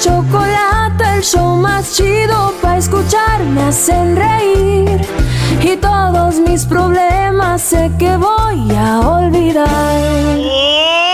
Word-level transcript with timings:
Chocolate, 0.00 1.04
el 1.16 1.22
show 1.22 1.56
más 1.56 1.94
chido 1.94 2.52
para 2.60 2.78
escuchar. 2.78 3.44
Me 3.44 3.62
hacen 3.62 4.16
reír 4.16 5.00
y 5.62 5.76
todos 5.76 6.36
mis 6.36 6.64
problemas 6.64 7.62
sé 7.62 7.90
que 7.98 8.16
voy 8.16 8.74
a 8.76 9.00
olvidar. 9.00 11.05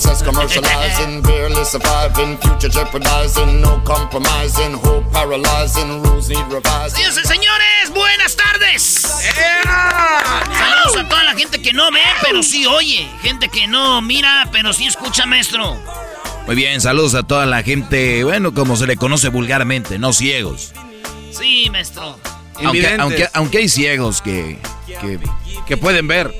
Says 0.00 0.22
commercializing, 0.22 1.22
barely 1.22 1.64
surviving, 1.64 2.38
future 2.38 2.68
jeopardizing, 2.68 3.60
no 3.60 3.80
compromising, 3.84 4.72
hope 4.72 5.04
paralyzing, 5.12 6.02
rules 6.02 6.28
need 6.28 6.44
revising. 6.50 6.96
Señoras 6.96 7.18
y 7.24 7.28
señores, 7.28 7.90
buenas 7.94 8.36
tardes. 8.36 8.82
Saludos 10.58 10.96
a 10.96 11.08
toda 11.08 11.24
la 11.24 11.34
gente 11.34 11.60
que 11.60 11.72
no 11.72 11.90
ve, 11.92 12.00
pero 12.22 12.42
sí 12.42 12.66
oye. 12.66 13.08
Gente 13.22 13.48
que 13.48 13.66
no 13.66 14.00
mira, 14.00 14.48
pero 14.50 14.72
sí 14.72 14.86
escucha, 14.86 15.26
maestro. 15.26 15.76
Muy 16.46 16.56
bien, 16.56 16.80
saludos 16.80 17.14
a 17.14 17.22
toda 17.22 17.44
la 17.46 17.62
gente, 17.62 18.24
bueno, 18.24 18.54
como 18.54 18.76
se 18.76 18.86
le 18.86 18.96
conoce 18.96 19.28
vulgarmente, 19.28 19.98
no 19.98 20.12
ciegos. 20.12 20.72
Sí, 21.30 21.68
maestro. 21.70 22.18
Aunque, 22.62 22.96
aunque, 22.98 23.28
aunque 23.34 23.58
hay 23.58 23.68
ciegos 23.68 24.22
que, 24.22 24.58
que, 24.86 25.18
que 25.66 25.76
pueden 25.76 26.08
ver. 26.08 26.34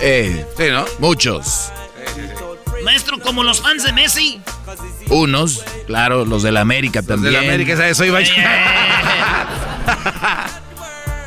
Eh, 0.00 0.46
sí, 0.56 0.64
¿no? 0.70 0.84
Muchos. 0.98 1.72
Maestro, 2.84 3.18
como 3.18 3.42
los 3.44 3.60
fans 3.60 3.84
de 3.84 3.92
Messi. 3.92 4.40
Unos, 5.08 5.62
claro, 5.86 6.24
los 6.24 6.42
de 6.42 6.52
la 6.52 6.60
América 6.60 7.02
también. 7.02 7.32
De 7.34 7.40
la 7.40 7.46
América, 7.46 7.76
¿sabes? 7.76 7.96
Soy 7.96 8.10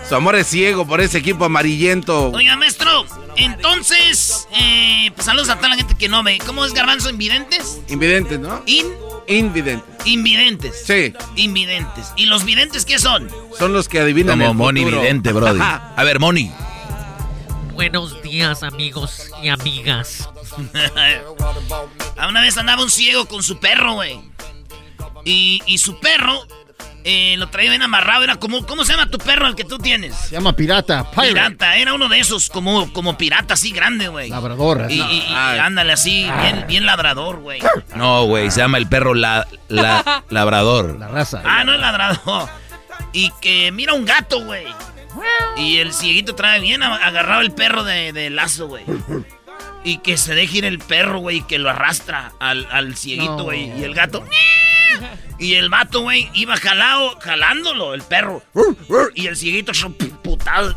Su 0.08 0.16
amor 0.16 0.36
es 0.36 0.48
ciego 0.48 0.86
por 0.86 1.02
ese 1.02 1.18
equipo 1.18 1.46
amarillento. 1.46 2.30
Oiga, 2.30 2.56
maestro, 2.58 3.06
entonces, 3.38 4.48
eh, 4.56 5.10
pues 5.16 5.26
saludos 5.26 5.50
a 5.50 5.56
toda 5.56 5.70
la 5.70 5.76
gente 5.76 5.96
que 5.96 6.08
no 6.08 6.22
ve. 6.22 6.40
¿Cómo 6.46 6.64
es 6.64 6.74
garbanzo? 6.74 7.10
¿Invidentes? 7.10 7.82
Invidentes, 7.90 8.40
¿no? 8.40 8.62
In. 8.68 8.86
Invidentes. 9.28 10.06
Invidentes. 10.06 10.84
Sí. 10.86 11.14
Invidentes. 11.36 12.14
¿Y 12.16 12.28
los 12.28 12.46
videntes 12.46 12.86
qué 12.86 13.00
son? 13.00 13.28
Son 13.58 13.74
los 13.74 13.90
que 13.90 14.00
adivinan 14.00 14.38
Como 14.38 14.52
el 14.52 14.58
Moni 14.58 14.82
futuro. 14.82 15.02
Vidente, 15.02 15.34
Brody. 15.34 15.60
A 15.96 16.04
ver, 16.04 16.20
Moni. 16.20 16.52
Buenos 17.76 18.22
días, 18.24 18.64
amigos 18.64 19.30
y 19.44 19.50
amigas. 19.50 20.30
A 22.18 22.28
una 22.30 22.42
vez 22.42 22.58
andaba 22.58 22.82
un 22.82 22.90
ciego 22.90 23.26
con 23.26 23.44
su 23.44 23.60
perro, 23.60 23.94
güey. 23.94 24.20
Y, 25.26 25.62
y 25.66 25.78
su 25.78 26.00
perro 26.00 26.40
eh, 27.04 27.36
lo 27.38 27.48
traía 27.50 27.72
bien 27.72 27.82
amarrado. 27.82 28.24
Era 28.24 28.38
como, 28.38 28.66
¿cómo 28.66 28.86
se 28.86 28.94
llama 28.94 29.10
tu 29.12 29.18
perro, 29.18 29.48
el 29.48 29.56
que 29.56 29.66
tú 29.66 29.78
tienes? 29.78 30.16
Se 30.16 30.36
llama 30.36 30.54
pirata. 30.56 31.10
Pirate. 31.12 31.28
Pirata, 31.34 31.76
era 31.78 31.94
uno 31.94 32.08
de 32.08 32.20
esos, 32.20 32.50
como, 32.50 32.92
como 32.94 33.18
pirata 33.18 33.56
así 33.56 33.72
grande, 33.72 34.08
güey. 34.08 34.30
Labrador. 34.30 34.88
Y, 34.90 35.02
y- 35.02 35.26
y 35.30 35.34
ándale 35.34 35.94
así, 35.94 36.30
bien, 36.42 36.66
bien 36.68 36.86
labrador, 36.86 37.40
güey. 37.42 37.60
No, 37.96 38.24
güey, 38.26 38.52
se 38.52 38.62
llama 38.62 38.78
el 38.78 38.88
perro 38.88 39.14
la, 39.14 39.48
la- 39.68 40.24
labrador. 40.30 40.98
La 40.98 41.10
raza. 41.10 41.42
Ah, 41.44 41.64
no 41.66 41.74
es 41.74 41.80
ladrador. 41.82 42.48
Y 43.12 43.32
que 43.42 43.72
mira 43.72 43.94
un 43.94 44.06
gato, 44.06 44.44
güey. 44.46 44.66
Y 45.58 45.78
el 45.78 45.94
cieguito 45.94 46.36
trae 46.36 46.60
bien 46.60 46.84
agarrado 46.84 47.42
el 47.42 47.52
perro 47.52 47.84
de, 47.84 48.12
de 48.14 48.30
lazo, 48.30 48.68
güey. 48.68 48.84
Y 49.84 50.00
que 50.00 50.18
se 50.18 50.34
deje 50.36 50.58
ir 50.58 50.66
el 50.66 50.80
perro, 50.80 51.20
güey, 51.20 51.42
que 51.46 51.60
lo 51.60 51.70
arrastra 51.70 52.34
al, 52.40 52.68
al 52.72 52.96
cieguito, 52.98 53.38
No. 53.38 53.44
güey. 53.46 53.72
Y 53.80 53.84
el 53.84 53.94
gato. 53.94 54.24
Y 55.38 55.56
el 55.56 55.70
vato, 55.70 56.02
güey, 56.02 56.30
iba 56.34 56.56
jalado, 56.58 57.20
jalándolo, 57.20 57.94
el 57.94 58.02
perro. 58.02 58.42
Y 59.14 59.28
el 59.28 59.36
cieguito, 59.36 59.74
putado. 60.24 60.76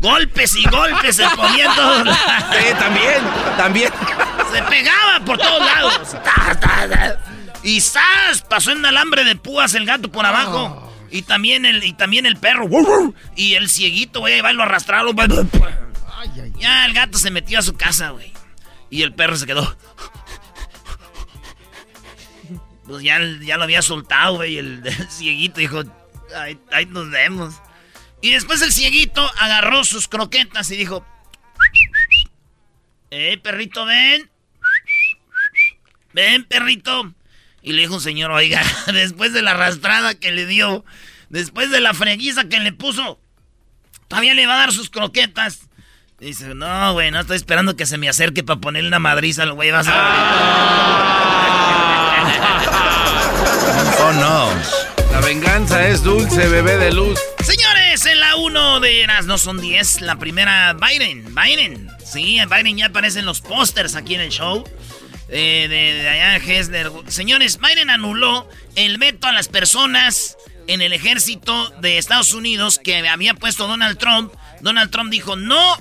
Golpes 0.00 0.56
y 0.56 0.64
golpes 0.68 1.16
se 1.16 1.28
ponía 1.36 1.66
en 1.66 1.74
todos 1.74 2.04
lados. 2.06 2.18
Sí, 2.52 2.74
también, 2.78 3.22
también. 3.56 3.92
Se 4.52 4.62
pegaba 4.64 5.24
por 5.24 5.38
todos 5.38 5.64
lados. 5.64 6.00
Y 7.62 7.80
¡zas! 7.80 8.42
Pasó 8.48 8.72
en 8.72 8.84
alambre 8.84 9.24
de 9.24 9.36
púas 9.36 9.74
el 9.74 9.84
gato 9.86 10.10
por 10.10 10.24
abajo. 10.26 10.89
Y 11.10 11.22
también 11.22 11.66
el, 11.66 11.82
y 11.84 11.92
también 11.92 12.26
el 12.26 12.36
perro. 12.36 12.68
Y 13.36 13.54
el 13.54 13.68
cieguito, 13.68 14.20
güey, 14.20 14.40
va 14.40 14.52
y 14.52 14.54
lo 14.54 14.62
arrastraron. 14.62 15.16
Ya 16.58 16.86
el 16.86 16.92
gato 16.92 17.18
se 17.18 17.30
metió 17.30 17.58
a 17.58 17.62
su 17.62 17.76
casa, 17.76 18.10
güey. 18.10 18.32
Y 18.90 19.02
el 19.02 19.12
perro 19.12 19.36
se 19.36 19.46
quedó. 19.46 19.76
Pues 22.86 23.02
ya, 23.04 23.20
ya 23.40 23.56
lo 23.56 23.64
había 23.64 23.82
soltado, 23.82 24.36
güey. 24.36 24.58
El, 24.58 24.82
el 24.84 25.10
cieguito 25.10 25.60
dijo, 25.60 25.82
ahí, 26.36 26.58
ahí 26.72 26.86
nos 26.86 27.10
vemos. 27.10 27.54
Y 28.20 28.32
después 28.32 28.60
el 28.62 28.72
cieguito 28.72 29.28
agarró 29.38 29.84
sus 29.84 30.08
croquetas 30.08 30.70
y 30.70 30.76
dijo, 30.76 31.04
eh, 33.10 33.38
perrito, 33.42 33.84
ven. 33.84 34.30
Ven, 36.12 36.44
perrito. 36.44 37.14
Y 37.62 37.72
le 37.72 37.82
dijo 37.82 37.94
un 37.94 38.00
señor, 38.00 38.30
oiga, 38.30 38.62
después 38.92 39.32
de 39.32 39.42
la 39.42 39.52
arrastrada 39.52 40.14
que 40.14 40.32
le 40.32 40.46
dio, 40.46 40.84
después 41.28 41.70
de 41.70 41.80
la 41.80 41.94
freguiza 41.94 42.44
que 42.48 42.60
le 42.60 42.72
puso, 42.72 43.20
todavía 44.08 44.34
le 44.34 44.46
va 44.46 44.54
a 44.54 44.58
dar 44.58 44.72
sus 44.72 44.90
croquetas. 44.90 45.60
Dice, 46.18 46.54
no, 46.54 46.92
güey, 46.92 47.10
no 47.10 47.20
estoy 47.20 47.36
esperando 47.36 47.76
que 47.76 47.86
se 47.86 47.96
me 47.96 48.08
acerque 48.08 48.44
para 48.44 48.60
ponerle 48.60 48.88
una 48.88 48.98
madriza 48.98 49.42
al 49.42 49.52
güey. 49.54 49.70
Vas 49.70 49.86
a 49.88 51.00
Oh, 54.02 54.12
no. 54.12 54.48
La 55.12 55.20
venganza 55.20 55.88
es 55.88 56.02
dulce, 56.02 56.48
bebé 56.48 56.76
de 56.78 56.92
luz. 56.92 57.18
Señores, 57.42 58.04
en 58.06 58.20
la 58.20 58.36
1 58.36 58.80
de 58.80 59.06
las 59.06 59.26
no 59.26 59.38
son 59.38 59.60
10, 59.60 60.02
la 60.02 60.16
primera 60.16 60.74
Biden, 60.74 61.34
Biden. 61.34 61.88
Sí, 62.04 62.38
Biden 62.50 62.76
ya 62.76 62.86
aparece 62.86 63.18
en 63.20 63.26
los 63.26 63.40
pósters 63.40 63.96
aquí 63.96 64.14
en 64.14 64.20
el 64.22 64.30
show. 64.30 64.64
Eh, 65.30 65.66
de, 65.68 66.02
de 66.02 66.08
allá 66.08 66.36
Hessler. 66.36 66.90
Señores, 67.08 67.58
Biden 67.58 67.90
anuló 67.90 68.48
el 68.76 68.98
veto 68.98 69.26
a 69.26 69.32
las 69.32 69.48
personas 69.48 70.36
en 70.66 70.82
el 70.82 70.92
ejército 70.92 71.70
de 71.80 71.98
Estados 71.98 72.32
Unidos 72.34 72.78
que 72.82 73.06
había 73.08 73.34
puesto 73.34 73.66
Donald 73.66 73.98
Trump. 73.98 74.32
Donald 74.60 74.90
Trump 74.90 75.10
dijo 75.10 75.36
no 75.36 75.76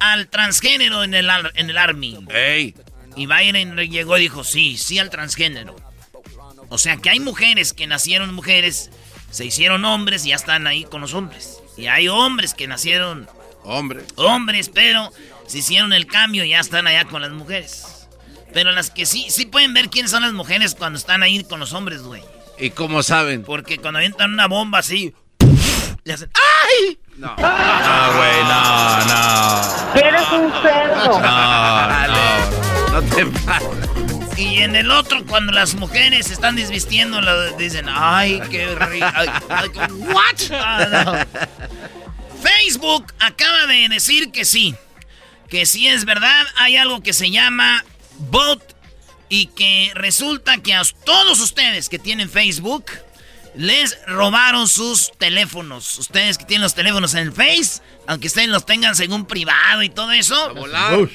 al 0.00 0.28
transgénero 0.28 1.04
en 1.04 1.14
el, 1.14 1.28
en 1.54 1.70
el 1.70 1.76
Army. 1.78 2.18
Ey. 2.34 2.74
Y 3.16 3.26
Biden 3.26 3.76
llegó 3.76 4.16
y 4.16 4.22
dijo 4.22 4.44
sí, 4.44 4.76
sí 4.78 4.98
al 4.98 5.10
transgénero. 5.10 5.76
O 6.68 6.78
sea 6.78 6.96
que 6.96 7.10
hay 7.10 7.20
mujeres 7.20 7.72
que 7.72 7.86
nacieron 7.86 8.32
mujeres, 8.32 8.90
se 9.30 9.44
hicieron 9.44 9.84
hombres 9.84 10.24
y 10.24 10.28
ya 10.28 10.36
están 10.36 10.66
ahí 10.66 10.84
con 10.84 11.00
los 11.00 11.14
hombres. 11.14 11.58
Y 11.76 11.88
hay 11.88 12.08
hombres 12.08 12.54
que 12.54 12.66
nacieron 12.68 13.28
Hombre. 13.64 14.04
hombres, 14.16 14.70
pero 14.72 15.12
se 15.46 15.58
hicieron 15.58 15.92
el 15.92 16.06
cambio 16.06 16.44
y 16.44 16.50
ya 16.50 16.60
están 16.60 16.86
allá 16.86 17.04
con 17.06 17.20
las 17.20 17.32
mujeres. 17.32 17.99
Pero 18.52 18.72
las 18.72 18.90
que 18.90 19.06
sí, 19.06 19.26
sí 19.30 19.46
pueden 19.46 19.74
ver 19.74 19.90
quiénes 19.90 20.10
son 20.10 20.22
las 20.22 20.32
mujeres 20.32 20.74
cuando 20.74 20.98
están 20.98 21.22
ahí 21.22 21.44
con 21.44 21.60
los 21.60 21.72
hombres, 21.72 22.02
güey. 22.02 22.22
¿Y 22.58 22.70
cómo 22.70 23.02
saben? 23.02 23.42
Porque 23.42 23.78
cuando 23.78 23.98
avientan 23.98 24.32
una 24.32 24.46
bomba 24.46 24.78
así, 24.78 25.14
le 26.04 26.12
hacen 26.12 26.30
¡Ay! 26.34 26.98
No. 27.16 27.28
No, 27.28 28.16
güey, 28.16 28.42
no, 28.44 29.04
no. 29.06 29.94
Eres 29.94 30.32
un 30.32 30.52
cerdo. 30.62 31.20
No, 31.20 32.06
no. 32.06 32.92
No 32.92 33.02
te 33.14 33.26
pases. 33.26 33.90
Y 34.36 34.62
en 34.62 34.74
el 34.74 34.90
otro, 34.90 35.24
cuando 35.26 35.52
las 35.52 35.74
mujeres 35.74 36.26
se 36.26 36.32
están 36.32 36.56
desvistiendo, 36.56 37.20
dicen, 37.56 37.86
¡ay, 37.88 38.40
qué 38.50 38.74
rico! 38.74 39.06
¿What? 40.06 40.50
Ah, 40.52 40.86
no. 41.04 41.12
Facebook 42.42 43.12
acaba 43.18 43.66
de 43.66 43.88
decir 43.90 44.32
que 44.32 44.46
sí. 44.46 44.74
Que 45.50 45.66
sí 45.66 45.88
es 45.88 46.06
verdad, 46.06 46.46
hay 46.56 46.78
algo 46.78 47.02
que 47.02 47.12
se 47.12 47.30
llama 47.30 47.84
bot 48.30 48.76
y 49.28 49.46
que 49.46 49.92
resulta 49.94 50.58
que 50.58 50.74
a 50.74 50.82
todos 51.04 51.40
ustedes 51.40 51.88
que 51.88 51.98
tienen 51.98 52.28
Facebook 52.28 52.86
les 53.54 53.98
robaron 54.06 54.68
sus 54.68 55.12
teléfonos. 55.18 55.98
Ustedes 55.98 56.38
que 56.38 56.44
tienen 56.44 56.62
los 56.62 56.74
teléfonos 56.74 57.14
en 57.14 57.20
el 57.20 57.32
Face, 57.32 57.82
aunque 58.06 58.28
ustedes 58.28 58.48
los 58.48 58.66
tengan 58.66 58.94
según 58.94 59.26
privado 59.26 59.82
y 59.82 59.88
todo 59.88 60.12
eso, 60.12 60.54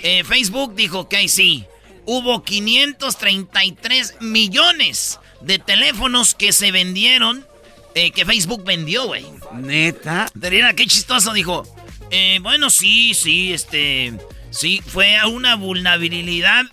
eh, 0.03 0.23
Facebook 0.23 0.75
dijo, 0.75 1.01
ok, 1.01 1.15
sí, 1.27 1.65
hubo 2.05 2.43
533 2.43 4.15
millones 4.21 5.19
de 5.41 5.59
teléfonos 5.59 6.35
que 6.35 6.51
se 6.53 6.71
vendieron, 6.71 7.45
eh, 7.93 8.11
que 8.11 8.25
Facebook 8.25 8.63
vendió, 8.65 9.07
güey. 9.07 9.25
Neta. 9.53 10.27
Terina, 10.39 10.73
qué 10.73 10.87
chistoso, 10.87 11.33
dijo. 11.33 11.63
Eh, 12.11 12.39
bueno, 12.41 12.69
sí, 12.69 13.13
sí, 13.13 13.53
este. 13.53 14.13
Sí, 14.51 14.81
fue 14.85 15.17
una 15.25 15.55
vulnerabilidad 15.55 16.63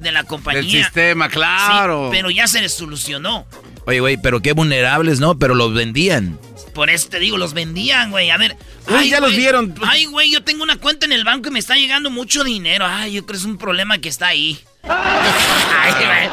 de 0.00 0.12
la 0.12 0.24
compañía. 0.24 0.62
Del 0.62 0.70
sistema, 0.70 1.28
claro. 1.28 2.08
Sí, 2.10 2.16
pero 2.16 2.30
ya 2.30 2.46
se 2.46 2.60
les 2.60 2.72
solucionó. 2.74 3.46
Oye, 3.86 4.00
güey, 4.00 4.16
pero 4.16 4.40
qué 4.40 4.52
vulnerables, 4.52 5.20
¿no? 5.20 5.38
Pero 5.38 5.54
los 5.54 5.74
vendían. 5.74 6.38
Por 6.74 6.90
eso 6.90 7.08
te 7.08 7.18
digo, 7.20 7.36
los 7.36 7.54
vendían, 7.54 8.10
güey. 8.10 8.30
A 8.30 8.36
ver. 8.36 8.56
Uy, 8.88 9.10
ya 9.10 9.20
los 9.20 9.36
vieron. 9.36 9.74
Ay, 9.86 10.06
güey, 10.06 10.30
yo 10.30 10.42
tengo 10.42 10.62
una 10.62 10.76
cuenta 10.76 11.06
en 11.06 11.12
el 11.12 11.22
banco 11.24 11.48
y 11.48 11.52
me 11.52 11.58
está 11.58 11.76
llegando 11.76 12.10
mucho 12.10 12.42
dinero. 12.44 12.84
Ay, 12.88 13.12
yo 13.12 13.22
creo 13.24 13.34
que 13.34 13.38
es 13.38 13.44
un 13.44 13.58
problema 13.58 13.98
que 13.98 14.08
está 14.08 14.28
ahí. 14.28 14.58
Ay, 14.82 15.92
güey. 15.94 16.30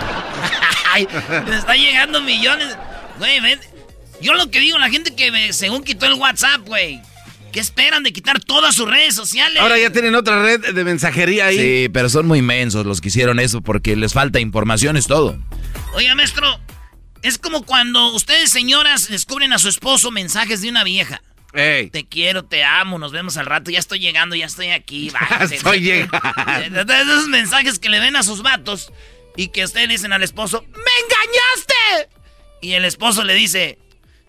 Ay, 0.94 1.08
me 1.48 1.56
está 1.58 1.76
llegando 1.76 2.22
millones. 2.22 2.76
Güey, 3.20 3.40
ven. 3.40 3.60
Yo 4.22 4.34
lo 4.34 4.50
que 4.52 4.60
digo, 4.60 4.78
la 4.78 4.90
gente 4.90 5.16
que 5.16 5.32
me- 5.32 5.54
según 5.54 5.84
quitó 5.84 6.06
el 6.06 6.14
WhatsApp, 6.14 6.62
güey. 6.66 7.02
¿Qué 7.52 7.60
esperan 7.60 8.04
de 8.04 8.14
quitar 8.14 8.40
todas 8.40 8.76
sus 8.76 8.90
redes 8.90 9.14
sociales? 9.16 9.60
Ahora 9.62 9.78
ya 9.78 9.92
tienen 9.92 10.16
otra 10.16 10.42
red 10.42 10.74
de 10.74 10.84
mensajería 10.84 11.48
ahí. 11.48 11.58
Sí, 11.58 11.90
pero 11.90 12.10
son 12.10 12.26
muy 12.28 12.42
mensos 12.42 12.86
los 12.86 13.02
que 13.02 13.10
hicieron 13.10 13.40
eso 13.40 13.62
porque 13.62 13.96
les 13.96 14.14
falta 14.14 14.40
información, 14.40 14.96
es 14.98 15.08
todo. 15.08 15.38
Oiga, 15.94 16.16
maestro, 16.16 16.60
es 17.22 17.38
como 17.38 17.64
cuando 17.66 18.14
ustedes, 18.14 18.50
señoras, 18.52 19.10
descubren 19.10 19.52
a 19.54 19.60
su 19.60 19.68
esposo 19.68 20.12
mensajes 20.12 20.62
de 20.62 20.70
una 20.70 20.84
vieja. 20.84 21.22
Ey. 21.54 21.90
Te 21.90 22.08
quiero, 22.08 22.46
te 22.46 22.64
amo, 22.64 22.98
nos 22.98 23.12
vemos 23.12 23.36
al 23.36 23.46
rato, 23.46 23.70
ya 23.72 23.80
estoy 23.80 24.00
llegando, 24.00 24.36
ya 24.38 24.46
estoy 24.46 24.70
aquí. 24.70 25.10
bájate. 25.14 25.56
Estoy 25.56 25.80
llegando. 25.82 26.18
Entonces, 26.64 27.02
Esos 27.08 27.28
mensajes 27.28 27.80
que 27.80 27.90
le 27.90 28.00
ven 28.00 28.16
a 28.16 28.24
sus 28.24 28.42
vatos 28.42 28.94
y 29.36 29.50
que 29.50 29.66
ustedes 29.66 29.90
dicen 29.90 30.14
al 30.14 30.24
esposo, 30.24 30.64
¡Me 30.70 30.78
engañaste! 30.78 32.16
Y 32.62 32.74
el 32.74 32.86
esposo 32.86 33.24
le 33.26 33.34
dice, 33.34 33.78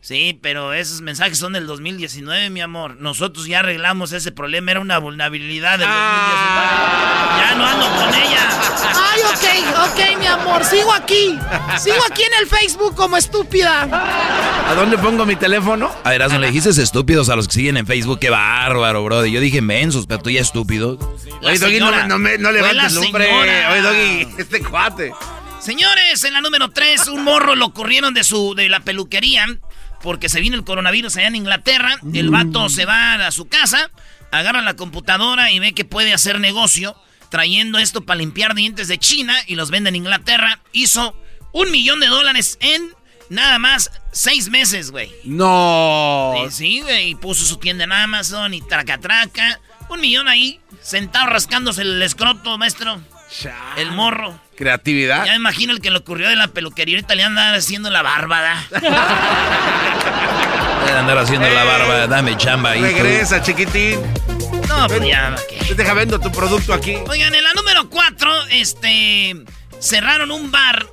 sí, 0.02 0.38
pero 0.42 0.74
esos 0.74 1.00
mensajes 1.00 1.38
son 1.38 1.54
del 1.54 1.66
2019, 1.66 2.50
mi 2.50 2.60
amor. 2.60 2.96
Nosotros 2.98 3.46
ya 3.46 3.60
arreglamos 3.60 4.12
ese 4.12 4.32
problema, 4.32 4.72
era 4.72 4.80
una 4.80 4.98
vulnerabilidad 4.98 5.78
del 5.78 5.88
2019. 5.88 6.92
Ya 7.38 7.54
no 7.56 7.66
ando 7.66 7.86
con 7.96 8.14
ella. 8.14 8.48
Ay, 8.94 9.20
ok, 9.22 9.90
ok, 9.90 10.18
mi 10.18 10.26
amor, 10.26 10.64
sigo 10.64 10.92
aquí. 10.92 11.38
Sigo 11.78 11.96
aquí 12.10 12.22
en 12.22 12.34
el 12.40 12.46
Facebook 12.46 12.94
como 12.94 13.16
estúpida. 13.16 13.82
¿A 14.68 14.74
dónde 14.74 14.98
pongo 14.98 15.24
mi 15.24 15.36
teléfono? 15.36 15.90
A 16.04 16.10
ver, 16.10 16.30
no 16.30 16.38
le 16.38 16.48
dijiste 16.48 16.70
estúpidos 16.70 17.28
a 17.28 17.36
los 17.36 17.46
que 17.48 17.54
siguen 17.54 17.76
en 17.76 17.86
Facebook. 17.86 18.18
Qué 18.18 18.30
bárbaro, 18.30 19.04
bro. 19.04 19.24
Yo 19.26 19.40
dije 19.40 19.60
mensos, 19.62 20.06
pero 20.06 20.20
tú 20.22 20.30
ya 20.30 20.40
estúpido. 20.40 20.98
La 21.40 21.50
Oye, 21.50 21.58
Doggy, 21.58 21.78
no, 21.80 22.06
no, 22.06 22.18
me- 22.18 22.38
no 22.38 22.50
levantes 22.52 22.92
señora. 22.94 23.70
Oye, 23.72 23.80
Doggy, 23.82 24.28
este 24.38 24.60
cuate. 24.62 25.12
Señores, 25.60 26.24
en 26.24 26.32
la 26.32 26.40
número 26.40 26.70
3, 26.70 27.06
un 27.08 27.22
morro 27.22 27.54
lo 27.54 27.72
corrieron 27.72 28.14
de 28.14 28.24
su 28.24 28.54
de 28.56 28.68
la 28.68 28.80
peluquería 28.80 29.46
porque 30.02 30.28
se 30.28 30.40
vino 30.40 30.56
el 30.56 30.64
coronavirus 30.64 31.16
allá 31.16 31.28
en 31.28 31.36
Inglaterra. 31.36 31.96
El 32.12 32.30
vato 32.30 32.68
se 32.68 32.84
va 32.84 33.14
a 33.14 33.30
su 33.30 33.48
casa, 33.48 33.90
agarra 34.30 34.62
la 34.62 34.74
computadora 34.74 35.50
y 35.50 35.58
ve 35.58 35.72
que 35.72 35.84
puede 35.84 36.12
hacer 36.12 36.40
negocio 36.40 36.96
trayendo 37.30 37.78
esto 37.78 38.02
para 38.04 38.18
limpiar 38.18 38.54
dientes 38.54 38.88
de 38.88 38.98
China 38.98 39.34
y 39.46 39.54
los 39.54 39.70
vende 39.70 39.88
en 39.88 39.96
Inglaterra. 39.96 40.60
Hizo 40.72 41.16
un 41.52 41.70
millón 41.70 42.00
de 42.00 42.08
dólares 42.08 42.58
en 42.60 42.94
nada 43.30 43.58
más 43.58 43.90
seis 44.12 44.50
meses, 44.50 44.90
güey. 44.90 45.10
No. 45.24 46.34
Sí, 46.50 46.80
güey, 46.82 47.10
y 47.10 47.14
puso 47.14 47.44
su 47.44 47.56
tienda 47.56 47.84
en 47.84 47.92
Amazon 47.92 48.52
y 48.54 48.60
traca 48.60 48.98
traca. 48.98 49.60
Un 49.88 50.00
millón 50.00 50.28
ahí, 50.28 50.60
sentado 50.82 51.26
rascándose 51.26 51.82
el 51.82 52.02
escroto, 52.02 52.58
maestro. 52.58 53.00
El 53.76 53.92
morro. 53.92 54.38
Creatividad. 54.56 55.24
Ya 55.24 55.32
me 55.32 55.36
imagino 55.36 55.72
el 55.72 55.80
que 55.80 55.90
le 55.90 55.98
ocurrió 55.98 56.28
de 56.28 56.36
la 56.36 56.48
peluquería. 56.48 56.96
Ahorita 56.96 57.14
le 57.14 57.24
haciendo 57.24 57.90
la 57.90 58.02
bárbara. 58.02 58.62
Pueden 60.80 60.96
andar 60.96 61.18
haciendo 61.18 61.48
la 61.48 61.64
barba, 61.64 62.06
dame 62.06 62.36
chamba 62.36 62.70
ahí. 62.70 62.80
tú. 62.80 62.86
Regresa, 62.86 63.42
chiquitín. 63.42 64.00
No, 64.68 64.86
pues 64.88 65.02
ya, 65.06 65.34
¿qué? 65.48 65.74
Deja 65.74 65.94
vendo 65.94 66.18
tu 66.18 66.30
producto 66.30 66.74
aquí. 66.74 66.96
Oigan, 67.08 67.34
en 67.34 67.44
la 67.44 67.52
número 67.54 67.88
4, 67.88 68.46
este. 68.50 69.36
Cerraron 69.80 70.30
un 70.30 70.50
bar. 70.50 70.86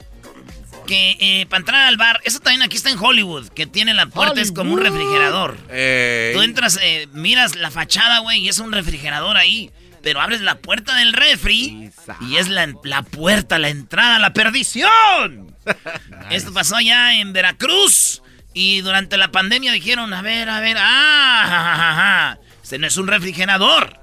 Que 0.88 1.18
eh, 1.20 1.46
para 1.48 1.60
entrar 1.60 1.86
al 1.86 1.98
bar, 1.98 2.20
eso 2.24 2.40
también 2.40 2.64
aquí 2.64 2.76
está 2.76 2.90
en 2.90 2.98
Hollywood, 2.98 3.50
que 3.50 3.68
tiene 3.68 3.94
la 3.94 4.08
puerta, 4.08 4.42
es 4.42 4.52
como 4.52 4.74
un 4.74 4.82
refrigerador. 4.82 5.56
Tú 5.56 6.42
entras, 6.42 6.80
eh, 6.82 7.08
miras 7.14 7.56
la 7.56 7.70
fachada, 7.70 8.18
güey, 8.20 8.40
y 8.40 8.50
es 8.50 8.58
un 8.58 8.72
refrigerador 8.72 9.38
ahí. 9.38 9.70
Pero 10.02 10.22
abres 10.22 10.42
la 10.42 10.56
puerta 10.56 10.96
del 10.96 11.14
refri 11.14 11.92
y 12.22 12.38
es 12.38 12.48
la, 12.48 12.74
la 12.84 13.04
puerta, 13.04 13.60
la 13.60 13.70
entrada 13.70 14.16
a 14.16 14.20
la 14.20 14.34
perdición. 14.34 15.56
Esto 16.30 16.54
pasó 16.54 16.76
allá 16.76 17.14
en 17.14 17.34
Veracruz. 17.34 18.22
Y 18.54 18.82
durante 18.82 19.18
la 19.18 19.32
pandemia 19.32 19.72
dijeron, 19.72 20.14
a 20.14 20.22
ver, 20.22 20.50
a 20.50 20.60
ver, 20.60 20.78
ah, 20.80 21.46
ja, 21.50 21.64
ja, 21.64 21.76
ja, 21.76 21.96
ja. 21.96 22.40
Este 22.64 22.78
no 22.78 22.88
es 22.88 22.98
un 22.98 23.08
refrigerador. 23.08 24.00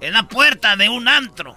Es 0.00 0.12
la 0.12 0.28
puerta 0.28 0.76
de 0.76 0.88
un 0.88 1.08
antro. 1.08 1.56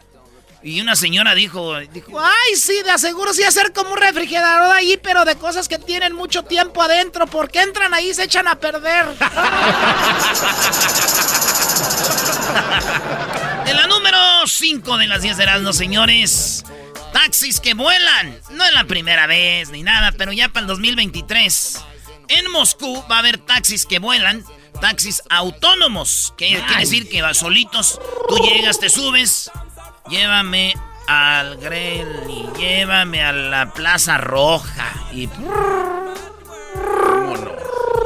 Y 0.63 0.82
una 0.82 0.96
señora 0.96 1.36
dijo, 1.36 1.77
dijo 1.79 2.20
Ay, 2.20 2.56
sí, 2.56 2.82
de 2.84 2.91
aseguro 2.91 3.34
sí 3.34 3.44
hacer 3.44 3.74
como 3.74 3.91
un 3.91 3.98
refrigerador 3.98 4.75
ahí, 4.75 5.00
pero 5.01 5.24
de 5.24 5.36
cosas 5.36 5.67
que 5.67 5.77
tienen 5.77 6.13
mucho 6.13 6.44
tiempo 6.44 6.82
adentro, 6.82 7.27
porque 7.27 7.62
entran 7.62 7.94
ahí 7.94 8.10
y 8.10 8.13
se 8.13 8.24
echan 8.24 8.48
a 8.48 8.56
perder. 8.56 9.06
En 13.67 13.75
la 13.75 13.86
número 13.88 14.17
5 14.45 14.97
de 14.97 15.07
las 15.07 15.21
10 15.21 15.38
de 15.38 15.43
Erasmo, 15.43 15.74
señores. 15.74 16.63
Taxis 17.12 17.59
que 17.59 17.74
vuelan. 17.74 18.39
No 18.51 18.63
es 18.63 18.71
la 18.71 18.86
primera 18.86 19.27
vez 19.27 19.69
ni 19.71 19.83
nada, 19.83 20.13
pero 20.17 20.31
ya 20.31 20.50
para 20.50 20.62
el 20.62 20.67
2023. 20.67 21.83
En 22.29 22.50
Moscú 22.51 23.03
va 23.12 23.17
a 23.17 23.19
haber 23.19 23.38
taxis 23.38 23.86
que 23.86 24.00
vuelan. 24.00 24.43
Taxis 24.79 25.21
autónomos. 25.29 26.33
Que 26.38 26.63
quiere 26.65 26.79
decir 26.81 27.09
que 27.09 27.21
vas 27.21 27.38
solitos. 27.38 28.00
Tú 28.29 28.38
llegas, 28.38 28.79
te 28.79 28.89
subes. 28.89 29.51
Llévame 30.09 30.74
al 31.07 31.57
Grel 31.57 32.24
y 32.29 32.57
llévame 32.57 33.21
a 33.21 33.33
la 33.33 33.74
Plaza 33.74 34.17
Roja. 34.17 34.93
Y. 35.12 35.27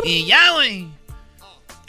Y 0.03 0.25
ya, 0.25 0.51
güey. 0.53 0.87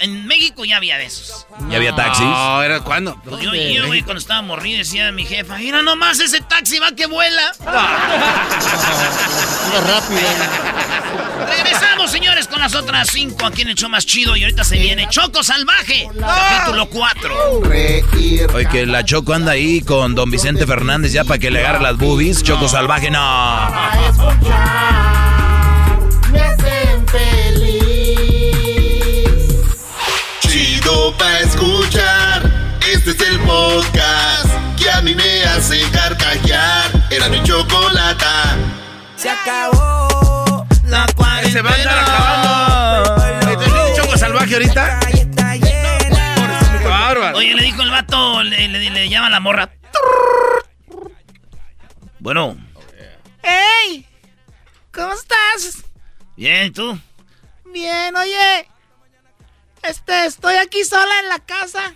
En 0.03 0.27
México 0.27 0.65
ya 0.65 0.79
había 0.79 0.99
de 0.99 1.05
esos. 1.05 1.47
¿Ya 1.71 1.77
había 1.77 1.95
taxis? 1.95 2.25
No, 2.25 2.61
¿era 2.61 2.81
cuándo? 2.81 3.17
Pues 3.25 3.41
yo, 3.41 3.55
yo, 3.55 3.87
güey, 3.87 4.03
cuando 4.03 4.19
estaba 4.19 4.43
morrido 4.43 4.79
decía 4.79 5.07
a 5.07 5.13
mi 5.13 5.25
jefa, 5.25 5.59
mira 5.59 5.81
nomás 5.81 6.19
ese 6.19 6.41
taxi 6.41 6.81
va 6.81 6.91
que 6.91 7.07
vuela. 7.07 7.53
Regresamos, 11.49 12.11
señores, 12.11 12.49
con 12.49 12.59
las 12.59 12.75
otras 12.75 13.11
cinco 13.13 13.47
aquí 13.47 13.63
en 13.63 13.69
el 13.69 13.77
show 13.77 13.89
más 13.89 14.05
chido. 14.05 14.35
Y 14.35 14.43
ahorita 14.43 14.65
se 14.65 14.77
viene 14.77 15.07
Choco 15.09 15.45
Salvaje, 15.45 16.09
capítulo 16.19 16.89
4. 16.91 17.61
Oye, 18.55 18.69
que 18.73 18.87
la 18.87 19.05
Choco 19.05 19.35
anda 19.35 19.53
ahí 19.53 19.83
con 19.83 20.17
don 20.17 20.33
Vicente 20.33 20.67
Fernández 20.67 21.13
ya 21.13 21.23
para 21.23 21.39
que 21.39 21.53
le 21.53 21.61
agarre 21.61 21.81
las 21.81 21.97
boobies. 21.97 22.43
Choco 22.43 22.69
salvaje, 22.69 23.09
no. 23.09 23.71
Me 26.33 26.41
hacen 26.41 27.07
escuchar. 31.41 32.43
Este 32.93 33.11
es 33.11 33.21
el 33.21 33.39
podcast 33.41 34.47
que 34.77 34.91
a 34.91 35.01
mí 35.03 35.15
me 35.15 35.45
hace 35.45 35.81
carcajear. 35.91 36.91
Era 37.11 37.29
mi 37.29 37.43
chocolata. 37.43 38.57
Se 39.17 39.31
acabó 39.31 40.67
La 40.87 41.07
cuarentena. 41.15 41.53
Se 41.53 41.63
va 41.63 41.71
a 41.71 41.75
andar 41.75 41.99
acabando. 41.99 43.65
¿Tenés 43.65 43.97
choco 43.97 44.19
salvaje 44.19 44.55
ahorita? 44.55 45.01
Oye, 47.35 47.55
le 47.55 47.63
dijo 47.63 47.83
el 47.83 47.91
vato, 47.91 48.43
le, 48.43 48.69
le, 48.69 48.91
le 48.91 49.09
llama 49.09 49.27
a 49.29 49.31
la 49.31 49.41
morra. 49.41 49.71
Bueno, 52.19 52.57
¡Ey! 53.43 54.07
¿Cómo 54.93 55.13
estás? 55.13 55.85
bien, 56.37 56.67
¿y 56.67 56.71
¿tú? 56.71 56.99
Bien, 57.73 58.15
oye. 58.17 58.69
Este, 59.83 60.27
estoy 60.27 60.57
aquí 60.57 60.85
sola 60.85 61.21
en 61.21 61.29
la 61.29 61.39
casa. 61.41 61.95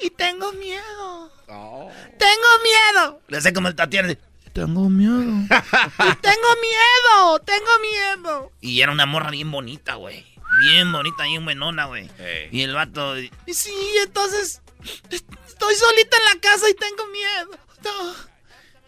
Y 0.00 0.10
tengo 0.10 0.52
miedo. 0.52 1.32
Tengo 1.46 2.48
miedo. 2.62 3.20
Le 3.28 3.36
hace 3.38 3.52
como 3.52 3.68
el 3.68 3.74
Tatiana. 3.74 4.14
Tengo 4.52 4.88
miedo. 4.88 5.22
y 5.22 5.48
tengo 6.20 6.48
miedo. 6.60 7.38
Tengo 7.44 7.78
miedo. 7.80 8.52
Y 8.60 8.80
era 8.80 8.92
una 8.92 9.06
morra 9.06 9.30
bien 9.30 9.50
bonita, 9.50 9.94
güey. 9.94 10.24
Bien 10.60 10.92
bonita, 10.92 11.24
bien 11.24 11.44
buenona, 11.44 11.86
güey. 11.86 12.10
Y 12.50 12.62
el 12.62 12.74
vato... 12.74 13.18
Y 13.18 13.30
sí, 13.54 13.74
entonces. 14.02 14.60
Estoy 15.10 15.74
solita 15.74 16.16
en 16.18 16.24
la 16.34 16.40
casa 16.40 16.68
y 16.68 16.74
tengo 16.74 17.06
miedo. 17.06 17.58
No. 17.84 18.14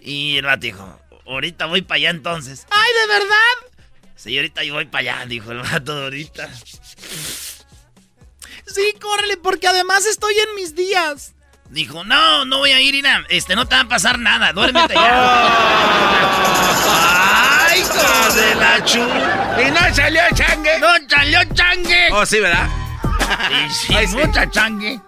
Y 0.00 0.36
el 0.36 0.44
vato 0.44 0.60
dijo, 0.60 1.00
ahorita 1.26 1.66
voy 1.66 1.82
para 1.82 1.96
allá 1.96 2.10
entonces. 2.10 2.66
¡Ay, 2.70 2.92
de 2.92 3.06
verdad! 3.06 3.74
Sí, 4.16 4.36
ahorita 4.36 4.62
yo 4.64 4.74
voy 4.74 4.84
para 4.84 5.14
allá, 5.14 5.26
dijo 5.26 5.52
el 5.52 5.58
vato 5.58 5.96
de 5.96 6.04
ahorita. 6.04 6.50
Sí, 8.66 8.94
córrele, 9.00 9.36
porque 9.36 9.68
además 9.68 10.06
estoy 10.06 10.34
en 10.34 10.54
mis 10.56 10.74
días. 10.74 11.34
Dijo, 11.70 12.04
no, 12.04 12.44
no 12.44 12.58
voy 12.58 12.70
a 12.70 12.80
ir, 12.80 12.94
Ina. 12.94 13.24
Este, 13.28 13.56
no 13.56 13.66
te 13.66 13.74
va 13.74 13.82
a 13.82 13.88
pasar 13.88 14.18
nada. 14.18 14.52
Duérmete 14.52 14.94
ya. 14.94 15.48
¡Ay, 17.68 17.80
hijo 17.80 18.34
de 18.34 18.54
la 18.54 18.84
chu! 18.84 19.00
¡Y 19.00 19.70
no 19.70 19.94
salió 19.94 20.22
changue! 20.34 20.78
¡No 20.78 20.88
salió 21.08 21.40
changue! 21.54 22.08
Oh, 22.12 22.24
sí, 22.24 22.40
¿verdad? 22.40 22.68
Y 23.50 23.70
sí, 23.72 24.16
mucha 24.16 24.48
changue. 24.50 25.00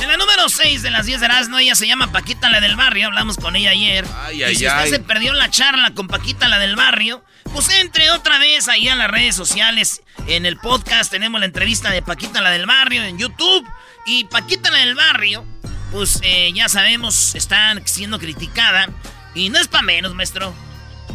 En 0.00 0.08
la 0.08 0.16
número 0.16 0.48
6 0.48 0.82
de 0.82 0.90
las 0.90 1.06
10 1.06 1.20
de 1.20 1.26
Erasmo, 1.26 1.58
ella 1.58 1.74
se 1.74 1.86
llama 1.86 2.12
Paquita, 2.12 2.48
la 2.48 2.60
del 2.60 2.76
barrio. 2.76 3.08
Hablamos 3.08 3.36
con 3.36 3.56
ella 3.56 3.70
ayer. 3.70 4.04
Ay, 4.24 4.38
y 4.40 4.44
ay, 4.44 4.54
si 4.54 4.66
usted 4.66 4.80
ay. 4.80 4.90
se 4.90 5.00
perdió 5.00 5.32
la 5.32 5.50
charla 5.50 5.92
con 5.94 6.06
Paquita, 6.06 6.48
la 6.48 6.58
del 6.58 6.76
barrio, 6.76 7.24
pues 7.56 7.70
entre 7.80 8.10
otra 8.10 8.38
vez 8.38 8.68
ahí 8.68 8.86
en 8.86 8.98
las 8.98 9.10
redes 9.10 9.34
sociales. 9.34 10.02
En 10.26 10.44
el 10.44 10.58
podcast 10.58 11.10
tenemos 11.10 11.40
la 11.40 11.46
entrevista 11.46 11.90
de 11.90 12.02
Paquita, 12.02 12.42
la 12.42 12.50
del 12.50 12.66
barrio, 12.66 13.02
en 13.02 13.16
YouTube. 13.16 13.66
Y 14.04 14.24
Paquita, 14.26 14.70
la 14.70 14.80
del 14.80 14.94
barrio, 14.94 15.42
pues 15.90 16.20
eh, 16.22 16.52
ya 16.52 16.68
sabemos, 16.68 17.34
está 17.34 17.74
siendo 17.86 18.18
criticada. 18.18 18.90
Y 19.34 19.48
no 19.48 19.58
es 19.58 19.68
para 19.68 19.84
menos, 19.84 20.14
maestro. 20.14 20.52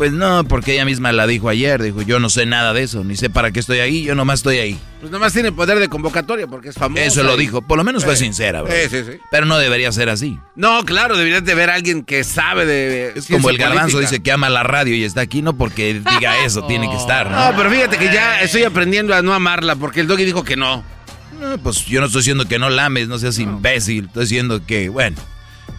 Pues 0.02 0.14
no, 0.14 0.44
porque 0.46 0.74
ella 0.74 0.84
misma 0.84 1.12
la 1.12 1.28
dijo 1.28 1.48
ayer. 1.48 1.80
Dijo, 1.80 2.02
yo 2.02 2.20
no 2.20 2.32
sé 2.32 2.48
nada 2.48 2.74
de 2.74 2.82
eso, 2.82 3.04
ni 3.04 3.16
sé 3.16 3.30
para 3.30 3.52
qué 3.52 3.60
estoy 3.60 3.82
ahí, 3.82 4.02
yo 4.02 4.16
nomás 4.16 4.40
estoy 4.40 4.58
ahí. 4.58 4.80
Pues 5.00 5.12
nomás 5.12 5.32
tiene 5.32 5.52
poder 5.52 5.78
de 5.78 5.90
convocatoria 5.90 6.48
porque 6.48 6.70
es 6.70 6.76
famoso. 6.76 7.04
Eso 7.04 7.22
lo 7.22 7.38
dijo, 7.38 7.62
por 7.62 7.78
lo 7.78 7.84
menos 7.84 8.04
fue 8.04 8.16
sincera, 8.16 8.64
bro. 8.64 8.74
Sí, 8.74 8.90
sí, 8.90 9.04
sí. 9.06 9.20
Pero 9.30 9.46
no 9.46 9.60
debería 9.60 9.92
ser 9.92 10.10
así. 10.10 10.40
No, 10.56 10.84
claro, 10.86 11.16
deberías 11.18 11.46
de 11.46 11.54
ver 11.54 11.70
a 11.70 11.76
alguien 11.76 12.02
que 12.04 12.24
sabe 12.24 12.66
de. 12.66 13.14
Es 13.16 13.28
como 13.28 13.52
el 13.52 13.60
garbanzo 13.60 13.98
política. 13.98 14.10
dice 14.10 14.24
que 14.24 14.32
ama 14.32 14.50
la 14.50 14.64
radio 14.64 14.96
y 14.96 15.04
está 15.04 15.22
aquí, 15.22 15.44
no 15.44 15.56
porque 15.56 15.94
diga 15.94 16.46
eso, 16.46 16.66
tiene 16.66 16.90
que 16.90 16.96
estar, 16.98 17.30
No, 17.30 17.52
¿no? 17.52 17.56
pero 17.56 17.70
fíjate 17.70 18.00
que 18.00 18.06
ya 18.06 18.42
estoy 18.42 18.64
aprendiendo 18.64 19.14
a 19.14 19.22
no 19.22 19.36
amarla 19.36 19.76
porque 19.76 20.00
el 20.00 20.08
doggy 20.08 20.26
dijo 20.26 20.44
que 20.44 20.56
no. 20.56 20.84
No, 21.40 21.60
Pues 21.60 21.86
yo 21.86 22.00
no 22.00 22.08
estoy 22.08 22.22
diciendo 22.22 22.48
que 22.48 22.58
no 22.58 22.72
lames, 22.72 23.08
no 23.08 23.20
seas 23.20 23.38
imbécil. 23.38 24.06
Estoy 24.06 24.24
diciendo 24.24 24.66
que, 24.66 24.90
bueno. 24.90 25.18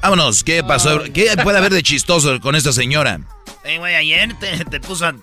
Vámonos, 0.01 0.43
¿qué 0.43 0.63
pasó? 0.65 1.03
¿Qué 1.13 1.37
puede 1.43 1.59
haber 1.59 1.73
de 1.73 1.83
chistoso 1.83 2.41
con 2.41 2.55
esta 2.57 2.73
señora? 2.73 3.21
Eh, 3.65 3.79
güey, 3.79 3.95
ayer 3.95 4.37
te, 4.39 4.65
te 4.65 4.81
puso 4.81 5.07
a- 5.07 5.15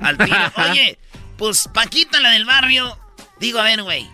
al 0.00 0.18
tiro. 0.18 0.36
Oye, 0.70 0.98
pues 1.36 1.68
Paquita, 1.72 2.20
la 2.20 2.30
del 2.30 2.44
barrio. 2.44 2.98
Digo, 3.40 3.58
a 3.58 3.62
ver, 3.62 3.82
güey. 3.82 4.06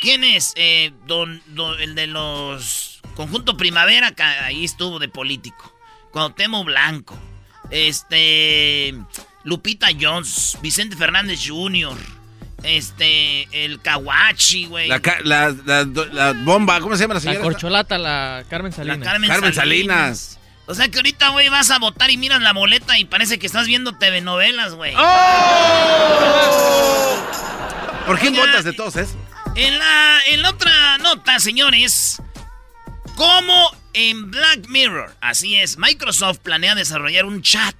¿Quién 0.00 0.24
es? 0.24 0.52
Eh, 0.56 0.92
don, 1.06 1.42
don- 1.48 1.80
el 1.80 1.94
de 1.94 2.06
los. 2.06 3.00
Conjunto 3.14 3.56
Primavera, 3.56 4.12
que 4.12 4.22
ahí 4.22 4.64
estuvo 4.64 4.98
de 4.98 5.08
político. 5.08 5.74
Cuauhtémoc 6.12 6.64
Blanco. 6.66 7.18
Este. 7.70 8.94
Lupita 9.44 9.88
Jones. 10.00 10.56
Vicente 10.62 10.96
Fernández 10.96 11.40
Jr. 11.46 11.96
Este. 12.66 13.48
El 13.64 13.80
Kawachi, 13.80 14.66
güey. 14.66 14.88
La, 14.88 15.00
la, 15.24 15.54
la- 15.64 15.84
la 15.84 16.32
bomba, 16.32 16.80
¿cómo 16.80 16.96
se 16.96 17.02
llama 17.04 17.14
la 17.14 17.20
La 17.20 17.22
señora? 17.22 17.40
corcholata, 17.42 17.96
la 17.98 18.44
Carmen 18.50 18.70
La 18.72 18.76
Salinas. 18.76 18.98
Carmen, 19.08 19.30
Carmen 19.30 19.54
Salinas. 19.54 20.18
Salinas. 20.18 20.38
O 20.68 20.74
sea 20.74 20.88
que 20.88 20.98
ahorita, 20.98 21.28
güey, 21.28 21.48
vas 21.48 21.70
a 21.70 21.78
votar 21.78 22.10
y 22.10 22.16
miras 22.16 22.42
la 22.42 22.52
boleta 22.52 22.98
y 22.98 23.04
parece 23.04 23.38
que 23.38 23.46
estás 23.46 23.68
viendo 23.68 23.92
TV 23.98 24.20
novelas, 24.20 24.74
güey. 24.74 24.94
¿Por 28.06 28.18
qué 28.18 28.30
votas 28.30 28.64
de 28.64 28.72
todos 28.72 28.96
eso? 28.96 29.16
En 29.54 29.78
la, 29.78 30.18
en 30.28 30.42
la 30.42 30.50
otra 30.50 30.98
nota, 30.98 31.38
señores, 31.40 32.20
como 33.14 33.70
en 33.94 34.30
Black 34.30 34.68
Mirror, 34.68 35.14
así 35.20 35.56
es, 35.56 35.78
Microsoft 35.78 36.38
planea 36.38 36.74
desarrollar 36.74 37.24
un 37.24 37.42
chat 37.42 37.74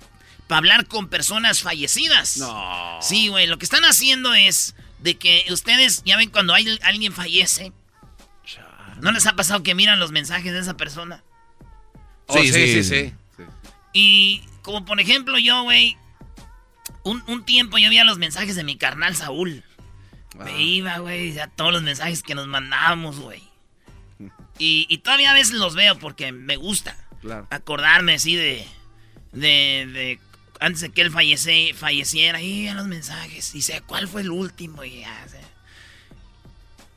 para 0.47 0.59
hablar 0.59 0.87
con 0.87 1.09
personas 1.09 1.63
fallecidas. 1.63 2.37
No. 2.39 2.99
Sí, 3.03 3.29
güey, 3.29 3.47
lo 3.47 3.59
que 3.59 3.65
están 3.65 3.85
haciendo 3.85 4.35
es 4.35 4.75
de 5.01 5.17
que 5.17 5.45
ustedes, 5.51 6.03
ya 6.05 6.17
ven 6.17 6.31
cuando 6.31 6.55
hay, 6.55 6.79
alguien 6.83 7.13
fallece, 7.13 7.73
¿no 9.01 9.13
les 9.13 9.27
ha 9.27 9.37
pasado 9.37 9.63
que 9.63 9.75
miran 9.75 9.99
los 9.99 10.11
mensajes 10.13 10.53
de 10.53 10.61
esa 10.61 10.77
persona? 10.77 11.23
Oh, 12.27 12.39
Sí, 12.39 12.53
sí, 12.53 12.67
sí, 12.67 12.85
sí. 12.85 13.13
sí. 13.37 13.45
Y 13.93 14.43
como 14.63 14.85
por 14.85 15.01
ejemplo 15.01 15.39
yo, 15.39 15.63
güey, 15.63 15.97
un, 17.05 17.23
un 17.29 17.45
tiempo 17.45 17.79
yo 17.79 17.89
veía 17.89 18.05
los 18.05 18.19
mensajes 18.19 18.57
de 18.57 18.65
mi 18.65 18.77
carnal 18.77 19.15
Saúl. 19.17 19.63
Me 20.39 20.61
iba, 20.63 20.99
güey, 20.99 21.33
ya 21.33 21.47
todos 21.47 21.73
los 21.73 21.83
mensajes 21.83 22.23
que 22.23 22.35
nos 22.35 22.47
mandábamos, 22.47 23.19
güey. 23.21 23.43
Y, 24.59 24.87
y 24.89 24.99
todavía 24.99 25.33
a 25.33 25.35
veces 25.35 25.53
los 25.57 25.75
veo 25.75 25.99
porque 25.99 26.33
me 26.33 26.57
gusta 26.57 26.97
Claro. 27.21 27.47
acordarme 27.51 28.15
así 28.15 28.35
de, 28.37 28.67
de, 29.33 29.87
de 29.93 30.19
antes 30.61 30.81
de 30.81 30.91
que 30.91 31.03
él 31.03 31.11
fallece, 31.11 31.73
falleciera, 31.75 32.41
y 32.41 32.69
a 32.69 32.75
los 32.75 32.87
mensajes, 32.87 33.55
y 33.55 33.63
sé 33.63 33.83
cuál 33.83 34.09
fue 34.09 34.23
el 34.23 34.31
último, 34.31 34.85
y 34.85 35.01
ya, 35.01 35.29
sé. 35.29 35.41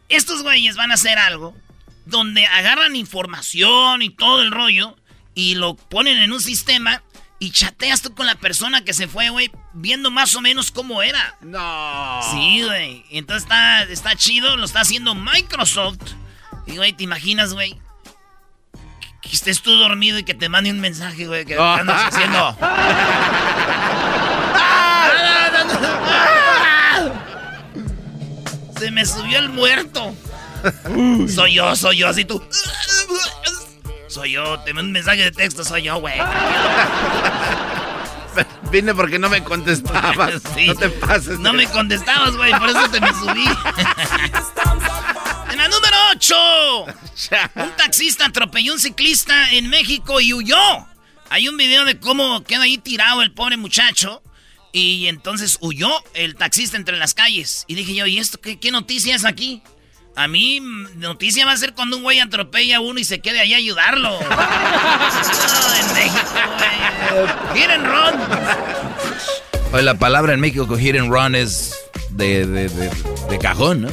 Estos 0.10 0.42
güeyes 0.42 0.76
van 0.76 0.92
a 0.92 0.96
hacer 0.96 1.18
algo 1.18 1.56
donde 2.06 2.46
agarran 2.48 2.96
información 2.96 4.02
y 4.02 4.10
todo 4.10 4.42
el 4.42 4.52
rollo 4.52 4.98
y 5.36 5.56
lo 5.56 5.76
ponen 5.76 6.18
en 6.18 6.34
un 6.34 6.42
sistema 6.42 7.04
y 7.38 7.52
chateas 7.52 8.02
tú 8.02 8.14
con 8.14 8.26
la 8.26 8.36
persona 8.36 8.84
que 8.84 8.94
se 8.94 9.08
fue, 9.08 9.30
güey, 9.30 9.50
viendo 9.74 10.12
más 10.12 10.36
o 10.36 10.42
menos 10.42 10.72
cómo 10.72 11.02
era. 11.02 11.38
No. 11.42 12.20
Sí, 12.32 12.64
güey. 12.64 13.06
Entonces 13.12 13.44
está, 13.44 13.84
está 13.84 14.16
chido, 14.16 14.58
lo 14.58 14.66
está 14.66 14.82
haciendo 14.82 15.16
Microsoft. 15.16 16.16
Y, 16.68 16.76
güey, 16.76 16.92
¿te 16.92 17.04
imaginas, 17.04 17.54
güey? 17.54 17.80
Que 19.30 19.36
estés 19.36 19.62
tú 19.62 19.78
dormido 19.78 20.18
y 20.18 20.24
que 20.24 20.34
te 20.34 20.50
mande 20.50 20.72
un 20.72 20.80
mensaje, 20.80 21.28
güey, 21.28 21.46
que 21.46 21.54
¿qué 21.56 21.62
andas 21.62 22.14
haciendo. 22.14 22.58
Se 28.80 28.90
me 28.92 29.06
subió 29.06 29.40
el 29.40 29.50
muerto. 29.50 30.16
Soy 31.28 31.54
yo, 31.54 31.76
soy 31.76 31.98
yo, 31.98 32.08
así 32.08 32.24
tú. 32.26 32.42
Soy 34.08 34.32
yo, 34.32 34.60
te 34.62 34.74
mando 34.74 34.88
un 34.88 34.94
mensaje 34.94 35.22
de 35.22 35.32
texto, 35.32 35.64
soy 35.64 35.84
yo, 35.84 36.00
güey. 36.00 36.16
Vine 38.72 38.96
porque 38.96 39.20
no 39.20 39.30
me 39.30 39.44
contestabas. 39.44 40.42
Sí. 40.56 40.66
No 40.68 40.76
te 40.76 40.90
pases. 40.90 41.40
No 41.40 41.54
me 41.54 41.68
contestabas, 41.68 42.36
güey, 42.36 42.52
por 42.58 42.70
eso 42.70 42.90
te 42.90 43.00
me 43.02 43.14
subí. 43.14 43.46
En 45.52 45.58
la 45.58 45.68
número 45.68 45.98
8. 46.12 46.36
Un 47.56 47.76
taxista 47.76 48.26
atropelló 48.26 48.72
a 48.72 48.76
un 48.76 48.82
ciclista 48.82 49.52
en 49.52 49.70
México 49.70 50.22
y 50.22 50.34
huyó. 50.34 50.58
Hay 51.30 51.48
un 51.48 51.58
video 51.58 51.86
de 51.86 52.00
cómo 52.00 52.44
queda 52.44 52.64
ahí 52.64 52.78
tirado 52.78 53.22
el 53.22 53.34
pobre 53.34 53.58
muchacho. 53.58 54.22
Y 54.72 55.08
entonces 55.08 55.58
huyó 55.62 55.90
el 56.14 56.36
taxista 56.36 56.78
entre 56.78 56.98
las 56.98 57.14
calles. 57.14 57.66
Y 57.68 57.76
dije 57.76 57.96
yo, 57.96 58.06
¿y 58.06 58.20
esto 58.20 58.40
qué, 58.40 58.60
qué 58.60 58.72
noticia 58.72 59.16
es 59.16 59.26
aquí? 59.26 59.64
A 60.16 60.28
mí, 60.28 60.60
mm, 60.62 61.00
noticia 61.00 61.46
va 61.46 61.54
a 61.54 61.58
ser 61.58 61.74
cuando 61.74 61.98
un 61.98 62.04
güey 62.04 62.20
atropella 62.20 62.78
a 62.78 62.80
uno 62.82 63.00
y 63.00 63.04
se 63.04 63.20
quede 63.20 63.40
ahí 63.40 63.54
a 63.54 63.58
ayudarlo. 63.58 64.10
No, 64.10 64.20
en 65.80 65.94
México, 65.94 66.40
güey. 66.58 67.60
Hit 67.62 67.70
and 67.70 67.88
run. 67.88 68.20
Oye, 69.72 69.84
la 69.84 69.98
palabra 69.98 70.34
en 70.34 70.40
México 70.40 70.78
hit 70.78 70.96
and 70.96 71.12
run 71.12 71.36
es 71.36 71.76
de, 72.10 72.46
de, 72.46 72.70
de, 72.70 72.92
de 73.30 73.40
cajón, 73.40 73.84
¿no? 73.84 73.90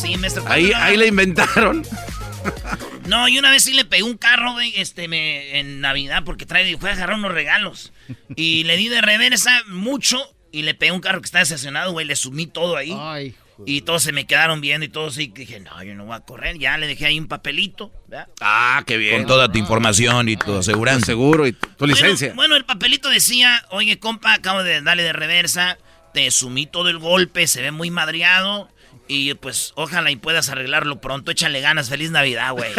Pues 0.00 0.12
sí, 0.12 0.16
maestro. 0.16 0.44
Ahí, 0.46 0.70
ahí 0.74 0.96
la 0.96 1.06
inventaron. 1.06 1.84
No, 3.06 3.26
y 3.26 3.38
una 3.38 3.50
vez 3.50 3.64
sí 3.64 3.72
le 3.72 3.86
pegué 3.86 4.02
un 4.02 4.18
carro, 4.18 4.52
güey, 4.52 4.74
este, 4.76 5.08
me, 5.08 5.58
en 5.58 5.80
Navidad, 5.80 6.24
porque 6.26 6.44
trae, 6.44 6.76
fue 6.76 6.90
a 6.90 6.92
agarrar 6.92 7.16
unos 7.16 7.32
regalos. 7.32 7.90
Y 8.36 8.64
le 8.66 8.76
di 8.76 8.88
de 8.88 9.00
reversa 9.00 9.62
mucho 9.66 10.18
y 10.52 10.60
le 10.60 10.74
pegué 10.74 10.92
un 10.92 11.00
carro 11.00 11.22
que 11.22 11.24
estaba 11.24 11.42
estacionado, 11.42 11.92
güey, 11.92 12.04
le 12.04 12.16
sumí 12.16 12.46
todo 12.46 12.76
ahí. 12.76 12.94
Ay, 12.94 13.34
y 13.64 13.80
todos 13.80 14.02
se 14.02 14.12
me 14.12 14.26
quedaron 14.26 14.60
viendo 14.60 14.84
y 14.84 14.90
todos 14.90 15.16
que 15.16 15.30
dije, 15.34 15.58
no, 15.58 15.82
yo 15.82 15.94
no 15.94 16.04
voy 16.04 16.16
a 16.16 16.20
correr. 16.20 16.58
Ya 16.58 16.76
le 16.76 16.86
dejé 16.86 17.06
ahí 17.06 17.18
un 17.18 17.28
papelito, 17.28 17.90
¿verdad? 18.08 18.28
Ah, 18.42 18.84
qué 18.86 18.98
bien. 18.98 19.16
Con 19.16 19.26
toda 19.26 19.50
tu 19.50 19.58
información 19.58 20.28
y 20.28 20.36
tu 20.36 20.44
Tu 20.44 20.58
aseguranza. 20.58 21.06
seguro 21.06 21.46
y 21.46 21.52
tu 21.52 21.86
licencia. 21.86 22.28
Bueno, 22.28 22.36
bueno, 22.36 22.56
el 22.56 22.66
papelito 22.66 23.08
decía, 23.08 23.64
oye, 23.70 23.98
compa, 23.98 24.34
acabo 24.34 24.62
de 24.62 24.82
darle 24.82 25.02
de 25.02 25.14
reversa. 25.14 25.78
te 26.12 26.30
sumí 26.30 26.66
todo 26.66 26.90
el 26.90 26.98
golpe, 26.98 27.46
se 27.46 27.62
ve 27.62 27.70
muy 27.70 27.90
madreado. 27.90 28.68
Y 29.08 29.32
pues 29.34 29.72
ojalá 29.74 30.10
y 30.10 30.16
puedas 30.16 30.50
arreglarlo 30.50 31.00
pronto. 31.00 31.30
Échale 31.30 31.60
ganas. 31.62 31.88
Feliz 31.88 32.10
Navidad, 32.10 32.52
güey. 32.52 32.70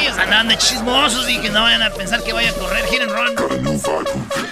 sí, 0.00 0.06
andaban 0.08 0.48
de 0.48 0.58
chismosos 0.58 1.28
y 1.30 1.38
que 1.38 1.50
no 1.50 1.62
vayan 1.62 1.82
a 1.82 1.90
pensar 1.90 2.22
que 2.24 2.32
vaya 2.32 2.50
a 2.50 2.54
correr. 2.54 2.84
Giren, 2.86 3.08
Ron. 3.10 3.34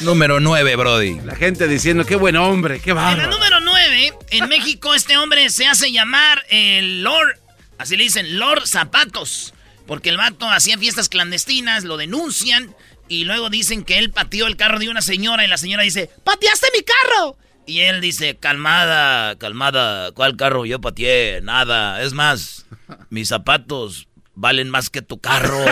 Número 0.01 0.39
9, 0.41 0.77
Brody. 0.77 1.21
La 1.21 1.35
gente 1.35 1.67
diciendo, 1.67 2.05
qué 2.05 2.17
buen 2.17 2.37
hombre, 2.37 2.81
qué 2.81 2.91
En 2.91 2.97
la 2.97 3.03
bárbaro. 3.03 3.31
número 3.31 3.61
9, 3.61 4.13
en 4.31 4.49
México 4.49 4.95
este 4.95 5.17
hombre 5.17 5.51
se 5.51 5.67
hace 5.67 5.91
llamar 5.91 6.45
el 6.51 7.03
Lord, 7.03 7.39
así 7.79 7.97
le 7.97 8.05
dicen, 8.05 8.39
Lord 8.39 8.67
Zapatos. 8.67 9.55
Porque 9.87 10.09
el 10.09 10.17
vato 10.17 10.49
hacía 10.51 10.79
fiestas 10.79 11.09
clandestinas, 11.11 11.85
lo 11.85 11.97
denuncian 11.99 12.75
y 13.09 13.25
luego 13.25 13.51
dicen 13.51 13.85
que 13.85 13.99
él 13.99 14.11
pateó 14.11 14.47
el 14.47 14.57
carro 14.57 14.79
de 14.79 14.89
una 14.89 15.03
señora 15.03 15.45
y 15.45 15.49
la 15.49 15.59
señora 15.59 15.83
dice, 15.83 16.11
¡pateaste 16.25 16.69
mi 16.75 16.83
carro! 16.83 17.37
Y 17.67 17.81
él 17.81 18.01
dice, 18.01 18.37
calmada, 18.37 19.37
calmada, 19.39 20.13
¿cuál 20.13 20.37
carro 20.37 20.67
yo 20.67 20.81
pateé? 20.81 21.41
Nada, 21.41 22.03
es 22.03 22.13
más, 22.13 22.67
mis 23.09 23.29
zapatos 23.29 24.09
valen 24.35 24.69
más 24.69 24.91
que 24.91 25.03
tu 25.03 25.19
carro. 25.19 25.65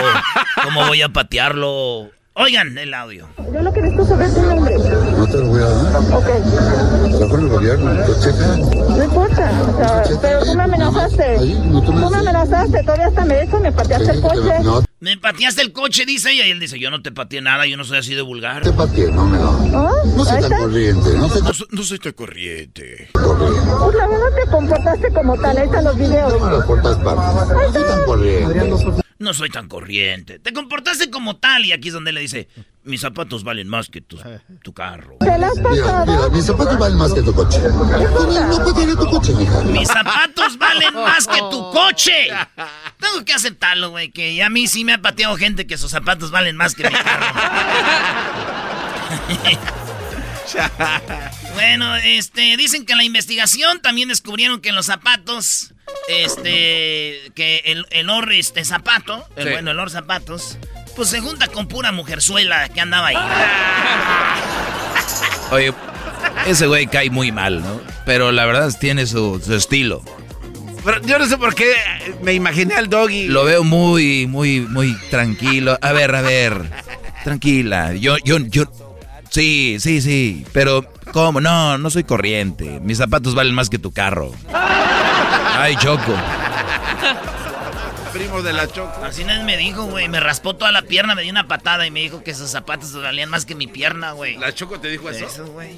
¿Cómo 0.63 0.85
voy 0.87 1.01
a 1.01 1.09
patearlo? 1.09 2.11
Oigan 2.35 2.75
el 2.79 2.91
audio. 2.95 3.27
Yo 3.53 3.61
lo 3.61 3.71
que 3.71 3.81
necesito 3.81 4.07
saber 4.07 4.27
es 4.27 4.33
tu 4.33 4.41
nombre. 4.41 4.75
No 4.75 5.27
te 5.27 5.37
lo 5.37 5.47
voy 5.49 5.61
a 5.61 5.65
dar. 5.69 5.95
Ok. 6.15 6.25
Trabajo 7.17 7.37
en 7.37 7.41
el 7.43 7.49
gobierno. 7.49 7.93
No 7.93 9.03
importa. 9.03 9.51
O 9.71 9.77
sea, 9.77 10.03
pero 10.19 10.43
tú 10.43 10.55
me 10.55 10.63
amenazaste. 10.63 11.37
No 11.65 11.81
Tú 11.83 11.93
me 11.93 12.05
amenazaste. 12.07 12.29
amenazaste. 12.29 12.83
Todavía 12.83 13.07
hasta 13.07 13.25
me 13.25 13.43
hecho, 13.43 13.59
me 13.59 13.71
pateaste 13.71 14.11
el 14.13 14.21
coche. 14.21 14.59
No 14.63 14.83
Me 14.99 15.17
pateaste 15.17 15.61
el 15.61 15.71
coche, 15.73 16.05
dice 16.07 16.31
ella. 16.31 16.47
Y 16.47 16.51
él 16.51 16.59
dice, 16.59 16.79
yo 16.79 16.89
no 16.89 17.03
te 17.03 17.11
pateé 17.11 17.39
nada, 17.41 17.67
yo 17.67 17.77
no 17.77 17.83
soy 17.83 17.99
así 17.99 18.15
de 18.15 18.23
vulgar. 18.23 18.63
te 18.63 18.73
pateé, 18.73 19.11
no 19.11 19.25
me 19.25 19.37
da. 19.37 19.49
¿Ah? 19.75 19.91
No 20.15 20.25
soy 20.25 20.41
tan 20.41 20.59
corriente, 20.59 21.09
no 21.15 21.29
soy 21.29 21.41
tan 21.43 21.53
No 21.69 21.83
soy 21.83 21.99
tan 21.99 22.13
corriente. 22.13 23.09
Pues 23.13 23.95
la 23.95 24.07
verdad 24.07 24.25
te 24.43 24.49
comportaste 24.49 25.13
como 25.13 25.37
tal. 25.37 25.55
Ahí 25.55 25.65
están 25.65 25.83
los 25.83 25.95
videos. 25.97 26.33
No 26.33 26.45
me 26.47 26.57
las 26.57 26.65
portas 26.65 26.97
partes. 26.97 27.55
No 27.55 27.73
soy 27.73 27.83
tan 27.83 28.03
corriente. 28.05 29.02
No 29.23 29.33
soy 29.33 29.49
tan 29.49 29.69
corriente. 29.69 30.37
Te 30.37 30.51
comportaste 30.51 31.09
como 31.09 31.37
tal. 31.37 31.63
Y 31.63 31.71
aquí 31.71 31.87
es 31.87 31.93
donde 31.93 32.11
le 32.11 32.19
dice, 32.19 32.49
mis 32.83 32.99
zapatos 32.99 33.45
valen 33.45 33.69
más 33.69 33.87
que 33.87 34.01
tu, 34.01 34.19
tu 34.61 34.73
carro. 34.73 35.15
¿Te 35.21 35.37
la 35.37 35.47
has 35.47 35.55
Mira, 35.55 36.05
mis 36.29 36.45
zapatos 36.45 36.77
valen 36.77 36.97
más 36.97 37.13
que 37.13 37.21
tu 37.21 37.33
coche. 37.33 37.59
No 37.61 38.57
patearé 38.65 38.95
tu 38.97 39.05
coche, 39.05 39.33
mija. 39.33 39.61
Mis 39.61 39.87
zapatos 39.87 40.57
valen 40.57 40.93
más 40.93 41.25
que 41.25 41.39
tu 41.39 41.71
coche. 41.71 42.27
Tengo 42.99 43.23
que 43.23 43.31
aceptarlo, 43.31 43.91
güey, 43.91 44.11
que 44.11 44.43
a 44.43 44.49
mí 44.49 44.67
sí 44.67 44.83
me 44.83 44.91
ha 44.91 45.01
pateado 45.01 45.37
gente 45.37 45.65
que 45.67 45.77
sus 45.77 45.91
zapatos 45.91 46.29
valen 46.29 46.57
más 46.57 46.75
que 46.75 46.83
mi 46.83 46.93
carro. 46.93 47.25
bueno, 51.53 51.95
este, 51.95 52.57
dicen 52.57 52.85
que 52.85 52.91
en 52.91 52.97
la 52.97 53.05
investigación 53.05 53.81
también 53.81 54.09
descubrieron 54.09 54.59
que 54.59 54.67
en 54.67 54.75
los 54.75 54.87
zapatos, 54.87 55.72
este, 56.07 57.31
que 57.35 57.61
el, 57.65 57.85
el 57.91 58.09
or, 58.09 58.31
este, 58.33 58.63
zapato, 58.65 59.25
el, 59.35 59.45
Sí. 59.47 59.51
bueno, 59.53 59.71
el 59.71 59.79
or 59.79 59.89
zapatos, 59.89 60.57
pues 60.95 61.09
se 61.09 61.19
junta 61.21 61.47
con 61.47 61.67
pura 61.67 61.91
mujerzuela 61.91 62.69
que 62.69 62.81
andaba 62.81 63.07
ahí. 63.07 63.17
Oye, 65.51 65.73
ese 66.47 66.67
güey 66.67 66.87
cae 66.87 67.09
muy 67.09 67.31
mal, 67.31 67.61
¿no? 67.61 67.81
Pero 68.05 68.31
la 68.31 68.45
verdad 68.45 68.73
tiene 68.79 69.05
su, 69.05 69.41
su 69.43 69.53
estilo. 69.53 70.03
Pero 70.83 71.01
yo 71.03 71.17
no 71.17 71.25
sé 71.27 71.37
por 71.37 71.55
qué 71.55 71.73
me 72.21 72.33
imaginé 72.33 72.75
al 72.75 72.89
doggy. 72.89 73.27
Lo 73.27 73.45
veo 73.45 73.63
muy, 73.63 74.27
muy, 74.27 74.61
muy 74.61 74.97
tranquilo. 75.09 75.77
A 75.81 75.93
ver, 75.93 76.13
a 76.13 76.21
ver. 76.21 76.69
Tranquila. 77.23 77.93
Yo, 77.93 78.17
yo, 78.25 78.37
yo. 78.39 78.65
Sí, 79.29 79.77
sí, 79.79 80.01
sí. 80.01 80.45
Pero, 80.51 80.83
¿cómo? 81.13 81.39
No, 81.39 81.77
no 81.77 81.89
soy 81.89 82.03
corriente. 82.03 82.81
Mis 82.81 82.97
zapatos 82.97 83.33
valen 83.33 83.55
más 83.55 83.69
que 83.69 83.79
tu 83.79 83.93
carro. 83.93 84.33
Ay, 85.55 85.75
Choco. 85.77 86.13
primo 88.11 88.41
de 88.43 88.53
la 88.53 88.67
Choco. 88.67 89.03
Así 89.03 89.23
nadie 89.23 89.43
me 89.43 89.57
dijo, 89.57 89.85
güey. 89.85 90.07
Me 90.07 90.19
raspó 90.19 90.55
toda 90.55 90.71
la 90.71 90.83
pierna, 90.83 91.15
me 91.15 91.23
dio 91.23 91.31
una 91.31 91.47
patada 91.47 91.85
y 91.87 91.91
me 91.91 92.01
dijo 92.01 92.23
que 92.23 92.33
sus 92.35 92.49
zapatos 92.51 92.93
valían 92.93 93.29
más 93.29 93.45
que 93.45 93.55
mi 93.55 93.67
pierna, 93.67 94.11
güey. 94.11 94.37
¿La 94.37 94.53
Choco 94.53 94.79
te 94.79 94.89
dijo 94.89 95.09
eso? 95.09 95.25
Eso, 95.25 95.45
güey. 95.47 95.75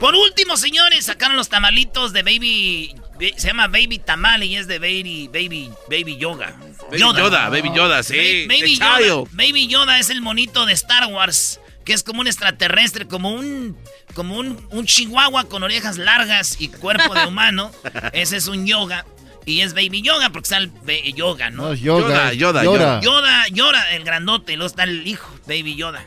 Por 0.00 0.14
último, 0.14 0.56
señores, 0.56 1.04
sacaron 1.06 1.36
los 1.36 1.48
tamalitos 1.48 2.12
de 2.12 2.22
Baby. 2.22 2.94
Se 3.36 3.48
llama 3.48 3.66
Baby 3.68 3.98
Tamal 3.98 4.42
y 4.42 4.56
es 4.56 4.66
de 4.68 4.78
Baby, 4.78 5.28
Baby, 5.32 5.70
Baby 5.90 6.16
Yoga. 6.18 6.54
Baby 6.90 6.98
Yoda, 6.98 7.48
Baby 7.48 7.70
Yoda, 7.74 8.02
sí. 8.02 8.46
Ba- 8.46 8.54
Baby 8.54 8.78
Yoda. 8.78 9.28
Baby 9.32 9.66
Yoda 9.68 9.98
es 9.98 10.10
el 10.10 10.20
monito 10.22 10.66
de 10.66 10.72
Star 10.74 11.06
Wars, 11.06 11.58
que 11.86 11.94
es 11.94 12.02
como 12.02 12.20
un 12.20 12.26
extraterrestre, 12.26 13.06
como 13.08 13.30
un 13.30 13.74
como 14.14 14.36
un, 14.36 14.66
un 14.70 14.84
chihuahua 14.84 15.44
con 15.44 15.62
orejas 15.62 15.96
largas 15.96 16.56
y 16.60 16.68
cuerpo 16.68 17.14
de 17.14 17.24
humano. 17.26 17.70
Ese 18.12 18.36
es 18.36 18.48
un 18.48 18.66
yoga. 18.66 19.06
Y 19.46 19.60
es 19.60 19.74
Baby 19.74 20.02
Yoga 20.02 20.30
porque 20.30 20.46
está 20.46 20.56
el 20.56 20.66
be- 20.66 21.12
yoga, 21.12 21.50
¿no? 21.50 21.68
No, 21.68 21.72
es 21.72 21.80
yoga, 21.80 22.32
Yoda, 22.32 22.64
Yoda, 22.64 22.64
Yoda. 22.64 23.00
Yoda, 23.00 23.48
Yoda, 23.50 23.90
el 23.92 24.02
grandote, 24.02 24.52
y 24.54 24.56
luego 24.56 24.66
está 24.66 24.82
el 24.82 25.06
hijo, 25.06 25.32
Baby 25.46 25.76
Yoda. 25.76 26.04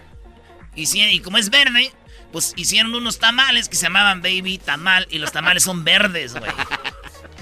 Y, 0.76 0.88
si- 0.88 1.02
y 1.02 1.22
como 1.22 1.38
es 1.38 1.50
verde, 1.50 1.94
pues 2.34 2.52
hicieron 2.58 2.94
unos 2.94 3.18
tamales 3.18 3.70
que 3.70 3.78
se 3.78 3.84
llamaban 3.84 4.22
Baby 4.22 4.58
Tamal 4.58 5.08
y 5.10 5.20
los 5.20 5.32
tamales 5.32 5.64
son 5.64 5.86
verdes, 5.86 6.34
güey. 6.36 6.52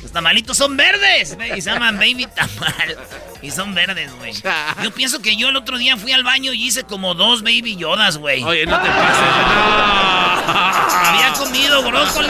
Los 0.08 0.14
tamalitos 0.14 0.56
son 0.56 0.78
verdes 0.78 1.36
ve, 1.36 1.58
y 1.58 1.62
se 1.62 1.70
llaman 1.70 1.98
Baby 1.98 2.30
Tamal 2.34 2.98
y 3.42 3.52
son 3.52 3.76
verdes, 3.76 4.10
güey. 4.16 4.32
Yo 4.82 4.92
pienso 4.92 5.22
que 5.22 5.36
yo 5.36 5.50
el 5.50 5.58
otro 5.58 5.78
día 5.78 5.98
fui 5.98 6.14
al 6.14 6.24
baño 6.24 6.54
y 6.54 6.66
hice 6.66 6.86
como 6.86 7.14
dos 7.14 7.44
Baby 7.44 7.76
Yodas, 7.76 8.18
güey. 8.18 8.42
Oye, 8.42 8.66
no 8.66 8.82
te 8.82 8.88
pases. 8.88 9.20
No. 9.20 10.48
Había 11.10 11.34
comido 11.34 11.84
brócoli. 11.84 12.28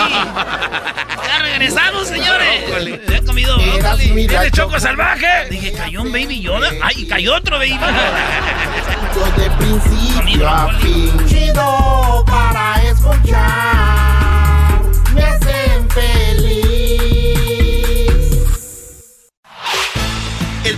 Ya 1.27 1.39
regresamos, 1.43 2.07
señores. 2.07 2.65
Brócoli. 2.65 2.93
Había 2.93 3.23
comido 3.23 3.57
brócoli. 3.57 4.11
mi 4.11 4.27
¿Tienes 4.27 4.51
Choco 4.53 4.69
Choco 4.69 4.79
salvaje? 4.79 5.47
Dije, 5.51 5.71
cayó 5.73 6.01
un 6.01 6.11
Baby 6.11 6.41
Yoda. 6.41 6.71
Ay, 6.81 7.05
cayó 7.05 7.35
otro 7.35 7.59
Baby 7.59 7.77
Yoda. 7.77 9.31
de 9.37 9.51
principio 9.51 10.49
a 10.49 10.73
fin. 10.79 11.27
Chido 11.27 12.25
para 12.25 12.81
escuchar. 12.81 14.16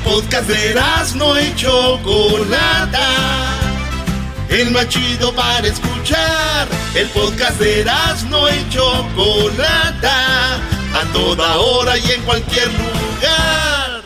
Podcast 0.09 0.47
de 0.47 0.75
no 1.15 1.39
y 1.39 1.55
Chocolata. 1.55 3.07
El 4.49 4.71
más 4.71 4.87
chido 4.89 5.33
para 5.35 5.67
escuchar. 5.67 6.67
El 6.95 7.07
podcast 7.09 7.59
de 7.59 7.85
no 8.29 8.49
y 8.49 8.69
Chocolata. 8.69 10.55
A 10.55 11.03
toda 11.13 11.57
hora 11.57 11.97
y 11.97 12.11
en 12.11 12.21
cualquier 12.23 12.67
lugar. 12.67 14.01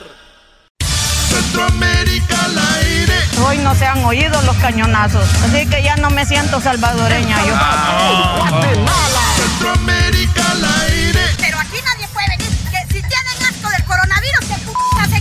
Centroamérica 1.30 2.46
al 2.46 2.58
aire. 2.76 3.16
Hoy 3.48 3.58
no 3.60 3.74
se 3.76 3.86
han 3.86 4.04
oído 4.04 4.42
los 4.42 4.58
cañonazos. 4.58 5.26
Así 5.46 5.66
que 5.68 5.82
ya 5.82 5.96
no 5.96 6.10
me 6.10 6.26
siento 6.26 6.60
salvadoreña 6.60 7.38
yo. 7.46 7.54
Centroamérica 9.38 10.03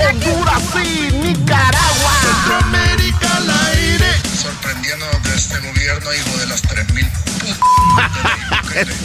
Honduras 0.01 0.63
y 0.85 1.13
Nicaragua. 1.13 2.13
Centroamérica 2.23 3.37
al 3.37 3.51
aire. 3.51 4.07
Sorprendiendo 4.41 5.07
de 5.25 5.35
este 5.35 5.59
gobierno, 5.61 6.15
hijo 6.15 6.39
de 6.39 6.47
las 6.47 6.63
3000 6.63 7.11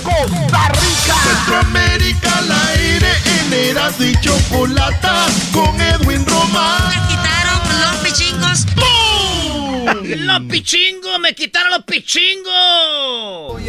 Costa 0.03 0.69
Rica. 0.69 1.15
Centroamérica 1.23 2.37
al 2.37 2.51
aire. 2.69 3.11
En 3.25 3.53
Eras 3.53 3.99
y 3.99 4.15
Chocolata. 4.21 5.25
Con 5.53 5.79
Edwin 5.81 6.25
Román. 6.25 6.91
quitaron 7.07 7.81
los 7.81 7.95
pichingos. 7.97 8.65
¡Los 9.93 10.41
pichingos! 10.49 11.19
¡Me 11.19 11.33
quitaron 11.33 11.71
los 11.71 11.83
pichingos! 11.83 13.53
Muy 13.53 13.63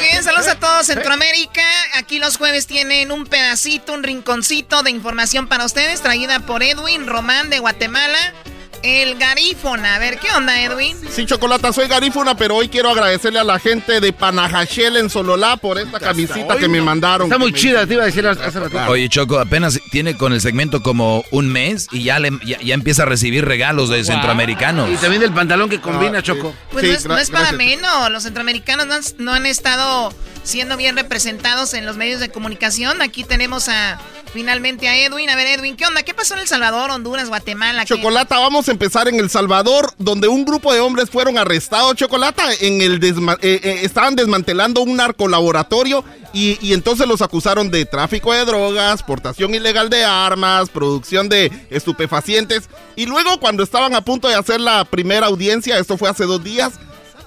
bien, 0.00 0.22
saludos 0.22 0.48
a 0.48 0.58
todos 0.58 0.86
Centroamérica. 0.86 1.62
Aquí 1.94 2.18
los 2.18 2.36
jueves 2.36 2.66
tienen 2.66 3.12
un 3.12 3.26
pedacito, 3.26 3.92
un 3.92 4.02
rinconcito 4.02 4.82
de 4.82 4.90
información 4.90 5.46
para 5.46 5.64
ustedes, 5.64 6.02
traída 6.02 6.40
por 6.40 6.62
Edwin 6.62 7.06
Román 7.06 7.50
de 7.50 7.60
Guatemala. 7.60 8.34
El 8.82 9.16
garífona. 9.18 9.96
A 9.96 9.98
ver, 9.98 10.18
¿qué 10.18 10.28
onda, 10.32 10.58
Edwin? 10.62 10.96
Sí, 11.10 11.26
Chocolata, 11.26 11.70
soy 11.72 11.86
Garífuna, 11.86 12.34
pero 12.34 12.56
hoy 12.56 12.68
quiero 12.68 12.88
agradecerle 12.88 13.38
a 13.38 13.44
la 13.44 13.58
gente 13.58 14.00
de 14.00 14.12
Panajachel 14.12 14.96
en 14.96 15.10
Sololá 15.10 15.58
por 15.58 15.78
esta 15.78 16.00
camisita 16.00 16.56
que 16.56 16.66
me 16.66 16.80
mandaron. 16.80 17.26
Está 17.26 17.36
muy 17.38 17.52
chida, 17.52 17.86
te 17.86 17.92
iba 17.94 18.04
a 18.04 18.06
decir 18.06 18.26
hace 18.26 18.58
ratito. 18.58 18.82
Oye, 18.88 19.08
Choco, 19.10 19.38
apenas 19.38 19.78
tiene 19.90 20.16
con 20.16 20.32
el 20.32 20.40
segmento 20.40 20.82
como 20.82 21.24
un 21.30 21.48
mes 21.48 21.88
y 21.90 22.04
ya, 22.04 22.18
le, 22.18 22.30
ya, 22.44 22.58
ya 22.60 22.72
empieza 22.74 23.02
a 23.02 23.06
recibir 23.06 23.44
regalos 23.44 23.90
de 23.90 24.02
centroamericanos. 24.02 24.88
Y 24.90 24.96
también 24.96 25.20
del 25.20 25.32
pantalón 25.34 25.68
que 25.68 25.80
combina, 25.80 26.22
Choco. 26.22 26.54
Pues 26.72 26.84
Sí, 26.84 26.90
no, 26.90 26.96
es, 26.96 27.06
no 27.06 27.18
es 27.18 27.30
para 27.30 27.52
menos. 27.52 28.10
Los 28.10 28.22
centroamericanos 28.22 28.86
no 28.86 28.94
han, 28.94 29.02
no 29.18 29.32
han 29.34 29.44
estado 29.44 30.14
siendo 30.42 30.78
bien 30.78 30.96
representados 30.96 31.74
en 31.74 31.84
los 31.84 31.98
medios 31.98 32.18
de 32.20 32.30
comunicación. 32.30 33.02
Aquí 33.02 33.24
tenemos 33.24 33.68
a 33.68 33.98
finalmente 34.32 34.88
a 34.88 34.96
Edwin. 34.96 35.28
A 35.28 35.36
ver, 35.36 35.46
Edwin, 35.58 35.76
¿qué 35.76 35.84
onda? 35.84 36.02
¿Qué 36.02 36.14
pasó 36.14 36.34
en 36.34 36.40
El 36.40 36.48
Salvador, 36.48 36.90
Honduras, 36.90 37.28
Guatemala? 37.28 37.84
¿Qué- 37.84 37.94
Chocolata, 37.96 38.38
vamos 38.38 38.68
empezar 38.70 39.08
en 39.08 39.20
El 39.20 39.30
Salvador, 39.30 39.92
donde 39.98 40.28
un 40.28 40.44
grupo 40.44 40.72
de 40.72 40.80
hombres 40.80 41.10
fueron 41.10 41.38
arrestados, 41.38 41.94
Chocolata, 41.96 42.44
en 42.60 42.80
el 42.82 43.00
desma- 43.00 43.38
eh, 43.42 43.60
eh, 43.62 43.80
estaban 43.82 44.16
desmantelando 44.16 44.80
un 44.82 44.96
narcolaboratorio 44.96 46.04
y, 46.32 46.58
y 46.60 46.72
entonces 46.74 47.06
los 47.08 47.22
acusaron 47.22 47.70
de 47.70 47.84
tráfico 47.86 48.32
de 48.32 48.44
drogas, 48.44 49.02
portación 49.02 49.54
ilegal 49.54 49.90
de 49.90 50.04
armas, 50.04 50.68
producción 50.70 51.28
de 51.28 51.50
estupefacientes. 51.70 52.68
Y 52.96 53.06
luego 53.06 53.40
cuando 53.40 53.62
estaban 53.62 53.94
a 53.94 54.00
punto 54.04 54.28
de 54.28 54.34
hacer 54.34 54.60
la 54.60 54.84
primera 54.84 55.26
audiencia, 55.26 55.78
esto 55.78 55.96
fue 55.98 56.08
hace 56.08 56.24
dos 56.24 56.42
días, 56.44 56.74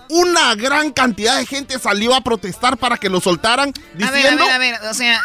una 0.10 0.54
gran 0.56 0.92
cantidad 0.92 1.38
de 1.38 1.46
gente 1.46 1.80
salió 1.80 2.14
a 2.14 2.22
protestar 2.22 2.78
para 2.78 2.98
que 2.98 3.10
lo 3.10 3.20
soltaran, 3.20 3.70
A 3.70 3.98
ver, 3.98 4.08
a 4.08 4.12
diciendo... 4.12 4.46
ver, 4.46 4.54
a 4.54 4.58
ver, 4.58 4.76
o 4.90 4.94
sea, 4.94 5.20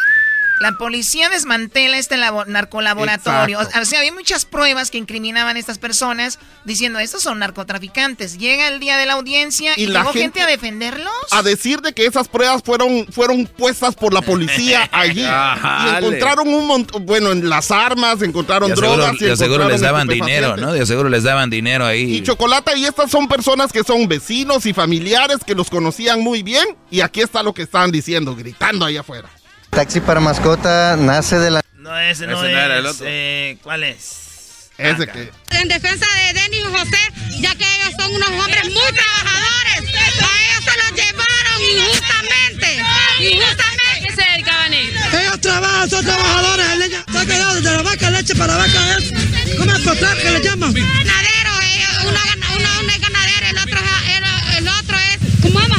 la 0.59 0.73
policía 0.77 1.29
desmantela 1.29 1.97
este 1.97 2.17
labo- 2.17 2.45
narcolaboratorio. 2.45 3.57
Exacto. 3.59 3.81
O 3.81 3.85
sea, 3.85 3.99
había 3.99 4.13
muchas 4.13 4.45
pruebas 4.45 4.91
que 4.91 4.97
incriminaban 4.97 5.55
a 5.55 5.59
estas 5.59 5.77
personas 5.77 6.39
diciendo, 6.65 6.99
estos 6.99 7.21
son 7.23 7.39
narcotraficantes. 7.39 8.37
Llega 8.37 8.67
el 8.67 8.79
día 8.79 8.97
de 8.97 9.05
la 9.05 9.13
audiencia 9.13 9.73
y, 9.77 9.83
Y 9.83 9.87
la 9.87 9.99
llegó 10.01 10.13
gente, 10.13 10.39
gente- 10.39 10.41
a 10.41 10.45
defenderlos. 10.47 11.13
a 11.31 11.43
decir 11.43 11.81
de 11.81 11.93
que 11.93 12.05
esas 12.05 12.27
pruebas 12.27 12.61
fueron, 12.63 13.07
fueron 13.11 13.45
puestas 13.45 13.95
por 13.95 14.13
la 14.13 14.21
policía 14.21 14.87
allí. 14.91 15.21
y 15.23 15.95
encontraron 15.97 16.47
un 16.47 16.67
montón, 16.67 17.05
bueno, 17.05 17.31
en 17.31 17.49
las 17.49 17.71
armas, 17.71 18.21
encontraron 18.21 18.73
drogas. 18.73 19.15
y 19.19 19.25
de 19.25 19.31
aseguro 19.31 19.67
les 19.67 19.81
daban 19.81 20.07
dinero. 20.07 20.57
¿no? 20.57 20.73
De 20.73 20.81
aseguro 20.81 21.09
les 21.09 21.23
daban 21.23 21.49
dinero 21.49 21.85
ahí. 21.85 22.15
Y 22.17 22.23
Chocolata, 22.23 22.75
y 22.75 22.85
estas 22.85 23.09
son 23.11 23.27
personas 23.27 23.71
que 23.71 23.83
son 23.83 24.07
vecinos 24.07 24.65
y 24.65 24.73
familiares 24.73 25.37
que 25.45 25.55
los 25.55 25.69
conocían 25.69 26.21
muy 26.21 26.43
bien. 26.43 26.65
Y 26.91 27.01
aquí 27.01 27.21
está 27.21 27.43
lo 27.43 27.53
que 27.53 27.61
estaban 27.61 27.91
diciendo, 27.91 28.35
gritando 28.35 28.85
ahí 28.85 28.97
afuera. 28.97 29.29
Taxi 29.69 29.99
para 30.01 30.19
mascota 30.19 30.95
nace 30.97 31.37
de 31.39 31.51
la... 31.51 31.61
No, 31.77 31.97
ese 31.97 32.27
no, 32.27 32.37
Ese 32.37 32.47
es. 32.47 32.53
no 32.53 32.59
era 32.59 32.77
el 32.77 32.85
otro. 32.85 33.05
eh, 33.07 33.57
¿Cuál 33.63 33.83
es? 33.83 34.69
Ese 34.77 35.07
que. 35.07 35.31
En 35.51 35.67
defensa 35.67 36.05
de 36.15 36.39
Denis 36.39 36.59
y 36.59 36.63
José, 36.71 37.39
ya 37.41 37.55
que 37.55 37.63
ellos 37.65 37.93
son 37.99 38.13
unos 38.15 38.29
hombres 38.29 38.63
muy 38.65 38.91
trabajadores. 38.93 39.77
A 39.77 40.29
ellos 40.41 40.63
se 40.63 40.77
los 40.77 40.91
llevaron 40.95 41.61
injustamente. 41.61 42.83
Injustamente. 43.19 44.07
¿Qué 44.07 44.15
se 44.15 44.31
dedicaban 44.31 44.73
ellos? 44.73 45.13
Ellos 45.13 45.41
trabajan, 45.41 45.89
son 45.89 46.05
trabajadores. 46.05 46.65
Se 47.11 47.17
ha 47.17 47.25
quedado 47.25 47.55
desde 47.55 47.71
la 47.75 47.81
vaca, 47.81 48.09
leche 48.11 48.35
para 48.35 48.55
vaca. 48.57 48.97
Es, 48.97 49.11
¿Cómo 49.57 49.71
es 49.73 49.79
que 50.23 50.31
le 50.31 50.41
llaman? 50.43 50.73
Ganadero, 50.73 51.51
ellos, 51.73 52.03
uno, 52.03 52.19
gana- 52.25 52.47
uno- 52.55 52.79
uno 52.81 52.89
es 52.91 53.01
ganadero, 53.01 53.47
el 53.49 53.57
otro, 53.57 53.79
es- 53.79 54.17
el, 54.17 54.57
el 54.57 54.67
otro 54.67 54.97
es. 54.97 55.41
¿Cómo 55.41 55.59
ama? 55.59 55.77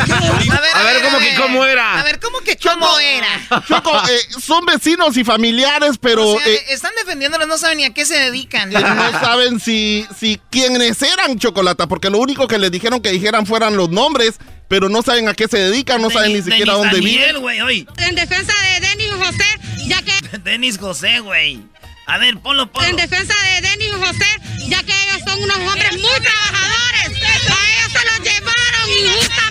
A 0.00 0.82
ver, 0.82 1.02
¿cómo 1.02 1.18
que 1.18 1.34
cómo 1.36 1.64
era? 1.64 2.00
A 2.00 2.04
ver, 2.04 2.20
¿cómo 2.20 2.40
que 2.40 2.56
cómo 2.56 2.98
era? 2.98 3.28
Choco, 3.68 3.92
eh, 4.08 4.20
son 4.40 4.64
vecinos 4.66 5.16
y 5.16 5.24
familiares, 5.24 5.98
pero 6.00 6.30
O 6.30 6.38
sea, 6.38 6.48
eh, 6.48 6.64
están 6.70 6.92
defendiéndolos, 6.98 7.48
no 7.48 7.58
saben 7.58 7.78
ni 7.78 7.84
a 7.84 7.94
qué 7.94 8.04
se 8.04 8.18
dedican. 8.18 8.70
no 8.70 9.10
saben 9.20 9.60
si, 9.60 10.06
si 10.18 10.40
quiénes 10.50 11.00
eran 11.02 11.38
Chocolata, 11.38 11.86
porque 11.86 12.10
lo 12.10 12.18
único 12.18 12.46
que 12.48 12.58
les 12.58 12.70
dijeron 12.70 13.00
que 13.00 13.10
dijeran 13.10 13.46
fueran 13.46 13.76
los 13.76 13.90
nombres, 13.90 14.38
pero 14.68 14.88
no 14.88 15.02
saben 15.02 15.28
a 15.28 15.34
qué 15.34 15.48
se 15.48 15.58
dedican, 15.58 16.00
no 16.00 16.10
saben 16.10 16.32
ni 16.32 16.42
siquiera 16.42 16.74
Denis 16.74 16.90
dónde 16.92 16.96
Daniel, 16.96 17.36
viven. 17.40 17.86
En 17.98 18.14
defensa 18.14 18.52
de 18.62 18.86
Denis 18.88 19.06
y 19.06 19.24
José, 19.24 19.44
ya 19.86 20.02
que. 20.02 20.38
Denis 20.44 20.78
José, 20.78 21.20
güey. 21.20 21.60
A 22.06 22.18
ver, 22.18 22.38
ponlo, 22.38 22.70
ponlo. 22.70 22.88
En 22.88 22.96
defensa 22.96 23.34
de 23.44 23.68
Denis 23.68 23.88
y 23.88 24.00
José, 24.00 24.26
ya 24.68 24.82
que 24.82 24.92
ellos 24.92 25.20
son 25.26 25.42
unos 25.42 25.56
hombres 25.58 25.92
muy 25.92 26.20
trabajadores. 26.20 27.06
A 27.06 27.56
ellos 27.70 27.92
se 27.92 28.04
los 28.06 28.20
llevaron 28.20 28.90
injustamente. 28.98 29.41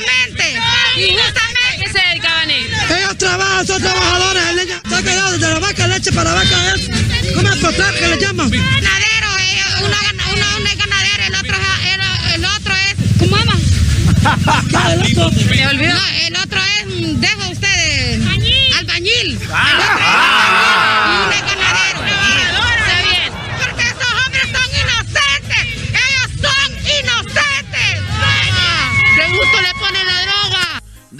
Injustamente. 1.08 1.84
¿Qué 1.84 1.92
se 1.92 2.00
dedicaban 2.10 2.50
ellos? 2.50 2.80
Ellos 2.98 3.18
trabajan, 3.18 3.68
son 3.68 3.82
trabajadores 3.82 4.44
de 4.56 4.62
ha 4.96 5.02
quedado 5.04 5.32
desde 5.34 5.54
la 5.54 5.60
vaca, 5.60 5.88
leche 5.88 6.12
para 6.12 6.34
vaca. 6.34 6.76
Es, 6.76 6.90
¿Cómo 7.36 7.50
es 7.50 7.56
potar 7.58 7.94
que 7.96 8.08
le 8.08 8.18
llaman? 8.20 8.50
Ganadero, 8.50 9.28
ellos, 9.40 9.68
uno, 9.82 9.96
gana- 10.02 10.24
uno, 10.34 10.46
uno 10.58 10.68
es 10.70 10.78
ganadero, 10.78 11.24
el 11.28 11.36
otro, 11.36 11.56
es- 11.56 11.94
el, 11.94 12.02
el 12.36 12.46
otro 12.46 12.74
es. 12.76 12.96
¿Cómo 13.20 13.36
ama? 13.38 13.56
Me 15.50 15.68
olvidó. 15.68 15.94
No, 15.94 16.08
el 16.28 16.36
otro 16.38 16.60
es. 16.60 16.86
Dejo 17.22 17.50
ustedes. 17.52 18.22
Albañil. 18.22 18.74
Albañil. 18.80 19.40
Y 19.42 19.44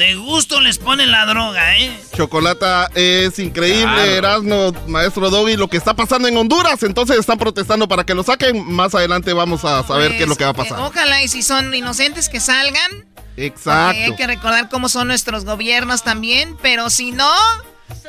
De 0.02 0.16
gusto 0.16 0.60
les 0.62 0.80
ponen 0.80 1.12
la 1.12 1.28
droga, 1.28 1.78
¿eh? 1.78 1.96
Chocolata 2.16 2.90
es 2.96 3.38
increíble, 3.38 3.84
Claro. 3.84 4.02
Erasmo, 4.12 4.74
maestro 4.88 5.30
Doggy, 5.30 5.56
lo 5.58 5.68
que 5.68 5.78
está 5.78 5.94
pasando 5.96 6.28
en 6.28 6.36
Honduras, 6.36 6.82
entonces 6.82 7.20
están 7.20 7.38
protestando 7.38 7.88
para 7.88 8.04
que 8.04 8.16
lo 8.16 8.24
saquen. 8.24 8.66
Más 8.74 8.96
adelante 8.96 9.32
vamos 9.34 9.64
a 9.64 9.84
saber 9.84 10.18
qué 10.18 10.24
es 10.24 10.28
lo 10.30 10.36
que 10.36 10.44
va 10.44 10.50
a 10.50 10.54
Pues, 10.54 10.70
pasar. 10.70 10.84
eh, 10.84 10.88
ojalá 10.90 11.22
y 11.22 11.28
si 11.28 11.44
son 11.44 11.72
inocentes 11.76 12.30
que 12.30 12.40
salgan. 12.40 13.06
Exacto. 13.38 14.02
hay 14.02 14.16
que 14.16 14.26
recordar 14.26 14.70
cómo 14.70 14.90
son 14.90 15.08
nuestros 15.08 15.46
gobiernos 15.46 16.02
también, 16.04 16.58
pero 16.64 16.90
si 16.90 17.12
no, 17.12 17.32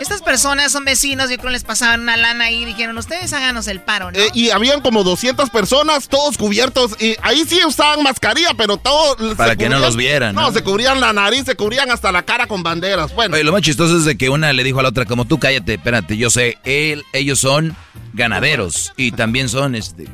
estas 0.01 0.23
personas 0.23 0.73
son 0.73 0.85
vecinos, 0.85 1.31
yo 1.31 1.37
creo 1.37 1.49
que 1.49 1.53
les 1.53 1.65
pasaban 1.65 2.01
una 2.01 2.17
lana 2.17 2.45
ahí 2.47 2.63
y 2.63 2.65
dijeron, 2.65 2.97
ustedes 2.99 3.33
háganos 3.33 3.67
el 3.69 3.81
paro, 3.81 4.11
¿no? 4.11 4.19
Eh, 4.19 4.31
y 4.35 4.51
habían 4.51 4.81
como 4.81 5.05
200 5.05 5.51
personas, 5.51 6.09
todos 6.09 6.37
cubiertos. 6.39 6.93
Y 7.01 7.17
ahí 7.23 7.45
sí 7.47 7.61
usaban 7.67 8.03
mascarilla, 8.03 8.55
pero 8.57 8.77
todos. 8.77 9.37
Para 9.37 9.57
que 9.57 9.69
no 9.69 9.79
los 9.79 9.97
vieran, 9.97 10.35
No, 10.35 10.43
¿no? 10.43 10.53
se 10.53 10.63
cubrían 10.63 11.01
la 11.01 11.13
nariz, 11.13 11.45
se 11.45 11.55
cubrían 11.57 11.91
hasta 11.91 12.13
la 12.13 12.23
cara 12.23 12.47
con 12.47 12.63
banderas. 12.63 13.15
Bueno. 13.15 13.35
Oye, 13.35 13.45
lo 13.45 13.53
más 13.53 13.63
chistoso 13.63 13.97
es 13.97 14.05
de 14.05 14.17
que 14.17 14.29
una 14.29 14.53
le 14.53 14.65
dijo 14.65 14.81
a 14.81 14.83
la 14.83 14.89
otra, 14.91 15.05
como 15.05 15.25
tú 15.25 15.39
cállate, 15.39 15.75
espérate, 15.75 16.17
yo 16.17 16.31
sé, 16.31 16.59
él, 16.65 17.05
ellos 17.13 17.39
son 17.39 17.77
ganaderos 18.13 18.93
y 18.97 19.13
también 19.13 19.49
son 19.49 19.75
este. 19.75 20.07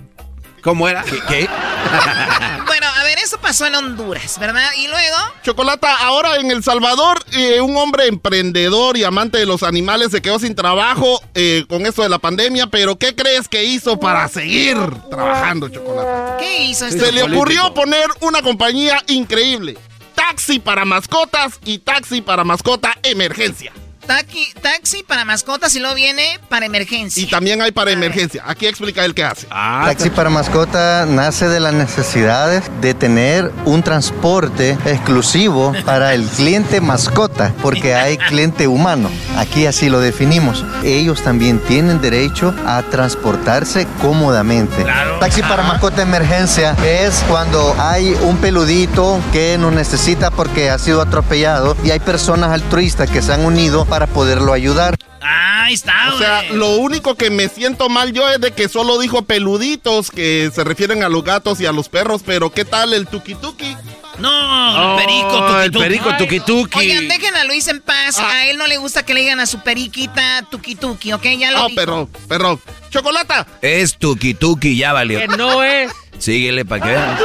¿Cómo 0.63 0.89
era? 0.89 1.03
¿Qué? 1.05 1.21
qué? 1.29 1.49
bueno, 2.67 2.87
a 2.95 2.98
ver, 3.19 3.25
eso 3.25 3.39
pasó 3.39 3.67
en 3.67 3.75
Honduras, 3.75 4.39
¿verdad? 4.39 4.69
Y 4.77 4.89
luego... 4.89 5.17
Chocolata, 5.43 5.95
ahora 5.99 6.37
en 6.37 6.51
El 6.51 6.63
Salvador, 6.63 7.23
eh, 7.33 7.61
un 7.61 7.77
hombre 7.77 8.07
emprendedor 8.07 8.97
y 8.97 9.05
amante 9.05 9.39
de 9.39 9.47
los 9.47 9.63
animales 9.63 10.11
se 10.11 10.23
quedó 10.23 10.39
sin 10.39 10.55
trabajo 10.55 11.23
eh, 11.35 11.65
con 11.69 11.87
esto 11.87 12.03
de 12.03 12.09
la 12.09 12.19
pandemia, 12.19 12.67
pero 12.69 12.97
¿qué 12.99 13.15
crees 13.15 13.49
que 13.49 13.65
hizo 13.65 13.99
para 13.99 14.29
seguir 14.29 14.77
trabajando, 15.11 15.69
Chocolata? 15.69 16.37
¿Qué 16.39 16.65
hizo 16.65 16.87
este 16.87 17.01
Se 17.01 17.13
le 17.13 17.21
político? 17.23 17.37
ocurrió 17.43 17.75
poner 17.75 18.07
una 18.21 18.43
compañía 18.43 19.03
increíble. 19.09 19.77
Taxi 20.15 20.59
para 20.59 20.85
mascotas 20.85 21.59
y 21.65 21.79
taxi 21.79 22.21
para 22.21 22.45
mascota 22.45 22.93
emergencia. 23.03 23.73
Taxi, 24.09 24.55
taxi 24.63 25.03
para 25.03 25.27
mascotas 25.27 25.77
y 25.77 25.81
luego 25.81 25.95
viene 25.95 26.41
para 26.49 26.65
emergencia. 26.65 27.23
Y 27.23 27.27
también 27.27 27.61
hay 27.61 27.73
para 27.73 27.91
emergencia. 27.91 28.43
Aquí 28.47 28.67
explica 28.67 29.05
él 29.05 29.15
qué 29.15 29.23
hace. 29.23 29.47
Taxi 29.49 30.09
para 30.09 30.31
mascota 30.31 31.05
nace 31.05 31.47
de 31.47 31.61
las 31.61 31.75
necesidades 31.75 32.65
de 32.81 32.95
tener 32.95 33.53
un 33.67 33.83
transporte 33.83 34.79
exclusivo 34.87 35.75
para 35.85 36.15
el 36.15 36.25
cliente 36.25 36.81
mascota, 36.81 37.53
porque 37.61 37.95
hay 37.95 38.17
cliente 38.17 38.67
humano. 38.67 39.11
Aquí 39.37 39.67
así 39.67 39.91
lo 39.91 40.01
definimos. 40.01 40.65
Ellos 40.83 41.23
también 41.23 41.59
tienen 41.59 42.01
derecho 42.01 42.55
a 42.65 42.83
transportarse 42.85 43.87
cómodamente. 44.01 44.87
Taxi 45.21 45.43
para 45.43 45.65
mascota 45.65 46.01
emergencia 46.01 46.75
es 46.83 47.23
cuando 47.29 47.77
hay 47.79 48.17
un 48.23 48.39
peludito 48.39 49.21
que 49.33 49.59
nos 49.59 49.75
necesita 49.75 50.31
porque 50.31 50.71
ha 50.71 50.79
sido 50.79 51.03
atropellado 51.03 51.77
y 51.85 51.91
hay 51.91 52.01
personas 52.01 52.53
altruistas 52.53 53.11
que 53.11 53.21
se 53.21 53.35
han 53.35 53.45
unido 53.45 53.85
para 53.85 53.98
poderlo 54.07 54.53
ayudar. 54.53 54.97
Ahí 55.21 55.75
está, 55.75 56.15
O 56.15 56.19
sea, 56.19 56.45
lo 56.53 56.77
único 56.77 57.15
que 57.17 57.31
me 57.31 57.49
siento 57.49 57.89
mal 57.89 58.13
yo 58.13 58.29
es 58.31 58.41
de 58.41 58.53
que 58.53 58.69
solo 58.69 58.99
dijo 58.99 59.23
peluditos, 59.23 60.11
que 60.11 60.51
se 60.55 60.65
refieren 60.65 61.03
a 61.03 61.09
los 61.09 61.25
gatos 61.25 61.61
y 61.61 61.67
a 61.67 61.73
los 61.73 61.89
perros, 61.89 62.23
pero 62.25 62.51
¿qué 62.53 62.65
tal 62.65 62.95
el 62.95 63.07
tuki 63.07 63.35
tuki? 63.35 63.77
No, 64.19 64.31
Oh, 64.31 64.99
el 64.99 65.05
perico, 65.07 65.47
tuki, 65.47 65.65
el 65.65 65.71
perico, 65.73 66.17
tuki, 66.17 66.41
tuki. 66.41 66.79
Oigan, 66.79 67.09
dejen 67.09 67.37
a 67.37 67.45
Luis 67.45 67.69
en 67.69 67.81
paz. 67.81 68.19
A 68.19 68.47
él 68.47 68.57
no 68.59 68.67
le 68.67 68.77
gusta 68.79 69.05
que 69.05 69.15
le 69.15 69.21
digan 69.21 69.39
a 69.41 69.47
su 69.47 69.61
periquita 69.63 70.45
tuki 70.51 70.75
tuki, 70.75 71.13
¿ok? 71.13 71.23
Ya 71.39 71.51
lo 71.53 71.59
Ah, 71.59 71.65
dijo. 71.69 71.75
perro, 71.77 72.09
perro. 72.29 72.61
Chocolata. 72.91 73.47
Es 73.63 73.97
tuki 73.97 74.35
tuki, 74.35 74.77
ya 74.77 74.93
valió. 74.93 75.19
Que 75.21 75.29
no 75.29 75.63
es. 75.63 75.93
Síguele 76.19 76.65
para 76.65 76.85
que 76.85 76.91
vean. 76.91 77.17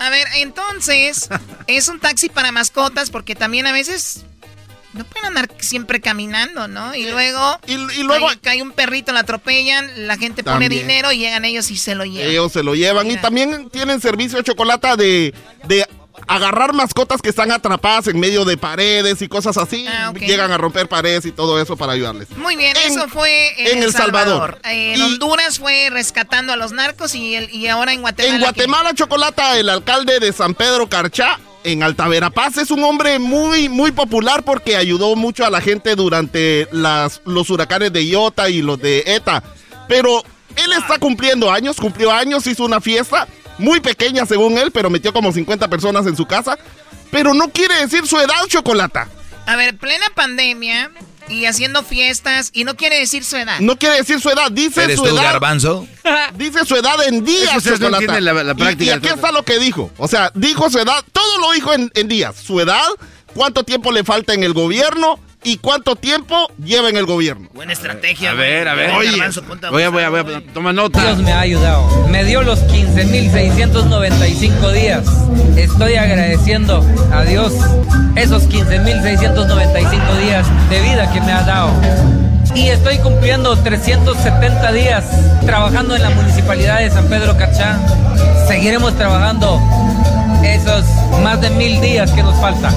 A 0.00 0.10
ver, 0.10 0.26
entonces, 0.36 1.28
es 1.66 1.88
un 1.88 2.00
taxi 2.00 2.28
para 2.28 2.50
mascotas 2.52 3.10
porque 3.10 3.34
también 3.36 3.66
a 3.68 3.72
veces 3.72 4.24
no 4.94 5.04
pueden 5.04 5.26
andar 5.26 5.48
siempre 5.58 6.00
caminando, 6.00 6.66
¿no? 6.68 6.94
Y 6.94 7.10
luego, 7.10 7.58
y, 7.66 7.76
luego 8.02 8.26
cae, 8.28 8.38
cae 8.38 8.62
un 8.62 8.72
perrito, 8.72 9.12
lo 9.12 9.18
atropellan, 9.18 10.06
la 10.06 10.16
gente 10.16 10.42
pone 10.42 10.68
dinero 10.68 11.12
y 11.12 11.18
llegan 11.18 11.44
ellos 11.44 11.70
y 11.70 11.76
se 11.76 11.94
lo 11.94 12.04
llevan. 12.04 12.30
Ellos 12.30 12.52
se 12.52 12.62
lo 12.62 12.74
llevan. 12.74 13.10
Y 13.10 13.16
también 13.16 13.68
tienen 13.70 14.00
servicio 14.00 14.38
de 14.38 14.44
chocolate 14.44 14.96
de, 14.96 15.34
de 15.64 15.86
agarrar 16.26 16.72
mascotas 16.72 17.22
que 17.22 17.28
están 17.28 17.52
atrapadas 17.52 18.06
en 18.08 18.18
medio 18.18 18.44
de 18.44 18.56
paredes 18.56 19.22
y 19.22 19.28
cosas 19.28 19.56
así. 19.56 19.86
Ah. 19.88 20.12
Llegan 20.18 20.50
a 20.50 20.58
romper 20.58 20.88
paredes 20.88 21.24
y 21.26 21.32
todo 21.32 21.60
eso 21.60 21.76
para 21.76 21.92
ayudarles. 21.92 22.28
Muy 22.36 22.56
bien, 22.56 22.76
eso 22.76 23.08
fue 23.08 23.60
en, 23.60 23.78
en 23.78 23.82
El 23.84 23.92
Salvador. 23.92 24.58
En 24.64 24.98
Y- 24.98 25.02
Honduras 25.02 25.58
fue 25.58 25.90
rescatando 25.90 26.52
a 26.52 26.56
los 26.56 26.72
narcos 26.72 27.14
y, 27.14 27.34
el- 27.36 27.50
y 27.54 27.68
ahora 27.68 27.92
en 27.92 28.00
Guatemala. 28.00 28.34
En 28.34 28.40
Guatemala, 28.40 28.94
Chocolata, 28.94 29.58
el 29.58 29.68
alcalde 29.68 30.18
de 30.18 30.32
San 30.32 30.54
Pedro 30.54 30.88
Carchá, 30.88 31.38
en 31.64 31.82
Alta 31.82 32.08
Verapaz, 32.08 32.56
es 32.58 32.70
un 32.70 32.82
hombre 32.84 33.18
muy, 33.18 33.68
muy 33.68 33.92
popular 33.92 34.42
porque 34.44 34.76
ayudó 34.76 35.16
mucho 35.16 35.44
a 35.44 35.50
la 35.50 35.60
gente 35.60 35.94
durante 35.94 36.68
las, 36.72 37.20
los 37.24 37.50
huracanes 37.50 37.92
de 37.92 38.06
Iota 38.06 38.48
y 38.48 38.62
los 38.62 38.80
de 38.80 39.02
ETA. 39.06 39.42
Pero 39.88 40.22
él 40.56 40.72
está 40.72 40.98
cumpliendo 40.98 41.50
años, 41.50 41.76
cumplió 41.76 42.12
años, 42.12 42.46
hizo 42.46 42.64
una 42.64 42.80
fiesta 42.80 43.26
muy 43.58 43.80
pequeña 43.80 44.24
según 44.24 44.56
él, 44.56 44.70
pero 44.70 44.90
metió 44.90 45.12
como 45.12 45.32
50 45.32 45.68
personas 45.68 46.06
en 46.06 46.16
su 46.16 46.26
casa. 46.26 46.58
Pero 47.10 47.34
no 47.34 47.48
quiere 47.48 47.74
decir 47.80 48.06
su 48.06 48.18
edad, 48.18 48.46
Chocolata. 48.48 49.08
A 49.46 49.56
ver, 49.56 49.76
plena 49.76 50.04
pandemia 50.14 50.90
y 51.28 51.44
haciendo 51.46 51.82
fiestas 51.82 52.50
y 52.52 52.64
no 52.64 52.76
quiere 52.76 52.98
decir 52.98 53.24
su 53.24 53.36
edad. 53.36 53.60
No 53.60 53.76
quiere 53.78 53.96
decir 53.96 54.20
su 54.20 54.30
edad, 54.30 54.50
dice 54.50 54.84
¿Eres 54.84 54.96
su 54.96 55.04
tú, 55.04 55.14
edad. 55.14 55.22
garbanzo? 55.24 55.86
Dice 56.36 56.64
su 56.64 56.74
edad 56.76 57.06
en 57.06 57.24
días, 57.24 57.42
Es 57.44 57.50
que 57.64 57.72
ustedes 57.74 57.80
no 57.80 57.90
la- 57.90 58.32
la 58.44 58.52
Y- 58.52 58.54
práctica 58.54 58.84
Y, 58.84 58.86
del 58.88 58.98
aquí 58.98 59.08
está 59.08 59.30
lo 59.32 59.44
que 59.44 59.58
dijo. 59.58 59.90
O 59.98 60.08
sea, 60.08 60.30
dijo 60.34 60.70
su 60.70 60.78
edad, 60.78 61.04
todo 61.12 61.38
lo 61.38 61.52
dijo 61.52 61.72
en, 61.74 61.90
en 61.94 62.08
días. 62.08 62.34
Su 62.36 62.60
edad, 62.60 62.86
cuánto 63.34 63.62
tiempo 63.64 63.92
le 63.92 64.04
falta 64.04 64.32
en 64.34 64.42
el 64.42 64.52
gobierno 64.54 65.18
y 65.44 65.58
cuánto 65.58 65.94
tiempo 65.96 66.50
lleva 66.62 66.88
en 66.88 66.96
el 66.96 67.04
gobierno. 67.06 67.48
Buena 67.54 67.72
estrategia. 67.72 68.32
A 68.32 68.34
ver, 68.34 68.66
a 68.68 68.74
ver. 68.74 68.90
Oye, 68.90 69.10
Oye, 69.70 69.88
voy 69.88 70.02
a, 70.02 70.08
voy 70.08 70.18
a, 70.18 70.22
voy 70.22 70.34
a, 70.34 70.42
toma 70.52 70.72
nota. 70.72 71.00
Dios 71.02 71.18
me 71.18 71.32
ha 71.32 71.40
ayudado. 71.40 72.08
Me 72.08 72.24
dio 72.24 72.42
los 72.42 72.60
15.695 72.64 74.72
días. 74.72 75.06
Estoy 75.56 75.94
agradeciendo 75.94 76.84
a 77.12 77.22
Dios 77.24 77.52
esos 78.16 78.48
15.695 78.48 80.18
días 80.20 80.46
de 80.70 80.80
vida 80.80 81.12
que 81.12 81.20
me 81.20 81.32
ha 81.32 81.42
dado. 81.42 81.70
Y 82.54 82.68
estoy 82.68 82.96
cumpliendo 82.98 83.56
370 83.56 84.72
días 84.72 85.04
trabajando 85.44 85.94
en 85.94 86.00
la 86.02 86.10
municipalidad 86.10 86.80
de 86.80 86.90
San 86.90 87.06
Pedro 87.08 87.36
Cachá. 87.36 87.78
Seguiremos 88.48 88.96
trabajando 88.96 89.60
esos 90.42 90.84
más 91.22 91.40
de 91.40 91.50
mil 91.50 91.80
días 91.80 92.10
que 92.12 92.22
nos 92.22 92.38
faltan. 92.40 92.74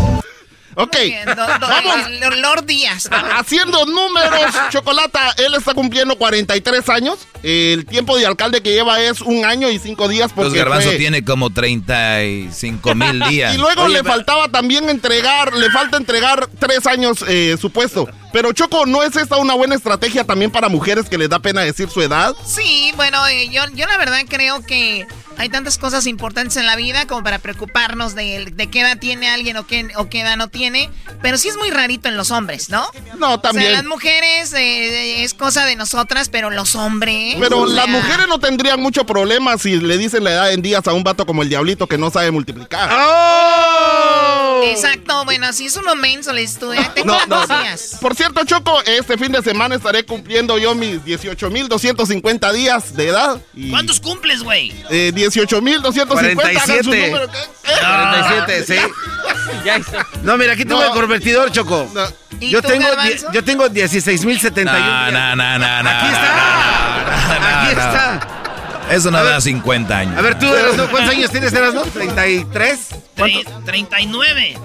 Ok. 0.82 0.98
Do- 1.26 1.36
do- 1.36 2.34
el 2.34 2.42
Lord 2.42 2.66
Díaz. 2.66 3.10
Haciendo 3.38 3.86
números, 3.86 4.54
Chocolata, 4.70 5.34
él 5.38 5.54
está 5.56 5.74
cumpliendo 5.74 6.18
43 6.18 6.88
años. 6.90 7.20
El 7.44 7.86
tiempo 7.86 8.18
de 8.18 8.26
alcalde 8.26 8.62
que 8.62 8.72
lleva 8.74 9.00
es 9.02 9.22
un 9.22 9.46
año 9.46 9.70
y 9.70 9.80
cinco 9.80 10.08
días 10.08 10.32
Pues 10.34 10.46
porque 10.48 10.60
Garbanzo 10.60 10.90
fue- 10.90 10.98
tiene 10.98 11.24
como 11.26 11.50
35 11.50 12.96
mil 12.96 13.20
días. 13.30 13.56
Y 13.56 13.58
luego 13.58 13.84
Oye, 13.84 13.94
le 13.96 14.04
pero- 14.04 14.14
faltaba 14.14 14.48
también 14.50 14.90
entregar, 14.90 15.54
le 15.54 15.70
falta 15.72 15.98
entregar 15.98 16.48
tres 16.60 16.86
años 16.88 17.24
eh, 17.28 17.58
su 17.60 17.72
puesto. 17.72 18.08
Pero 18.34 18.54
Choco, 18.54 18.86
¿no 18.86 19.04
es 19.04 19.16
esta 19.18 19.38
una 19.38 19.56
buena 19.56 19.76
estrategia 19.76 20.24
también 20.24 20.52
para 20.52 20.70
mujeres 20.70 21.10
que 21.10 21.18
les 21.18 21.30
da 21.30 21.40
pena 21.40 21.62
decir 21.62 21.90
su 21.90 22.02
edad? 22.02 22.34
Sí, 22.46 22.94
bueno, 22.96 23.26
eh, 23.28 23.50
yo, 23.50 23.64
yo 23.74 23.86
la 23.88 23.98
verdad 23.98 24.22
creo 24.30 24.66
que 24.66 25.06
hay 25.42 25.50
tantas 25.50 25.80
cosas 25.80 26.06
importantes 26.06 26.56
en 26.58 26.68
la 26.68 26.76
vida 26.76 27.08
como 27.08 27.24
para 27.24 27.40
preocuparnos 27.40 28.14
de, 28.14 28.52
de 28.54 28.68
qué 28.70 28.82
edad 28.82 29.00
tiene 29.00 29.28
alguien 29.28 29.58
o 29.58 29.66
qué, 29.66 29.88
o 29.98 30.08
qué 30.08 30.20
edad 30.22 30.38
no 30.38 30.50
tiene. 30.50 30.92
Pero 31.24 31.36
sí 31.40 31.48
es 31.48 31.58
muy 31.58 31.72
rarito 31.72 32.08
en 32.10 32.16
los 32.16 32.30
hombres, 32.30 32.70
¿no? 32.70 32.86
No, 33.18 33.40
también. 33.40 33.66
O 33.66 33.70
sea, 33.72 33.78
las 33.82 33.86
mujeres 33.90 34.54
eh, 34.54 35.24
es 35.24 35.34
cosa 35.34 35.66
de 35.66 35.76
nosotras, 35.76 36.30
pero 36.30 36.52
los 36.52 36.76
hombres. 36.76 37.38
Pero 37.40 37.62
o 37.62 37.68
sea, 37.68 37.76
las 37.76 37.88
mujeres 37.88 38.28
no 38.28 38.40
tendrían 38.40 38.80
mucho 38.80 39.04
problema 39.08 39.58
si 39.58 39.78
le 39.80 39.98
dicen 39.98 40.24
la 40.24 40.32
edad 40.32 40.52
en 40.54 40.62
días 40.62 40.88
a 40.88 40.94
un 40.94 41.04
vato 41.04 41.26
como 41.26 41.42
el 41.42 41.50
diablito 41.50 41.88
que 41.88 41.98
no 41.98 42.12
sabe 42.12 42.30
multiplicar. 42.30 42.92
Exacto, 44.66 45.26
bueno, 45.26 45.52
si 45.54 45.66
es 45.66 45.76
uno 45.76 45.96
menso, 45.96 46.34
le 46.34 46.44
estudia. 46.44 46.94
Tengo 46.94 47.18
No, 47.28 47.48
días. 47.48 47.98
Por 48.00 48.16
cierto, 48.16 48.46
Choco, 48.46 48.80
este 48.86 49.18
fin 49.18 49.32
de 49.32 49.42
semana 49.42 49.76
estaré 49.76 50.06
cumpliendo 50.06 50.58
yo 50.60 50.76
mis 50.76 51.02
18.250 51.04 52.54
días 52.54 52.96
de 52.96 53.08
edad. 53.08 53.42
Y, 53.56 53.72
¿Cuántos 53.72 54.00
cumples, 54.00 54.44
güey? 54.44 54.72
eh, 54.90 55.12
18.250. 55.32 56.62
hagan 56.62 56.84
su 56.84 56.90
número, 56.92 57.28
¿qué? 57.32 57.38
47, 57.64 58.64
sí. 58.66 58.80
No, 60.24 60.38
mira, 60.38 60.54
aquí 60.54 60.66
tengo 60.66 60.82
No. 60.82 60.88
el 60.88 61.00
convertidor, 61.00 61.52
Choco. 61.52 61.88
¿Y 62.40 62.50
Yo 62.50 62.62
tengo, 62.62 62.88
yo 63.34 63.44
tengo 63.44 63.68
16.071. 63.68 64.64
No, 64.66 65.12
no, 65.12 65.36
no, 65.36 65.60
no, 65.60 65.84
no. 65.84 65.90
Aquí 65.90 66.08
está. 66.08 67.62
Aquí 67.62 67.70
está. 67.72 68.28
Eso 68.90 69.12
no 69.12 69.20
A 69.20 69.24
ver. 69.24 69.32
da 69.34 69.42
50 69.42 69.98
años. 69.98 70.18
A 70.18 70.22
ver, 70.22 70.38
tú, 70.40 70.54
Erasno, 70.54 70.90
¿cuántos 70.90 71.16
años 71.16 71.32
tienes, 71.32 71.54
Erasno? 71.54 71.86
¿33? 71.86 72.78
Tre- 73.16 73.64
39. 73.66 74.58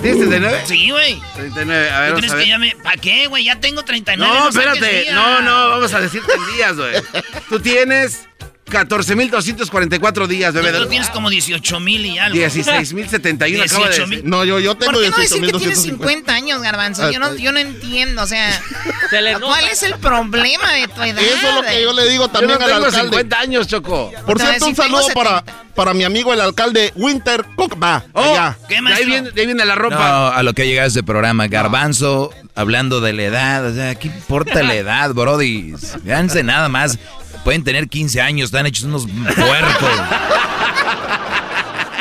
¿Tienes 0.00 0.18
39? 0.28 0.62
Sí, 0.66 0.90
güey. 0.90 1.22
39, 1.36 1.90
a 1.90 2.00
ver, 2.00 2.10
¿Tú 2.14 2.18
crees 2.18 2.32
a 2.32 2.36
que 2.38 2.48
ya 2.48 2.58
me... 2.58 2.74
¿Para 2.82 2.96
qué, 2.96 3.26
güey? 3.28 3.44
Ya 3.44 3.60
tengo 3.60 3.84
39. 3.84 4.34
No, 4.38 4.48
espérate. 4.48 5.06
No, 5.12 5.40
no, 5.42 5.68
vamos 5.70 5.92
a 5.94 6.00
decirte 6.00 6.32
en 6.32 6.56
días, 6.56 6.76
güey. 6.76 6.94
Tú 7.48 7.60
tienes 7.60 8.26
14.244 8.74 10.26
días, 10.26 10.52
bebé. 10.52 10.72
Tú 10.72 10.86
tienes 10.86 11.08
como 11.10 11.30
18 11.30 11.80
mil 11.80 12.04
y 12.04 12.18
algo. 12.18 12.36
16.071 12.36 13.64
acaba 13.64 13.88
de 13.88 13.94
18,000. 13.94 14.08
decir. 14.10 14.22
No, 14.24 14.44
yo, 14.44 14.58
yo 14.58 14.74
¿Por 14.76 14.86
tengo 14.88 15.00
qué 15.00 15.10
no 15.10 15.16
decir 15.16 15.40
que 15.40 15.52
tienes 15.58 15.78
18.250. 15.78 15.84
50 15.84 16.34
años, 16.34 16.62
Garbanzo? 16.62 17.10
Yo 17.10 17.18
no, 17.18 17.34
yo 17.36 17.52
no 17.52 17.58
entiendo, 17.58 18.22
o 18.22 18.26
sea, 18.26 18.60
Se 19.10 19.22
le 19.22 19.34
nota. 19.34 19.46
¿cuál 19.46 19.68
es 19.68 19.82
el 19.82 19.94
problema 19.98 20.72
de 20.72 20.88
tu 20.88 21.02
edad? 21.02 21.22
Eso 21.22 21.48
es 21.48 21.54
lo 21.54 21.62
que 21.62 21.82
yo 21.82 21.92
le 21.92 22.08
digo 22.08 22.24
Yo 22.24 22.30
también 22.30 22.58
no 22.58 22.64
al 22.64 22.70
tengo 22.72 22.84
alcalde. 22.86 23.08
50 23.10 23.38
años, 23.40 23.66
Choco. 23.66 24.12
Por 24.26 24.40
cierto, 24.40 24.66
un 24.66 24.76
saludo 24.76 25.06
para, 25.14 25.38
70. 25.40 25.64
para 25.74 25.94
mi 25.94 26.04
amigo 26.04 26.32
el 26.32 26.40
alcalde 26.40 26.92
Winter 26.96 27.44
Cook. 27.56 27.80
Va, 27.82 28.04
Oh. 28.12 28.54
¿Qué, 28.68 28.80
de 28.80 28.92
ahí, 28.92 29.04
viene, 29.06 29.28
ahí 29.36 29.46
viene 29.46 29.64
la 29.64 29.74
ropa. 29.74 29.96
No, 29.96 30.26
a 30.28 30.42
lo 30.42 30.52
que 30.52 30.66
llega 30.66 30.84
este 30.84 31.02
programa, 31.02 31.46
Garbanzo, 31.48 32.30
hablando 32.54 33.00
de 33.00 33.12
la 33.12 33.22
edad, 33.24 33.66
o 33.66 33.74
sea, 33.74 33.94
¿qué 33.94 34.08
importa 34.08 34.62
la 34.64 34.74
edad, 34.74 35.12
brody? 35.14 35.74
Véanse 36.02 36.42
nada 36.42 36.68
más. 36.68 36.98
Pueden 37.44 37.62
tener 37.62 37.88
15 37.88 38.20
años, 38.22 38.46
están 38.46 38.66
hechos 38.66 38.84
unos 38.84 39.06
puercos. 39.06 40.00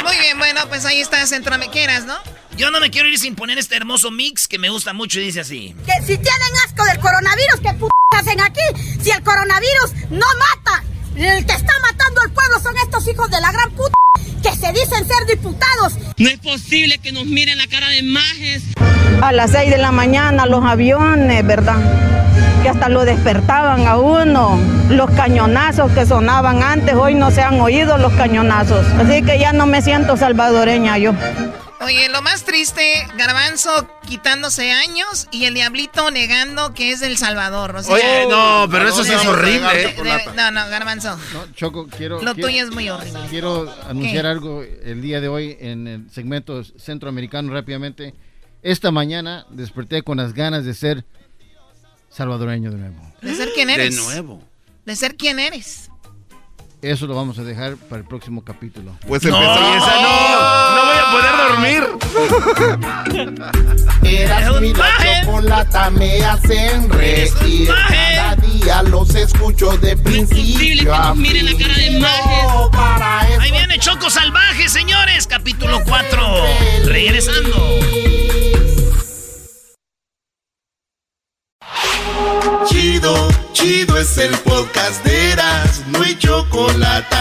Muy 0.03 0.17
bien, 0.17 0.37
bueno, 0.37 0.61
pues 0.69 0.85
ahí 0.85 1.01
está 1.01 1.25
Centroamericanas, 1.27 2.05
¿no? 2.05 2.15
Yo 2.55 2.71
no 2.71 2.79
me 2.79 2.89
quiero 2.89 3.09
ir 3.09 3.19
sin 3.19 3.35
poner 3.35 3.57
este 3.57 3.75
hermoso 3.75 4.09
mix 4.09 4.47
que 4.47 4.57
me 4.57 4.69
gusta 4.69 4.93
mucho 4.93 5.19
y 5.19 5.25
dice 5.25 5.41
así. 5.41 5.75
Que 5.85 6.01
si 6.01 6.17
tienen 6.17 6.53
asco 6.65 6.85
del 6.85 6.99
coronavirus, 6.99 7.59
¿qué 7.61 7.73
p 7.73 7.85
hacen 8.17 8.39
aquí? 8.39 8.61
Si 9.01 9.11
el 9.11 9.21
coronavirus 9.23 9.91
no 10.11 10.25
mata, 10.39 10.83
el 11.15 11.45
que 11.45 11.53
está 11.53 11.73
matando 11.81 12.21
al 12.21 12.31
pueblo 12.31 12.59
son 12.61 12.75
estos 12.77 13.07
hijos 13.07 13.29
de 13.29 13.39
la 13.39 13.51
gran 13.51 13.71
puta 13.71 13.93
que 14.41 14.55
se 14.55 14.71
dicen 14.73 15.07
ser 15.07 15.25
diputados. 15.27 15.93
No 16.17 16.29
es 16.29 16.39
posible 16.39 16.97
que 16.97 17.11
nos 17.11 17.25
miren 17.25 17.57
la 17.57 17.67
cara 17.67 17.87
de 17.89 18.03
majes. 18.03 18.63
A 19.21 19.31
las 19.31 19.51
6 19.51 19.69
de 19.69 19.77
la 19.77 19.91
mañana 19.91 20.45
los 20.45 20.63
aviones, 20.65 21.45
¿verdad? 21.45 21.77
Que 22.61 22.69
hasta 22.69 22.89
lo 22.89 23.05
despertaban 23.05 23.87
a 23.87 23.97
uno. 23.97 24.59
Los 24.89 25.09
cañonazos 25.11 25.91
que 25.91 26.05
sonaban 26.05 26.61
antes, 26.61 26.93
hoy 26.95 27.15
no 27.15 27.31
se 27.31 27.41
han 27.41 27.59
oído 27.61 27.97
los 27.97 28.13
cañonazos. 28.13 28.85
Así 28.99 29.21
que 29.21 29.39
ya 29.39 29.53
no 29.53 29.65
me 29.65 29.81
siento 29.81 30.17
salvadoreña 30.17 30.97
yo. 30.97 31.13
Oye, 31.85 32.07
lo 32.09 32.21
más 32.21 32.43
triste, 32.45 33.05
Garbanzo 33.17 33.87
quitándose 34.07 34.71
años 34.71 35.27
y 35.31 35.45
el 35.45 35.53
diablito 35.53 36.09
negando 36.11 36.73
que 36.73 36.91
es 36.91 36.99
del 36.99 37.17
Salvador. 37.17 37.75
O 37.75 37.83
sea, 37.83 37.93
Oye, 37.95 38.25
no, 38.29 38.67
pero 38.71 38.87
eso 38.87 39.03
sí 39.03 39.11
es 39.11 39.25
horrible. 39.25 39.67
de- 39.73 39.83
¿eh? 39.85 39.95
de- 40.03 40.33
no, 40.35 40.51
no, 40.51 40.67
Garbanzo. 40.69 41.17
No, 41.33 41.51
Choco, 41.53 41.87
quiero. 41.87 42.21
Lo 42.21 42.33
quiero- 42.33 42.47
tuyo 42.49 42.63
es 42.65 42.71
muy 42.71 42.89
horrible. 42.89 43.19
Quiero 43.29 43.73
anunciar 43.89 44.23
¿Qué? 44.23 44.29
algo 44.29 44.63
el 44.63 45.01
día 45.01 45.19
de 45.19 45.27
hoy 45.27 45.57
en 45.59 45.87
el 45.87 46.11
segmento 46.11 46.63
centroamericano 46.63 47.51
rápidamente. 47.53 48.13
Esta 48.61 48.91
mañana 48.91 49.45
desperté 49.49 50.03
con 50.03 50.17
las 50.17 50.33
ganas 50.33 50.63
de 50.63 50.73
ser 50.73 51.05
salvadoreño 52.09 52.71
de 52.71 52.77
nuevo. 52.77 53.13
¿De 53.21 53.35
ser 53.35 53.49
quién 53.53 53.67
De 53.67 53.73
eres? 53.73 53.95
nuevo. 53.97 54.41
¿De 54.85 54.95
ser 54.95 55.15
quién 55.15 55.39
eres? 55.39 55.89
Eso 56.81 57.07
lo 57.07 57.15
vamos 57.15 57.39
a 57.39 57.43
dejar 57.43 57.77
para 57.77 58.01
el 58.01 58.07
próximo 58.07 58.43
capítulo. 58.43 58.97
Pues 59.07 59.23
No, 59.23 59.35
empezamos. 59.37 59.77
esa 59.77 60.01
no. 60.01 60.75
No 60.75 60.92
poder 61.13 61.35
dormir. 61.49 61.83
Eras 64.03 64.61
mi 64.61 64.73
la 64.73 65.21
chocolata 65.21 65.89
me 65.91 66.23
hacen 66.23 66.89
reír. 66.89 67.67
Cada 67.67 68.35
día 68.35 68.83
los 68.83 69.13
escucho 69.15 69.77
de 69.77 69.97
principio 69.97 70.93
a 70.93 71.13
miren 71.15 71.45
la 71.45 71.51
cara 71.57 71.73
de 71.75 71.99
majes. 71.99 73.39
Ahí 73.39 73.51
viene 73.51 73.79
Choco 73.79 74.09
Salvaje, 74.09 74.69
señores. 74.69 75.27
Capítulo 75.27 75.81
4. 75.85 76.45
Regresando. 76.85 77.79
Chido, 82.67 83.29
chido 83.53 83.97
es 83.97 84.17
el 84.17 84.35
podcast 84.39 85.03
de 85.03 85.31
Eras, 85.31 85.83
no 85.87 86.01
hay 86.01 86.15
chocolate. 86.15 87.15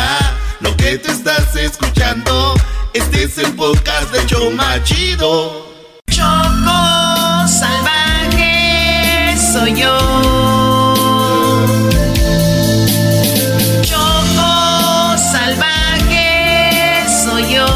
Lo 0.61 0.77
que 0.77 0.99
te 0.99 1.11
estás 1.11 1.57
escuchando, 1.57 2.55
este 2.95 3.25
es 3.25 3.39
el 3.39 3.53
podcast 3.55 4.11
de 4.13 4.27
Choma 4.27 4.83
Chido. 4.85 5.67
Choco 6.11 7.49
salvaje 7.49 9.37
soy 9.53 9.75
yo. 9.81 9.99
Choco 13.83 15.17
salvaje 15.19 17.05
soy 17.25 17.55
yo. 17.55 17.67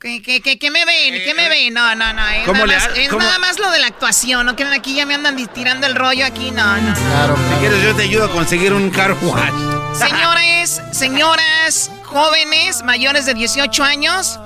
¿Qué, 0.00 0.22
qué, 0.22 0.40
qué, 0.40 0.58
qué 0.58 0.70
me 0.70 0.84
ven? 0.84 1.14
¿Qué 1.22 1.34
me 1.34 1.48
ven? 1.48 1.74
No, 1.74 1.94
no, 1.94 2.12
no. 2.12 2.26
Es, 2.28 2.46
¿Cómo 2.46 2.64
nada, 2.64 2.66
le 2.66 2.74
más, 2.74 2.86
ha- 2.86 3.00
es 3.00 3.08
cómo- 3.08 3.22
nada 3.22 3.38
más 3.38 3.58
lo 3.58 3.70
de 3.70 3.78
la 3.80 3.86
actuación. 3.88 4.46
No 4.46 4.56
quieren 4.56 4.72
aquí, 4.74 4.94
ya 4.94 5.04
me 5.06 5.14
andan 5.14 5.36
tirando 5.52 5.86
el 5.86 5.94
rollo 5.94 6.24
aquí. 6.26 6.50
No, 6.50 6.76
no. 6.78 6.94
Claro, 6.94 7.36
Si 7.36 7.54
quieres, 7.60 7.82
yo 7.82 7.94
te 7.94 8.02
ayudo 8.04 8.24
a 8.24 8.30
conseguir 8.32 8.72
un 8.72 8.90
car 8.90 9.14
wash. 9.22 9.79
Señores, 9.94 10.80
señoras, 10.92 11.90
jóvenes 12.04 12.82
mayores 12.84 13.26
de 13.26 13.34
18 13.34 13.82
años, 13.82 14.38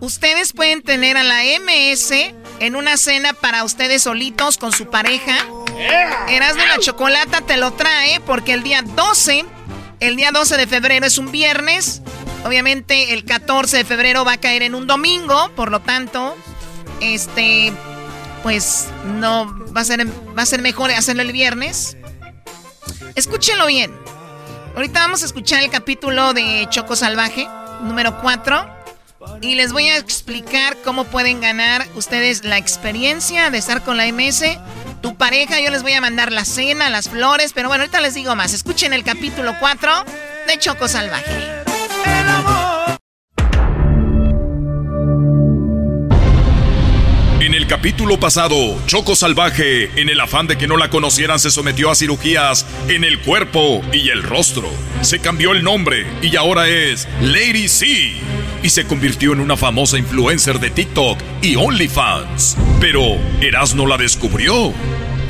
ustedes 0.00 0.52
pueden 0.52 0.82
tener 0.82 1.16
a 1.16 1.22
la 1.22 1.42
MS 1.60 2.12
en 2.60 2.76
una 2.76 2.96
cena 2.96 3.32
para 3.32 3.64
ustedes 3.64 4.02
solitos 4.02 4.58
con 4.58 4.72
su 4.72 4.90
pareja. 4.90 5.36
Erasmo 6.28 6.62
de 6.62 6.68
la 6.68 6.78
Chocolata 6.78 7.40
te 7.40 7.56
lo 7.56 7.72
trae 7.72 8.20
porque 8.20 8.52
el 8.52 8.62
día 8.62 8.82
12, 8.82 9.44
el 10.00 10.16
día 10.16 10.30
12 10.30 10.56
de 10.56 10.66
febrero 10.66 11.06
es 11.06 11.18
un 11.18 11.32
viernes. 11.32 12.02
Obviamente 12.44 13.12
el 13.12 13.24
14 13.24 13.78
de 13.78 13.84
febrero 13.84 14.24
va 14.24 14.32
a 14.32 14.40
caer 14.40 14.62
en 14.62 14.74
un 14.74 14.86
domingo, 14.86 15.50
por 15.54 15.70
lo 15.70 15.80
tanto, 15.80 16.36
este, 17.00 17.72
pues 18.42 18.88
no 19.04 19.52
va 19.74 19.82
a 19.82 19.84
ser, 19.84 20.06
va 20.06 20.42
a 20.42 20.46
ser 20.46 20.62
mejor 20.62 20.90
hacerlo 20.90 21.22
el 21.22 21.32
viernes. 21.32 21.96
Escúchenlo 23.14 23.66
bien. 23.66 23.92
Ahorita 24.74 25.00
vamos 25.00 25.22
a 25.22 25.26
escuchar 25.26 25.62
el 25.62 25.70
capítulo 25.70 26.32
de 26.32 26.66
Choco 26.70 26.96
Salvaje, 26.96 27.46
número 27.82 28.18
4. 28.22 28.82
Y 29.42 29.54
les 29.54 29.72
voy 29.72 29.88
a 29.88 29.98
explicar 29.98 30.78
cómo 30.82 31.04
pueden 31.04 31.40
ganar 31.40 31.86
ustedes 31.94 32.44
la 32.44 32.56
experiencia 32.56 33.50
de 33.50 33.58
estar 33.58 33.82
con 33.82 33.98
la 33.98 34.10
MS. 34.10 34.58
Tu 35.02 35.14
pareja, 35.16 35.60
yo 35.60 35.70
les 35.70 35.82
voy 35.82 35.92
a 35.92 36.00
mandar 36.00 36.32
la 36.32 36.46
cena, 36.46 36.88
las 36.88 37.10
flores, 37.10 37.52
pero 37.52 37.68
bueno, 37.68 37.82
ahorita 37.82 38.00
les 38.00 38.14
digo 38.14 38.34
más. 38.34 38.54
Escuchen 38.54 38.94
el 38.94 39.04
capítulo 39.04 39.54
4 39.60 40.04
de 40.48 40.58
Choco 40.58 40.88
Salvaje. 40.88 41.62
Capítulo 47.72 48.20
pasado, 48.20 48.78
Choco 48.86 49.16
Salvaje, 49.16 49.98
en 49.98 50.10
el 50.10 50.20
afán 50.20 50.46
de 50.46 50.58
que 50.58 50.66
no 50.66 50.76
la 50.76 50.90
conocieran, 50.90 51.38
se 51.38 51.50
sometió 51.50 51.90
a 51.90 51.94
cirugías 51.94 52.66
en 52.88 53.02
el 53.02 53.18
cuerpo 53.20 53.82
y 53.94 54.10
el 54.10 54.22
rostro. 54.22 54.68
Se 55.00 55.20
cambió 55.20 55.52
el 55.52 55.64
nombre 55.64 56.06
y 56.20 56.36
ahora 56.36 56.68
es 56.68 57.08
Lady 57.22 57.68
C. 57.68 58.12
Y 58.62 58.68
se 58.68 58.84
convirtió 58.84 59.32
en 59.32 59.40
una 59.40 59.56
famosa 59.56 59.96
influencer 59.96 60.60
de 60.60 60.68
TikTok 60.68 61.18
y 61.40 61.56
OnlyFans. 61.56 62.58
Pero 62.78 63.16
Erasmo 63.40 63.86
la 63.86 63.96
descubrió. 63.96 64.74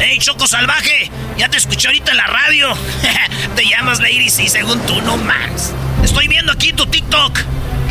¡Hey, 0.00 0.18
Choco 0.18 0.48
Salvaje! 0.48 1.12
Ya 1.38 1.48
te 1.48 1.58
escuché 1.58 1.86
ahorita 1.86 2.10
en 2.10 2.16
la 2.16 2.26
radio. 2.26 2.70
te 3.54 3.68
llamas 3.68 4.00
Lady 4.00 4.30
C 4.30 4.48
según 4.48 4.84
tú, 4.84 5.00
no 5.02 5.16
más. 5.16 5.72
Estoy 6.02 6.26
viendo 6.26 6.50
aquí 6.50 6.72
tu 6.72 6.86
TikTok. 6.86 7.38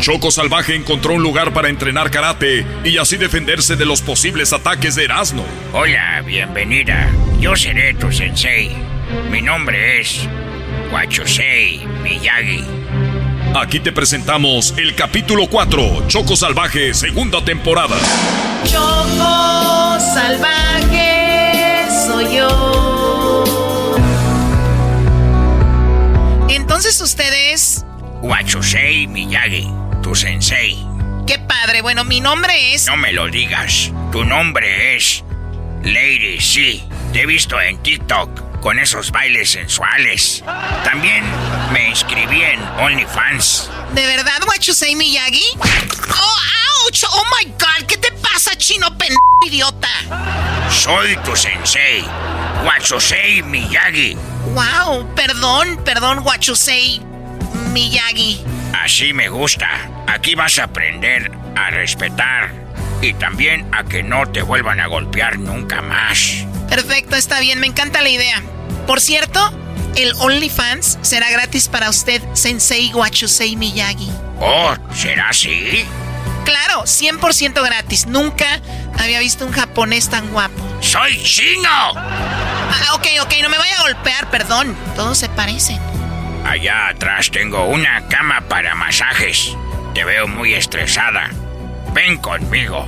Choco 0.02 0.32
Salvaje 0.32 0.74
encontró 0.74 1.14
un 1.14 1.22
lugar 1.22 1.52
para 1.52 1.68
entrenar 1.68 2.10
karate 2.10 2.66
y 2.82 2.98
así 2.98 3.16
defenderse 3.16 3.76
de 3.76 3.86
los 3.86 4.02
posibles 4.02 4.52
ataques 4.52 4.96
de 4.96 5.04
Erasmo. 5.04 5.46
Hola, 5.72 6.20
bienvenida. 6.26 7.08
Yo 7.38 7.54
seré 7.54 7.94
tu 7.94 8.10
sensei. 8.10 8.72
Mi 9.30 9.40
nombre 9.40 10.00
es 10.00 10.28
Wachosei 10.92 11.86
Miyagi. 12.02 12.64
Aquí 13.54 13.78
te 13.78 13.92
presentamos 13.92 14.74
el 14.76 14.96
capítulo 14.96 15.46
4, 15.46 16.08
Choco 16.08 16.34
Salvaje, 16.34 16.94
segunda 16.94 17.44
temporada. 17.44 17.96
Choco 18.64 20.00
Salvaje 20.00 21.86
soy 22.08 22.38
yo. 22.38 23.44
Entonces 26.48 27.00
ustedes... 27.00 27.81
Wachosei 28.22 29.08
Miyagi 29.08 29.68
tu 30.00 30.14
sensei. 30.14 30.78
Qué 31.26 31.38
padre. 31.40 31.82
Bueno, 31.82 32.04
mi 32.04 32.20
nombre 32.20 32.72
es... 32.72 32.86
No 32.86 32.96
me 32.96 33.12
lo 33.12 33.28
digas. 33.28 33.90
Tu 34.12 34.24
nombre 34.24 34.96
es... 34.96 35.24
Lady 35.82 36.40
C. 36.40 36.80
Te 37.12 37.22
he 37.22 37.26
visto 37.26 37.60
en 37.60 37.82
TikTok 37.82 38.60
con 38.60 38.78
esos 38.78 39.10
bailes 39.10 39.50
sensuales. 39.50 40.44
También 40.84 41.24
me 41.72 41.88
inscribí 41.88 42.42
en 42.42 42.60
OnlyFans. 42.78 43.68
¿De 43.92 44.06
verdad, 44.06 44.40
say, 44.60 44.94
Miyagi? 44.94 45.44
¡Oh, 45.58 46.86
ouch! 46.86 47.02
¡Oh, 47.10 47.24
my 47.36 47.50
God! 47.58 47.86
¿Qué 47.88 47.96
te 47.96 48.12
pasa, 48.12 48.56
chino 48.56 48.96
pen... 48.96 49.12
idiota? 49.48 49.88
Soy 50.70 51.16
tu 51.24 51.34
sensei. 51.34 52.04
Wachusei 52.64 53.42
Miyagi. 53.42 54.16
Wow, 54.54 55.12
perdón, 55.16 55.82
perdón, 55.84 56.20
Wachusei 56.20 57.11
Miyagi. 57.72 58.44
Así 58.82 59.12
me 59.12 59.28
gusta. 59.28 59.68
Aquí 60.06 60.34
vas 60.34 60.58
a 60.58 60.64
aprender 60.64 61.30
a 61.56 61.70
respetar 61.70 62.50
y 63.00 63.14
también 63.14 63.68
a 63.74 63.84
que 63.84 64.02
no 64.02 64.26
te 64.26 64.42
vuelvan 64.42 64.80
a 64.80 64.86
golpear 64.86 65.38
nunca 65.38 65.82
más. 65.82 66.44
Perfecto, 66.68 67.16
está 67.16 67.40
bien, 67.40 67.58
me 67.58 67.66
encanta 67.66 68.02
la 68.02 68.08
idea. 68.08 68.42
Por 68.86 69.00
cierto, 69.00 69.52
el 69.96 70.12
OnlyFans 70.14 70.98
será 71.02 71.30
gratis 71.30 71.68
para 71.68 71.90
usted, 71.90 72.22
Sensei 72.34 72.92
Wachusei 72.94 73.56
Miyagi. 73.56 74.10
Oh, 74.40 74.74
¿será 74.94 75.28
así? 75.28 75.84
Claro, 76.44 76.82
100% 76.84 77.62
gratis. 77.62 78.06
Nunca 78.06 78.60
había 78.98 79.20
visto 79.20 79.46
un 79.46 79.52
japonés 79.52 80.08
tan 80.08 80.28
guapo. 80.30 80.60
¡Soy 80.80 81.22
chino! 81.22 81.68
Ah, 81.94 82.94
ok, 82.94 83.06
ok, 83.22 83.34
no 83.42 83.48
me 83.48 83.58
vaya 83.58 83.78
a 83.78 83.82
golpear, 83.82 84.30
perdón. 84.30 84.76
Todos 84.96 85.18
se 85.18 85.28
parecen. 85.28 85.78
Allá 86.44 86.88
atrás 86.88 87.30
tengo 87.30 87.64
una 87.66 88.06
cama 88.08 88.42
para 88.48 88.74
masajes. 88.74 89.56
Te 89.94 90.04
veo 90.04 90.26
muy 90.26 90.54
estresada. 90.54 91.30
Ven 91.94 92.16
conmigo. 92.18 92.86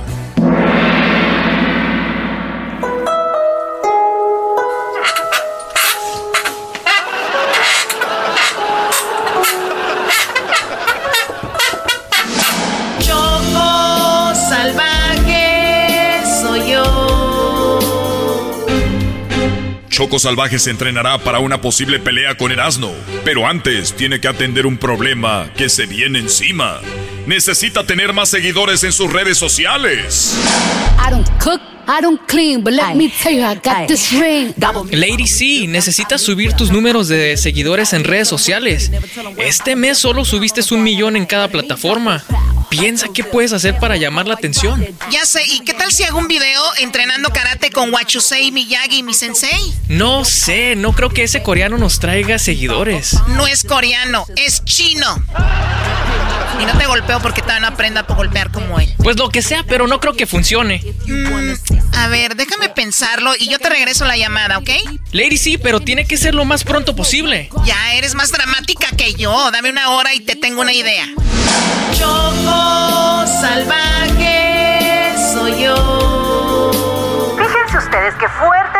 Choco 19.95 20.19
Salvaje 20.19 20.59
se 20.59 20.71
entrenará 20.71 21.17
para 21.19 21.39
una 21.39 21.61
posible 21.61 21.99
pelea 21.99 22.35
con 22.35 22.51
Erasmo, 22.51 22.93
pero 23.23 23.47
antes 23.47 23.95
tiene 23.95 24.19
que 24.19 24.27
atender 24.27 24.65
un 24.65 24.77
problema 24.77 25.49
que 25.55 25.69
se 25.69 25.85
viene 25.85 26.19
encima. 26.19 26.81
Necesita 27.27 27.85
tener 27.85 28.11
más 28.11 28.27
seguidores 28.27 28.83
en 28.83 28.91
sus 28.91 29.09
redes 29.13 29.37
sociales. 29.37 30.37
I 31.87 32.01
don't 32.01 32.19
clean, 32.27 32.63
but 32.63 32.73
let 32.73 32.95
me 32.95 33.09
tell 33.09 33.33
you, 33.33 33.43
I 33.43 33.55
got 33.55 33.87
this 33.87 34.11
ring. 34.11 34.53
Lady 34.91 35.27
C, 35.27 35.67
necesitas 35.67 36.21
subir 36.21 36.53
tus 36.53 36.71
números 36.71 37.07
de 37.07 37.37
seguidores 37.37 37.93
en 37.93 38.03
redes 38.03 38.27
sociales. 38.27 38.91
Este 39.37 39.75
mes 39.75 39.97
solo 39.97 40.25
subiste 40.25 40.55
un 40.71 40.83
millón 40.83 41.15
en 41.15 41.25
cada 41.25 41.47
plataforma. 41.49 42.23
Piensa 42.69 43.07
qué 43.13 43.23
puedes 43.23 43.53
hacer 43.53 43.77
para 43.77 43.97
llamar 43.97 44.27
la 44.27 44.33
atención. 44.33 44.85
Ya 45.11 45.25
sé, 45.25 45.41
¿y 45.45 45.61
qué 45.61 45.73
tal 45.73 45.91
si 45.91 46.03
hago 46.03 46.17
un 46.17 46.27
video 46.27 46.61
entrenando 46.79 47.29
karate 47.29 47.69
con 47.69 47.93
Wachusei 47.93 48.51
Miyagi, 48.51 49.03
mi 49.03 49.13
sensei? 49.13 49.73
No 49.87 50.25
sé, 50.25 50.75
no 50.75 50.93
creo 50.93 51.09
que 51.09 51.23
ese 51.23 51.43
coreano 51.43 51.77
nos 51.77 51.99
traiga 51.99 52.39
seguidores. 52.39 53.17
No 53.29 53.47
es 53.47 53.63
coreano, 53.63 54.25
es 54.35 54.63
chino. 54.65 55.23
Y 56.61 56.65
no 56.65 56.77
te 56.77 56.85
golpeo 56.85 57.19
porque 57.19 57.41
todavía 57.41 57.61
no 57.61 57.67
aprenda 57.67 58.05
a 58.07 58.13
golpear 58.13 58.51
como 58.51 58.79
él. 58.79 58.91
Pues 58.97 59.17
lo 59.17 59.29
que 59.29 59.41
sea, 59.41 59.63
pero 59.67 59.87
no 59.87 59.99
creo 59.99 60.13
que 60.13 60.25
funcione. 60.25 60.81
Mm, 61.05 61.53
a 61.93 62.07
ver, 62.07 62.35
déjame 62.35 62.69
pensarlo 62.69 63.33
y 63.37 63.49
yo 63.49 63.59
te 63.59 63.69
regreso 63.69 64.05
la 64.05 64.17
llamada, 64.17 64.57
¿ok? 64.57 64.69
Lady 65.11 65.37
sí, 65.37 65.57
pero 65.57 65.79
tiene 65.79 66.05
que 66.05 66.17
ser 66.17 66.35
lo 66.35 66.45
más 66.45 66.63
pronto 66.63 66.95
posible. 66.95 67.49
Ya 67.65 67.93
eres 67.93 68.15
más 68.15 68.31
dramática 68.31 68.87
que 68.95 69.13
yo. 69.13 69.51
Dame 69.51 69.69
una 69.69 69.89
hora 69.91 70.13
y 70.13 70.19
te 70.19 70.35
tengo 70.35 70.61
una 70.61 70.73
idea. 70.73 71.07
Choco 71.97 73.25
salvaje 73.41 75.13
soy 75.33 75.63
yo. 75.63 77.35
Fíjense 77.37 77.77
ustedes 77.77 78.13
qué 78.19 78.27
fuertes 78.27 78.74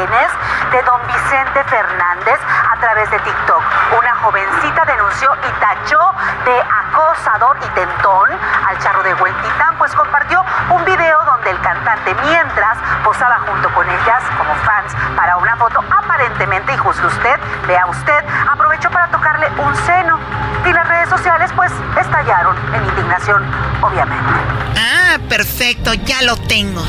de 0.00 0.82
don 0.82 0.98
Vicente 1.06 1.62
Fernández 1.64 2.38
a 2.72 2.80
través 2.80 3.10
de 3.10 3.18
TikTok. 3.18 3.62
Una 3.98 4.14
jovencita 4.16 4.84
denunció 4.86 5.30
y 5.46 5.60
tachó 5.60 6.00
de 6.46 6.62
acosador 6.62 7.58
y 7.62 7.68
tentón 7.74 8.30
al 8.66 8.78
charro 8.78 9.02
de 9.02 9.12
Huentitán, 9.12 9.76
pues 9.76 9.94
compartió 9.94 10.42
un 10.70 10.82
video 10.86 11.18
donde 11.26 11.50
el 11.50 11.60
cantante 11.60 12.14
mientras 12.14 12.78
posaba 13.04 13.40
junto 13.40 13.68
con 13.74 13.86
ellas 13.90 14.22
como 14.38 14.54
fans 14.64 14.94
para 15.14 15.36
una 15.36 15.56
foto 15.56 15.84
aparentemente, 15.90 16.72
y 16.72 16.76
juzgue 16.78 17.06
usted, 17.06 17.38
vea 17.66 17.84
usted, 17.86 18.24
aprovechó 18.50 18.90
para 18.90 19.08
tocarle 19.08 19.48
un 19.58 19.76
seno. 19.84 20.18
Y 20.64 20.72
las 20.72 20.88
redes 20.88 21.10
sociales 21.10 21.52
pues 21.54 21.72
estallaron 22.00 22.56
en 22.74 22.84
indignación, 22.86 23.44
obviamente. 23.82 24.32
Ah, 24.78 25.18
perfecto, 25.28 25.92
ya 25.92 26.22
lo 26.22 26.36
tengo. 26.38 26.80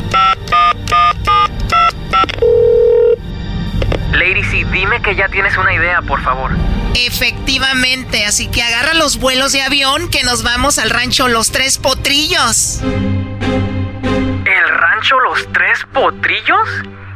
Lady 4.12 4.44
C, 4.44 4.66
dime 4.72 5.02
que 5.02 5.16
ya 5.16 5.30
tienes 5.30 5.58
una 5.58 5.74
idea, 5.74 6.02
por 6.02 6.22
favor. 6.22 6.52
Efectivamente, 6.96 8.26
así 8.26 8.48
que 8.48 8.62
agarra 8.62 8.94
los 8.94 9.18
vuelos 9.18 9.54
de 9.54 9.62
avión 9.62 10.10
que 10.10 10.24
nos 10.24 10.44
vamos 10.44 10.78
al 10.78 10.90
rancho 10.90 11.28
Los 11.28 11.52
Tres 11.52 11.78
Potrillos. 11.78 12.82
¿El 12.84 14.70
rancho 14.70 15.20
Los 15.22 15.48
Tres 15.54 15.80
Potrillos? 15.94 16.70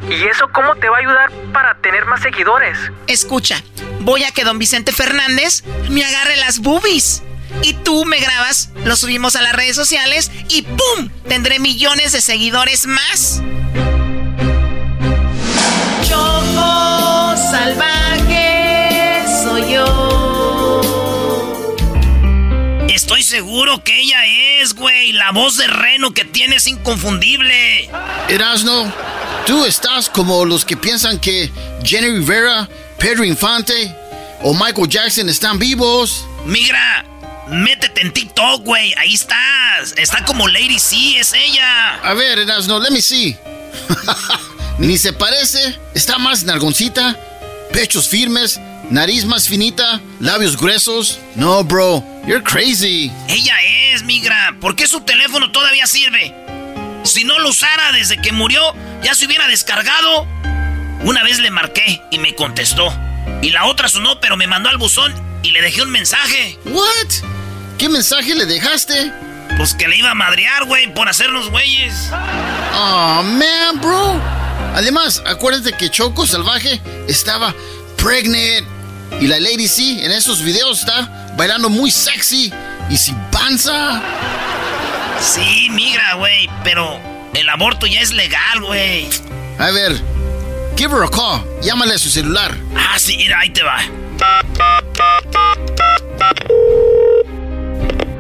¿Y 0.10 0.24
eso 0.26 0.48
cómo 0.54 0.76
te 0.76 0.88
va 0.88 0.98
a 0.98 1.00
ayudar 1.00 1.32
para 1.52 1.76
tener 1.76 2.06
más 2.06 2.22
seguidores? 2.22 2.78
Escucha, 3.08 3.62
voy 4.02 4.24
a 4.24 4.32
que 4.32 4.44
don 4.44 4.60
Vicente 4.60 4.92
Fernández 4.92 5.64
me 5.90 6.06
agarre 6.06 6.38
las 6.38 6.60
boobies. 6.60 7.24
Y 7.62 7.74
tú 7.74 8.06
me 8.06 8.20
grabas, 8.20 8.70
lo 8.84 8.96
subimos 8.96 9.36
a 9.36 9.42
las 9.42 9.54
redes 9.54 9.76
sociales 9.76 10.32
y 10.50 10.62
¡pum! 10.64 11.10
Tendré 11.28 11.60
millones 11.60 12.12
de 12.12 12.22
seguidores 12.22 12.86
más. 12.86 13.42
Seguro 23.36 23.84
que 23.84 24.00
ella 24.00 24.26
es, 24.62 24.76
güey. 24.76 25.12
La 25.12 25.34
voz 25.34 25.58
de 25.58 25.68
Reno 25.68 26.14
que 26.14 26.24
tiene 26.24 26.56
es 26.56 26.68
inconfundible. 26.68 27.90
Erasno, 28.30 28.94
tú 29.46 29.66
estás 29.66 30.10
como 30.10 30.46
los 30.46 30.64
que 30.64 30.78
piensan 30.78 31.20
que 31.20 31.52
Jenny 31.84 32.12
Rivera, 32.12 32.70
Pedro 32.98 33.26
Infante 33.26 33.94
o 34.42 34.54
Michael 34.54 34.88
Jackson 34.88 35.28
están 35.28 35.60
vivos. 35.60 36.26
Migra, 36.46 37.04
métete 37.50 38.04
en 38.04 38.14
TikTok, 38.14 38.64
güey. 38.64 38.94
Ahí 38.94 39.16
estás. 39.16 39.94
Está 39.98 40.24
como 40.24 40.48
Lady 40.48 40.80
C, 40.80 41.20
es 41.20 41.34
ella. 41.34 41.96
A 41.96 42.14
ver, 42.14 42.40
Erasno, 42.40 42.80
let 42.80 42.92
me 42.92 43.02
see. 43.02 43.36
Ni 44.78 44.98
se 44.98 45.12
parece, 45.12 45.78
está 45.94 46.18
más 46.20 46.46
nalgoncita, 46.46 47.20
pechos 47.74 48.08
firmes, 48.08 48.62
nariz 48.90 49.26
más 49.26 49.48
finita, 49.48 50.02
labios 50.20 50.58
gruesos. 50.58 51.20
No, 51.36 51.64
bro, 51.64 52.04
you're 52.28 52.44
crazy. 52.44 53.12
Ella 53.28 53.56
es, 53.92 54.04
migra. 54.04 54.56
¿Por 54.60 54.76
qué 54.76 54.88
su 54.88 55.02
teléfono 55.02 55.52
todavía 55.52 55.86
sirve? 55.88 56.34
Si 57.04 57.24
no 57.24 57.38
lo 57.40 57.50
usara 57.50 57.92
desde 57.92 58.20
que 58.20 58.32
murió, 58.32 58.62
ya 59.04 59.14
se 59.14 59.26
hubiera 59.26 59.48
descargado. 59.48 60.28
Una 61.04 61.24
vez 61.24 61.40
le 61.40 61.52
marqué 61.52 62.02
y 62.12 62.20
me 62.20 62.34
contestó. 62.36 62.92
Y 63.42 63.52
la 63.52 63.66
otra 63.66 63.90
sonó, 63.90 64.20
pero 64.20 64.38
me 64.38 64.48
mandó 64.48 64.70
al 64.70 64.78
buzón 64.78 65.14
y 65.44 65.52
le 65.52 65.62
dejé 65.62 65.84
un 65.84 65.92
mensaje. 65.92 66.58
What? 66.66 67.30
¿Qué 67.78 67.90
mensaje 67.90 68.34
le 68.34 68.46
dejaste? 68.46 69.12
Pues 69.58 69.74
que 69.76 69.88
le 69.88 69.98
iba 69.98 70.12
a 70.12 70.16
madrear, 70.16 70.66
güey, 70.66 70.94
por 70.94 71.08
hacernos 71.08 71.50
güeyes. 71.50 72.10
Oh, 72.74 73.24
man, 73.24 73.80
bro. 73.82 74.20
Además, 74.74 75.22
acuérdate 75.26 75.74
que 75.74 75.90
Choco 75.90 76.26
Salvaje 76.26 76.82
estaba 77.08 77.54
pregnant. 77.98 78.75
Y 79.20 79.28
la 79.28 79.40
Lady 79.40 79.68
C 79.68 80.06
en 80.06 80.12
esos 80.12 80.42
videos 80.42 80.80
está 80.80 81.32
bailando 81.38 81.70
muy 81.70 81.90
sexy 81.90 82.52
y 82.90 82.98
sin 82.98 83.16
panza. 83.32 84.02
Sí, 85.22 85.70
migra, 85.72 86.16
güey, 86.16 86.50
pero 86.64 87.00
el 87.34 87.50
aborto 87.50 87.88
ya 87.88 88.02
es 88.02 88.12
legal, 88.12 88.62
güey. 88.62 89.08
A 89.58 89.72
ver, 89.72 89.94
give 90.76 90.94
her 90.94 91.04
a 91.04 91.10
call. 91.10 91.44
Llámale 91.62 91.96
a 91.96 91.98
su 91.98 92.10
celular. 92.10 92.56
Ah, 92.76 93.00
sí, 93.00 93.16
mira, 93.18 93.40
ahí 93.40 93.50
te 93.50 93.64
va. 93.64 93.82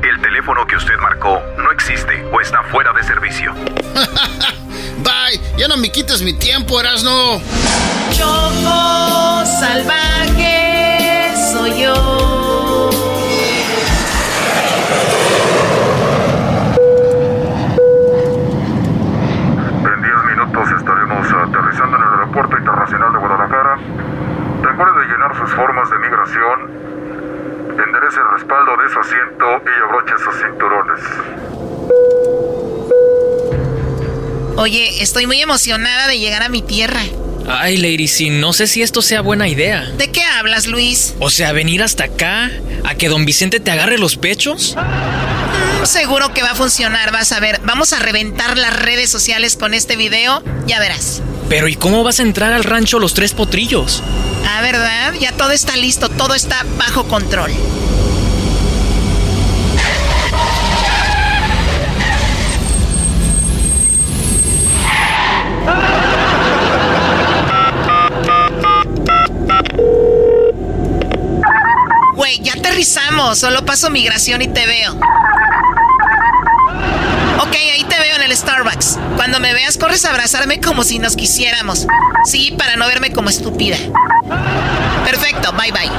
El 0.01 0.21
teléfono 0.21 0.65
que 0.65 0.75
usted 0.77 0.95
marcó 1.01 1.41
no 1.57 1.71
existe 1.71 2.23
o 2.31 2.39
está 2.39 2.63
fuera 2.71 2.93
de 2.93 3.03
servicio. 3.03 3.53
Bye, 4.99 5.39
ya 5.57 5.67
no 5.67 5.77
me 5.77 5.91
quites 5.91 6.21
mi 6.21 6.33
tiempo, 6.33 6.79
Erasno. 6.79 7.41
Choco 8.17 9.43
salvaje 9.59 10.74
Oye, 34.65 35.03
estoy 35.03 35.27
muy 35.27 35.39
emocionada 35.39 36.07
de 36.07 36.17
llegar 36.17 36.41
a 36.41 36.49
mi 36.49 36.63
tierra. 36.63 36.99
Ay, 37.47 37.77
Lady, 37.77 38.07
sí, 38.07 38.31
no 38.31 38.51
sé 38.51 38.65
si 38.65 38.81
esto 38.81 39.03
sea 39.03 39.21
buena 39.21 39.47
idea. 39.47 39.91
¿De 39.95 40.09
qué 40.09 40.23
hablas, 40.23 40.65
Luis? 40.65 41.13
O 41.19 41.29
sea, 41.29 41.51
venir 41.51 41.83
hasta 41.83 42.05
acá, 42.05 42.49
a 42.83 42.95
que 42.95 43.07
don 43.07 43.25
Vicente 43.25 43.59
te 43.59 43.69
agarre 43.69 43.99
los 43.99 44.17
pechos. 44.17 44.75
Mm, 44.75 45.85
seguro 45.85 46.33
que 46.33 46.41
va 46.41 46.53
a 46.53 46.55
funcionar, 46.55 47.11
vas 47.11 47.31
a 47.31 47.39
ver. 47.39 47.61
Vamos 47.63 47.93
a 47.93 47.99
reventar 47.99 48.57
las 48.57 48.75
redes 48.75 49.11
sociales 49.11 49.55
con 49.55 49.75
este 49.75 49.97
video, 49.97 50.43
ya 50.65 50.79
verás. 50.79 51.21
Pero 51.47 51.67
¿y 51.67 51.75
cómo 51.75 52.03
vas 52.03 52.19
a 52.19 52.23
entrar 52.23 52.51
al 52.51 52.63
rancho 52.63 52.97
Los 52.97 53.13
Tres 53.13 53.33
Potrillos? 53.33 54.01
Ah, 54.47 54.61
¿verdad? 54.63 55.13
Ya 55.19 55.31
todo 55.31 55.51
está 55.51 55.77
listo, 55.77 56.09
todo 56.09 56.33
está 56.33 56.65
bajo 56.79 57.07
control. 57.07 57.51
Güey, 72.15 72.39
ya 72.41 72.53
solo 73.33 73.65
paso 73.65 73.89
migración 73.89 74.41
y 74.43 74.47
te 74.47 74.67
veo. 74.67 74.93
Ok, 77.39 77.55
ahí 77.73 77.83
te 77.87 77.99
veo 77.99 78.15
en 78.17 78.23
el 78.23 78.35
Starbucks. 78.35 78.99
Cuando 79.15 79.39
me 79.39 79.53
veas, 79.53 79.77
corres 79.77 80.05
a 80.05 80.11
abrazarme 80.11 80.59
como 80.59 80.83
si 80.83 80.99
nos 80.99 81.15
quisiéramos. 81.15 81.87
Sí, 82.25 82.53
para 82.57 82.75
no 82.75 82.85
verme 82.87 83.11
como 83.11 83.29
estúpida. 83.29 83.77
Perfecto, 85.05 85.51
bye 85.53 85.71
bye. 85.71 85.89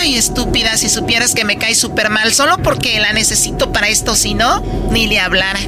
Ay, 0.00 0.16
estúpida, 0.16 0.76
si 0.76 0.88
supieras 0.88 1.34
que 1.34 1.44
me 1.44 1.58
cae 1.58 1.74
súper 1.74 2.08
mal 2.08 2.32
solo 2.32 2.58
porque 2.58 2.98
la 3.00 3.12
necesito 3.12 3.72
para 3.72 3.88
esto, 3.88 4.14
si 4.14 4.34
no, 4.34 4.62
ni 4.90 5.06
le 5.06 5.20
hablara. 5.20 5.60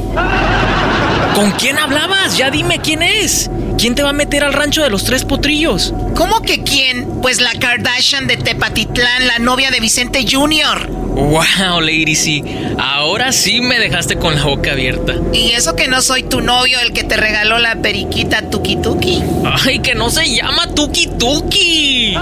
¿Con 1.35 1.51
quién 1.53 1.79
hablabas? 1.79 2.37
Ya 2.37 2.51
dime 2.51 2.81
quién 2.81 3.03
es. 3.03 3.51
¿Quién 3.79 3.95
te 3.95 4.03
va 4.03 4.11
a 4.11 4.14
meter 4.14 4.43
al 4.43 4.55
rancho 4.55 4.83
de 4.83 4.89
los 4.89 5.05
tres 5.05 5.25
potrillos? 5.25 5.93
¿Cómo 6.14 6.41
que 6.41 6.62
quién? 6.62 7.05
Pues 7.27 7.41
la 7.41 7.55
Kardashian 7.55 8.29
de 8.29 8.37
Tepatitlán, 8.37 9.27
la 9.27 9.41
novia 9.41 9.72
de 9.72 9.81
Vicente 9.81 10.24
Jr. 10.31 10.87
Wow, 10.89 11.81
Lady 11.81 12.14
C. 12.14 12.45
Ahora 12.79 13.33
sí 13.33 13.61
me 13.61 13.81
dejaste 13.81 14.16
con 14.16 14.37
la 14.37 14.45
boca 14.45 14.70
abierta. 14.70 15.16
Y 15.33 15.51
eso 15.51 15.74
que 15.74 15.89
no 15.89 16.03
soy 16.03 16.22
tu 16.22 16.41
novio, 16.41 16.79
el 16.79 16.93
que 16.93 17.03
te 17.03 17.16
regaló 17.16 17.59
la 17.59 17.83
periquita 17.83 18.49
Tuki 18.49 18.77
Tuki. 18.77 19.24
Ay, 19.45 19.81
que 19.81 19.97
no 19.97 20.09
se 20.09 20.33
llama 20.33 20.72
Tuki 20.72 21.09
Tuki. 21.18 22.16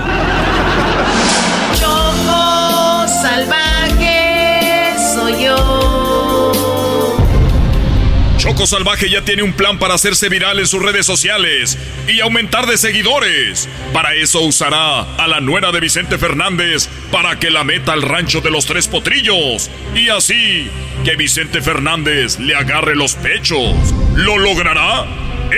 Choco 8.44 8.66
Salvaje 8.66 9.08
ya 9.08 9.22
tiene 9.22 9.42
un 9.42 9.54
plan 9.54 9.78
para 9.78 9.94
hacerse 9.94 10.28
viral 10.28 10.58
en 10.58 10.66
sus 10.66 10.82
redes 10.82 11.06
sociales 11.06 11.78
y 12.06 12.20
aumentar 12.20 12.66
de 12.66 12.76
seguidores. 12.76 13.70
Para 13.94 14.12
eso 14.12 14.42
usará 14.42 15.00
a 15.16 15.26
la 15.26 15.40
nuera 15.40 15.72
de 15.72 15.80
Vicente 15.80 16.18
Fernández 16.18 16.90
para 17.10 17.38
que 17.38 17.48
la 17.48 17.64
meta 17.64 17.94
al 17.94 18.02
rancho 18.02 18.42
de 18.42 18.50
los 18.50 18.66
tres 18.66 18.86
potrillos. 18.86 19.70
Y 19.94 20.10
así 20.10 20.70
que 21.06 21.16
Vicente 21.16 21.62
Fernández 21.62 22.38
le 22.38 22.54
agarre 22.54 22.94
los 22.94 23.14
pechos. 23.14 23.94
¿Lo 24.14 24.36
logrará? 24.36 25.06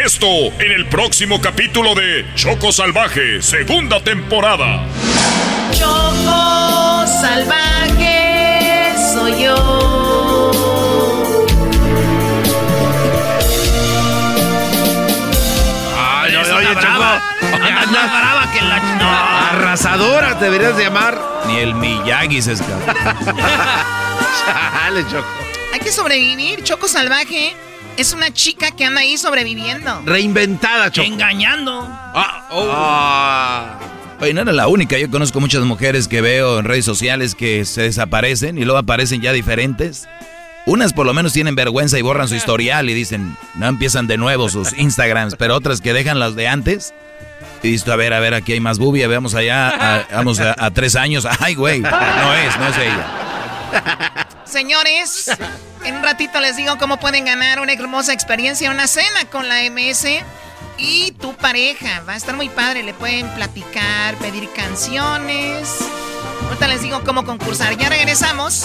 Esto 0.05 0.29
en 0.61 0.71
el 0.71 0.87
próximo 0.87 1.41
capítulo 1.41 1.97
de 1.97 2.25
Choco 2.37 2.71
Salvaje, 2.71 3.43
segunda 3.43 4.05
temporada. 4.05 4.87
Choco 5.73 7.05
salvaje 7.21 8.93
soy 9.13 9.43
yo. 9.43 9.96
Más 17.91 18.11
brava 18.11 18.53
que 18.53 18.61
la... 18.63 18.79
No. 18.97 19.11
Arrasadora 19.11 20.35
deberías 20.35 20.77
llamar. 20.79 21.19
Ni 21.47 21.59
el 21.59 21.75
Miyagi 21.75 22.43
se 22.43 22.53
escapa. 22.53 22.95
Chale, 24.45 25.05
Choco. 25.11 25.27
Hay 25.73 25.81
que 25.81 25.93
sobrevivir. 25.93 26.63
Choco 26.63 26.89
salvaje 26.89 27.55
es 27.97 28.13
una 28.13 28.33
chica 28.33 28.71
que 28.71 28.85
anda 28.85 29.01
ahí 29.01 29.17
sobreviviendo. 29.17 30.03
Reinventada, 30.05 30.91
Choco. 30.91 31.07
Engañando. 31.07 31.87
Ah, 31.89 32.49
oh. 32.51 34.23
Oye, 34.23 34.33
no 34.33 34.43
era 34.43 34.53
la 34.53 34.69
única. 34.69 34.99
Yo 34.99 35.11
conozco 35.11 35.41
muchas 35.41 35.63
mujeres 35.63 36.09
que 36.09 36.21
veo 36.21 36.59
en 36.59 36.65
redes 36.65 36.85
sociales 36.85 37.35
que 37.35 37.65
se 37.65 37.83
desaparecen 37.83 38.59
y 38.59 38.65
luego 38.65 38.79
aparecen 38.79 39.21
ya 39.21 39.33
diferentes. 39.33 40.09
Unas 40.67 40.93
por 40.93 41.07
lo 41.07 41.15
menos 41.15 41.33
tienen 41.33 41.55
vergüenza 41.55 41.99
y 41.99 42.03
borran 42.03 42.27
su 42.27 42.35
historial 42.35 42.91
y 42.91 42.95
dicen, 42.95 43.37
no 43.55 43.67
empiezan 43.67 44.09
de 44.09 44.17
nuevo 44.17 44.49
sus 44.49 44.73
Instagrams, 44.77 45.37
pero 45.37 45.55
otras 45.55 45.81
que 45.81 45.93
dejan 45.93 46.19
las 46.19 46.35
de 46.35 46.49
antes. 46.49 46.93
Y 47.63 47.71
dices, 47.73 47.89
a 47.89 47.97
ver, 47.97 48.13
a 48.13 48.21
ver, 48.21 48.35
aquí 48.35 48.53
hay 48.53 48.61
más 48.61 48.79
bubia, 48.79 49.09
veamos 49.09 49.35
allá, 49.35 50.07
vamos 50.13 50.41
a, 50.41 50.55
a 50.59 50.71
tres 50.71 50.97
años. 50.97 51.27
Ay, 51.41 51.55
güey, 51.55 51.81
no 51.81 52.35
es, 52.35 52.59
no 52.59 52.69
es 52.69 52.79
ella. 52.79 54.27
Señores, 54.45 55.31
en 55.85 55.97
un 55.97 56.03
ratito 56.03 56.41
les 56.41 56.57
digo 56.57 56.79
cómo 56.79 56.99
pueden 56.99 57.25
ganar 57.25 57.61
una 57.61 57.73
hermosa 57.73 58.13
experiencia, 58.13 58.71
una 58.71 58.87
cena 58.87 59.25
con 59.31 59.49
la 59.49 59.63
MS 59.71 60.07
y 60.79 61.13
tu 61.13 61.35
pareja. 61.35 62.03
Va 62.09 62.15
a 62.15 62.17
estar 62.17 62.37
muy 62.37 62.49
padre, 62.49 62.83
le 62.83 62.95
pueden 62.95 63.29
platicar, 63.31 64.15
pedir 64.17 64.49
canciones. 64.53 65.79
Ahorita 66.45 66.69
les 66.69 66.83
digo 66.83 67.03
cómo 67.05 67.25
concursar. 67.25 67.77
Ya 67.77 67.89
regresamos. 67.89 68.65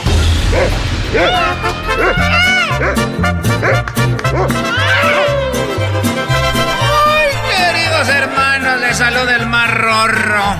Ay, 6.83 7.29
queridos 7.49 8.09
hermanos, 8.09 8.81
les 8.81 8.97
saluda 8.97 9.35
el 9.35 9.45
más 9.47 9.73
rorro. 9.73 10.55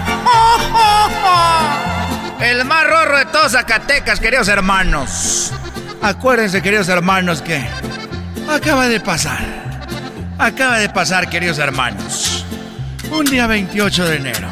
El 2.40 2.66
más 2.66 2.88
rorro 2.88 3.18
de 3.18 3.26
todos 3.26 3.52
Zacatecas, 3.52 4.20
queridos 4.20 4.48
hermanos. 4.48 5.52
Acuérdense, 6.02 6.62
queridos 6.62 6.90
hermanos, 6.90 7.42
que 7.42 7.64
acaba 8.50 8.88
de 8.88 9.00
pasar. 9.00 9.40
Acaba 10.38 10.78
de 10.80 10.90
pasar, 10.90 11.30
queridos 11.30 11.60
hermanos. 11.60 12.46
Un 13.12 13.26
día 13.26 13.46
28 13.46 14.06
de 14.06 14.16
enero. 14.16 14.48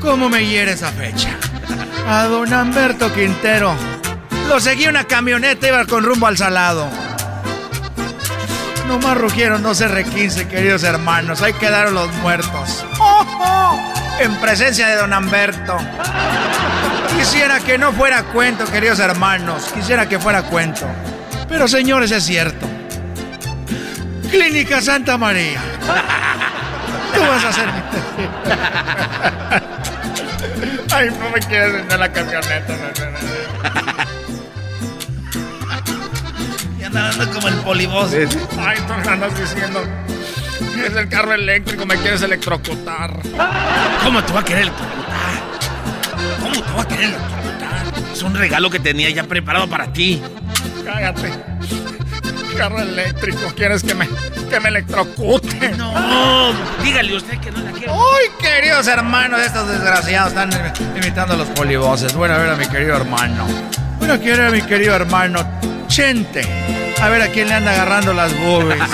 ¿Cómo 0.00 0.28
me 0.28 0.44
hiere 0.44 0.72
esa 0.72 0.90
fecha? 0.90 1.28
A 2.08 2.24
don 2.24 2.52
Humberto 2.52 3.12
Quintero. 3.12 3.76
Lo 4.48 4.60
seguí 4.60 4.86
una 4.86 5.04
camioneta, 5.04 5.68
iba 5.68 5.84
con 5.86 6.04
rumbo 6.04 6.26
al 6.26 6.36
salado. 6.36 6.88
Nomás 8.86 9.16
rugieron 9.16 9.62
dos 9.62 9.80
R15, 9.80 10.48
queridos 10.48 10.82
hermanos. 10.82 11.40
Ahí 11.42 11.52
quedaron 11.54 11.94
los 11.94 12.12
muertos. 12.16 12.84
En 14.20 14.36
presencia 14.36 14.86
de 14.86 14.96
don 14.96 15.12
Humberto. 15.12 15.76
Quisiera 17.16 17.58
que 17.60 17.78
no 17.78 17.92
fuera 17.92 18.22
cuento, 18.24 18.64
queridos 18.66 19.00
hermanos. 19.00 19.72
Quisiera 19.74 20.08
que 20.08 20.18
fuera 20.18 20.42
cuento. 20.42 20.86
Pero 21.48 21.66
señores, 21.66 22.10
es 22.12 22.24
cierto. 22.24 22.68
Clínica 24.30 24.80
Santa 24.80 25.18
María. 25.18 25.60
Tú 27.14 27.20
vas 27.20 27.44
a 27.44 27.48
hacer. 27.48 27.68
Ay, 30.94 31.10
no 31.18 31.30
me 31.30 31.40
quieres 31.40 31.72
vender 31.72 31.98
la 31.98 32.12
camioneta. 32.12 32.74
Y 34.18 34.21
andan 36.98 37.18
dando 37.18 37.34
como 37.34 37.48
el 37.48 37.54
polivoz. 37.56 38.12
Ay, 38.58 38.78
tú 38.86 39.10
andas 39.10 39.38
diciendo. 39.38 39.82
Es 40.84 40.96
el 40.96 41.08
carro 41.08 41.32
eléctrico, 41.32 41.86
me 41.86 41.96
quieres 41.96 42.22
electrocutar. 42.22 43.18
¿Cómo 44.02 44.22
te 44.22 44.32
va 44.32 44.40
a 44.40 44.44
querer 44.44 44.62
electrocutar? 44.62 45.42
¿Cómo 46.40 46.52
te 46.62 46.72
va 46.72 46.82
a 46.82 46.88
querer 46.88 47.04
electrocutar? 47.04 48.12
Es 48.12 48.22
un 48.22 48.34
regalo 48.34 48.70
que 48.70 48.78
tenía 48.78 49.10
ya 49.10 49.24
preparado 49.24 49.68
para 49.68 49.92
ti. 49.92 50.22
Cállate. 50.84 51.32
Carro 52.56 52.80
eléctrico, 52.80 53.40
¿quieres 53.56 53.82
que 53.82 53.94
me, 53.94 54.06
que 54.50 54.60
me 54.60 54.68
electrocute? 54.68 55.70
No, 55.70 56.52
dígale 56.84 57.16
usted 57.16 57.38
que 57.38 57.50
no 57.50 57.60
la 57.62 57.72
quiere. 57.72 57.90
Uy, 57.90 58.30
queridos 58.40 58.86
hermanos, 58.86 59.40
estos 59.40 59.66
desgraciados 59.68 60.28
están 60.28 60.50
imitando 60.94 61.34
a 61.34 61.36
los 61.38 61.48
polivoces. 61.48 62.12
Bueno, 62.14 62.34
a 62.34 62.38
ver 62.38 62.50
a 62.50 62.56
mi 62.56 62.66
querido 62.66 62.96
hermano. 62.96 63.46
Bueno, 64.04 64.18
quiero 64.20 64.48
a 64.48 64.50
mi 64.50 64.60
querido 64.62 64.96
hermano 64.96 65.38
Chente. 65.86 66.42
A 67.00 67.08
ver 67.08 67.22
a 67.22 67.28
quién 67.28 67.46
le 67.46 67.54
anda 67.54 67.70
agarrando 67.70 68.12
las 68.12 68.36
boobies. 68.36 68.80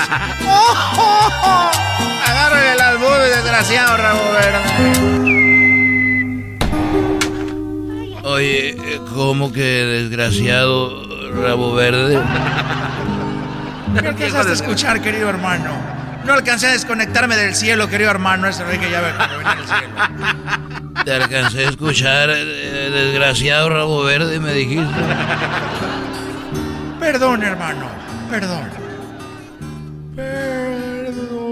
Agárrale 2.26 2.76
las 2.76 3.00
boobies, 3.00 3.36
desgraciado, 3.36 3.96
rabo 3.96 4.20
verde. 4.32 4.58
Oye, 8.22 8.76
¿cómo 9.14 9.50
que 9.50 9.62
desgraciado 9.62 11.02
rabo 11.42 11.72
verde? 11.72 12.20
¿Qué 13.98 14.08
alcanzaste 14.08 14.50
a 14.50 14.54
escuchar, 14.54 15.00
querido 15.00 15.30
hermano? 15.30 15.97
No 16.28 16.34
alcancé 16.34 16.66
a 16.66 16.72
desconectarme 16.72 17.36
del 17.36 17.54
cielo, 17.54 17.88
querido 17.88 18.10
hermano. 18.10 18.46
Eso 18.48 18.68
es 18.68 18.78
que 18.78 18.90
ya 18.90 19.00
venía 19.00 19.28
del 19.56 19.64
cielo. 19.66 19.94
Te 21.02 21.12
alcancé 21.14 21.64
a 21.64 21.70
escuchar, 21.70 22.28
eh, 22.28 22.90
desgraciado 22.92 23.70
rabo 23.70 24.04
verde, 24.04 24.38
me 24.38 24.52
dijiste. 24.52 24.92
Perdón, 27.00 27.42
hermano. 27.42 27.86
Perdón. 28.28 28.68
Perdóname. 30.14 31.48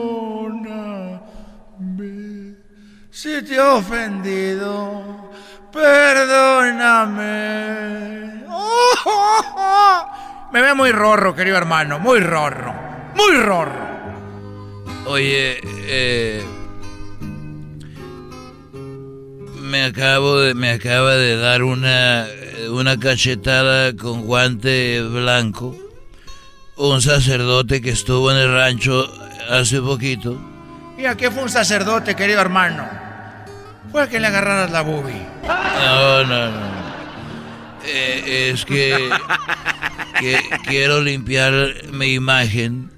Si 3.10 3.42
te 3.44 3.54
he 3.54 3.60
ofendido, 3.60 5.32
perdóname. 5.72 7.24
Oh, 8.50 8.92
oh, 9.06 9.42
oh. 9.56 10.06
Me 10.52 10.60
ve 10.60 10.74
muy 10.74 10.92
rorro, 10.92 11.34
querido 11.34 11.56
hermano. 11.56 11.98
Muy 11.98 12.20
rorro. 12.20 12.74
Muy 13.14 13.36
rorro. 13.38 13.95
Oye, 15.06 15.60
eh, 15.62 16.44
me 19.60 19.84
acabo 19.84 20.40
de, 20.40 20.54
me 20.54 20.70
acaba 20.70 21.14
de 21.14 21.36
dar 21.36 21.62
una, 21.62 22.26
una 22.70 22.98
cachetada 22.98 23.94
con 23.94 24.22
guante 24.22 25.00
blanco. 25.02 25.76
Un 26.76 27.00
sacerdote 27.00 27.80
que 27.80 27.90
estuvo 27.90 28.32
en 28.32 28.36
el 28.38 28.52
rancho 28.52 29.06
hace 29.48 29.80
poquito. 29.80 30.36
¿Y 30.98 31.06
a 31.06 31.16
qué 31.16 31.30
fue 31.30 31.44
un 31.44 31.50
sacerdote, 31.50 32.16
querido 32.16 32.40
hermano? 32.40 32.88
Fue 33.92 34.02
a 34.02 34.08
que 34.08 34.18
le 34.18 34.26
agarraras 34.26 34.70
la 34.72 34.82
boobie. 34.82 35.26
No, 35.44 36.24
no, 36.24 36.50
no. 36.50 36.85
Eh, 37.86 38.50
es 38.52 38.64
que, 38.64 39.10
que 40.18 40.38
quiero 40.66 41.00
limpiar 41.00 41.52
mi 41.92 42.14
imagen. 42.14 42.90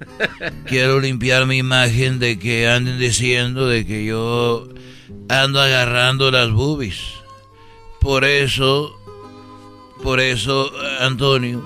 Quiero 0.65 0.99
limpiar 0.99 1.45
mi 1.45 1.57
imagen 1.57 2.19
de 2.19 2.39
que 2.39 2.67
anden 2.67 2.99
diciendo 2.99 3.67
de 3.67 3.85
que 3.85 4.05
yo 4.05 4.67
ando 5.29 5.61
agarrando 5.61 6.31
las 6.31 6.51
boobies. 6.51 6.99
Por 8.01 8.23
eso, 8.23 8.97
por 10.01 10.19
eso, 10.19 10.71
Antonio, 11.01 11.63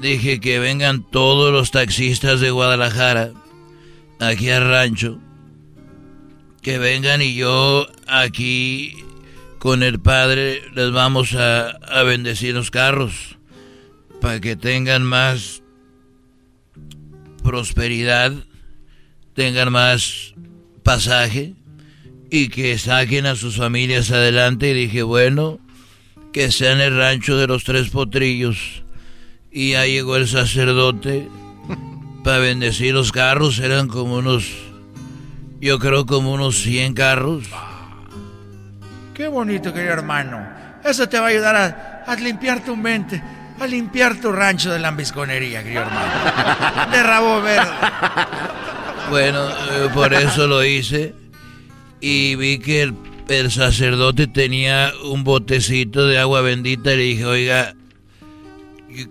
dije 0.00 0.40
que 0.40 0.58
vengan 0.58 1.02
todos 1.02 1.52
los 1.52 1.70
taxistas 1.70 2.40
de 2.40 2.50
Guadalajara 2.50 3.32
aquí 4.20 4.50
al 4.50 4.68
rancho. 4.68 5.18
Que 6.62 6.78
vengan 6.78 7.22
y 7.22 7.34
yo 7.34 7.86
aquí 8.06 9.04
con 9.58 9.82
el 9.82 10.00
padre 10.00 10.62
les 10.74 10.92
vamos 10.92 11.34
a, 11.34 11.78
bendecir 12.04 12.54
los 12.54 12.70
carros 12.70 13.36
para 14.20 14.40
que 14.40 14.56
tengan 14.56 15.02
más 15.02 15.62
prosperidad, 17.42 18.32
tengan 19.34 19.72
más 19.72 20.34
pasaje 20.82 21.54
y 22.30 22.48
que 22.48 22.78
saquen 22.78 23.26
a 23.26 23.36
sus 23.36 23.56
familias 23.56 24.10
adelante. 24.10 24.70
Y 24.70 24.74
dije, 24.74 25.02
bueno, 25.02 25.58
que 26.32 26.50
sea 26.50 26.72
en 26.72 26.80
el 26.80 26.96
rancho 26.96 27.36
de 27.36 27.46
los 27.46 27.64
tres 27.64 27.90
potrillos. 27.90 28.82
Y 29.50 29.72
ya 29.72 29.86
llegó 29.86 30.16
el 30.16 30.28
sacerdote 30.28 31.28
para 32.24 32.38
bendecir 32.38 32.94
los 32.94 33.12
carros. 33.12 33.58
Eran 33.58 33.88
como 33.88 34.16
unos, 34.16 34.46
yo 35.60 35.78
creo 35.78 36.06
como 36.06 36.32
unos 36.32 36.56
100 36.62 36.94
carros. 36.94 37.44
Qué 39.18 39.26
bonito, 39.26 39.74
querido 39.74 39.94
hermano. 39.94 40.48
Eso 40.84 41.08
te 41.08 41.18
va 41.18 41.26
a 41.26 41.30
ayudar 41.30 41.56
a, 41.56 42.04
a 42.06 42.14
limpiar 42.14 42.64
tu 42.64 42.76
mente, 42.76 43.20
a 43.58 43.66
limpiar 43.66 44.14
tu 44.20 44.30
rancho 44.30 44.72
de 44.72 44.78
lambisconería, 44.78 45.64
querido 45.64 45.82
hermano. 45.82 46.90
De 46.92 47.02
rabo 47.02 47.42
verde. 47.42 47.72
Bueno, 49.10 49.48
eh, 49.48 49.88
por 49.92 50.14
eso 50.14 50.46
lo 50.46 50.64
hice. 50.64 51.16
Y 52.00 52.36
vi 52.36 52.60
que 52.60 52.82
el, 52.82 52.94
el 53.26 53.50
sacerdote 53.50 54.28
tenía 54.28 54.92
un 55.02 55.24
botecito 55.24 56.06
de 56.06 56.20
agua 56.20 56.40
bendita 56.42 56.94
y 56.94 56.96
le 56.96 57.02
dije, 57.02 57.24
oiga, 57.24 57.74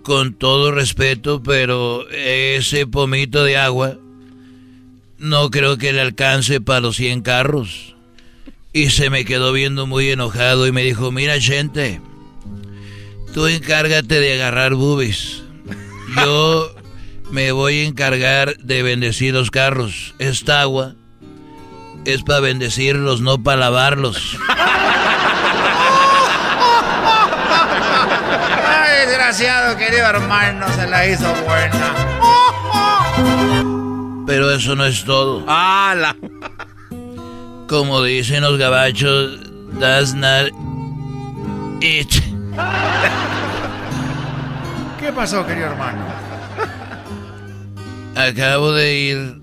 con 0.02 0.32
todo 0.32 0.72
respeto, 0.72 1.42
pero 1.42 2.08
ese 2.08 2.86
pomito 2.86 3.44
de 3.44 3.58
agua 3.58 3.98
no 5.18 5.50
creo 5.50 5.76
que 5.76 5.92
le 5.92 6.00
alcance 6.00 6.62
para 6.62 6.80
los 6.80 6.96
100 6.96 7.20
carros. 7.20 7.97
Y 8.78 8.90
se 8.90 9.10
me 9.10 9.24
quedó 9.24 9.52
viendo 9.52 9.88
muy 9.88 10.08
enojado 10.08 10.64
y 10.68 10.70
me 10.70 10.84
dijo, 10.84 11.10
mira 11.10 11.40
gente, 11.40 12.00
tú 13.34 13.48
encárgate 13.48 14.20
de 14.20 14.34
agarrar 14.34 14.74
boobies. 14.74 15.42
Yo 16.14 16.72
me 17.32 17.50
voy 17.50 17.80
a 17.80 17.86
encargar 17.88 18.56
de 18.58 18.84
bendecir 18.84 19.34
los 19.34 19.50
carros. 19.50 20.14
Esta 20.20 20.60
agua 20.60 20.94
es 22.04 22.22
para 22.22 22.38
bendecirlos, 22.38 23.20
no 23.20 23.42
para 23.42 23.62
lavarlos. 23.62 24.38
Ay, 28.64 29.06
desgraciado, 29.08 29.76
querido 29.76 30.06
hermano, 30.06 30.72
se 30.76 30.86
la 30.86 31.04
hizo 31.04 31.34
buena. 31.44 31.94
Pero 34.24 34.52
eso 34.52 34.76
no 34.76 34.86
es 34.86 35.04
todo. 35.04 35.44
¡Hala! 35.48 36.14
Como 37.68 38.02
dicen 38.02 38.42
los 38.42 38.56
gabachos, 38.56 39.40
that's 39.78 40.14
not 40.14 40.50
it. 41.82 42.08
¿Qué 44.98 45.12
pasó, 45.12 45.46
querido 45.46 45.66
hermano? 45.66 46.06
Acabo 48.16 48.72
de 48.72 48.98
ir 48.98 49.40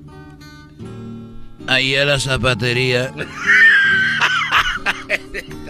ahí 1.68 1.96
a 1.96 2.06
la 2.06 2.20
zapatería 2.20 3.14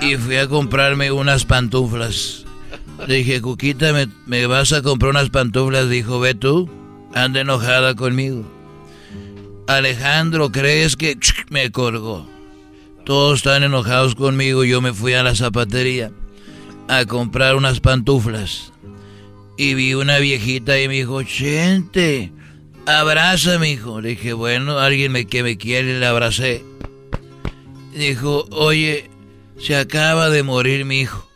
y 0.01 0.15
fui 0.15 0.37
a 0.37 0.47
comprarme 0.47 1.11
unas 1.11 1.43
pantuflas. 1.43 2.45
Le 3.05 3.15
dije, 3.15 3.41
Cuquita, 3.41 3.91
¿me, 3.91 4.07
me 4.25 4.47
vas 4.47 4.71
a 4.71 4.81
comprar 4.81 5.11
unas 5.11 5.29
pantuflas? 5.29 5.89
Dijo, 5.89 6.21
ve 6.21 6.33
tú, 6.33 6.69
anda 7.13 7.41
enojada 7.41 7.95
conmigo. 7.95 8.45
Alejandro, 9.67 10.53
¿crees 10.53 10.95
que 10.95 11.17
me 11.49 11.69
colgó? 11.69 12.33
Todos 13.05 13.37
están 13.37 13.63
enojados 13.63 14.15
conmigo. 14.15 14.63
Yo 14.63 14.81
me 14.81 14.93
fui 14.93 15.13
a 15.13 15.23
la 15.23 15.35
zapatería 15.35 16.11
a 16.87 17.05
comprar 17.05 17.55
unas 17.55 17.79
pantuflas. 17.79 18.73
Y 19.57 19.75
vi 19.75 19.93
una 19.93 20.17
viejita 20.17 20.79
y 20.79 20.87
me 20.87 20.95
dijo, 20.95 21.21
Chente, 21.23 22.31
abrázame, 22.87 23.71
hijo. 23.71 24.01
Dije, 24.01 24.33
bueno, 24.33 24.79
alguien 24.79 25.11
me, 25.11 25.27
que 25.27 25.43
me 25.43 25.57
quiere, 25.57 25.99
le 25.99 26.05
abracé. 26.05 26.63
Dijo, 27.95 28.47
oye, 28.51 29.09
se 29.59 29.75
acaba 29.75 30.29
de 30.29 30.43
morir 30.43 30.83
mi 30.83 31.01
hijo. 31.01 31.29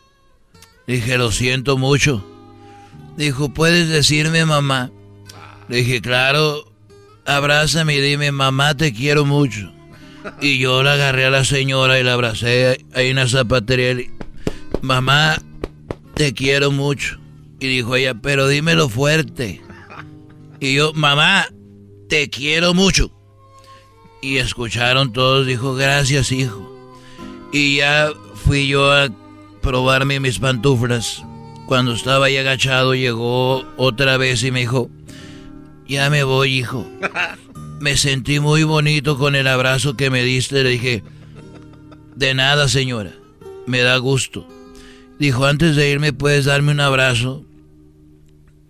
Dije, 0.86 1.16
lo 1.18 1.30
siento 1.30 1.78
mucho. 1.78 2.26
Dijo, 3.16 3.48
¿puedes 3.54 3.88
decirme 3.88 4.44
mamá? 4.44 4.90
Le 5.68 5.78
dije, 5.78 6.00
claro, 6.02 6.70
abrázame 7.26 7.94
y 7.94 8.00
dime, 8.00 8.32
mamá, 8.32 8.76
te 8.76 8.92
quiero 8.92 9.24
mucho. 9.24 9.72
Y 10.40 10.58
yo 10.58 10.82
la 10.82 10.94
agarré 10.94 11.26
a 11.26 11.30
la 11.30 11.44
señora 11.44 11.98
y 11.98 12.02
la 12.02 12.14
abracé 12.14 12.84
en 12.94 13.16
la 13.16 13.28
zapatería. 13.28 14.06
Mamá, 14.82 15.40
te 16.14 16.32
quiero 16.32 16.70
mucho. 16.70 17.18
Y 17.58 17.68
dijo 17.68 17.96
ella, 17.96 18.14
pero 18.14 18.48
dímelo 18.48 18.88
fuerte. 18.88 19.60
Y 20.60 20.74
yo, 20.74 20.92
mamá, 20.94 21.46
te 22.08 22.28
quiero 22.30 22.74
mucho. 22.74 23.10
Y 24.22 24.36
escucharon 24.36 25.12
todos, 25.12 25.46
dijo, 25.46 25.74
gracias 25.74 26.32
hijo. 26.32 26.70
Y 27.52 27.76
ya 27.76 28.10
fui 28.34 28.68
yo 28.68 28.92
a 28.92 29.08
probarme 29.62 30.20
mis 30.20 30.38
pantuflas. 30.38 31.22
Cuando 31.66 31.92
estaba 31.92 32.26
ahí 32.26 32.36
agachado 32.36 32.94
llegó 32.94 33.64
otra 33.76 34.16
vez 34.16 34.42
y 34.42 34.50
me 34.50 34.60
dijo, 34.60 34.90
ya 35.86 36.10
me 36.10 36.24
voy 36.24 36.58
hijo. 36.58 36.86
Me 37.80 37.96
sentí 37.96 38.40
muy 38.40 38.62
bonito 38.62 39.18
con 39.18 39.34
el 39.34 39.46
abrazo 39.46 39.96
que 39.96 40.10
me 40.10 40.22
diste. 40.22 40.62
Le 40.62 40.70
dije, 40.70 41.02
de 42.14 42.34
nada 42.34 42.68
señora, 42.68 43.12
me 43.66 43.80
da 43.80 43.96
gusto. 43.96 44.46
Dijo, 45.18 45.46
antes 45.46 45.76
de 45.76 45.90
irme 45.90 46.12
puedes 46.12 46.44
darme 46.44 46.72
un 46.72 46.80
abrazo 46.80 47.44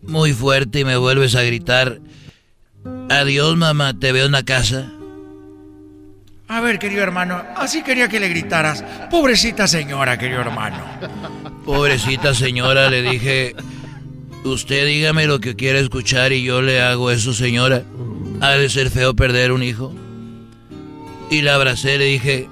muy 0.02 0.32
fuerte 0.32 0.80
y 0.80 0.84
me 0.84 0.96
vuelves 0.96 1.34
a 1.34 1.42
gritar, 1.42 2.00
adiós 3.08 3.56
mamá, 3.56 3.98
te 3.98 4.12
veo 4.12 4.26
en 4.26 4.32
la 4.32 4.44
casa. 4.44 4.92
A 6.46 6.60
ver, 6.60 6.78
querido 6.78 7.02
hermano, 7.02 7.42
así 7.56 7.82
quería 7.82 8.08
que 8.08 8.20
le 8.20 8.28
gritaras. 8.28 8.84
Pobrecita 9.10 9.66
señora, 9.66 10.18
querido 10.18 10.40
hermano. 10.40 10.84
Pobrecita 11.64 12.32
señora, 12.34 12.90
le 12.90 13.02
dije, 13.02 13.54
usted 14.44 14.86
dígame 14.86 15.26
lo 15.26 15.40
que 15.40 15.54
quiere 15.56 15.80
escuchar 15.80 16.32
y 16.32 16.42
yo 16.42 16.62
le 16.62 16.80
hago 16.80 17.10
eso, 17.10 17.32
señora. 17.32 17.84
Ha 18.40 18.50
de 18.52 18.68
ser 18.68 18.90
feo 18.90 19.14
perder 19.14 19.52
un 19.52 19.62
hijo. 19.62 19.94
Y 21.30 21.42
la 21.42 21.54
abracé, 21.54 21.98
le 21.98 22.06
dije, 22.06 22.48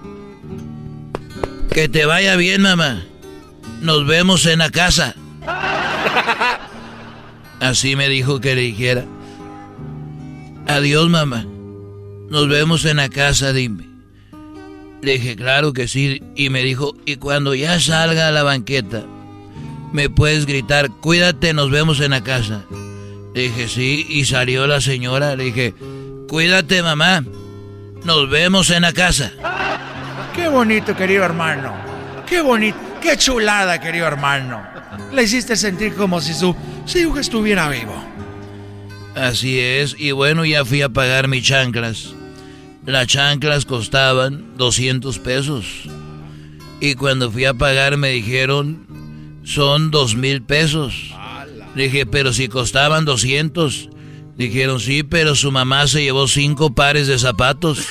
que 1.72 1.88
te 1.88 2.06
vaya 2.06 2.36
bien, 2.36 2.62
mamá. 2.62 3.04
Nos 3.80 4.06
vemos 4.06 4.46
en 4.46 4.58
la 4.58 4.70
casa. 4.70 5.14
Así 7.60 7.96
me 7.96 8.08
dijo 8.08 8.40
que 8.40 8.54
le 8.54 8.62
dijera. 8.62 9.04
Adiós, 10.66 11.08
mamá. 11.08 11.44
Nos 12.30 12.48
vemos 12.48 12.84
en 12.84 12.98
la 12.98 13.08
casa, 13.08 13.52
dime. 13.52 13.88
Le 15.02 15.12
dije, 15.12 15.36
claro 15.36 15.72
que 15.72 15.88
sí. 15.88 16.22
Y 16.36 16.50
me 16.50 16.62
dijo, 16.62 16.94
y 17.06 17.16
cuando 17.16 17.54
ya 17.54 17.80
salga 17.80 18.28
a 18.28 18.32
la 18.32 18.42
banqueta, 18.42 19.04
me 19.92 20.10
puedes 20.10 20.46
gritar, 20.46 20.90
cuídate, 20.90 21.54
nos 21.54 21.70
vemos 21.70 22.00
en 22.00 22.10
la 22.10 22.22
casa. 22.22 22.64
Le 23.34 23.42
dije, 23.42 23.68
sí. 23.68 24.06
Y 24.08 24.24
salió 24.24 24.66
la 24.66 24.80
señora. 24.80 25.36
Le 25.36 25.44
dije, 25.44 25.74
cuídate, 26.28 26.82
mamá. 26.82 27.24
Nos 28.04 28.30
vemos 28.30 28.70
en 28.70 28.82
la 28.82 28.92
casa. 28.92 29.32
Qué 30.34 30.48
bonito, 30.48 30.96
querido 30.96 31.24
hermano. 31.24 31.74
Qué 32.26 32.40
bonito. 32.40 32.78
Qué 33.00 33.16
chulada, 33.16 33.80
querido 33.80 34.06
hermano. 34.06 34.62
Le 35.12 35.22
hiciste 35.22 35.56
sentir 35.56 35.94
como 35.94 36.20
si 36.20 36.34
su, 36.34 36.54
su 36.84 36.98
hijo 36.98 37.18
estuviera 37.18 37.68
vivo. 37.68 37.94
Así 39.14 39.58
es, 39.58 39.96
y 39.98 40.12
bueno, 40.12 40.44
ya 40.44 40.64
fui 40.64 40.82
a 40.82 40.88
pagar 40.88 41.26
mis 41.28 41.42
chanclas. 41.42 42.14
Las 42.86 43.08
chanclas 43.08 43.64
costaban 43.64 44.56
200 44.56 45.18
pesos. 45.18 45.66
Y 46.80 46.94
cuando 46.94 47.30
fui 47.30 47.44
a 47.44 47.54
pagar 47.54 47.96
me 47.96 48.10
dijeron, 48.10 48.86
son 49.44 49.90
dos 49.90 50.14
mil 50.14 50.42
pesos. 50.42 51.12
Dije, 51.78 52.06
pero 52.06 52.32
si 52.32 52.48
costaban 52.48 53.04
200. 53.04 53.90
Dijeron, 54.36 54.80
sí, 54.80 55.02
pero 55.02 55.34
su 55.34 55.52
mamá 55.52 55.86
se 55.86 56.02
llevó 56.02 56.28
cinco 56.28 56.74
pares 56.74 57.06
de 57.06 57.18
zapatos. 57.18 57.88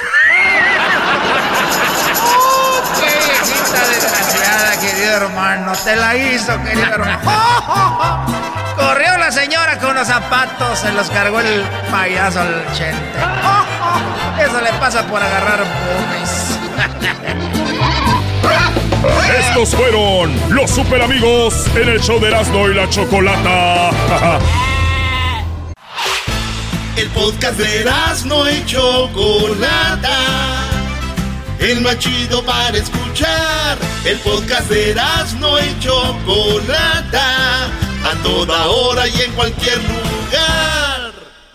hermano. 5.17 5.73
Te 5.83 5.95
la 5.95 6.15
hizo, 6.15 6.63
querido 6.63 6.85
hermano. 6.85 7.19
Corrió 8.77 9.17
la 9.17 9.31
señora 9.31 9.79
con 9.79 9.95
los 9.95 10.07
zapatos, 10.07 10.79
se 10.79 10.91
los 10.91 11.09
cargó 11.09 11.39
el 11.39 11.63
payaso 11.91 12.41
al 12.41 12.65
chente. 12.73 13.19
Eso 14.39 14.61
le 14.61 14.71
pasa 14.73 15.03
por 15.07 15.21
agarrar 15.21 15.63
pomes. 15.63 16.59
Estos 19.39 19.75
fueron 19.75 20.33
los 20.49 20.69
super 20.69 21.01
amigos 21.01 21.67
en 21.75 21.89
el 21.89 21.99
show 22.01 22.19
de 22.19 22.27
Erasmo 22.27 22.69
y 22.69 22.73
la 22.73 22.89
Chocolata. 22.89 23.91
El 26.97 27.07
podcast 27.09 27.59
de 27.59 27.81
Erasmo 27.81 28.47
y 28.49 28.65
Chocolata 28.65 30.57
el 31.59 31.81
más 31.81 31.97
chido 31.99 32.43
para 32.43 32.77
escuchar. 32.77 33.77
El 34.05 34.17
podcast 34.19 34.69
de 34.69 34.95
no 35.39 35.59
y 35.59 35.79
Chocolata, 35.79 37.65
a 37.65 38.23
toda 38.23 38.67
hora 38.67 39.07
y 39.07 39.21
en 39.21 39.31
cualquier 39.33 39.77
lugar. 39.77 40.86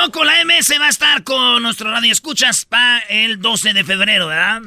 Choco, 0.00 0.22
la 0.22 0.44
MS 0.44 0.80
va 0.80 0.86
a 0.86 0.90
estar 0.90 1.24
con 1.24 1.60
nuestro 1.60 1.90
radio 1.90 2.12
escuchas 2.12 2.64
para 2.64 3.00
el 3.08 3.40
12 3.40 3.72
de 3.72 3.82
febrero, 3.82 4.28
¿verdad? 4.28 4.62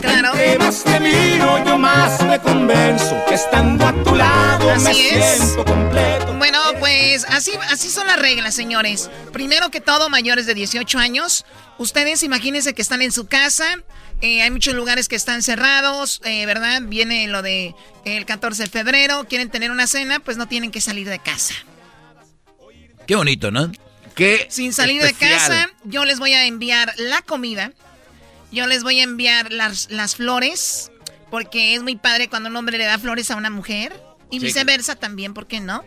Claro. 0.00 0.28
Entre 0.28 0.58
más 0.60 0.84
te 0.84 1.00
miro, 1.00 1.64
yo 1.64 1.76
más 1.76 2.22
me 2.22 2.38
convenzo 2.38 3.16
que 3.28 3.34
estando 3.34 3.84
a 3.84 4.04
tu 4.04 4.14
lado 4.14 4.76
me 4.76 4.94
siento 4.94 5.64
completo. 5.64 6.34
Bueno, 6.34 6.60
pues 6.78 7.24
así, 7.24 7.50
así 7.68 7.88
son 7.88 8.06
las 8.06 8.20
reglas, 8.20 8.54
señores. 8.54 9.10
Primero 9.32 9.72
que 9.72 9.80
todo, 9.80 10.08
mayores 10.08 10.46
de 10.46 10.54
18 10.54 11.00
años. 11.00 11.44
Ustedes 11.78 12.22
imagínense 12.22 12.72
que 12.72 12.82
están 12.82 13.02
en 13.02 13.10
su 13.10 13.26
casa. 13.26 13.66
Eh, 14.20 14.42
hay 14.42 14.52
muchos 14.52 14.74
lugares 14.74 15.08
que 15.08 15.16
están 15.16 15.42
cerrados, 15.42 16.20
eh, 16.24 16.46
¿verdad? 16.46 16.80
Viene 16.84 17.26
lo 17.26 17.42
de 17.42 17.74
el 18.04 18.24
14 18.24 18.62
de 18.62 18.70
febrero. 18.70 19.24
Quieren 19.28 19.50
tener 19.50 19.72
una 19.72 19.88
cena, 19.88 20.20
pues 20.20 20.36
no 20.36 20.46
tienen 20.46 20.70
que 20.70 20.80
salir 20.80 21.08
de 21.08 21.18
casa. 21.18 21.54
Qué 23.08 23.16
bonito, 23.16 23.50
¿no? 23.50 23.72
Sin 24.48 24.72
salir 24.72 25.02
de 25.02 25.12
casa, 25.12 25.68
yo 25.84 26.04
les 26.04 26.18
voy 26.18 26.32
a 26.32 26.46
enviar 26.46 26.92
la 26.96 27.22
comida. 27.22 27.72
Yo 28.50 28.66
les 28.66 28.82
voy 28.82 29.00
a 29.00 29.02
enviar 29.02 29.52
las, 29.52 29.90
las 29.90 30.16
flores. 30.16 30.90
Porque 31.30 31.74
es 31.74 31.82
muy 31.82 31.96
padre 31.96 32.28
cuando 32.28 32.48
un 32.48 32.56
hombre 32.56 32.78
le 32.78 32.84
da 32.84 32.98
flores 32.98 33.30
a 33.30 33.36
una 33.36 33.50
mujer. 33.50 33.92
Y 34.30 34.38
viceversa 34.38 34.96
también, 34.96 35.34
¿por 35.34 35.46
qué 35.46 35.60
no? 35.60 35.84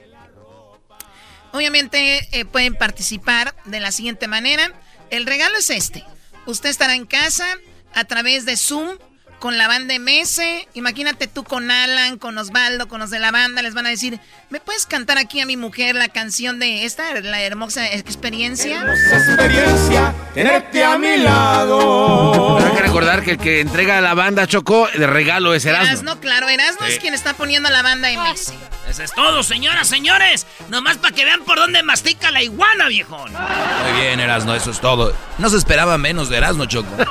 Obviamente 1.52 2.28
eh, 2.32 2.46
pueden 2.46 2.76
participar 2.76 3.56
de 3.66 3.80
la 3.80 3.92
siguiente 3.92 4.28
manera. 4.28 4.72
El 5.10 5.26
regalo 5.26 5.58
es 5.58 5.70
este. 5.70 6.04
Usted 6.46 6.70
estará 6.70 6.96
en 6.96 7.06
casa 7.06 7.46
a 7.94 8.06
través 8.06 8.46
de 8.46 8.56
Zoom 8.56 8.98
con 9.40 9.58
la 9.58 9.68
banda 9.68 9.96
MS. 9.98 10.42
Imagínate 10.74 11.28
tú 11.28 11.44
con 11.44 11.72
Alan, 11.72 12.18
con 12.18 12.38
Osvaldo, 12.38 12.88
con 12.88 13.00
los 13.00 13.10
de 13.10 13.20
la 13.20 13.32
banda. 13.32 13.62
Les 13.62 13.74
van 13.74 13.86
a 13.86 13.90
decir, 13.90 14.20
¿me 14.50 14.60
puedes 14.60 14.86
cantar 14.86 15.18
aquí 15.18 15.40
a 15.40 15.46
mi 15.46 15.58
mujer 15.58 15.96
la 15.96 16.10
canción 16.10 16.60
de 16.60 16.86
esta, 16.86 17.20
la 17.22 17.42
hermosa 17.42 17.88
experiencia? 17.88 18.82
Hermosa 18.82 19.18
experiencia, 19.18 20.14
tenerte 20.34 20.84
a 20.84 20.98
mi 20.98 21.18
lado. 21.18 22.60
recordar 22.80 23.24
que 23.24 23.32
el 23.32 23.38
que 23.38 23.62
entrega 23.62 24.02
la 24.02 24.14
banda 24.14 24.46
Choco 24.48 24.88
de 24.96 25.08
regalo 25.08 25.54
es 25.54 25.66
Erasmo. 25.66 25.88
Erasmo, 25.88 26.20
claro, 26.20 26.50
Erasmo 26.50 26.86
es 26.86 27.00
quien 27.00 27.14
está 27.14 27.34
poniendo 27.34 27.70
la 27.70 27.82
banda 27.82 28.10
MS. 28.12 28.54
Eso 28.90 29.04
es 29.04 29.14
todo, 29.14 29.44
señoras, 29.44 29.88
señores. 29.88 30.48
Nomás 30.70 30.98
para 30.98 31.14
que 31.14 31.24
vean 31.24 31.44
por 31.44 31.58
dónde 31.58 31.84
mastica 31.84 32.32
la 32.32 32.42
iguana, 32.42 32.88
viejón. 32.88 33.32
Muy 33.32 34.02
bien, 34.02 34.20
Erasno, 34.20 34.56
eso 34.56 34.72
es 34.72 34.80
todo. 34.82 35.14
No 35.38 35.50
se 35.50 35.58
esperaba 35.58 35.98
menos 36.00 36.30
de 36.30 36.38
Erasno, 36.38 36.66
Choco. 36.66 36.90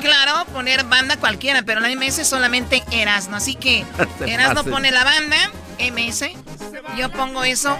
Claro, 0.00 0.46
poner 0.46 0.82
banda 0.84 1.18
cualquiera, 1.18 1.60
pero 1.60 1.80
la 1.80 1.90
MS 1.90 2.26
solamente 2.26 2.82
Erasmo. 2.90 3.36
Así 3.36 3.54
que 3.54 3.84
pasen. 4.18 4.70
pone 4.70 4.90
la 4.90 5.04
banda, 5.04 5.36
MS. 5.78 6.24
Yo 6.96 7.10
pongo 7.10 7.44
eso. 7.44 7.76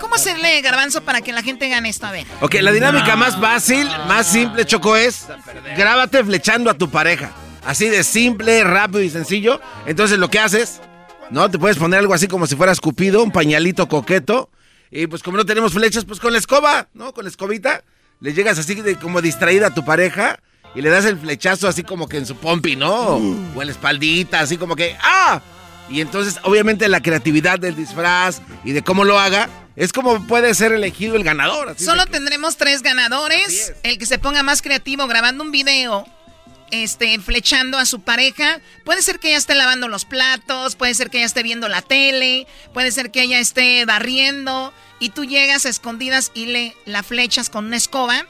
¿Cómo 0.00 0.14
hacerle 0.14 0.62
garbanzo 0.62 1.02
para 1.02 1.20
que 1.20 1.30
la 1.30 1.42
gente 1.42 1.68
gane 1.68 1.90
esto? 1.90 2.06
A 2.06 2.12
ver. 2.12 2.26
Ok, 2.40 2.54
la 2.62 2.72
dinámica 2.72 3.16
más 3.16 3.38
fácil, 3.38 3.86
más 4.06 4.26
simple, 4.26 4.64
Choco, 4.64 4.96
es 4.96 5.26
grábate 5.76 6.24
flechando 6.24 6.70
a 6.70 6.74
tu 6.74 6.88
pareja. 6.88 7.32
Así 7.66 7.90
de 7.90 8.02
simple, 8.02 8.64
rápido 8.64 9.02
y 9.02 9.10
sencillo. 9.10 9.60
Entonces 9.84 10.18
lo 10.18 10.30
que 10.30 10.38
haces, 10.38 10.80
¿no? 11.30 11.50
Te 11.50 11.58
puedes 11.58 11.76
poner 11.76 12.00
algo 12.00 12.14
así 12.14 12.28
como 12.28 12.46
si 12.46 12.56
fueras 12.56 12.80
Cupido, 12.80 13.22
un 13.22 13.30
pañalito 13.30 13.88
coqueto. 13.88 14.50
Y 14.90 15.06
pues 15.06 15.22
como 15.22 15.36
no 15.36 15.44
tenemos 15.44 15.72
flechas, 15.72 16.04
pues 16.04 16.20
con 16.20 16.32
la 16.32 16.38
escoba, 16.38 16.88
¿no? 16.94 17.12
Con 17.12 17.24
la 17.24 17.30
escobita, 17.30 17.84
le 18.20 18.32
llegas 18.32 18.58
así 18.58 18.74
de, 18.74 18.96
como 18.96 19.20
distraída 19.20 19.68
a 19.68 19.74
tu 19.74 19.84
pareja 19.84 20.40
y 20.74 20.80
le 20.80 20.90
das 20.90 21.04
el 21.04 21.18
flechazo 21.18 21.68
así 21.68 21.82
como 21.82 22.08
que 22.08 22.16
en 22.16 22.26
su 22.26 22.36
pompi, 22.36 22.76
¿no? 22.76 23.16
O 23.16 23.60
en 23.60 23.66
la 23.66 23.72
espaldita, 23.72 24.40
así 24.40 24.56
como 24.56 24.76
que 24.76 24.96
¡ah! 25.02 25.40
Y 25.90 26.00
entonces, 26.00 26.38
obviamente, 26.42 26.88
la 26.88 27.00
creatividad 27.00 27.58
del 27.58 27.74
disfraz 27.74 28.42
y 28.64 28.72
de 28.72 28.82
cómo 28.82 29.04
lo 29.04 29.18
haga 29.18 29.48
es 29.74 29.92
como 29.92 30.26
puede 30.26 30.52
ser 30.54 30.72
elegido 30.72 31.16
el 31.16 31.24
ganador. 31.24 31.70
así 31.70 31.84
Solo 31.84 32.04
tendremos 32.06 32.56
tres 32.56 32.82
ganadores. 32.82 33.72
El 33.82 33.96
que 33.96 34.06
se 34.06 34.18
ponga 34.18 34.42
más 34.42 34.60
creativo 34.60 35.06
grabando 35.06 35.44
un 35.44 35.50
video, 35.50 36.06
este, 36.70 37.18
flechando 37.18 37.78
a 37.78 37.86
su 37.86 38.00
pareja. 38.00 38.60
Puede 38.84 39.02
ser 39.02 39.18
que 39.18 39.28
ella 39.28 39.38
esté 39.38 39.54
lavando 39.54 39.88
los 39.88 40.04
platos, 40.04 40.76
puede 40.76 40.94
ser 40.94 41.10
que 41.10 41.18
ella 41.18 41.26
esté 41.26 41.42
viendo 41.42 41.68
la 41.68 41.82
tele, 41.82 42.46
puede 42.74 42.90
ser 42.92 43.10
que 43.10 43.22
ella 43.22 43.38
esté 43.38 43.84
barriendo 43.84 44.72
y 45.00 45.10
tú 45.10 45.24
llegas 45.24 45.66
a 45.66 45.68
escondidas 45.68 46.30
y 46.34 46.46
le 46.46 46.76
la 46.84 47.02
flechas 47.02 47.50
con 47.50 47.66
una 47.66 47.76
escoba. 47.76 48.26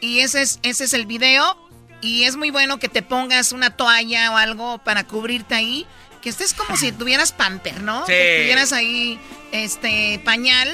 Y 0.00 0.20
ese 0.20 0.42
es, 0.42 0.58
ese 0.62 0.84
es 0.84 0.92
el 0.94 1.06
video. 1.06 1.58
Y 2.00 2.24
es 2.24 2.34
muy 2.34 2.50
bueno 2.50 2.78
que 2.78 2.88
te 2.88 3.02
pongas 3.02 3.52
una 3.52 3.76
toalla 3.76 4.32
o 4.32 4.36
algo 4.36 4.78
para 4.78 5.06
cubrirte 5.06 5.54
ahí. 5.54 5.86
Que 6.20 6.30
estés 6.30 6.54
como 6.54 6.76
si 6.76 6.92
tuvieras 6.92 7.32
pamper, 7.32 7.82
¿no? 7.82 8.00
Sí. 8.06 8.12
Que 8.12 8.40
tuvieras 8.42 8.72
ahí 8.72 9.20
este 9.52 10.20
pañal 10.24 10.68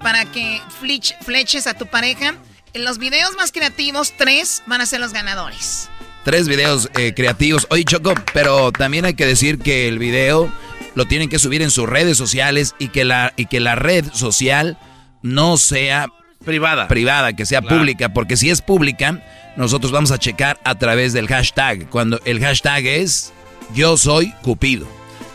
para 0.00 0.24
que 0.24 0.60
flech- 0.80 1.18
fleches 1.22 1.66
a 1.66 1.74
tu 1.74 1.86
pareja. 1.86 2.34
En 2.74 2.84
los 2.84 2.96
videos 2.96 3.36
más 3.36 3.52
creativos, 3.52 4.14
tres 4.16 4.62
van 4.66 4.80
a 4.80 4.86
ser 4.86 5.00
los 5.00 5.12
ganadores. 5.12 5.90
Tres 6.24 6.48
videos 6.48 6.88
eh, 6.96 7.12
creativos. 7.14 7.66
Oye, 7.70 7.84
Choco, 7.84 8.14
pero 8.32 8.70
también 8.72 9.04
hay 9.04 9.14
que 9.14 9.26
decir 9.26 9.58
que 9.58 9.88
el 9.88 9.98
video 9.98 10.52
lo 10.94 11.06
tienen 11.06 11.28
que 11.28 11.38
subir 11.38 11.62
en 11.62 11.70
sus 11.70 11.88
redes 11.88 12.16
sociales 12.16 12.74
y 12.78 12.88
que 12.88 13.04
la, 13.04 13.32
y 13.36 13.46
que 13.46 13.58
la 13.60 13.74
red 13.74 14.04
social 14.12 14.78
no 15.22 15.56
sea 15.56 16.06
privada. 16.44 16.86
Privada, 16.88 17.32
que 17.34 17.46
sea 17.46 17.60
Claro. 17.60 17.78
pública, 17.78 18.08
porque 18.12 18.36
si 18.36 18.50
es 18.50 18.60
pública, 18.62 19.20
nosotros 19.56 19.90
vamos 19.90 20.10
a 20.12 20.18
checar 20.18 20.60
a 20.64 20.76
través 20.76 21.12
del 21.12 21.26
hashtag. 21.28 21.88
Cuando 21.88 22.20
el 22.24 22.40
hashtag 22.40 22.86
es 22.86 23.32
yo 23.74 23.96
soy 23.96 24.32
Cupido. 24.42 24.86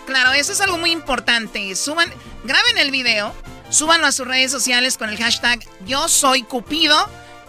Claro, 0.06 0.32
eso 0.34 0.54
es 0.54 0.62
algo 0.62 0.78
muy 0.78 0.92
importante. 0.92 1.76
Suban, 1.76 2.10
graben 2.46 2.78
el 2.78 2.92
video, 2.92 3.34
súbanlo 3.70 4.08
a 4.08 4.12
sus 4.14 4.26
redes 4.26 4.52
sociales 4.52 4.98
con 4.98 5.10
el 5.10 5.18
hashtag 5.18 5.60
Yo 5.86 6.08
soy 6.08 6.44
Cupido. 6.44 6.96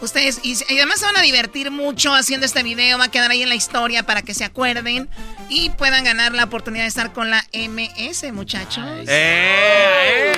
Ustedes, 0.01 0.41
y, 0.45 0.53
y 0.69 0.77
además 0.77 1.01
se 1.01 1.07
van 1.07 1.17
a 1.17 1.23
divertir 1.23 1.71
mucho 1.73 2.15
haciendo 2.15 2.47
este 2.47 2.63
video, 2.63 2.99
va 2.99 3.05
a 3.07 3.11
quedar 3.11 3.31
ahí 3.33 3.43
en 3.43 3.49
la 3.49 3.57
historia 3.57 4.05
para 4.05 4.23
que 4.23 4.33
se 4.33 4.45
acuerden 4.45 5.09
y 5.49 5.71
puedan 5.71 6.05
ganar 6.05 6.33
la 6.35 6.45
oportunidad 6.45 6.85
de 6.85 6.89
estar 6.89 7.13
con 7.13 7.31
la 7.31 7.45
MS, 7.53 8.33
muchachos. 8.33 8.85
¡Eh! 9.09 10.33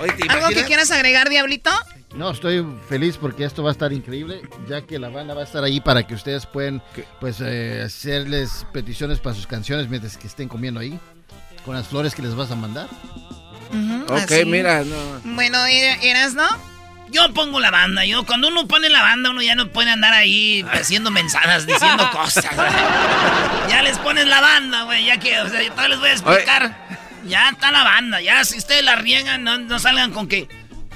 Oye, 0.00 0.12
¿te 0.12 0.28
¿Algo 0.28 0.48
que 0.48 0.64
quieras 0.64 0.90
agregar, 0.90 1.28
Diablito? 1.30 1.70
No, 2.14 2.30
estoy 2.30 2.64
feliz 2.88 3.16
porque 3.16 3.44
esto 3.44 3.62
va 3.62 3.70
a 3.70 3.72
estar 3.72 3.92
increíble, 3.92 4.42
ya 4.68 4.82
que 4.82 4.98
la 4.98 5.08
banda 5.08 5.34
va 5.34 5.40
a 5.40 5.44
estar 5.44 5.64
ahí 5.64 5.80
para 5.80 6.06
que 6.06 6.14
ustedes 6.14 6.46
puedan 6.46 6.82
pues 7.20 7.38
eh, 7.40 7.82
hacerles 7.86 8.66
peticiones 8.72 9.18
para 9.20 9.34
sus 9.34 9.46
canciones 9.46 9.88
mientras 9.88 10.16
que 10.16 10.26
estén 10.28 10.48
comiendo 10.48 10.78
ahí, 10.80 10.98
con 11.64 11.74
las 11.74 11.88
flores 11.88 12.14
que 12.14 12.22
les 12.22 12.34
vas 12.34 12.50
a 12.50 12.56
mandar. 12.56 12.88
Ok, 14.08 14.30
así. 14.30 14.44
mira, 14.44 14.84
no. 14.84 14.94
Bueno, 15.34 15.58
¿er- 15.66 15.98
¿eras, 16.02 16.34
no? 16.34 16.46
Yo 17.14 17.32
pongo 17.32 17.60
la 17.60 17.70
banda. 17.70 18.04
Yo, 18.04 18.26
cuando 18.26 18.48
uno 18.48 18.66
pone 18.66 18.88
la 18.88 19.00
banda, 19.00 19.30
uno 19.30 19.40
ya 19.40 19.54
no 19.54 19.68
puede 19.68 19.88
andar 19.90 20.12
ahí 20.12 20.66
haciendo 20.72 21.12
mensadas, 21.12 21.64
diciendo 21.64 22.10
cosas. 22.12 22.44
güey. 22.56 22.68
ya 23.70 23.82
les 23.84 23.96
pones 23.98 24.26
la 24.26 24.40
banda, 24.40 24.82
güey. 24.82 25.04
Ya 25.04 25.18
que, 25.18 25.38
o 25.38 25.48
sea, 25.48 25.62
yo 25.62 25.70
todavía 25.70 25.90
les 25.90 26.00
voy 26.00 26.08
a 26.08 26.12
explicar. 26.12 26.76
Ya 27.24 27.50
está 27.50 27.70
la 27.70 27.84
banda. 27.84 28.20
Ya, 28.20 28.44
si 28.44 28.58
ustedes 28.58 28.82
la 28.82 28.96
riegan, 28.96 29.44
no, 29.44 29.58
no 29.58 29.78
salgan 29.78 30.10
con 30.10 30.26
que 30.26 30.48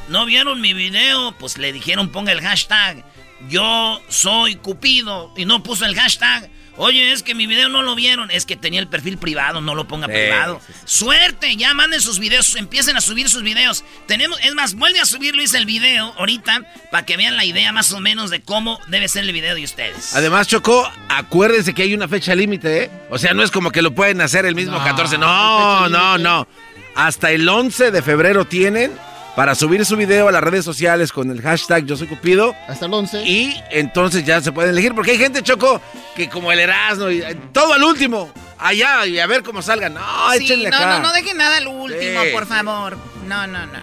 no 0.09 0.27
vieron 0.27 0.61
mi 0.61 0.75
video. 0.75 1.31
Pues 1.39 1.57
le 1.57 1.73
dijeron, 1.73 2.11
ponga 2.11 2.33
el 2.33 2.41
hashtag. 2.41 3.05
Yo 3.49 4.03
soy 4.09 4.57
Cupido. 4.57 5.33
Y 5.37 5.45
no 5.45 5.63
puso 5.63 5.87
el 5.87 5.95
hashtag. 5.95 6.51
Oye, 6.79 7.13
es 7.13 7.23
que 7.23 7.35
mi 7.35 7.47
video 7.47 7.69
no 7.69 7.83
lo 7.83 7.95
vieron. 7.95 8.31
Es 8.31 8.47
que 8.47 8.57
tenía 8.57 8.81
el 8.81 8.87
perfil 8.89 9.19
privado, 9.19 9.61
no 9.61 9.75
lo 9.75 9.87
ponga 9.89 10.07
Sí, 10.07 10.13
privado. 10.13 10.61
sí, 10.67 10.73
Suerte, 10.85 11.57
ya 11.57 11.75
manden 11.75 12.01
sus 12.01 12.19
videos, 12.19 12.55
empiecen 12.57 12.97
a 12.97 13.01
subir 13.01 13.29
sus 13.29 13.43
videos. 13.43 13.85
Tenemos, 14.07 14.39
es 14.43 14.55
más, 14.55 14.75
vuelve 14.75 15.01
a 15.01 15.05
subir 15.05 15.35
Luis 15.35 15.53
el 15.55 15.67
video 15.67 16.15
ahorita 16.19 16.63
para 16.91 17.05
que 17.05 17.17
vean 17.17 17.37
la 17.37 17.45
idea 17.45 17.73
más 17.73 17.93
o 17.93 18.01
menos 18.01 18.31
de 18.31 18.41
cómo 18.43 18.79
debe 18.89 19.09
ser 19.09 19.25
el 19.25 19.33
video 19.33 19.55
de 19.55 19.65
ustedes. 19.65 20.15
Además, 20.15 20.47
Choco, 20.49 20.91
acuérdense 21.09 21.75
que 21.75 21.83
hay 21.83 21.95
una 21.95 22.09
fecha 22.09 22.35
límite, 22.35 22.85
¿eh? 22.85 22.91
O 23.11 23.19
sea, 23.19 23.35
no 23.35 23.43
es 23.43 23.51
como 23.51 23.71
que 23.73 23.83
lo 23.83 23.93
pueden 23.95 24.21
hacer 24.21 24.47
el 24.47 24.55
mismo 24.55 24.79
No, 24.79 24.85
14. 24.85 25.19
No, 25.19 25.89
no, 25.89 26.17
no. 26.19 26.47
Hasta 26.95 27.31
el 27.31 27.49
11 27.49 27.91
de 27.91 28.03
febrero 28.03 28.45
tienen 28.45 28.93
para 29.39 29.55
subir 29.55 29.87
su 29.87 29.95
video 29.95 30.27
a 30.27 30.33
las 30.33 30.43
redes 30.43 30.65
sociales 30.65 31.13
con 31.13 31.31
el 31.31 31.41
hashtag 31.41 31.85
Yo 31.85 31.97
Soy 31.97 32.09
Cupido. 32.09 32.57
Hasta 32.67 32.87
el 32.87 32.93
11. 32.93 33.23
Y 33.25 33.55
entonces 33.71 34.25
ya 34.25 34.41
se 34.41 34.51
pueden 34.51 34.73
elegir, 34.73 34.97
porque 34.97 35.13
hay 35.13 35.19
gente, 35.19 35.45
Choco, 35.45 35.81
que 36.17 36.29
como 36.29 36.51
el 36.51 36.59
Erasmo, 36.59 37.09
y 37.09 37.21
eh, 37.23 37.37
todo 37.53 37.73
al 37.73 37.85
último, 37.85 38.33
allá, 38.59 39.07
y 39.07 39.21
a 39.21 39.29
ver 39.29 39.45
cómo 39.45 39.63
salgan. 39.63 39.95
No, 39.95 40.01
Sí, 40.37 40.45
échenle 40.45 40.71
no, 40.71 40.77
acá. 40.77 40.99
no, 40.99 41.03
no 41.05 41.13
dejen 41.13 41.37
nada 41.37 41.59
al 41.59 41.69
último, 41.69 42.21
Sí, 42.25 42.31
por 42.33 42.43
sí. 42.43 42.49
favor. 42.49 42.99
No, 43.29 43.47
no, 43.47 43.65
no. 43.67 43.79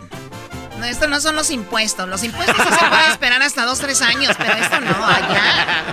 No, 0.77 0.85
esto 0.87 1.07
no 1.07 1.21
son 1.21 1.37
los 1.37 1.49
impuestos. 1.49 2.09
Los 2.09 2.25
impuestos 2.25 2.53
sí 2.57 2.73
se 2.77 2.85
pueden 2.89 3.11
esperar 3.11 3.41
hasta 3.41 3.63
dos, 3.63 3.79
tres 3.79 4.01
años, 4.01 4.35
pero 4.37 4.51
esto 4.55 4.81
no, 4.81 5.05
allá. 5.07 5.85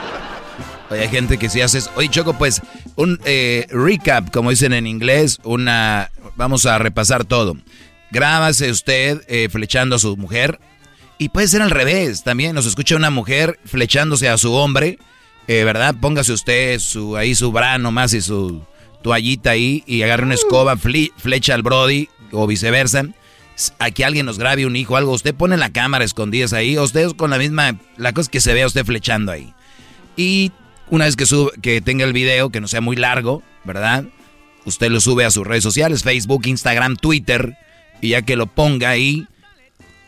Oye, 0.90 1.02
hay 1.02 1.08
gente 1.08 1.38
que 1.38 1.48
si 1.48 1.60
haces. 1.60 1.88
Oye, 1.94 2.08
Choco, 2.08 2.34
pues 2.36 2.62
un 2.96 3.20
eh, 3.24 3.68
recap, 3.70 4.28
como 4.32 4.50
dicen 4.50 4.72
en 4.72 4.88
inglés, 4.88 5.38
una. 5.44 6.10
Vamos 6.34 6.66
a 6.66 6.78
repasar 6.78 7.24
todo. 7.24 7.56
Grábase 8.12 8.70
usted 8.70 9.22
eh, 9.26 9.48
flechando 9.50 9.96
a 9.96 9.98
su 9.98 10.16
mujer. 10.16 10.60
Y 11.18 11.30
puede 11.30 11.48
ser 11.48 11.62
al 11.62 11.70
revés 11.70 12.22
también. 12.22 12.54
Nos 12.54 12.66
escucha 12.66 12.94
una 12.94 13.10
mujer 13.10 13.58
flechándose 13.64 14.28
a 14.28 14.36
su 14.36 14.52
hombre. 14.52 14.98
eh, 15.48 15.64
¿Verdad? 15.64 15.94
Póngase 16.00 16.32
usted 16.32 16.78
su, 16.78 17.16
ahí 17.16 17.34
su 17.34 17.50
brano 17.52 17.90
más 17.90 18.12
y 18.12 18.20
su 18.20 18.62
toallita 19.02 19.50
ahí 19.50 19.82
y 19.86 20.02
agarre 20.02 20.24
una 20.24 20.34
escoba, 20.34 20.76
flecha 20.76 21.54
al 21.54 21.62
Brody 21.62 22.08
o 22.30 22.46
viceversa. 22.46 23.06
A 23.78 23.90
que 23.90 24.04
alguien 24.04 24.26
nos 24.26 24.38
grabe 24.38 24.66
un 24.66 24.76
hijo 24.76 24.96
algo. 24.96 25.12
Usted 25.12 25.34
pone 25.34 25.56
la 25.56 25.70
cámara 25.72 26.04
escondidas 26.04 26.52
ahí. 26.52 26.78
Usted 26.78 27.10
con 27.12 27.30
la 27.30 27.38
misma. 27.38 27.78
La 27.96 28.12
cosa 28.12 28.30
que 28.30 28.40
se 28.40 28.52
vea 28.54 28.66
usted 28.66 28.84
flechando 28.84 29.32
ahí. 29.32 29.54
Y 30.16 30.52
una 30.90 31.04
vez 31.06 31.16
que, 31.16 31.24
sube, 31.26 31.52
que 31.62 31.80
tenga 31.80 32.04
el 32.04 32.12
video, 32.12 32.50
que 32.50 32.60
no 32.60 32.68
sea 32.68 32.80
muy 32.80 32.96
largo, 32.96 33.42
¿verdad? 33.64 34.04
Usted 34.64 34.90
lo 34.90 35.00
sube 35.00 35.24
a 35.24 35.30
sus 35.30 35.46
redes 35.46 35.62
sociales, 35.62 36.02
Facebook, 36.02 36.46
Instagram, 36.46 36.96
Twitter, 36.96 37.56
y 38.02 38.10
ya 38.10 38.20
que 38.20 38.36
lo 38.36 38.46
ponga 38.46 38.90
ahí, 38.90 39.26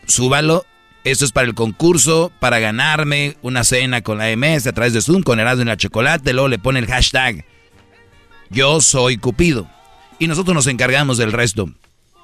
súbalo. 0.05 0.63
Esto 1.03 1.25
es 1.25 1.31
para 1.31 1.47
el 1.47 1.55
concurso, 1.55 2.31
para 2.39 2.59
ganarme 2.59 3.37
una 3.41 3.63
cena 3.63 4.01
con 4.01 4.17
la 4.17 4.35
MS 4.35 4.67
a 4.67 4.73
través 4.73 4.93
de 4.93 5.01
Zoom, 5.01 5.23
con 5.23 5.39
Erasmo 5.39 5.63
y 5.63 5.65
la 5.65 5.77
Chocolate. 5.77 6.33
Luego 6.33 6.47
le 6.47 6.59
pone 6.59 6.79
el 6.79 6.87
hashtag 6.87 7.45
Yo 8.49 8.81
soy 8.81 9.17
Cupido. 9.17 9.67
Y 10.19 10.27
nosotros 10.27 10.55
nos 10.55 10.67
encargamos 10.67 11.17
del 11.17 11.31
resto. 11.31 11.69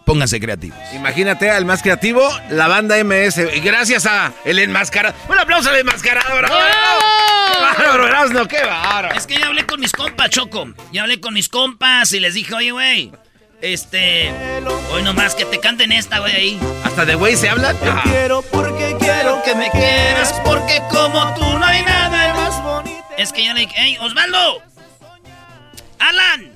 Pónganse 0.05 0.39
creativos. 0.39 0.77
Imagínate 0.95 1.51
al 1.51 1.63
más 1.63 1.83
creativo, 1.83 2.27
la 2.49 2.67
banda 2.67 3.01
MS. 3.03 3.37
Y 3.55 3.59
gracias 3.59 4.07
a 4.07 4.33
el 4.45 4.59
enmascarado. 4.59 5.15
Un 5.29 5.37
aplauso 5.37 5.69
al 5.69 5.77
enmascarado, 5.77 6.35
bravo. 6.37 6.55
¡Qué 6.55 7.61
bárbaro, 7.61 8.07
Erasmo! 8.07 8.47
¡Qué 8.47 8.65
bárbaro! 8.65 9.15
Es 9.15 9.27
que 9.27 9.37
ya 9.37 9.47
hablé 9.47 9.65
con 9.65 9.79
mis 9.79 9.91
compas, 9.91 10.29
Choco. 10.31 10.73
Ya 10.91 11.03
hablé 11.03 11.21
con 11.21 11.33
mis 11.35 11.49
compas 11.49 12.11
y 12.13 12.19
les 12.19 12.33
dije, 12.33 12.53
oye, 12.55 12.71
güey, 12.71 13.11
este, 13.61 14.33
hoy 14.91 15.03
nomás 15.03 15.35
que 15.35 15.45
te 15.45 15.59
canten 15.59 15.91
esta, 15.91 16.19
güey, 16.19 16.33
ahí. 16.35 16.59
¿Hasta 16.83 17.05
de 17.05 17.15
güey 17.15 17.35
se 17.35 17.49
habla? 17.49 17.75
Ah. 17.83 18.01
quiero 18.03 18.41
porque 18.41 18.95
quiero 18.99 19.41
que 19.43 19.55
me 19.55 19.69
quieras, 19.71 20.33
porque 20.43 20.81
como 20.89 21.33
tú 21.35 21.57
no 21.57 21.65
hay 21.65 21.83
nada 21.83 22.33
más 22.33 22.63
bonito. 22.63 23.03
Es 23.17 23.31
que 23.31 23.43
ya 23.45 23.53
le 23.53 23.61
dije, 23.61 23.73
hey, 23.77 23.97
Osvaldo, 24.01 24.63
Alan, 25.99 26.51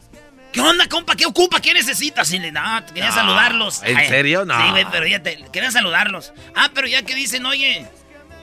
¿qué 0.51 0.62
onda, 0.62 0.88
compa? 0.88 1.16
¿Qué 1.16 1.26
ocupa? 1.26 1.60
¿Qué 1.62 1.74
necesitas? 1.74 2.32
Y 2.32 2.39
le, 2.39 2.51
no, 2.51 2.62
quería 2.88 3.10
No, 3.10 3.16
saludarlos. 3.16 3.84
¿en 3.84 4.08
serio? 4.08 4.45
No. 4.45 4.60
Sí, 4.60 4.72
güey, 4.72 4.86
pero 4.91 5.06
ya 5.06 5.22
te, 5.22 5.38
quería 5.51 5.72
saludarlos. 5.72 6.34
Ah, 6.56 6.70
pero 6.74 6.88
ya 6.88 7.03
que 7.03 7.14
dicen, 7.14 7.45
oye, 7.45 7.86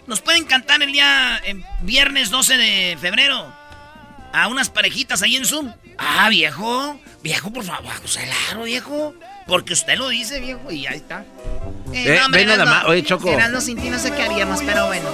nos 0.06 0.20
pueden 0.20 0.44
cantar 0.44 0.82
el 0.82 0.92
día 0.92 1.40
eh, 1.44 1.62
viernes 1.80 2.30
12 2.30 2.56
de 2.56 2.98
febrero. 3.00 3.52
A 4.32 4.48
unas 4.48 4.70
parejitas 4.70 5.22
ahí 5.22 5.36
en 5.36 5.44
Zoom. 5.44 5.72
Ah, 5.98 6.28
viejo, 6.30 6.98
viejo, 7.22 7.52
por 7.52 7.64
favor, 7.64 7.92
claro, 8.00 8.64
viejo. 8.64 9.14
Porque 9.46 9.72
usted 9.72 9.96
lo 9.98 10.08
dice, 10.08 10.40
viejo, 10.40 10.70
y 10.70 10.86
ahí 10.86 10.96
está. 10.96 11.24
Eh, 11.92 12.20
ven 12.30 12.46
nada 12.46 12.64
más. 12.64 12.84
Oye, 12.84 13.02
Choco. 13.02 13.28
Sin 13.60 13.80
ti 13.80 13.90
no 13.90 13.98
sé 13.98 14.12
qué 14.12 14.22
haríamos, 14.22 14.62
pero 14.62 14.86
bueno. 14.86 15.08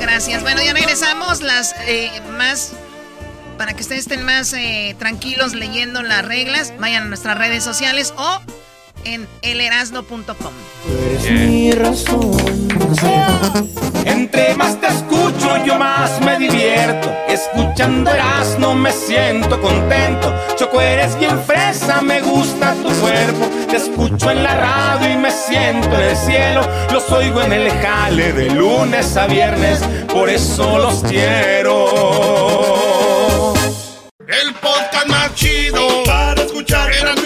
Gracias. 0.00 0.42
Bueno, 0.42 0.62
ya 0.62 0.72
regresamos. 0.72 1.40
Las 1.40 1.74
eh, 1.86 2.10
más. 2.36 2.72
Para 3.56 3.72
que 3.72 3.80
ustedes 3.80 4.02
estén 4.02 4.22
más 4.22 4.52
eh, 4.52 4.94
tranquilos 4.98 5.54
leyendo 5.54 6.02
las 6.02 6.22
reglas, 6.26 6.74
vayan 6.78 7.04
a 7.04 7.06
nuestras 7.06 7.38
redes 7.38 7.64
sociales 7.64 8.12
o 8.18 8.42
en 9.06 9.28
elerasno.com. 9.42 10.52
mi 11.30 11.70
razón. 11.72 12.36
Entre 14.04 14.54
más 14.56 14.80
te 14.80 14.88
escucho, 14.88 15.64
yo 15.64 15.78
más 15.78 16.20
me 16.20 16.38
divierto. 16.38 17.12
Escuchando 17.28 18.10
Erasmo 18.10 18.74
me 18.74 18.90
siento 18.92 19.60
contento. 19.60 20.34
Choco, 20.56 20.80
eres 20.80 21.18
bien 21.18 21.40
fresa, 21.44 22.02
me 22.02 22.20
gusta 22.20 22.74
tu 22.74 22.88
cuerpo. 23.00 23.48
Te 23.68 23.76
escucho 23.76 24.30
en 24.30 24.42
la 24.42 24.54
radio 24.56 25.12
y 25.12 25.16
me 25.16 25.30
siento 25.30 25.94
en 25.94 26.00
el 26.00 26.16
cielo. 26.16 26.68
Los 26.92 27.10
oigo 27.12 27.42
en 27.42 27.52
el 27.52 27.70
jale 27.70 28.32
de 28.32 28.50
lunes 28.50 29.16
a 29.16 29.26
viernes, 29.26 29.80
por 30.12 30.28
eso 30.28 30.78
los 30.78 31.02
quiero. 31.04 31.86
El 34.26 34.54
podcast 34.54 35.06
más 35.08 35.34
chido 35.34 36.02
para 36.04 36.42
escuchar. 36.42 36.90
Era 36.92 37.14
mi 37.14 37.25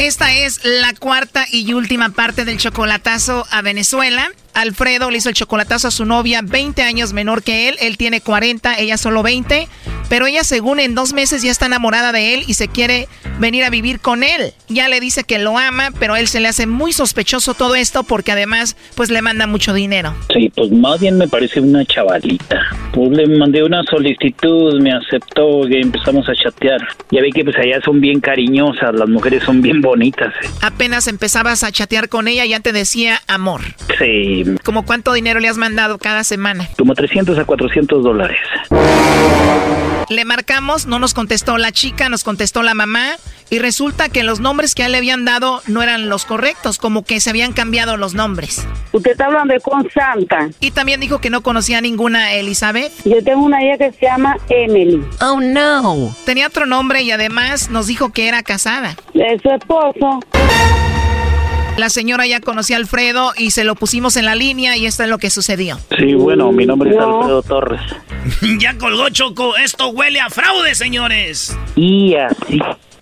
Esta 0.00 0.32
es 0.32 0.64
la 0.64 0.94
cuarta 0.94 1.44
y 1.52 1.74
última 1.74 2.08
parte 2.08 2.46
del 2.46 2.56
chocolatazo 2.56 3.46
a 3.50 3.60
Venezuela. 3.60 4.30
Alfredo 4.54 5.10
le 5.10 5.18
hizo 5.18 5.28
el 5.28 5.34
chocolatazo 5.34 5.88
a 5.88 5.90
su 5.90 6.06
novia, 6.06 6.40
20 6.42 6.80
años 6.80 7.12
menor 7.12 7.42
que 7.42 7.68
él. 7.68 7.76
Él 7.80 7.98
tiene 7.98 8.22
40, 8.22 8.78
ella 8.78 8.96
solo 8.96 9.22
20. 9.22 9.68
Pero 10.08 10.26
ella, 10.26 10.42
según 10.42 10.80
en 10.80 10.94
dos 10.94 11.12
meses, 11.12 11.42
ya 11.42 11.50
está 11.50 11.66
enamorada 11.66 12.12
de 12.12 12.32
él 12.32 12.44
y 12.46 12.54
se 12.54 12.66
quiere 12.68 13.08
venir 13.40 13.64
a 13.64 13.70
vivir 13.70 13.98
con 14.00 14.22
él. 14.22 14.52
Ya 14.68 14.88
le 14.88 15.00
dice 15.00 15.24
que 15.24 15.38
lo 15.40 15.58
ama, 15.58 15.90
pero 15.98 16.14
a 16.14 16.20
él 16.20 16.28
se 16.28 16.38
le 16.38 16.46
hace 16.48 16.66
muy 16.66 16.92
sospechoso 16.92 17.54
todo 17.54 17.74
esto 17.74 18.04
porque 18.04 18.30
además, 18.32 18.76
pues 18.94 19.10
le 19.10 19.22
manda 19.22 19.46
mucho 19.48 19.72
dinero. 19.74 20.14
Sí, 20.32 20.52
pues 20.54 20.70
más 20.70 21.00
bien 21.00 21.18
me 21.18 21.26
parece 21.26 21.60
una 21.60 21.84
chavalita. 21.84 22.60
Pues 22.92 23.10
le 23.10 23.26
mandé 23.38 23.64
una 23.64 23.82
solicitud, 23.90 24.80
me 24.80 24.92
aceptó 24.92 25.66
y 25.68 25.80
empezamos 25.80 26.28
a 26.28 26.34
chatear. 26.34 26.80
Ya 27.10 27.22
vi 27.22 27.32
que 27.32 27.42
pues 27.44 27.56
allá 27.56 27.80
son 27.84 28.00
bien 28.00 28.20
cariñosas, 28.20 28.94
las 28.94 29.08
mujeres 29.08 29.42
son 29.42 29.62
bien 29.62 29.80
bonitas. 29.80 30.32
eh. 30.44 30.48
Apenas 30.62 31.08
empezabas 31.08 31.64
a 31.64 31.72
chatear 31.72 32.08
con 32.08 32.28
ella, 32.28 32.44
ya 32.44 32.60
te 32.60 32.72
decía 32.72 33.20
amor. 33.26 33.62
Sí, 33.98 34.44
¿Como 34.64 34.84
cuánto 34.84 35.12
dinero 35.12 35.40
le 35.40 35.48
has 35.48 35.56
mandado 35.56 35.98
cada 35.98 36.22
semana? 36.24 36.68
como 36.76 36.94
300 36.94 37.38
a 37.38 37.44
400 37.44 38.02
dólares. 38.04 38.38
Le 40.08 40.24
marcamos, 40.24 40.86
no 40.86 40.98
nos 40.98 41.14
contestó 41.14 41.56
la 41.58 41.70
chica, 41.72 42.08
nos 42.08 42.24
contestó 42.24 42.62
la 42.62 42.74
mamá 42.74 43.12
y 43.50 43.58
resulta 43.58 44.08
que 44.08 44.22
los 44.22 44.38
nombres 44.38 44.74
que 44.74 44.84
a 44.84 44.86
él 44.86 44.92
le 44.92 44.98
habían 44.98 45.24
dado 45.24 45.60
no 45.66 45.82
eran 45.82 46.08
los 46.08 46.24
correctos, 46.24 46.78
como 46.78 47.04
que 47.04 47.20
se 47.20 47.30
habían 47.30 47.52
cambiado 47.52 47.96
los 47.96 48.14
nombres. 48.14 48.64
Usted 48.92 49.10
está 49.12 49.26
hablando 49.26 49.52
de 49.54 49.60
con 49.60 49.90
Santa. 49.90 50.48
Y 50.60 50.70
también 50.70 51.00
dijo 51.00 51.20
que 51.20 51.30
no 51.30 51.42
conocía 51.42 51.78
a 51.78 51.80
ninguna 51.80 52.32
Elizabeth. 52.34 52.92
Yo 53.04 53.22
tengo 53.24 53.44
una 53.44 53.62
hija 53.62 53.78
que 53.78 53.92
se 53.92 54.06
llama 54.06 54.38
Emily. 54.48 55.02
Oh 55.20 55.40
no. 55.40 56.14
Tenía 56.24 56.46
otro 56.46 56.64
nombre 56.64 57.02
y 57.02 57.10
además 57.10 57.70
nos 57.70 57.88
dijo 57.88 58.12
que 58.12 58.28
era 58.28 58.42
casada. 58.42 58.96
Es 59.14 59.42
su 59.42 59.50
esposo. 59.50 60.20
La 61.76 61.88
señora 61.88 62.26
ya 62.26 62.40
conocía 62.40 62.76
a 62.76 62.78
Alfredo 62.78 63.32
y 63.36 63.52
se 63.52 63.64
lo 63.64 63.74
pusimos 63.74 64.16
en 64.16 64.26
la 64.26 64.34
línea 64.34 64.76
y 64.76 64.86
esto 64.86 65.02
es 65.02 65.08
lo 65.08 65.18
que 65.18 65.30
sucedió. 65.30 65.78
Sí, 65.98 66.14
bueno, 66.14 66.52
mi 66.52 66.66
nombre 66.66 66.90
es 66.90 66.98
Alfredo 66.98 67.42
Torres. 67.42 67.80
ya 68.58 68.76
colgó 68.76 69.08
Choco. 69.08 69.56
Esto 69.56 69.88
huele 69.88 70.20
a 70.20 70.30
fraude, 70.30 70.74
señores. 70.74 71.56
Y 71.76 72.14
así 72.14 72.60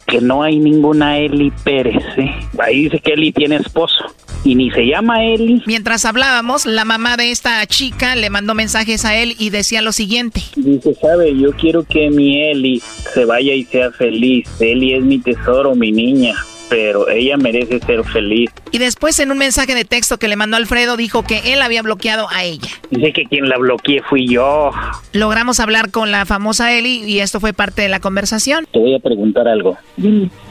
que 0.08 0.20
no 0.20 0.42
hay 0.42 0.58
ninguna 0.58 1.18
Eli 1.18 1.52
Pérez. 1.62 2.02
¿eh? 2.16 2.34
Ahí 2.58 2.84
dice 2.84 2.98
que 2.98 3.12
Eli 3.12 3.30
tiene 3.30 3.56
esposo. 3.56 4.04
Y 4.44 4.54
ni 4.54 4.70
se 4.70 4.86
llama 4.86 5.24
Eli. 5.24 5.62
Mientras 5.66 6.04
hablábamos, 6.04 6.64
la 6.64 6.84
mamá 6.84 7.16
de 7.16 7.30
esta 7.30 7.64
chica 7.66 8.16
le 8.16 8.30
mandó 8.30 8.54
mensajes 8.54 9.04
a 9.04 9.16
él 9.16 9.36
y 9.38 9.50
decía 9.50 9.82
lo 9.82 9.92
siguiente. 9.92 10.42
Dice, 10.56 10.94
sabe, 10.94 11.36
yo 11.36 11.52
quiero 11.52 11.84
que 11.84 12.10
mi 12.10 12.42
Eli 12.42 12.80
se 13.12 13.24
vaya 13.24 13.52
y 13.52 13.64
sea 13.64 13.90
feliz. 13.90 14.48
Eli 14.60 14.94
es 14.94 15.02
mi 15.02 15.18
tesoro, 15.18 15.74
mi 15.74 15.92
niña. 15.92 16.34
Pero 16.68 17.08
ella 17.08 17.36
merece 17.36 17.80
ser 17.80 18.04
feliz. 18.04 18.50
Y 18.72 18.78
después 18.78 19.18
en 19.18 19.30
un 19.30 19.38
mensaje 19.38 19.74
de 19.74 19.84
texto 19.84 20.18
que 20.18 20.28
le 20.28 20.36
mandó 20.36 20.56
Alfredo 20.56 20.96
dijo 20.96 21.22
que 21.22 21.52
él 21.52 21.62
había 21.62 21.82
bloqueado 21.82 22.28
a 22.30 22.44
ella. 22.44 22.68
Dice 22.90 23.12
que 23.12 23.24
quien 23.24 23.48
la 23.48 23.56
bloqueé 23.58 24.02
fui 24.02 24.28
yo. 24.28 24.70
Logramos 25.12 25.60
hablar 25.60 25.90
con 25.90 26.10
la 26.10 26.26
famosa 26.26 26.74
Eli 26.74 27.02
y 27.04 27.20
esto 27.20 27.40
fue 27.40 27.52
parte 27.52 27.82
de 27.82 27.88
la 27.88 28.00
conversación. 28.00 28.66
Te 28.70 28.78
voy 28.78 28.94
a 28.94 28.98
preguntar 28.98 29.48
algo. 29.48 29.78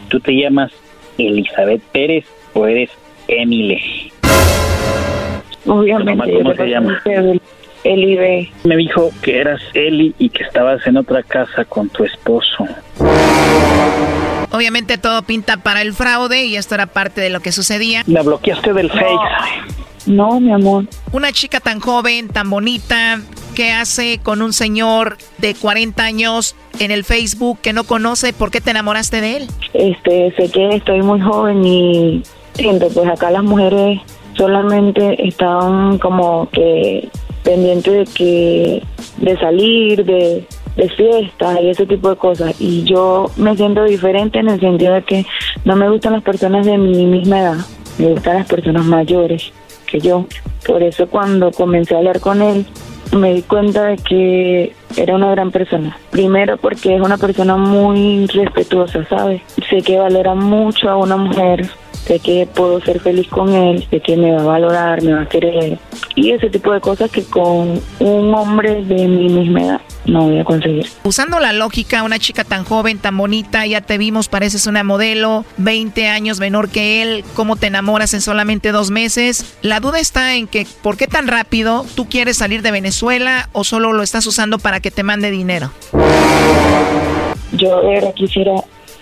¿Tú 0.10 0.20
te 0.20 0.32
llamas 0.32 0.72
Elizabeth 1.18 1.82
Pérez 1.92 2.26
o 2.54 2.66
eres 2.66 2.90
Emile? 3.28 3.82
Obviamente. 5.66 6.32
¿cómo 6.32 6.56
se 6.56 6.68
llama? 6.68 7.02
Eli 7.84 8.16
B. 8.16 8.52
Me 8.64 8.76
dijo 8.76 9.12
que 9.22 9.40
eras 9.40 9.62
Eli 9.74 10.14
y 10.18 10.30
que 10.30 10.44
estabas 10.44 10.86
en 10.88 10.98
otra 10.98 11.24
casa 11.24 11.66
con 11.66 11.90
tu 11.90 12.04
esposo. 12.04 12.66
Obviamente 14.52 14.98
todo 14.98 15.22
pinta 15.24 15.58
para 15.58 15.82
el 15.82 15.94
fraude 15.94 16.46
y 16.46 16.56
esto 16.56 16.76
era 16.76 16.88
parte 16.88 17.22
de 17.22 17.30
lo 17.30 17.42
que 17.42 17.52
sucedía. 17.52 18.04
La 18.08 18.24
bloqueaste 18.24 18.74
del 18.74 18.90
Face. 18.90 19.78
No, 20.06 20.40
mi 20.40 20.54
amor. 20.54 20.86
Una 21.12 21.32
chica 21.34 21.60
tan 21.60 21.82
joven, 21.82 22.30
tan 22.30 22.50
bonita, 22.50 23.20
que 23.58 23.72
hace 23.72 24.20
con 24.22 24.42
un 24.42 24.54
señor 24.54 25.18
de 25.40 25.56
40 25.56 26.04
años 26.04 26.56
en 26.80 26.92
el 26.92 27.04
Facebook 27.04 27.60
que 27.60 27.74
no 27.74 27.86
conoce, 27.86 28.32
¿por 28.32 28.52
qué 28.52 28.62
te 28.62 28.70
enamoraste 28.70 29.20
de 29.20 29.38
él? 29.38 29.48
Este, 29.74 30.32
sé 30.38 30.52
que 30.52 30.76
estoy 30.76 31.02
muy 31.02 31.20
joven 31.20 31.66
y 31.66 32.24
siento, 32.54 32.88
pues 32.90 33.10
acá 33.10 33.32
las 33.32 33.44
mujeres 33.44 34.00
solamente 34.36 35.28
están 35.28 35.98
como 35.98 36.48
que 36.52 37.10
pendientes 37.48 37.94
de 37.94 38.14
que 38.14 38.84
de 39.20 39.38
salir, 39.38 40.04
de, 40.04 40.46
de 40.76 40.90
fiesta 40.90 41.62
y 41.62 41.70
ese 41.70 41.86
tipo 41.86 42.10
de 42.10 42.18
cosas. 42.18 42.60
Y 42.60 42.84
yo 42.84 43.32
me 43.38 43.56
siento 43.56 43.86
diferente 43.86 44.40
en 44.40 44.50
el 44.50 44.60
sentido 44.60 44.96
de 44.96 45.04
que 45.04 45.26
no 45.64 45.78
me 45.78 45.90
gustan 45.90 46.12
las 46.12 46.24
personas 46.24 46.66
de 46.66 46.78
mi 46.78 47.06
misma 47.06 47.40
edad, 47.40 47.58
me 48.00 48.08
gustan 48.10 48.40
las 48.40 48.48
personas 48.48 48.84
mayores 48.86 49.54
que 49.86 50.02
yo. 50.02 50.26
Por 50.66 50.84
eso 50.84 51.08
cuando 51.08 51.52
comencé 51.52 51.96
a 51.96 52.00
hablar 52.00 52.20
con 52.20 52.42
él, 52.42 52.66
me 53.16 53.34
di 53.34 53.42
cuenta 53.44 53.86
de 53.86 53.96
que 53.96 54.74
era 54.98 55.16
una 55.16 55.32
gran 55.32 55.50
persona. 55.52 55.98
Primero 56.12 56.58
porque 56.58 56.96
es 56.96 57.02
una 57.02 57.18
persona 57.18 57.56
muy 57.56 58.28
respetuosa, 58.28 59.06
¿sabes? 59.08 59.42
Sé 59.70 59.82
que 59.82 59.98
valora 59.98 60.36
mucho 60.36 60.90
a 60.90 60.98
una 60.98 61.16
mujer, 61.16 61.66
sé 62.06 62.20
que 62.20 62.48
puedo 62.54 62.80
ser 62.82 63.00
feliz 63.00 63.28
con 63.28 63.54
él, 63.54 63.86
sé 63.90 64.00
que 64.00 64.16
me 64.16 64.32
va 64.32 64.42
a 64.42 64.46
valorar, 64.46 65.02
me 65.02 65.14
va 65.14 65.22
a 65.22 65.30
querer. 65.30 65.78
Y 66.16 66.32
ese 66.32 66.50
tipo 66.50 66.72
de 66.72 66.80
cosas 66.80 67.12
que 67.12 67.24
con 67.24 67.82
un 68.00 68.34
hombre 68.34 68.84
de 68.84 69.08
mi 69.08 69.30
misma 69.30 69.62
edad 69.62 69.82
no 70.06 70.24
voy 70.24 70.40
a 70.40 70.44
conseguir. 70.44 70.88
Usando 71.04 71.40
la 71.40 71.54
lógica, 71.54 72.04
una 72.04 72.20
chica 72.20 72.44
tan 72.44 72.64
joven, 72.64 73.00
tan 73.00 73.18
bonita, 73.18 73.66
ya 73.66 73.82
te 73.82 73.98
vimos, 73.98 74.30
pareces 74.30 74.68
una 74.68 74.84
modelo, 74.84 75.46
20 75.58 76.08
años 76.08 76.40
menor 76.40 76.70
que 76.70 77.02
él, 77.02 77.24
¿cómo 77.36 77.56
te 77.56 77.68
enamoras 77.68 78.14
en 78.14 78.22
solamente 78.22 78.72
dos 78.72 78.90
meses? 78.90 79.58
La 79.62 79.80
duda 79.80 80.00
está 80.00 80.36
en 80.36 80.48
que, 80.48 80.66
¿por 80.82 80.98
qué 80.98 81.08
tan 81.08 81.28
rápido 81.28 81.86
tú 81.96 82.08
quieres 82.08 82.38
salir 82.38 82.62
de 82.62 82.72
Venezuela 82.72 83.50
o 83.52 83.64
solo 83.64 83.94
lo 83.94 84.04
estás 84.04 84.26
usando 84.26 84.60
para 84.60 84.80
que 84.80 84.92
te 84.92 85.04
mande 85.04 85.30
dinero? 85.30 85.72
Yo 87.54 87.82
verdad 87.88 88.14
quisiera 88.14 88.54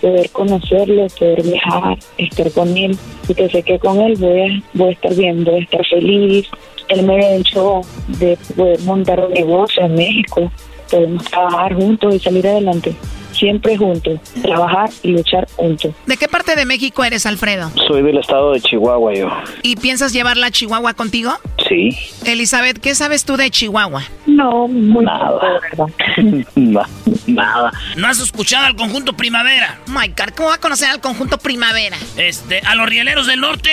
poder 0.06 0.30
conocerlo, 0.30 1.08
poder 1.18 1.42
viajar, 1.42 1.98
estar 2.16 2.52
con 2.52 2.76
él, 2.76 2.96
porque 3.26 3.48
sé 3.48 3.62
que 3.64 3.76
con 3.80 4.00
él 4.00 4.14
voy 4.16 4.40
a, 4.40 4.62
voy 4.74 4.88
a 4.88 4.92
estar 4.92 5.14
bien, 5.16 5.42
voy 5.42 5.56
a 5.56 5.62
estar 5.64 5.84
feliz. 5.84 6.46
Él 6.88 7.02
me 7.02 7.16
ha 7.16 7.34
hecho 7.34 7.80
de 8.06 8.38
poder 8.56 8.80
montar 8.82 9.18
un 9.18 9.32
negocio 9.32 9.84
en 9.84 9.94
México, 9.96 10.52
podemos 10.88 11.24
trabajar 11.24 11.74
juntos 11.74 12.14
y 12.14 12.18
salir 12.20 12.46
adelante. 12.46 12.94
Siempre 13.36 13.76
juntos, 13.76 14.18
trabajar 14.42 14.88
y 15.02 15.12
luchar 15.12 15.46
juntos. 15.56 15.92
¿De 16.06 16.16
qué 16.16 16.28
parte 16.28 16.56
de 16.56 16.64
México 16.64 17.04
eres, 17.04 17.26
Alfredo? 17.26 17.70
Soy 17.86 18.02
del 18.02 18.18
estado 18.18 18.52
de 18.52 18.60
Chihuahua 18.60 19.14
yo. 19.14 19.28
¿Y 19.62 19.76
piensas 19.76 20.12
llevarla 20.12 20.46
a 20.48 20.50
Chihuahua 20.50 20.94
contigo? 20.94 21.32
Sí. 21.68 21.90
Elizabeth, 22.24 22.78
¿qué 22.78 22.94
sabes 22.94 23.24
tú 23.24 23.36
de 23.36 23.50
Chihuahua? 23.50 24.02
No, 24.26 24.68
muy 24.68 25.04
Nada. 25.04 25.38
poco, 25.76 25.90
Nada. 27.26 27.72
¿No 27.96 28.06
has 28.06 28.20
escuchado 28.20 28.66
al 28.66 28.76
conjunto 28.76 29.12
Primavera? 29.12 29.78
My 29.86 30.08
God, 30.08 30.34
¿cómo 30.36 30.48
va 30.50 30.54
a 30.56 30.60
conocer 30.60 30.88
al 30.88 31.00
conjunto 31.00 31.38
Primavera? 31.38 31.96
Este, 32.16 32.60
a 32.60 32.74
los 32.74 32.88
rieleros 32.88 33.26
del 33.26 33.40
norte. 33.40 33.70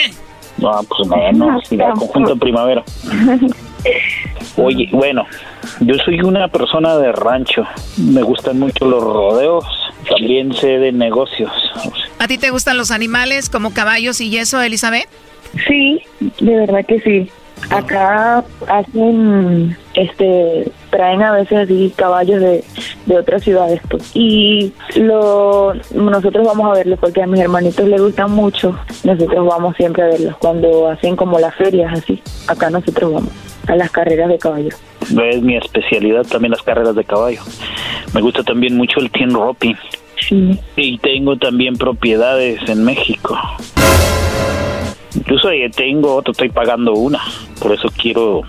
No, 0.58 0.72
pues 0.84 1.10
menos. 1.10 1.72
La 1.72 1.92
conjunto 1.92 2.36
primavera. 2.38 2.84
Oye, 4.58 4.88
bueno, 4.92 5.26
yo 5.82 5.96
soy 6.06 6.22
una 6.22 6.48
persona 6.48 6.98
de 6.98 7.12
rancho. 7.12 7.66
Me 7.98 8.22
gustan 8.22 8.60
mucho 8.60 8.86
los 8.86 9.04
rodeos. 9.04 9.66
También 10.10 10.54
sé 10.54 10.80
de 10.80 10.92
negocios. 10.92 11.52
¿A 12.20 12.28
ti 12.28 12.38
te 12.38 12.50
gustan 12.50 12.78
los 12.78 12.92
animales 12.92 13.50
como 13.50 13.74
caballos 13.74 14.20
y 14.22 14.38
eso, 14.38 14.62
Elizabeth? 14.62 15.08
Sí, 15.68 16.02
de 16.40 16.56
verdad 16.56 16.86
que 16.86 17.00
sí. 17.02 17.30
Acá 17.70 18.44
hacen, 18.68 19.78
este, 19.94 20.70
traen 20.90 21.22
a 21.22 21.32
veces 21.32 21.60
así 21.60 21.94
caballos 21.96 22.42
de, 22.42 22.64
de 23.06 23.18
otras 23.18 23.44
ciudades, 23.44 23.80
pues. 23.90 24.12
Y 24.14 24.74
lo, 24.96 25.74
nosotros 25.94 26.46
vamos 26.46 26.70
a 26.70 26.74
verlos 26.74 27.00
porque 27.00 27.24
a 27.24 27.28
mis 27.28 27.40
hermanitos 27.40 27.88
les 27.88 28.02
gustan 28.02 28.32
mucho. 28.32 28.78
Nosotros 29.06 29.48
vamos 29.48 29.78
siempre 29.78 30.04
a 30.04 30.08
verlos 30.08 30.36
cuando 30.38 30.90
hacen 30.90 31.16
como 31.16 31.40
las 31.40 31.56
ferias 31.56 31.94
así. 31.94 32.22
Acá 32.48 32.70
nosotros 32.70 33.14
vamos 33.14 33.53
a 33.68 33.76
las 33.76 33.92
carreras 33.92 34.30
de 34.30 34.38
caballos. 34.38 34.76
Es 35.02 35.42
mi 35.42 35.58
especialidad 35.58 36.26
también 36.26 36.52
las 36.52 36.62
carreras 36.64 36.96
de 36.96 37.04
caballo. 37.04 37.42
Me 38.14 38.22
gusta 38.22 38.44
también 38.44 38.76
mucho 38.76 39.00
el 39.00 39.12
team 39.12 39.32
roping. 39.32 39.76
Sí. 40.20 40.60
Y 40.76 40.98
tengo 41.00 41.38
también 41.38 41.76
propiedades 41.76 42.62
en 42.70 42.84
México. 42.84 43.38
Incluso 45.16 45.50
tengo 45.76 46.16
otra, 46.16 46.32
estoy 46.32 46.50
pagando 46.50 46.94
una. 46.94 47.22
Por 47.64 47.74
eso 47.74 47.90
quiero 47.98 48.42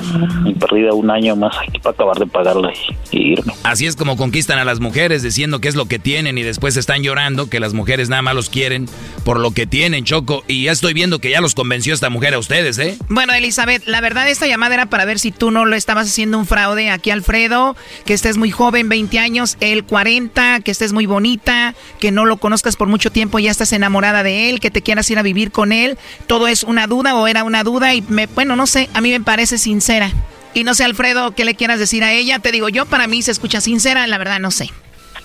mi 0.43 0.55
perdida 0.55 0.93
un 0.93 1.09
año 1.09 1.37
más 1.37 1.57
aquí 1.57 1.79
para 1.79 1.95
acabar 1.95 2.19
de 2.19 2.27
pagarla 2.27 2.73
y, 3.13 3.17
y 3.17 3.33
irme. 3.33 3.55
Así 3.63 3.87
es 3.87 3.95
como 3.95 4.17
conquistan 4.17 4.59
a 4.59 4.65
las 4.65 4.81
mujeres 4.81 5.23
diciendo 5.23 5.61
qué 5.61 5.69
es 5.69 5.77
lo 5.77 5.87
que 5.87 6.01
tienen 6.01 6.37
y 6.37 6.43
después 6.43 6.77
están 6.77 7.03
llorando 7.03 7.49
que 7.49 7.61
las 7.61 7.75
mujeres 7.75 8.09
nada 8.09 8.23
más 8.23 8.35
los 8.35 8.51
quieren 8.51 8.89
por 9.25 9.39
lo 9.39 9.53
que 9.53 9.67
tienen, 9.67 10.05
Choco. 10.05 10.43
Y 10.49 10.65
ya 10.65 10.73
estoy 10.73 10.95
viendo 10.95 11.21
que 11.21 11.31
ya 11.31 11.41
los 11.41 11.55
convenció 11.55 11.95
esta 11.95 12.11
mujer 12.11 12.35
a 12.35 12.39
ustedes, 12.41 12.79
¿eh? 12.79 12.99
Bueno, 13.09 13.33
Elizabeth, 13.33 13.87
la 13.87 14.01
verdad 14.01 14.29
esta 14.29 14.47
llamada 14.47 14.75
era 14.75 14.87
para 14.87 15.05
ver 15.05 15.19
si 15.21 15.31
tú 15.31 15.51
no 15.51 15.65
lo 15.65 15.77
estabas 15.77 16.09
haciendo 16.09 16.39
un 16.39 16.47
fraude 16.47 16.91
aquí, 16.91 17.11
Alfredo, 17.11 17.77
que 18.05 18.15
estés 18.15 18.37
muy 18.37 18.51
joven, 18.51 18.89
20 18.89 19.19
años, 19.21 19.57
él 19.61 19.85
40, 19.85 20.61
que 20.61 20.71
estés 20.71 20.93
muy 20.93 21.07
bonita, 21.07 21.75
que 22.01 22.11
no 22.11 22.25
lo 22.25 22.39
conozcas 22.39 22.77
por 22.77 22.89
mucho 22.89 23.13
tiempo, 23.13 23.39
ya 23.39 23.51
estás 23.51 23.73
enamorada 23.73 24.23
de 24.23 24.51
él, 24.51 24.61
que 24.61 24.71
te 24.71 24.83
quieras 24.83 25.11
ir 25.11 25.19
a 25.19 25.23
vivir 25.23 25.53
con 25.53 25.73
él. 25.73 25.99
Todo 26.27 26.49
es 26.49 26.65
una 26.65 26.87
duda 26.87 27.15
o 27.15 27.27
era 27.27 27.45
una 27.45 27.63
duda 27.63 27.95
y 27.95 28.03
me, 28.03 28.27
bueno, 28.27 28.57
no 28.57 28.67
sé, 28.67 28.89
a 28.95 29.01
mí 29.05 29.11
me 29.11 29.21
parece 29.21 29.59
sincera. 29.59 30.11
Y 30.55 30.65
no 30.65 30.73
sé, 30.73 30.83
Alfredo, 30.83 31.33
¿qué 31.33 31.45
le 31.45 31.55
quieras 31.55 31.79
decir 31.79 32.03
a 32.05 32.13
ella? 32.15 32.39
Te 32.39 32.51
digo, 32.53 32.71
yo 32.71 32.87
para 32.87 33.07
mí 33.07 33.21
se 33.21 33.33
escucha 33.33 33.61
sincera, 33.61 34.07
la 34.07 34.17
verdad 34.17 34.41
no 34.41 34.51
sé. 34.51 34.71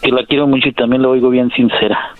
Que 0.02 0.12
la 0.12 0.26
quiero 0.26 0.48
mucho 0.48 0.68
y 0.68 0.74
también 0.74 1.02
la 1.02 1.08
oigo 1.08 1.30
bien 1.30 1.50
sincera. 1.52 2.14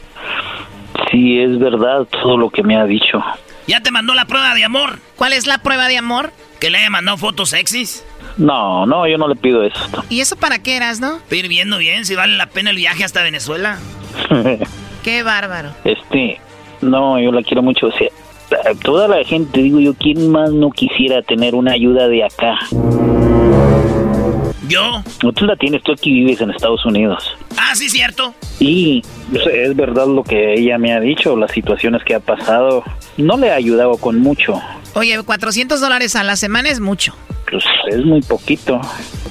Sí, 1.12 1.38
es 1.42 1.60
verdad 1.60 2.08
todo 2.10 2.38
lo 2.38 2.50
que 2.50 2.64
me 2.64 2.78
ha 2.78 2.86
dicho. 2.86 3.22
¿Ya 3.68 3.82
te 3.82 3.92
mandó 3.92 4.14
la 4.14 4.24
prueba 4.24 4.56
de 4.56 4.64
amor? 4.64 5.00
¿Cuál 5.18 5.34
es 5.34 5.48
la 5.48 5.58
prueba 5.58 5.90
de 5.90 5.98
amor? 5.98 6.32
¿Que 6.62 6.70
le 6.70 6.78
haya 6.78 6.90
mandado 6.90 7.18
fotos 7.18 7.50
sexys? 7.50 8.06
No, 8.38 8.86
no, 8.86 9.06
yo 9.06 9.18
no 9.18 9.28
le 9.28 9.36
pido 9.36 9.62
eso. 9.64 10.06
¿Y 10.10 10.22
eso 10.22 10.38
para 10.38 10.60
qué 10.60 10.78
eras, 10.78 11.02
no? 11.02 11.18
Estoy 11.18 11.40
ir 11.40 11.50
viendo 11.50 11.78
bien 11.78 12.06
si 12.06 12.16
vale 12.16 12.38
la 12.38 12.46
pena 12.46 12.70
el 12.70 12.78
viaje 12.78 13.04
hasta 13.04 13.22
Venezuela. 13.22 13.80
Qué 15.04 15.24
bárbaro. 15.24 15.72
Este, 15.84 16.40
no, 16.82 17.20
yo 17.20 17.34
la 17.34 17.44
quiero 17.44 17.64
mucho. 17.64 17.88
O 17.88 17.92
sea, 17.92 18.08
toda 18.84 19.08
la 19.08 19.24
gente, 19.24 19.62
digo 19.62 19.80
yo, 19.80 19.94
¿quién 19.94 20.32
más 20.32 20.52
no 20.52 20.72
quisiera 20.72 21.22
tener 21.22 21.56
una 21.56 21.74
ayuda 21.74 22.08
de 22.08 22.24
acá? 22.24 22.58
¿Yo? 24.68 25.04
No, 25.24 25.34
tú 25.34 25.46
la 25.46 25.56
tienes, 25.56 25.82
tú 25.84 25.92
aquí 25.92 26.12
vives 26.12 26.42
en 26.42 26.52
Estados 26.52 26.86
Unidos. 26.86 27.36
Ah, 27.58 27.74
sí, 27.74 27.90
cierto. 27.90 28.36
Y 28.60 29.02
es 29.34 29.76
verdad 29.76 30.08
lo 30.08 30.24
que 30.24 30.54
ella 30.54 30.78
me 30.78 30.94
ha 30.94 31.00
dicho, 31.00 31.36
las 31.36 31.52
situaciones 31.52 32.04
que 32.04 32.14
ha 32.14 32.20
pasado. 32.20 32.84
No 33.18 33.36
le 33.38 33.52
ha 33.52 33.56
ayudado 33.56 33.98
con 33.98 34.20
mucho. 34.20 34.62
Oye, 34.94 35.22
400 35.22 35.82
dólares 35.82 36.16
a 36.16 36.24
la 36.24 36.36
semana 36.36 36.70
es 36.70 36.80
mucho. 36.80 37.16
Pues 37.50 37.64
es 37.90 38.06
muy 38.06 38.22
poquito. 38.22 38.80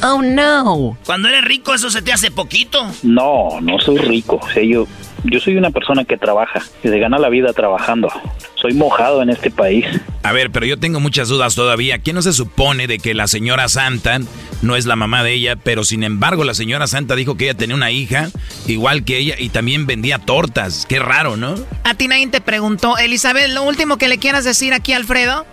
Oh, 0.02 0.22
no. 0.22 0.98
Cuando 1.06 1.28
eres 1.28 1.44
rico, 1.44 1.72
eso 1.72 1.88
se 1.88 2.02
te 2.02 2.12
hace 2.12 2.30
poquito. 2.32 2.84
No, 3.04 3.60
no 3.60 3.78
soy 3.78 3.98
rico. 3.98 4.40
O 4.42 4.48
sea, 4.50 4.62
yo, 4.64 4.86
yo 5.24 5.40
soy 5.40 5.56
una 5.56 5.70
persona 5.70 6.04
que 6.04 6.16
trabaja, 6.16 6.62
que 6.82 6.88
se 6.88 6.98
gana 6.98 7.18
la 7.18 7.28
vida 7.28 7.52
trabajando. 7.52 8.08
Soy 8.54 8.74
mojado 8.74 9.22
en 9.22 9.30
este 9.30 9.50
país. 9.50 9.86
A 10.22 10.32
ver, 10.32 10.50
pero 10.50 10.66
yo 10.66 10.78
tengo 10.78 11.00
muchas 11.00 11.28
dudas 11.28 11.54
todavía. 11.54 11.98
¿Quién 11.98 12.16
no 12.16 12.22
se 12.22 12.32
supone 12.32 12.86
de 12.86 12.98
que 12.98 13.14
la 13.14 13.26
señora 13.26 13.68
Santa 13.68 14.18
no 14.62 14.76
es 14.76 14.86
la 14.86 14.96
mamá 14.96 15.22
de 15.22 15.34
ella? 15.34 15.56
Pero 15.56 15.84
sin 15.84 16.02
embargo, 16.02 16.44
la 16.44 16.54
señora 16.54 16.86
Santa 16.86 17.14
dijo 17.14 17.36
que 17.36 17.44
ella 17.44 17.54
tenía 17.54 17.76
una 17.76 17.90
hija 17.90 18.28
igual 18.66 19.04
que 19.04 19.18
ella 19.18 19.34
y 19.38 19.48
también 19.50 19.86
vendía 19.86 20.18
tortas. 20.18 20.86
Qué 20.88 20.98
raro, 20.98 21.36
¿no? 21.36 21.54
A 21.84 21.94
ti 21.94 22.08
nadie 22.08 22.26
te 22.28 22.40
preguntó. 22.40 22.98
Elizabeth, 22.98 23.48
lo 23.50 23.62
último 23.62 23.96
que 23.96 24.08
le 24.08 24.18
quieras 24.18 24.44
decir 24.44 24.72
aquí, 24.72 24.92
Alfredo. 24.92 25.46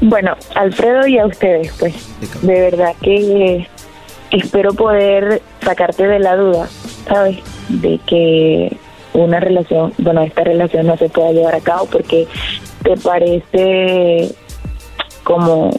Bueno, 0.00 0.36
Alfredo 0.54 1.06
y 1.06 1.18
a 1.18 1.26
ustedes, 1.26 1.72
pues, 1.78 1.94
de 2.42 2.60
verdad 2.60 2.94
que 3.02 3.68
espero 4.32 4.72
poder 4.74 5.42
sacarte 5.62 6.06
de 6.06 6.18
la 6.18 6.36
duda, 6.36 6.68
¿sabes? 7.06 7.38
De 7.68 7.98
que 8.06 8.76
una 9.14 9.40
relación, 9.40 9.92
bueno, 9.98 10.22
esta 10.22 10.44
relación 10.44 10.86
no 10.86 10.96
se 10.96 11.08
pueda 11.08 11.32
llevar 11.32 11.54
a 11.54 11.60
cabo 11.60 11.86
porque 11.86 12.26
te 12.82 12.96
parece 12.96 14.34
como 15.24 15.70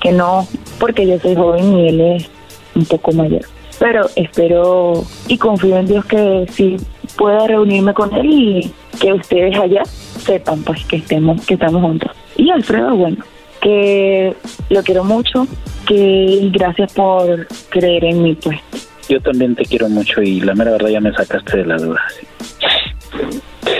que 0.00 0.12
no, 0.12 0.46
porque 0.78 1.06
yo 1.06 1.18
soy 1.18 1.34
joven 1.34 1.78
y 1.78 1.88
él 1.88 2.00
es 2.00 2.30
un 2.74 2.84
poco 2.84 3.12
mayor. 3.12 3.42
Pero 3.78 4.06
espero 4.16 5.04
y 5.28 5.38
confío 5.38 5.78
en 5.78 5.86
Dios 5.86 6.04
que 6.04 6.46
sí 6.50 6.76
pueda 7.16 7.46
reunirme 7.46 7.94
con 7.94 8.14
él 8.14 8.26
y 8.26 8.72
que 9.00 9.12
ustedes 9.12 9.58
allá 9.58 9.84
sepan 9.84 10.62
pues 10.62 10.84
que 10.84 10.96
estemos, 10.96 11.44
que 11.46 11.54
estamos 11.54 11.82
juntos. 11.82 12.10
Y 12.36 12.50
Alfredo, 12.50 12.94
bueno, 12.94 13.24
que 13.60 14.36
lo 14.68 14.82
quiero 14.82 15.04
mucho, 15.04 15.46
que 15.86 16.50
gracias 16.52 16.92
por 16.92 17.46
creer 17.70 18.04
en 18.04 18.22
mí, 18.22 18.34
pues. 18.34 18.60
Yo 19.08 19.20
también 19.20 19.54
te 19.54 19.64
quiero 19.64 19.88
mucho 19.88 20.22
y 20.22 20.40
la 20.40 20.54
mera 20.54 20.72
verdad 20.72 20.88
ya 20.88 21.00
me 21.00 21.12
sacaste 21.12 21.58
de 21.58 21.66
la 21.66 21.76
duda. 21.76 22.02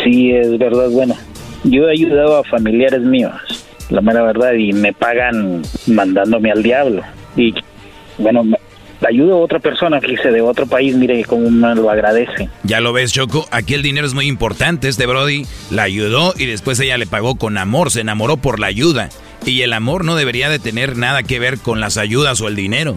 Sí, 0.02 0.32
es 0.32 0.58
verdad, 0.58 0.88
bueno, 0.90 1.16
yo 1.64 1.88
he 1.88 1.92
ayudado 1.92 2.36
a 2.36 2.44
familiares 2.44 3.00
míos, 3.00 3.32
la 3.88 4.00
mera 4.00 4.22
verdad, 4.22 4.52
y 4.52 4.72
me 4.72 4.92
pagan 4.92 5.62
mandándome 5.86 6.50
al 6.50 6.62
diablo. 6.62 7.02
Y 7.36 7.54
bueno, 8.18 8.44
ayudo 9.06 9.34
a 9.34 9.38
otra 9.38 9.58
persona, 9.58 10.00
fíjese, 10.00 10.30
de 10.30 10.40
otro 10.40 10.66
país, 10.66 10.94
mire 10.94 11.24
cómo 11.24 11.50
me 11.50 11.74
lo 11.74 11.90
agradece. 11.90 12.48
Ya 12.64 12.80
lo 12.80 12.92
ves, 12.92 13.12
Choco. 13.12 13.46
Aquí 13.50 13.74
el 13.74 13.82
dinero 13.82 14.06
es 14.06 14.14
muy 14.14 14.26
importante. 14.26 14.88
Este 14.88 15.06
Brody 15.06 15.46
la 15.70 15.84
ayudó 15.84 16.34
y 16.36 16.46
después 16.46 16.78
ella 16.80 16.98
le 16.98 17.06
pagó 17.06 17.36
con 17.36 17.58
amor. 17.58 17.90
Se 17.90 18.00
enamoró 18.00 18.36
por 18.36 18.60
la 18.60 18.66
ayuda. 18.66 19.08
Y 19.44 19.62
el 19.62 19.72
amor 19.72 20.04
no 20.04 20.16
debería 20.16 20.48
de 20.48 20.58
tener 20.58 20.96
nada 20.96 21.22
que 21.22 21.38
ver 21.38 21.58
con 21.58 21.80
las 21.80 21.98
ayudas 21.98 22.40
o 22.40 22.48
el 22.48 22.56
dinero. 22.56 22.96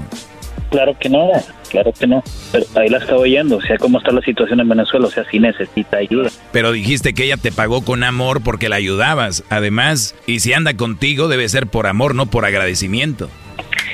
Claro 0.69 0.97
que 0.99 1.09
no, 1.09 1.29
claro 1.69 1.93
que 1.93 2.07
no. 2.07 2.23
Pero 2.51 2.65
ahí 2.75 2.89
la 2.89 2.97
estaba 2.97 3.19
oyendo, 3.19 3.57
o 3.57 3.61
sea, 3.61 3.77
cómo 3.77 3.99
está 3.99 4.11
la 4.11 4.21
situación 4.21 4.59
en 4.59 4.67
Venezuela, 4.67 5.07
o 5.07 5.11
sea, 5.11 5.23
sí 5.29 5.39
necesita 5.39 5.97
ayuda. 5.97 6.29
Pero 6.51 6.71
dijiste 6.71 7.13
que 7.13 7.23
ella 7.23 7.37
te 7.37 7.51
pagó 7.51 7.83
con 7.83 8.03
amor 8.03 8.41
porque 8.43 8.69
la 8.69 8.75
ayudabas. 8.75 9.43
Además, 9.49 10.15
y 10.25 10.41
si 10.41 10.53
anda 10.53 10.75
contigo 10.75 11.27
debe 11.27 11.47
ser 11.47 11.67
por 11.67 11.87
amor, 11.87 12.15
no 12.15 12.25
por 12.25 12.45
agradecimiento. 12.45 13.29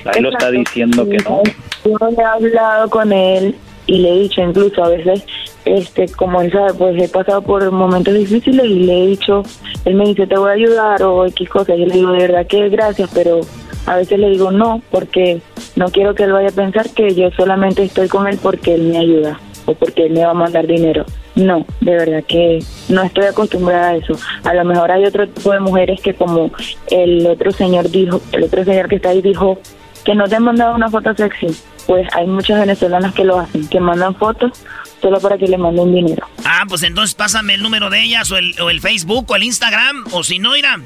Ahí 0.05 0.21
lo 0.21 0.31
está 0.31 0.51
diciendo 0.51 1.07
que 1.07 1.17
no. 1.17 1.41
Yo 1.85 2.09
he 2.09 2.23
hablado 2.23 2.89
con 2.89 3.13
él 3.13 3.55
y 3.85 3.99
le 3.99 4.09
he 4.09 4.19
dicho 4.21 4.41
incluso 4.41 4.83
a 4.83 4.89
veces, 4.89 5.23
este, 5.65 6.07
como 6.09 6.41
él 6.41 6.51
sabe, 6.51 6.73
pues 6.73 7.01
he 7.01 7.07
pasado 7.07 7.41
por 7.41 7.69
momentos 7.71 8.13
difíciles 8.13 8.65
y 8.65 8.79
le 8.79 9.03
he 9.03 9.07
dicho, 9.07 9.43
él 9.85 9.95
me 9.95 10.05
dice, 10.05 10.27
te 10.27 10.37
voy 10.37 10.49
a 10.49 10.53
ayudar 10.53 11.03
o 11.03 11.25
X 11.27 11.49
cosas. 11.49 11.77
Yo 11.77 11.85
le 11.85 11.93
digo, 11.93 12.11
de 12.11 12.19
verdad 12.19 12.47
que 12.47 12.69
gracias, 12.69 13.09
pero 13.13 13.41
a 13.85 13.97
veces 13.97 14.19
le 14.19 14.29
digo 14.29 14.51
no, 14.51 14.81
porque 14.91 15.41
no 15.75 15.89
quiero 15.89 16.15
que 16.15 16.23
él 16.23 16.33
vaya 16.33 16.49
a 16.49 16.51
pensar 16.51 16.89
que 16.89 17.13
yo 17.15 17.31
solamente 17.31 17.83
estoy 17.83 18.07
con 18.07 18.27
él 18.27 18.39
porque 18.41 18.75
él 18.75 18.83
me 18.83 18.97
ayuda 18.97 19.39
o 19.65 19.73
porque 19.75 20.05
él 20.05 20.13
me 20.13 20.23
va 20.23 20.31
a 20.31 20.35
mandar 20.35 20.67
dinero. 20.67 21.05
No, 21.35 21.65
de 21.79 21.91
verdad 21.91 22.23
que 22.27 22.59
no 22.89 23.03
estoy 23.03 23.25
acostumbrada 23.25 23.89
a 23.89 23.95
eso. 23.95 24.17
A 24.43 24.53
lo 24.53 24.63
mejor 24.65 24.91
hay 24.91 25.05
otro 25.05 25.27
tipo 25.27 25.51
de 25.51 25.59
mujeres 25.59 25.99
que 26.01 26.13
como 26.13 26.51
el 26.91 27.25
otro 27.25 27.51
señor 27.51 27.89
dijo, 27.89 28.21
el 28.31 28.43
otro 28.43 28.63
señor 28.63 28.87
que 28.87 28.97
está 28.97 29.09
ahí 29.09 29.21
dijo 29.21 29.59
que 30.03 30.15
no 30.15 30.27
te 30.27 30.35
han 30.35 30.43
mandado 30.43 30.75
una 30.75 30.89
foto 30.89 31.13
sexy. 31.15 31.47
Pues 31.87 32.07
hay 32.13 32.27
muchas 32.27 32.59
venezolanas 32.59 33.13
que 33.13 33.23
lo 33.23 33.39
hacen, 33.39 33.67
que 33.67 33.79
mandan 33.79 34.15
fotos 34.15 34.51
solo 35.01 35.19
para 35.19 35.37
que 35.37 35.47
le 35.47 35.57
manden 35.57 35.93
dinero. 35.93 36.25
Ah, 36.45 36.63
pues 36.67 36.83
entonces 36.83 37.13
pásame 37.15 37.55
el 37.55 37.61
número 37.61 37.89
de 37.89 38.01
ellas 38.03 38.31
o 38.31 38.37
el, 38.37 38.55
o 38.61 38.69
el 38.69 38.79
Facebook 38.79 39.25
o 39.29 39.35
el 39.35 39.43
Instagram. 39.43 40.05
O 40.11 40.23
si 40.23 40.39
no, 40.39 40.55
irá. 40.55 40.79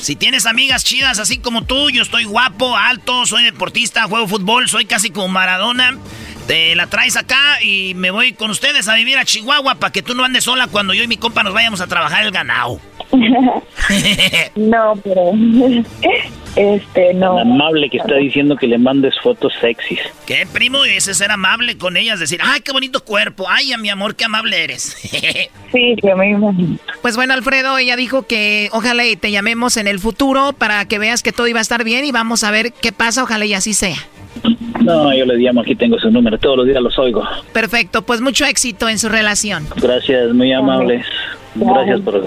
Si 0.00 0.16
tienes 0.16 0.46
amigas 0.46 0.84
chidas 0.84 1.18
así 1.18 1.38
como 1.38 1.64
tú, 1.64 1.90
yo 1.90 2.02
estoy 2.02 2.24
guapo, 2.24 2.76
alto, 2.76 3.26
soy 3.26 3.44
deportista, 3.44 4.04
juego 4.04 4.28
fútbol, 4.28 4.68
soy 4.68 4.84
casi 4.84 5.10
como 5.10 5.28
Maradona. 5.28 5.98
Te 6.46 6.74
la 6.74 6.86
traes 6.86 7.16
acá 7.16 7.62
y 7.62 7.92
me 7.94 8.10
voy 8.10 8.32
con 8.32 8.50
ustedes 8.50 8.88
a 8.88 8.94
vivir 8.94 9.18
a 9.18 9.24
Chihuahua 9.24 9.74
para 9.74 9.92
que 9.92 10.02
tú 10.02 10.14
no 10.14 10.24
andes 10.24 10.44
sola 10.44 10.66
cuando 10.66 10.94
yo 10.94 11.02
y 11.02 11.08
mi 11.08 11.18
compa 11.18 11.42
nos 11.42 11.52
vayamos 11.52 11.80
a 11.82 11.86
trabajar 11.86 12.24
el 12.24 12.30
ganado. 12.30 12.80
no, 14.56 14.94
pero 15.04 15.32
este 16.58 17.14
no. 17.14 17.38
amable 17.38 17.88
que 17.88 17.98
está 17.98 18.16
diciendo 18.16 18.56
que 18.56 18.66
le 18.66 18.78
mandes 18.78 19.14
fotos 19.22 19.52
sexys. 19.60 20.00
¿Qué, 20.26 20.46
primo? 20.52 20.84
Ese 20.84 21.14
ser 21.14 21.30
amable 21.30 21.78
con 21.78 21.96
ellas, 21.96 22.18
decir, 22.18 22.40
ay, 22.42 22.60
qué 22.62 22.72
bonito 22.72 23.04
cuerpo, 23.04 23.46
ay, 23.48 23.72
a 23.72 23.78
mi 23.78 23.90
amor, 23.90 24.16
qué 24.16 24.24
amable 24.24 24.64
eres. 24.64 24.82
sí, 25.72 25.94
yo 26.02 26.16
me 26.16 26.30
imagino. 26.30 26.76
Pues 27.00 27.14
bueno, 27.14 27.34
Alfredo, 27.34 27.78
ella 27.78 27.94
dijo 27.94 28.26
que 28.26 28.68
ojalá 28.72 29.06
y 29.06 29.14
te 29.14 29.30
llamemos 29.30 29.76
en 29.76 29.86
el 29.86 30.00
futuro 30.00 30.52
para 30.52 30.84
que 30.86 30.98
veas 30.98 31.22
que 31.22 31.32
todo 31.32 31.46
iba 31.46 31.60
a 31.60 31.62
estar 31.62 31.84
bien 31.84 32.04
y 32.04 32.10
vamos 32.10 32.42
a 32.42 32.50
ver 32.50 32.72
qué 32.72 32.90
pasa, 32.90 33.22
ojalá 33.22 33.44
y 33.44 33.54
así 33.54 33.72
sea. 33.72 33.96
No, 34.80 35.14
yo 35.14 35.24
le 35.26 35.36
llamo, 35.36 35.60
aquí 35.60 35.76
tengo 35.76 35.98
su 35.98 36.10
número, 36.10 36.38
todos 36.38 36.56
los 36.56 36.66
días 36.66 36.82
los 36.82 36.98
oigo. 36.98 37.22
Perfecto, 37.52 38.02
pues 38.02 38.20
mucho 38.20 38.44
éxito 38.44 38.88
en 38.88 38.98
su 38.98 39.08
relación. 39.08 39.64
Gracias, 39.76 40.32
muy 40.32 40.52
amables. 40.52 41.06
Gracias 41.54 42.00
por... 42.00 42.26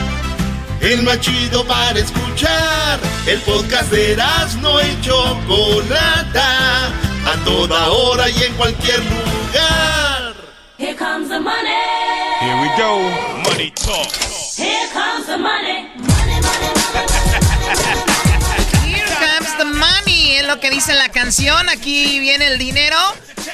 el 0.81 1.03
más 1.03 1.19
chido 1.19 1.65
para 1.65 1.99
escuchar. 1.99 2.99
El 3.25 3.39
podcast 3.41 3.91
de 3.91 4.13
Erasmo 4.13 4.79
y 4.81 5.01
Chocolata, 5.01 6.87
a 6.87 7.35
toda 7.45 7.89
hora 7.89 8.29
y 8.29 8.43
en 8.43 8.53
cualquier 8.53 8.99
lugar. 8.99 10.33
Here 10.77 10.95
comes 10.95 11.29
the 11.29 11.39
money. 11.39 11.69
Here 12.39 12.59
we 12.59 12.67
go. 12.75 12.99
Money 13.49 13.71
talk. 13.71 14.11
Here 14.57 14.89
comes 14.91 15.27
the 15.27 15.37
money. 15.37 15.89
Money, 15.97 16.41
money, 16.41 16.73
money. 16.93 18.10
Lo 20.51 20.59
que 20.59 20.69
dice 20.69 20.93
la 20.93 21.07
canción. 21.07 21.69
Aquí 21.69 22.19
viene 22.19 22.47
el 22.47 22.57
dinero. 22.57 22.97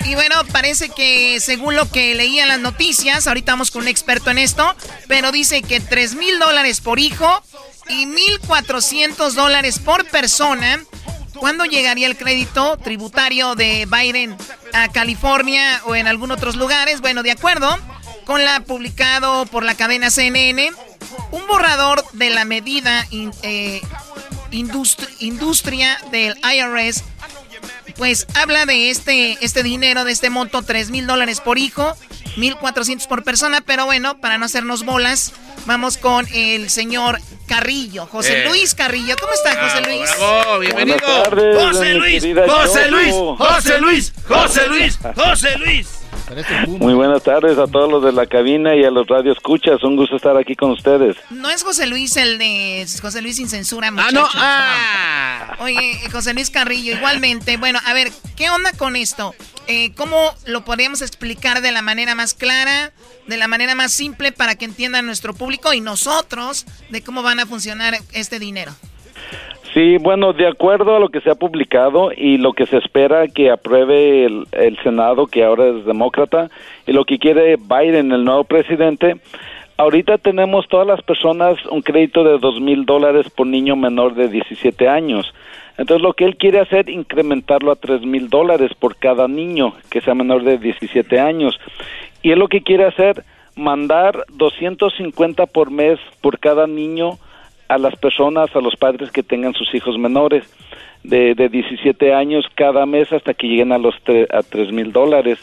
Y 0.05 0.15
bueno, 0.15 0.35
parece 0.51 0.89
que 0.89 1.39
según 1.39 1.75
lo 1.75 1.91
que 1.91 2.15
leía 2.15 2.41
en 2.41 2.49
las 2.49 2.59
noticias, 2.59 3.27
ahorita 3.27 3.51
vamos 3.51 3.69
con 3.69 3.83
un 3.83 3.87
experto 3.87 4.31
en 4.31 4.39
esto, 4.39 4.75
pero 5.07 5.31
dice 5.31 5.61
que 5.61 5.79
3 5.79 6.15
mil 6.15 6.39
dólares 6.39 6.81
por 6.81 6.99
hijo 6.99 7.43
y 7.87 8.07
1.400 8.07 9.33
dólares 9.33 9.77
por 9.77 10.05
persona. 10.05 10.83
¿Cuándo 11.35 11.65
llegaría 11.65 12.07
el 12.07 12.17
crédito 12.17 12.77
tributario 12.77 13.53
de 13.53 13.85
Biden 13.85 14.35
a 14.73 14.91
California 14.91 15.83
o 15.85 15.93
en 15.93 16.07
algún 16.07 16.31
otros 16.31 16.55
lugares? 16.55 17.01
Bueno, 17.01 17.21
de 17.21 17.29
acuerdo 17.29 17.77
con 18.25 18.43
la 18.43 18.61
publicado 18.61 19.45
por 19.45 19.63
la 19.63 19.75
cadena 19.75 20.09
CNN, 20.09 20.71
un 21.29 21.45
borrador 21.45 22.03
de 22.13 22.31
la 22.31 22.43
medida 22.43 23.05
eh, 23.11 23.81
industria 24.51 25.97
del 26.11 26.35
IRS 26.43 27.03
pues 27.97 28.27
habla 28.35 28.65
de 28.65 28.91
este, 28.91 29.37
este 29.41 29.63
dinero, 29.63 30.03
de 30.03 30.11
este 30.11 30.29
monto, 30.29 30.61
3 30.61 30.91
mil 30.91 31.07
dólares 31.07 31.41
por 31.41 31.57
hijo, 31.57 31.95
1.400 32.37 33.07
por 33.07 33.23
persona, 33.23 33.61
pero 33.61 33.85
bueno, 33.85 34.19
para 34.21 34.37
no 34.37 34.45
hacernos 34.45 34.85
bolas, 34.85 35.33
vamos 35.65 35.97
con 35.97 36.27
el 36.31 36.69
señor 36.69 37.19
Carrillo, 37.47 38.05
José 38.05 38.43
Eh. 38.43 38.49
Luis 38.49 38.75
Carrillo. 38.75 39.15
¿Cómo 39.19 39.33
está, 39.33 39.55
José 39.59 39.81
Luis? 39.87 40.09
Bravo, 40.17 40.59
bienvenido. 40.59 40.97
Buenas 40.99 41.23
tardes, 41.23 41.57
José 41.63 41.93
Luis, 41.95 42.23
José 42.47 42.91
Luis. 42.91 43.15
José 43.37 43.79
Luis, 43.79 44.13
José 44.27 44.67
Luis, 44.67 44.99
José 45.15 45.57
Luis. 45.57 45.87
Muy 46.67 46.93
buenas 46.93 47.23
tardes 47.23 47.57
a 47.57 47.67
todos 47.67 47.89
los 47.89 48.03
de 48.03 48.11
la 48.11 48.25
cabina 48.25 48.75
y 48.75 48.83
a 48.83 48.91
los 48.91 49.07
radio 49.07 49.31
escuchas. 49.31 49.81
Un 49.83 49.95
gusto 49.95 50.17
estar 50.17 50.35
aquí 50.37 50.55
con 50.55 50.71
ustedes. 50.71 51.15
No 51.29 51.49
es 51.49 51.63
José 51.63 51.87
Luis 51.87 52.17
el 52.17 52.37
de 52.37 52.85
José 53.01 53.21
Luis 53.21 53.37
sin 53.37 53.47
censura, 53.47 53.87
Ah, 53.87 53.91
muchachos. 53.91 54.13
no, 54.13 54.29
ah. 54.35 55.55
Oye, 55.59 55.97
José 56.11 56.33
Luis 56.33 56.49
Carrillo, 56.49 56.95
igualmente. 56.97 57.55
Bueno, 57.57 57.79
a 57.85 57.93
ver, 57.93 58.11
¿qué 58.35 58.49
onda 58.49 58.71
con 58.73 58.95
esto? 58.97 59.33
Eh, 59.67 59.93
¿Cómo 59.95 60.33
lo 60.45 60.65
podríamos 60.65 61.01
explicar 61.01 61.61
de 61.61 61.71
la 61.71 61.81
manera 61.81 62.13
más 62.15 62.33
clara, 62.33 62.91
de 63.27 63.37
la 63.37 63.47
manera 63.47 63.75
más 63.75 63.93
simple 63.93 64.31
para 64.31 64.55
que 64.55 64.65
entienda 64.65 65.01
nuestro 65.01 65.33
público 65.33 65.73
y 65.73 65.81
nosotros 65.81 66.65
de 66.89 67.01
cómo 67.03 67.23
van 67.23 67.39
a 67.39 67.45
funcionar 67.45 67.97
este 68.13 68.39
dinero? 68.39 68.73
Sí, 69.77 69.97
bueno, 69.99 70.33
de 70.33 70.47
acuerdo 70.47 70.95
a 70.95 70.99
lo 70.99 71.09
que 71.09 71.21
se 71.21 71.29
ha 71.29 71.35
publicado 71.35 72.11
y 72.11 72.39
lo 72.39 72.53
que 72.53 72.65
se 72.65 72.77
espera 72.77 73.27
que 73.27 73.51
apruebe 73.51 74.25
el, 74.25 74.47
el 74.51 74.75
Senado, 74.79 75.27
que 75.27 75.43
ahora 75.43 75.67
es 75.67 75.85
demócrata, 75.85 76.49
y 76.87 76.93
lo 76.93 77.05
que 77.05 77.19
quiere 77.19 77.57
Biden, 77.57 78.11
el 78.11 78.25
nuevo 78.25 78.43
presidente, 78.43 79.17
ahorita 79.77 80.17
tenemos 80.17 80.67
todas 80.67 80.87
las 80.87 81.03
personas 81.03 81.63
un 81.67 81.83
crédito 81.83 82.23
de 82.23 82.39
dos 82.39 82.59
mil 82.59 82.87
dólares 82.87 83.29
por 83.29 83.45
niño 83.45 83.75
menor 83.75 84.15
de 84.15 84.29
17 84.29 84.89
años. 84.89 85.31
Entonces 85.77 86.01
lo 86.01 86.13
que 86.13 86.25
él 86.25 86.37
quiere 86.37 86.59
hacer 86.59 86.89
incrementarlo 86.89 87.71
a 87.71 87.75
tres 87.75 88.01
mil 88.01 88.29
dólares 88.29 88.71
por 88.73 88.95
cada 88.95 89.27
niño 89.27 89.75
que 89.91 90.01
sea 90.01 90.15
menor 90.15 90.43
de 90.43 90.57
17 90.57 91.19
años. 91.19 91.55
Y 92.23 92.31
él 92.31 92.39
lo 92.39 92.47
que 92.47 92.63
quiere 92.63 92.85
hacer, 92.85 93.23
mandar 93.55 94.25
250 94.29 95.45
por 95.45 95.69
mes 95.69 95.99
por 96.19 96.39
cada 96.39 96.65
niño 96.65 97.19
a 97.69 97.77
las 97.77 97.95
personas, 97.95 98.55
a 98.55 98.61
los 98.61 98.75
padres 98.75 99.11
que 99.11 99.23
tengan 99.23 99.53
sus 99.53 99.73
hijos 99.75 99.97
menores 99.97 100.43
de, 101.03 101.35
de 101.35 101.49
17 101.49 102.13
años 102.13 102.45
cada 102.55 102.85
mes 102.85 103.11
hasta 103.13 103.33
que 103.33 103.47
lleguen 103.47 103.71
a 103.71 103.77
los 103.77 103.95
tre- 104.05 104.27
a 104.33 104.41
tres 104.43 104.71
mil 104.71 104.91
dólares. 104.91 105.39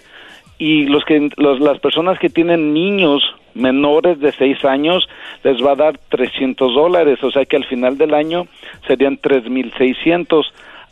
Y 0.58 0.84
los 0.86 1.04
que 1.04 1.30
los, 1.36 1.58
las 1.60 1.78
personas 1.80 2.18
que 2.18 2.28
tienen 2.30 2.72
niños 2.72 3.22
menores 3.54 4.20
de 4.20 4.30
6 4.32 4.64
años 4.64 5.06
les 5.42 5.62
va 5.64 5.72
a 5.72 5.76
dar 5.76 5.98
300 6.08 6.74
dólares, 6.74 7.22
o 7.22 7.30
sea 7.30 7.44
que 7.44 7.56
al 7.56 7.64
final 7.64 7.98
del 7.98 8.14
año 8.14 8.46
serían 8.86 9.18
3.600. 9.18 10.44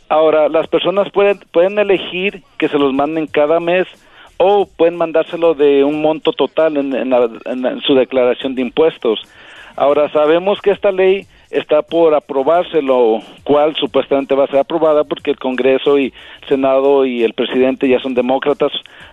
Ahora, 0.09 0.49
las 0.49 0.67
personas 0.67 1.09
pueden, 1.11 1.39
pueden 1.51 1.79
elegir 1.79 2.41
que 2.57 2.67
se 2.67 2.77
los 2.77 2.93
manden 2.93 3.27
cada 3.27 3.59
mes 3.59 3.87
o 4.37 4.67
pueden 4.77 4.97
mandárselo 4.97 5.53
de 5.53 5.83
un 5.83 6.01
monto 6.01 6.33
total 6.33 6.77
en, 6.77 6.93
en 6.95 7.09
la- 7.09 7.29
en 7.45 7.81
su 7.81 7.95
declaración 7.95 8.55
de 8.55 8.61
impuestos. 8.61 9.21
Ahora, 9.75 10.09
sabemos 10.11 10.59
que 10.61 10.71
esta 10.71 10.91
ley 10.91 11.25
está 11.49 11.81
por 11.81 12.13
aprobarse, 12.15 12.81
lo 12.81 13.19
cual 13.43 13.75
supuestamente 13.75 14.33
va 14.35 14.45
a 14.45 14.47
ser 14.47 14.59
aprobada 14.59 15.03
porque 15.03 15.31
el 15.31 15.37
Congreso 15.39 15.99
y 15.99 16.13
Senado 16.47 17.05
y 17.05 17.23
el 17.23 17.33
presidente 17.33 17.87
ya 17.87 17.99
son 17.99 18.13
demócratas. 18.13 18.71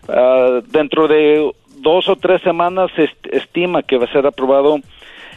Ah, 0.08 0.60
dentro 0.68 1.06
de 1.08 1.50
dos 1.78 2.08
o 2.08 2.16
tres 2.16 2.40
semanas 2.42 2.90
se 2.96 3.04
est- 3.04 3.26
estima 3.32 3.82
que 3.82 3.96
va 3.98 4.04
a 4.04 4.12
ser 4.12 4.26
aprobado 4.26 4.78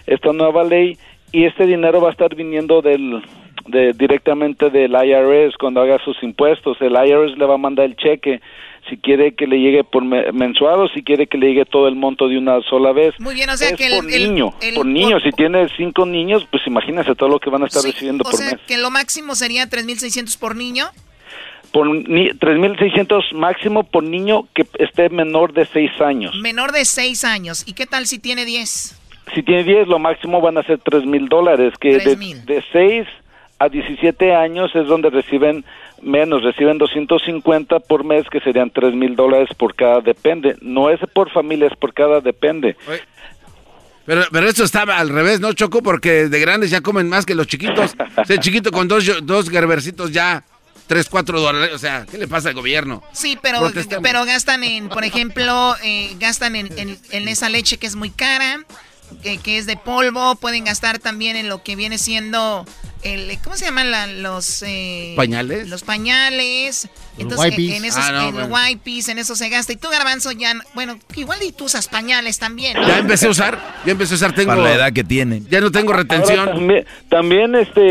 esta 0.08 0.34
nueva 0.34 0.64
ley 0.64 0.98
y 1.32 1.46
este 1.46 1.66
dinero 1.66 2.02
va 2.02 2.10
a 2.10 2.12
estar 2.12 2.36
viniendo 2.36 2.82
del 2.82 3.22
de, 3.68 3.94
directamente 3.94 4.70
del 4.70 4.92
IRS 4.94 5.56
cuando 5.58 5.82
haga 5.82 5.98
sus 6.04 6.22
impuestos. 6.24 6.78
El 6.82 6.94
IRS 6.94 7.38
le 7.38 7.46
va 7.46 7.56
a 7.56 7.58
mandar 7.58 7.86
el 7.86 7.96
cheque 7.96 8.42
si 8.90 8.98
quiere 8.98 9.34
que 9.34 9.48
le 9.48 9.60
llegue 9.60 9.84
por 9.86 10.04
me- 10.04 10.32
mensual 10.34 10.82
o 10.82 10.88
si 10.90 11.04
quiere 11.04 11.28
que 11.28 11.38
le 11.38 11.48
llegue 11.48 11.66
todo 11.66 11.88
el 11.88 11.96
monto 11.96 12.28
de 12.28 12.38
una 12.38 12.62
sola 12.64 12.92
vez. 12.92 13.18
Muy 13.20 13.34
bien, 13.34 13.50
o 13.50 13.56
sea 13.56 13.70
Es 13.70 13.76
que 13.78 13.88
el, 13.88 13.96
por 14.04 14.12
el- 14.12 14.34
niño, 14.34 14.54
el- 14.62 14.76
por 14.76 14.86
niño. 14.86 15.20
Si 15.22 15.32
tiene 15.32 15.68
cinco 15.78 16.06
niños, 16.06 16.46
pues 16.52 16.64
imagínese 16.68 17.16
todo 17.16 17.30
lo 17.30 17.40
que 17.40 17.50
van 17.50 17.64
a 17.64 17.68
estar 17.68 17.82
Sí, 17.82 17.92
recibiendo 17.92 18.24
o 18.24 18.30
por 18.30 18.38
sea 18.40 18.52
mes. 18.52 18.60
que 18.68 18.78
lo 18.78 18.92
máximo 18.92 19.36
sería 19.36 19.70
3.600 19.70 20.38
por 20.38 20.56
niño. 20.56 20.86
Por 21.72 21.88
ni- 21.88 22.30
3.600 22.34 23.34
máximo 23.34 23.84
por 23.84 24.04
niño 24.04 24.48
que 24.54 24.66
esté 24.80 25.10
menor 25.10 25.54
de 25.54 25.66
seis 25.66 25.90
años. 26.02 26.36
Menor 26.40 26.72
de 26.72 26.86
6 26.86 27.24
años. 27.24 27.64
¿Y 27.68 27.74
qué 27.74 27.86
tal 27.88 28.06
si 28.06 28.20
tiene 28.20 28.46
10? 28.46 29.00
Si 29.34 29.42
tiene 29.42 29.64
10, 29.64 29.88
lo 29.88 29.98
máximo 29.98 30.40
van 30.42 30.58
a 30.58 30.64
ser 30.64 30.78
3 30.80 31.06
mil 31.06 31.28
dólares, 31.30 31.74
que 31.80 31.98
de, 31.98 32.16
de 32.46 32.64
6 32.72 33.08
a 33.64 33.70
17 33.70 34.36
años 34.36 34.72
es 34.76 34.88
donde 34.88 35.10
reciben 35.10 35.64
menos, 36.02 36.44
reciben 36.44 36.78
250 36.78 37.80
por 37.80 38.04
mes, 38.04 38.26
que 38.30 38.40
serían 38.42 38.70
3 38.70 38.94
mil 38.94 39.16
dólares 39.16 39.50
por 39.58 39.74
cada 39.76 40.02
depende. 40.02 40.56
No 40.62 40.90
es 40.90 41.00
por 41.14 41.32
familia, 41.32 41.68
es 41.68 41.78
por 41.78 41.94
cada 41.94 42.20
depende. 42.22 42.76
Pero, 44.06 44.24
pero 44.32 44.50
esto 44.50 44.66
estaba 44.66 44.98
al 44.98 45.10
revés, 45.10 45.40
¿no, 45.40 45.54
Choco? 45.54 45.82
Porque 45.82 46.28
de 46.28 46.40
grandes 46.40 46.70
ya 46.72 46.82
comen 46.82 47.08
más 47.08 47.26
que 47.26 47.36
los 47.36 47.48
chiquitos. 47.48 47.94
O 48.18 48.26
sea, 48.26 48.36
el 48.36 48.40
chiquito 48.42 48.70
con 48.72 48.88
dos, 48.90 49.06
dos 49.26 49.50
gerbercitos 49.50 50.12
ya, 50.12 50.44
tres, 50.88 51.08
cuatro 51.10 51.40
dólares. 51.40 51.72
O 51.74 51.78
sea, 51.78 52.06
¿qué 52.12 52.18
le 52.18 52.28
pasa 52.28 52.50
al 52.50 52.56
gobierno? 52.56 53.02
Sí, 53.14 53.38
pero, 53.42 53.60
pero 54.02 54.26
gastan 54.26 54.66
en, 54.66 54.90
por 54.90 55.06
ejemplo, 55.06 55.74
eh, 55.86 56.14
gastan 56.20 56.58
en, 56.58 56.78
en- 56.78 56.98
en 57.12 57.28
esa 57.30 57.48
leche 57.48 57.78
que 57.78 57.88
es 57.88 57.96
muy 57.96 58.10
cara, 58.10 58.60
que, 59.22 59.38
que 59.38 59.58
es 59.58 59.68
de 59.68 59.78
polvo. 59.78 60.36
Pueden 60.36 60.66
gastar 60.66 61.00
también 61.00 61.38
en 61.38 61.48
lo 61.48 61.64
que 61.64 61.78
viene 61.78 61.98
siendo 61.98 62.66
el, 63.04 63.38
¿cómo 63.44 63.56
se 63.56 63.66
llaman 63.66 63.92
la- 63.92 64.08
los 64.08 64.64
eh, 64.66 65.14
¿Pañales? 65.16 65.68
Los 65.70 65.84
pañales. 65.84 66.90
Los 67.18 67.20
Entonces, 67.20 67.58
en 67.58 67.86
esos, 67.86 68.04
Ah, 68.04 68.12
no, 68.12 68.28
en 68.30 68.50
bueno. 68.50 68.56
wipes, 68.56 69.08
en 69.10 69.20
eso 69.20 69.36
se 69.36 69.50
gasta. 69.50 69.74
Y 69.74 69.76
tú, 69.76 69.90
Garbanzo, 69.90 70.32
ya, 70.32 70.54
no- 70.54 70.64
bueno, 70.74 70.98
igual 71.16 71.40
y 71.44 71.52
tú 71.52 71.66
usas 71.66 71.88
pañales 71.88 72.40
también, 72.40 72.74
¿no? 72.76 72.88
Ya 72.88 72.98
empecé 73.00 73.28
a 73.28 73.30
usar, 73.30 73.60
ya 73.86 73.92
empecé 73.92 74.14
a 74.14 74.18
usar, 74.18 74.34
tengo... 74.34 74.50
Para 74.50 74.62
la 74.64 74.74
edad 74.74 74.94
que 74.94 75.04
tienen. 75.04 75.46
Ya 75.50 75.62
no 75.62 75.72
tengo 75.72 75.94
retención. 75.94 76.40
Ahora, 76.40 76.54
también, 76.54 76.86
también, 77.10 77.56
este, 77.56 77.82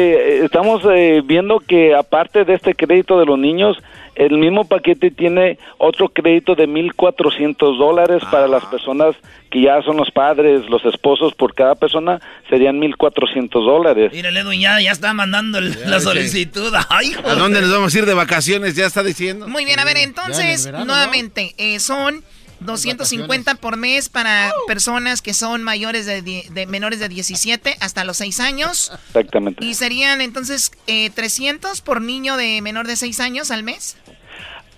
eh, 0.40 0.44
estamos 0.44 0.82
eh, 0.92 1.22
viendo 1.24 1.60
que 1.60 1.94
aparte 1.94 2.44
de 2.44 2.54
este 2.54 2.74
crédito 2.74 3.18
de 3.20 3.26
los 3.26 3.38
niños, 3.38 3.76
el 4.14 4.36
mismo 4.38 4.64
paquete 4.66 5.10
tiene 5.10 5.58
otro 5.78 6.08
crédito 6.08 6.54
de 6.54 6.68
1.400 6.68 7.78
dólares 7.78 8.22
para 8.30 8.46
las 8.46 8.64
personas 8.66 9.14
que 9.50 9.62
ya 9.62 9.82
son 9.82 9.96
los 9.96 10.10
padres, 10.10 10.68
los 10.68 10.84
esposos, 10.84 11.34
por 11.34 11.54
cada 11.54 11.74
persona 11.74 12.20
serían 12.48 12.78
1.400 12.80 13.50
dólares. 13.64 14.10
Mira, 14.12 14.28
el 14.30 14.36
Edwin 14.36 14.60
ya, 14.60 14.80
ya 14.80 14.92
está 14.92 15.12
mandando 15.12 15.58
el- 15.58 15.76
la 15.90 16.00
solicitud. 16.00 16.72
Ay, 16.88 17.12
¿A 17.24 17.34
dónde 17.34 17.60
nos 17.60 17.70
vamos 17.70 17.94
a 17.94 17.98
ir 17.98 18.06
de 18.06 18.14
vacaciones? 18.14 18.74
Ya 18.76 18.86
está 18.86 19.02
diciendo. 19.02 19.48
Muy 19.48 19.64
bien, 19.64 19.78
a 19.80 19.84
ver, 19.84 19.98
entonces, 19.98 20.64
verano, 20.66 20.84
nuevamente, 20.86 21.54
eh, 21.58 21.78
son 21.80 22.22
250 22.64 23.54
por 23.56 23.76
mes 23.76 24.08
para 24.08 24.52
personas 24.66 25.22
que 25.22 25.34
son 25.34 25.62
mayores 25.62 26.06
de, 26.06 26.22
die- 26.22 26.44
de 26.50 26.66
menores 26.66 27.00
de 27.00 27.08
17 27.08 27.76
hasta 27.80 28.04
los 28.04 28.16
6 28.18 28.40
años. 28.40 28.92
Exactamente. 29.08 29.64
Y 29.64 29.74
serían 29.74 30.20
entonces 30.20 30.72
eh, 30.86 31.10
300 31.10 31.80
por 31.80 32.00
niño 32.00 32.36
de 32.36 32.60
menor 32.62 32.86
de 32.86 32.96
6 32.96 33.20
años 33.20 33.50
al 33.50 33.62
mes. 33.62 33.96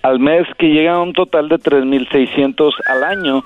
al 0.03 0.19
mes 0.19 0.45
que 0.59 0.67
llega 0.67 0.93
a 0.95 1.01
un 1.01 1.13
total 1.13 1.49
de 1.49 1.55
3.600 1.57 2.71
al 2.87 3.03
año. 3.03 3.43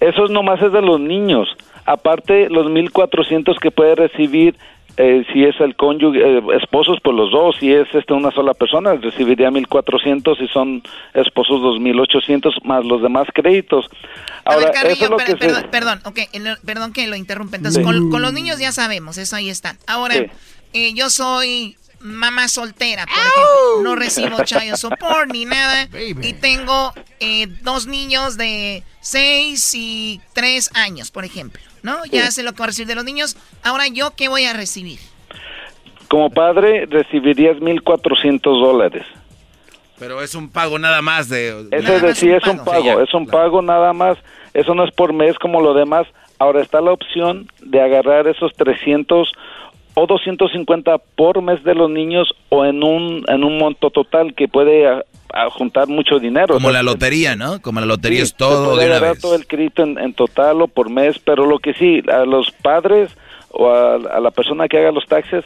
Eso 0.00 0.28
nomás 0.28 0.60
es 0.62 0.72
de 0.72 0.82
los 0.82 1.00
niños. 1.00 1.48
Aparte, 1.84 2.48
los 2.50 2.66
1.400 2.66 3.58
que 3.58 3.70
puede 3.70 3.94
recibir 3.94 4.56
eh, 4.98 5.24
si 5.32 5.44
es 5.44 5.58
el 5.60 5.76
cónyuge, 5.76 6.18
eh, 6.38 6.42
esposos 6.60 6.98
por 7.00 7.14
los 7.14 7.30
dos, 7.30 7.56
si 7.60 7.72
es 7.72 7.86
este 7.94 8.12
una 8.14 8.30
sola 8.30 8.54
persona, 8.54 8.94
recibiría 8.94 9.50
1.400 9.50 10.40
y 10.40 10.48
son 10.48 10.82
esposos 11.14 11.60
2.800 11.60 12.62
más 12.64 12.84
los 12.84 13.02
demás 13.02 13.26
créditos. 13.34 13.86
A 14.44 14.52
Ahora, 14.54 14.66
ver, 14.66 14.74
Carrillo, 14.74 14.94
eso 14.94 15.04
es 15.04 15.10
lo 15.10 15.16
per- 15.16 15.26
que 15.26 15.32
se- 15.32 15.38
perdón, 15.38 15.66
perdón, 15.70 16.00
ok, 16.04 16.18
el- 16.32 16.56
perdón 16.64 16.92
que 16.92 17.06
lo 17.06 17.16
interrumpa. 17.16 17.56
Entonces, 17.56 17.80
Sí. 17.80 17.84
con, 17.84 18.10
con 18.10 18.22
los 18.22 18.32
niños 18.32 18.58
ya 18.58 18.72
sabemos, 18.72 19.18
eso 19.18 19.36
ahí 19.36 19.50
está. 19.50 19.76
Ahora, 19.86 20.14
Sí. 20.14 20.26
eh, 20.72 20.92
yo 20.94 21.10
soy 21.10 21.76
mamá 22.00 22.46
soltera, 22.48 23.04
por 23.06 23.14
ejemplo. 23.16 23.82
No 23.82 23.96
recibo 23.96 24.44
child 24.44 24.76
support 24.76 25.30
ni 25.32 25.44
nada. 25.46 25.88
Y 26.22 26.34
tengo 26.34 26.92
eh, 27.20 27.46
dos 27.62 27.86
niños 27.86 28.36
de 28.36 28.82
6 29.00 29.74
y 29.74 30.20
3 30.34 30.70
años, 30.74 31.10
por 31.10 31.24
ejemplo. 31.24 31.60
¿No? 31.86 32.04
Ya 32.04 32.30
sé 32.30 32.42
lo 32.42 32.52
que 32.52 32.58
voy 32.58 32.64
a 32.64 32.66
recibir 32.66 32.88
de 32.88 32.94
los 32.96 33.04
niños. 33.04 33.36
Ahora, 33.62 33.86
¿yo 33.86 34.10
qué 34.16 34.28
voy 34.28 34.44
a 34.44 34.52
recibir? 34.52 34.98
como 36.08 36.30
padre 36.30 36.86
recibirías 36.86 37.56
1.400 37.58 38.40
dólares. 38.40 39.04
Pero 39.98 40.22
es 40.22 40.34
un 40.34 40.50
pago 40.50 40.78
nada 40.78 41.00
más 41.00 41.28
de... 41.28 41.68
Ese 41.70 42.00
de 42.00 42.14
sí 42.14 42.30
es 42.30 42.46
un 42.46 42.64
pago, 42.64 43.00
es 43.00 43.12
un 43.14 43.26
pago 43.26 43.62
nada 43.62 43.92
más, 43.92 44.18
eso 44.52 44.74
no 44.74 44.84
es 44.84 44.92
por 44.92 45.12
mes 45.12 45.38
como 45.38 45.60
lo 45.60 45.72
demás. 45.72 46.06
Ahora 46.38 46.60
está 46.60 46.82
la 46.82 46.92
opción 46.92 47.48
de 47.62 47.80
agarrar 47.80 48.28
esos 48.28 48.52
300 48.54 49.32
o 49.94 50.06
250 50.06 50.98
por 51.16 51.40
mes 51.40 51.64
de 51.64 51.74
los 51.74 51.88
niños 51.88 52.28
o 52.50 52.66
en 52.66 52.82
un 52.82 53.24
en 53.28 53.42
un 53.42 53.56
monto 53.56 53.90
total 53.90 54.34
que 54.34 54.46
puede 54.46 54.86
a- 55.32 55.50
juntar 55.50 55.88
mucho 55.88 56.18
dinero. 56.18 56.54
Como 56.54 56.70
la 56.70 56.82
lotería, 56.82 57.36
¿no? 57.36 57.60
Como 57.62 57.80
la 57.80 57.86
lotería 57.86 58.18
Sí, 58.20 58.24
es 58.24 58.34
todo 58.34 58.76
de 58.76 58.86
una 58.86 58.98
vez. 59.00 59.20
todo 59.20 59.34
el 59.34 59.46
crédito 59.46 59.82
en, 59.82 59.98
en 59.98 60.12
total 60.14 60.62
o 60.62 60.68
por 60.68 60.90
mes, 60.90 61.18
pero 61.18 61.46
lo 61.46 61.58
que 61.58 61.72
sí, 61.74 62.02
a 62.10 62.24
los 62.24 62.50
padres 62.50 63.10
o 63.50 63.70
a, 63.70 63.94
a 63.94 64.20
la 64.20 64.30
persona 64.30 64.68
que 64.68 64.78
haga 64.78 64.92
los 64.92 65.06
taxes, 65.06 65.44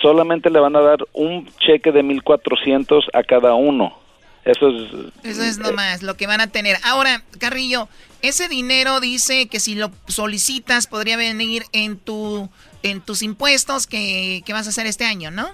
solamente 0.00 0.50
le 0.50 0.58
van 0.60 0.76
a 0.76 0.80
dar 0.80 0.98
un 1.12 1.48
cheque 1.58 1.92
de 1.92 2.02
1.400 2.02 3.04
a 3.12 3.22
cada 3.22 3.54
uno. 3.54 3.96
Eso 4.44 4.68
es... 4.68 4.90
Eso 5.22 5.42
es 5.42 5.58
nomás 5.58 6.02
lo 6.02 6.16
que 6.16 6.26
van 6.26 6.40
a 6.40 6.48
tener. 6.48 6.76
Ahora, 6.82 7.22
Carrillo, 7.38 7.88
ese 8.22 8.48
dinero 8.48 8.98
dice 8.98 9.46
que 9.46 9.60
si 9.60 9.76
lo 9.76 9.92
solicitas 10.08 10.88
podría 10.88 11.16
venir 11.16 11.62
en 11.72 11.96
tu 11.96 12.48
en 12.84 13.00
tus 13.00 13.22
impuestos 13.22 13.86
que, 13.86 14.42
que 14.44 14.52
vas 14.52 14.66
a 14.66 14.70
hacer 14.70 14.86
este 14.86 15.04
año, 15.04 15.30
¿no? 15.30 15.48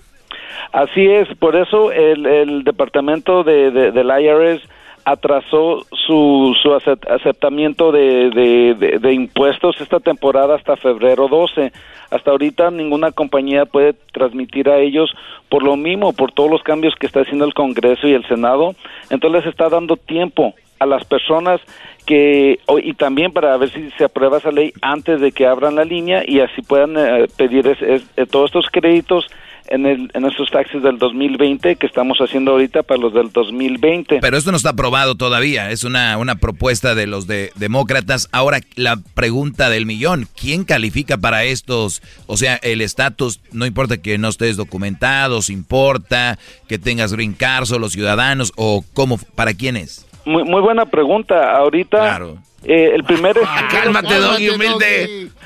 Así 0.73 1.07
es, 1.07 1.29
por 1.39 1.57
eso 1.57 1.93
el, 1.93 2.27
el 2.27 2.65
departamento 2.65 3.43
de, 3.45 3.71
de- 3.71 3.93
del 3.93 4.09
IRS 4.09 4.63
atrasó 5.05 5.83
su, 5.93 6.55
su 6.63 6.69
acep- 6.71 7.09
aceptamiento 7.11 7.93
de, 7.93 8.31
de- 8.31 8.99
de- 8.99 9.13
impuestos 9.15 9.81
esta 9.81 10.01
temporada 10.01 10.57
hasta 10.57 10.77
febrero 10.77 11.29
12. 11.29 11.73
Hasta 12.11 12.31
ahorita 12.31 12.71
ninguna 12.71 13.13
compañía 13.13 13.65
puede 13.65 13.95
transmitir 14.13 14.69
a 14.69 14.79
ellos 14.79 15.11
por 15.49 15.63
lo 15.63 15.77
mismo, 15.77 16.13
por 16.13 16.33
todos 16.33 16.51
los 16.51 16.63
cambios 16.63 16.95
que 16.97 17.07
está 17.07 17.21
haciendo 17.21 17.45
el 17.47 17.55
Congreso 17.55 18.07
y 18.07 18.13
el 18.13 18.27
Senado. 18.27 18.75
Entonces 19.11 19.47
está 19.47 19.69
dando 19.71 19.97
tiempo 19.97 20.55
a 20.79 20.87
las 20.87 21.05
personas 21.05 21.61
que 22.07 22.59
y 22.83 22.93
también 22.95 23.33
para 23.33 23.57
ver 23.57 23.69
si 23.71 23.91
se 23.93 24.05
aprueba 24.05 24.39
esa 24.39 24.53
ley 24.53 24.73
antes 24.81 25.21
de 25.21 25.33
que 25.33 25.47
abran 25.47 25.75
la 25.75 25.85
línea 25.85 26.23
y 26.27 26.41
así 26.41 26.63
puedan 26.63 26.97
eh, 26.97 27.27
pedir 27.37 27.67
es- 27.67 27.83
eh, 28.17 28.27
todos 28.31 28.47
estos 28.51 28.67
créditos 28.71 29.27
en, 29.69 29.87
el, 29.87 30.11
en 30.15 30.25
estos 30.25 30.51
taxis 30.51 30.83
del 30.83 30.99
2020 30.99 31.77
que 31.77 31.87
estamos 31.87 32.19
haciendo 32.19 32.53
ahorita 32.53 32.83
para 32.83 33.01
los 33.01 33.13
del 33.15 33.31
2020. 33.33 34.19
Pero 34.21 34.37
esto 34.37 34.51
no 34.51 34.57
está 34.57 34.71
aprobado 34.71 35.15
todavía, 35.15 35.71
es 35.71 35.85
una, 35.85 36.17
una 36.19 36.37
propuesta 36.37 36.95
de 36.95 37.07
los 37.07 37.27
de 37.27 37.53
demócratas. 37.57 38.29
Ahora, 38.33 38.61
la 38.77 38.99
pregunta 39.15 39.71
del 39.71 39.87
millón, 39.87 40.27
¿quién 40.41 40.65
califica 40.65 41.17
para 41.19 41.45
estos? 41.45 42.03
O 42.27 42.37
sea, 42.37 42.57
el 42.63 42.81
estatus, 42.81 43.41
no 43.53 43.67
importa 43.67 43.99
que 43.99 44.19
no 44.19 44.29
estés 44.29 44.57
documentado, 44.57 45.43
si 45.43 45.53
importa 45.53 46.39
que 46.69 46.79
tengas 46.79 47.13
green 47.13 47.35
card, 47.35 47.67
solo 47.67 47.89
ciudadanos, 47.89 48.53
o 48.57 48.85
cómo, 48.95 49.19
¿para 49.35 49.55
quién 49.55 49.77
es? 49.77 50.07
Muy, 50.25 50.45
muy 50.45 50.61
buena 50.61 50.87
pregunta. 50.87 51.57
Ahorita 51.57 52.21
eh, 52.65 52.91
el 52.95 53.05
primer 53.05 53.37
Cálmate, 53.71 54.15
Doggy, 54.15 54.51
humilde. 54.51 55.29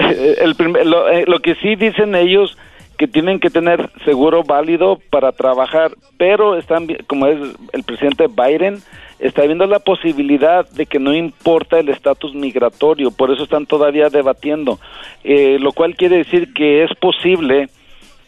Eh, 0.00 0.36
el 0.42 0.54
primer- 0.54 0.86
lo, 0.86 1.08
eh, 1.08 1.24
lo 1.26 1.40
que 1.40 1.56
sí 1.56 1.74
dicen 1.74 2.14
ellos 2.14 2.56
que 2.98 3.06
tienen 3.06 3.38
que 3.38 3.48
tener 3.48 3.90
seguro 4.04 4.42
válido 4.42 4.98
para 5.10 5.32
trabajar, 5.32 5.92
pero 6.18 6.56
están 6.56 6.88
como 7.06 7.26
es 7.26 7.38
el 7.72 7.84
presidente 7.84 8.26
Biden 8.26 8.78
está 9.18 9.42
viendo 9.42 9.66
la 9.66 9.78
posibilidad 9.78 10.68
de 10.70 10.86
que 10.86 10.98
no 10.98 11.14
importa 11.14 11.78
el 11.78 11.88
estatus 11.88 12.34
migratorio, 12.34 13.10
por 13.10 13.30
eso 13.30 13.44
están 13.44 13.66
todavía 13.66 14.10
debatiendo, 14.10 14.78
Eh, 15.24 15.58
lo 15.60 15.72
cual 15.72 15.94
quiere 15.96 16.18
decir 16.18 16.52
que 16.54 16.84
es 16.84 16.90
posible 17.00 17.68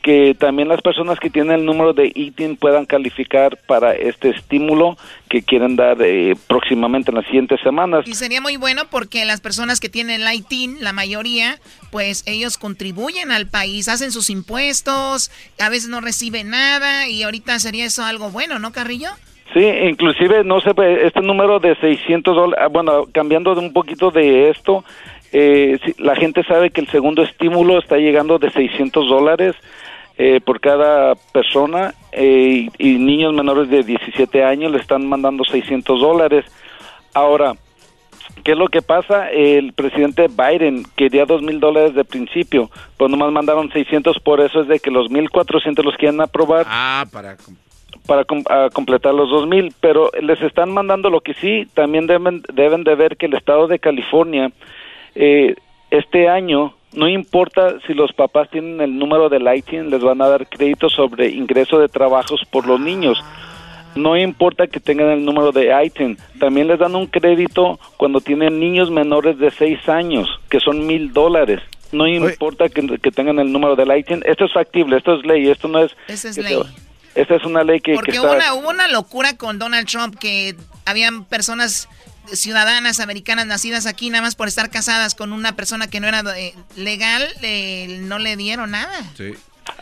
que 0.03 0.35
también 0.35 0.69
las 0.69 0.81
personas 0.81 1.19
que 1.19 1.29
tienen 1.29 1.61
el 1.61 1.65
número 1.67 1.93
de 1.93 2.11
ITIN 2.15 2.57
puedan 2.57 2.87
calificar 2.87 3.59
para 3.67 3.95
este 3.95 4.31
estímulo 4.31 4.97
que 5.29 5.43
quieren 5.43 5.77
dar 5.77 5.99
eh, 6.01 6.35
próximamente 6.47 7.11
en 7.11 7.17
las 7.17 7.27
siguientes 7.27 7.61
semanas. 7.61 8.07
Y 8.07 8.15
sería 8.15 8.41
muy 8.41 8.57
bueno 8.57 8.83
porque 8.91 9.25
las 9.25 9.41
personas 9.41 9.79
que 9.79 9.89
tienen 9.89 10.23
el 10.23 10.35
ITIN, 10.35 10.83
la 10.83 10.93
mayoría, 10.93 11.59
pues 11.91 12.23
ellos 12.27 12.57
contribuyen 12.57 13.31
al 13.31 13.47
país, 13.47 13.89
hacen 13.89 14.11
sus 14.11 14.31
impuestos, 14.31 15.31
a 15.59 15.69
veces 15.69 15.91
no 15.91 16.01
reciben 16.01 16.51
nada 16.51 17.07
y 17.09 17.23
ahorita 17.23 17.59
sería 17.59 17.85
eso 17.85 18.03
algo 18.03 18.31
bueno, 18.31 18.59
¿no, 18.59 18.73
Carrillo? 18.73 19.11
Sí, 19.53 19.65
inclusive, 19.65 20.45
no 20.45 20.61
sé, 20.61 20.75
pues, 20.75 21.03
este 21.03 21.21
número 21.21 21.59
de 21.59 21.75
600 21.75 22.37
dólares, 22.37 22.69
bueno, 22.71 23.07
cambiando 23.13 23.55
de 23.55 23.61
un 23.61 23.73
poquito 23.73 24.11
de 24.13 24.49
esto, 24.49 24.85
eh, 25.33 25.79
la 25.99 26.15
gente 26.17 26.45
sabe 26.45 26.71
que 26.71 26.81
el 26.81 26.89
segundo 26.89 27.23
estímulo 27.23 27.79
está 27.79 27.97
llegando 27.97 28.39
de 28.39 28.51
600 28.51 29.09
dólares 29.09 29.55
eh, 30.19 30.41
por 30.41 30.61
cada 30.61 31.15
persona 31.33 31.95
eh, 32.13 32.69
y, 32.79 32.89
y 32.89 32.99
niños 32.99 33.33
menores 33.33 33.71
de 33.71 33.83
17 33.83 34.45
años 34.45 34.73
le 34.73 34.79
están 34.79 35.07
mandando 35.07 35.45
600 35.45 36.01
dólares. 36.01 36.45
Ahora, 37.15 37.55
¿qué 38.45 38.53
es 38.53 38.59
lo 38.59 38.69
que 38.69 38.83
pasa? 38.83 39.31
El 39.31 39.73
presidente 39.73 40.29
Biden 40.29 40.85
quería 40.97 41.25
dos 41.25 41.43
mil 41.43 41.59
dólares 41.61 41.95
de 41.95 42.05
principio, 42.05 42.71
pues 42.97 43.11
nomás 43.11 43.33
mandaron 43.33 43.71
600, 43.71 44.19
por 44.21 44.41
eso 44.41 44.61
es 44.61 44.69
de 44.69 44.79
que 44.81 44.91
los 44.91 45.11
1.400 45.11 45.83
los 45.85 45.97
quieren 45.97 46.21
aprobar 46.21 46.67
Ah, 46.69 47.05
para... 47.11 47.37
para 48.07 48.23
a 48.23 48.71
completar 48.71 49.15
los 49.15 49.31
2000, 49.31 49.75
pero 49.81 50.11
les 50.21 50.41
están 50.43 50.71
mandando 50.73 51.11
lo 51.11 51.21
que 51.21 51.35
sí, 51.35 51.67
también 51.75 52.07
deben, 52.07 52.43
deben 52.53 52.85
de 52.85 52.95
ver 52.95 53.17
que 53.17 53.27
el 53.27 53.35
estado 53.35 53.67
de 53.67 53.79
California 53.79 54.51
eh, 55.15 55.55
este 55.91 56.29
año, 56.29 56.75
no 56.93 57.09
importa 57.09 57.77
si 57.87 57.95
los 57.95 58.13
papás 58.13 58.51
tienen 58.51 58.81
el 58.81 58.99
número 58.99 59.29
del 59.29 59.47
ITIN, 59.47 59.91
les 59.91 60.03
van 60.03 60.21
a 60.23 60.29
dar 60.29 60.49
crédito 60.49 60.89
sobre 60.91 61.29
ingreso 61.29 61.79
de 61.79 61.89
trabajos 61.89 62.43
por 62.51 62.67
los 62.67 62.81
niños. 62.81 63.19
No 63.95 64.17
importa 64.17 64.67
que 64.67 64.81
tengan 64.81 65.09
el 65.11 65.25
número 65.25 65.53
de 65.53 65.73
ITIN, 65.85 66.19
también 66.39 66.69
les 66.69 66.79
dan 66.79 66.95
un 66.95 67.07
crédito 67.07 67.79
cuando 67.97 68.21
tienen 68.21 68.59
niños 68.59 68.91
menores 68.91 69.39
de 69.39 69.51
6 69.51 69.89
años, 69.89 70.29
que 70.49 70.61
son 70.61 70.87
mil 70.87 71.13
dólares. 71.13 71.61
No 71.93 72.07
importa 72.07 72.69
que, 72.69 72.99
que 72.99 73.11
tengan 73.11 73.39
el 73.41 73.53
número 73.53 73.75
del 73.77 73.97
ITIN, 73.97 74.23
esto 74.25 74.45
es 74.45 74.53
factible, 74.53 74.97
esto 74.97 75.15
es 75.15 75.27
ley, 75.27 75.49
esto 75.49 75.69
no 75.69 75.81
es... 75.81 75.93
Esa 76.07 76.29
es 76.29 76.37
que 76.37 76.43
ley. 76.43 76.63
esta 77.15 77.35
es 77.35 77.45
una 77.45 77.65
ley 77.65 77.81
que, 77.81 77.93
que 77.93 77.97
Porque 77.97 78.13
está... 78.13 78.23
hubo 78.23 78.33
una, 78.33 78.55
hubo 78.55 78.69
una 78.69 78.89
locura 78.89 79.37
con 79.37 79.59
Donald 79.59 79.89
Trump 79.89 80.17
que 80.17 80.55
habían 80.87 81.25
personas 81.25 81.89
ciudadanas 82.27 83.01
americanas 83.01 83.47
nacidas 83.47 83.87
aquí 83.87 84.11
nada 84.11 84.23
más 84.23 84.37
por 84.37 84.49
estar 84.49 84.71
casadas 84.71 85.15
con 85.15 85.33
una 85.33 85.57
persona 85.57 85.89
que 85.89 86.01
no 86.01 86.09
era 86.09 86.23
eh, 86.39 86.55
legal, 86.77 87.27
eh, 87.43 87.99
no 88.03 88.19
le 88.19 88.37
dieron 88.37 88.71
nada. 88.73 88.93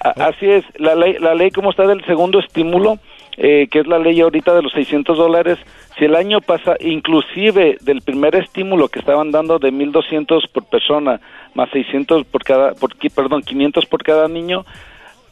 A- 0.03 0.29
Así 0.29 0.47
es, 0.47 0.65
la 0.77 0.95
ley, 0.95 1.17
la 1.21 1.35
ley 1.35 1.51
como 1.51 1.71
está 1.71 1.87
del 1.87 2.05
segundo 2.07 2.39
estímulo, 2.41 2.99
eh, 3.37 3.69
que 3.71 3.81
es 3.81 3.87
la 3.87 3.99
ley 3.99 4.21
ahorita 4.21 4.55
de 4.55 4.63
los 4.63 4.73
600 4.73 5.17
dólares, 5.17 5.59
si 5.99 6.05
el 6.05 6.15
año 6.15 6.41
pasa, 6.41 6.75
inclusive 6.81 7.79
del 7.81 8.03
primer 8.03 8.35
estímulo 8.37 8.89
que 8.89 8.99
estaban 9.01 9.31
dando 9.31 9.59
de 9.59 9.71
1.200 9.73 10.49
por 10.53 10.65
persona, 10.67 11.21
más 11.55 11.71
600 11.71 12.25
por 12.27 12.45
cada, 12.45 12.75
por, 12.75 12.95
perdón, 12.97 13.43
500 13.43 13.87
por 13.87 14.03
cada 14.03 14.29
niño, 14.29 14.65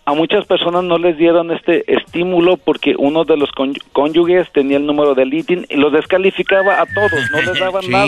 a 0.06 0.14
muchas 0.14 0.46
personas 0.46 0.84
no 0.84 0.98
les 0.98 1.18
dieron 1.18 1.50
este 1.50 1.84
estímulo 1.92 2.56
porque 2.56 2.94
uno 2.96 3.24
de 3.24 3.36
los 3.36 3.50
cóny- 3.50 3.82
cónyuges 3.92 4.50
tenía 4.52 4.78
el 4.78 4.86
número 4.86 5.14
del 5.14 5.34
ITIN 5.34 5.66
y 5.68 5.76
los 5.76 5.92
descalificaba 5.92 6.80
a 6.80 6.86
todos, 6.86 7.30
no 7.32 7.42
les 7.42 7.58
daban 7.60 7.82
Sí. 7.84 7.90
nada. 7.90 8.06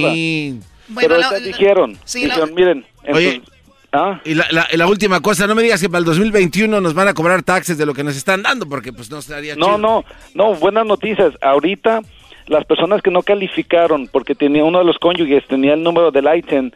Bueno, 0.91 1.09
Pero 1.19 1.19
lo- 1.19 1.41
dijeron, 1.41 1.99
sí, 2.05 2.21
lo- 2.23 2.27
dijeron, 2.29 2.55
miren, 2.55 2.85
Oye, 3.13 3.35
entonces- 3.35 3.55
¿ah? 3.93 4.21
y 4.25 4.35
la, 4.35 4.47
la- 4.51 4.69
la 4.73 4.87
última 4.87 5.21
cosa, 5.21 5.47
no 5.47 5.55
me 5.55 5.63
digas 5.63 5.81
que 5.83 5.89
para 5.89 5.99
el 5.99 6.05
2021 6.07 6.81
nos 6.81 6.95
van 6.95 7.09
a 7.09 7.15
cobrar 7.15 7.43
taxes 7.43 7.77
de 7.77 7.85
lo 7.85 7.93
que 7.95 8.05
nos 8.05 8.17
están 8.17 8.43
dando, 8.43 8.67
porque 8.69 8.93
pues 8.93 9.11
no 9.11 9.19
estaría 9.19 9.57
No, 9.57 9.67
chido. 9.67 9.79
no, 9.79 10.05
no, 10.35 10.55
buenas 10.55 10.87
noticias. 10.87 11.35
Ahorita 11.43 12.01
las 12.47 12.65
personas 12.65 13.03
que 13.03 13.11
no 13.11 13.23
calificaron 13.23 14.09
porque 14.11 14.35
tenía 14.35 14.65
uno 14.65 14.79
de 14.79 14.85
los 14.85 14.99
cónyuges 14.99 15.45
tenía 15.49 15.75
el 15.75 15.83
número 15.83 16.11
del 16.11 16.27
ITIN, 16.35 16.73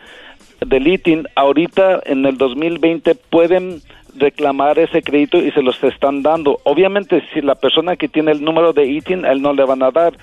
del 0.66 0.86
ITIN, 0.86 1.26
ahorita 1.34 2.00
en 2.04 2.26
el 2.26 2.36
2020 2.36 3.14
pueden 3.14 3.80
reclamar 4.14 4.78
ese 4.78 5.02
crédito 5.02 5.38
y 5.38 5.50
se 5.52 5.62
los 5.62 5.82
están 5.82 6.22
dando. 6.22 6.58
Obviamente 6.64 7.22
si 7.32 7.40
la 7.40 7.54
persona 7.54 7.96
que 7.96 8.08
tiene 8.08 8.32
el 8.32 8.44
número 8.44 8.72
de 8.72 8.86
ITIN, 8.86 9.24
él 9.24 9.42
no 9.42 9.52
le 9.52 9.64
van 9.64 9.82
a 9.82 9.90
dar, 9.90 10.14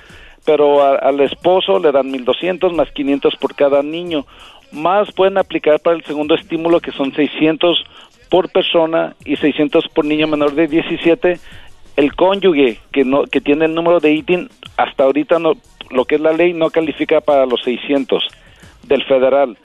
pero 0.46 0.84
al 0.84 1.20
esposo 1.22 1.80
le 1.80 1.92
dan 1.92 2.12
1200 2.12 2.74
más 2.74 2.92
500 2.92 3.36
por 3.38 3.56
cada 3.56 3.84
niño. 3.84 4.26
Más 4.72 5.12
pueden 5.12 5.38
aplicar 5.38 5.80
para 5.80 5.96
el 5.96 6.04
segundo 6.04 6.36
estímulo 6.36 6.80
que 6.80 6.92
son 6.92 7.14
600 7.14 7.84
por 8.30 8.52
persona 8.52 9.16
y 9.26 9.36
600 9.36 9.88
por 9.90 10.06
niño 10.06 10.28
menor 10.28 10.54
de 10.54 10.68
17 10.68 11.40
el 11.96 12.16
cónyuge 12.16 12.80
que 12.92 13.04
no 13.04 13.24
que 13.24 13.42
tiene 13.42 13.66
el 13.66 13.74
número 13.74 14.00
de 14.00 14.14
ITIN 14.14 14.50
hasta 14.78 15.04
ahorita 15.04 15.40
no 15.40 15.54
lo 15.90 16.06
que 16.06 16.16
es 16.16 16.22
la 16.22 16.32
ley 16.32 16.54
no 16.54 16.70
califica 16.70 17.20
para 17.22 17.46
los 17.46 17.62
600 17.64 18.24
del 18.88 19.04
federal. 19.06 19.58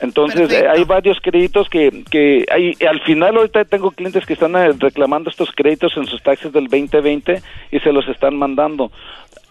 Entonces 0.00 0.52
eh, 0.52 0.66
hay 0.68 0.84
varios 0.84 1.18
créditos 1.20 1.70
que, 1.70 2.04
que 2.10 2.44
hay, 2.50 2.74
al 2.86 3.00
final 3.00 3.36
ahorita 3.36 3.64
tengo 3.64 3.90
clientes 3.90 4.26
que 4.26 4.34
están 4.34 4.54
eh, 4.54 4.72
reclamando 4.78 5.30
estos 5.30 5.50
créditos 5.52 5.96
en 5.96 6.06
sus 6.06 6.22
taxes 6.22 6.52
del 6.52 6.64
2020 6.64 7.40
y 7.70 7.80
se 7.80 7.92
los 7.92 8.06
están 8.08 8.36
mandando, 8.36 8.92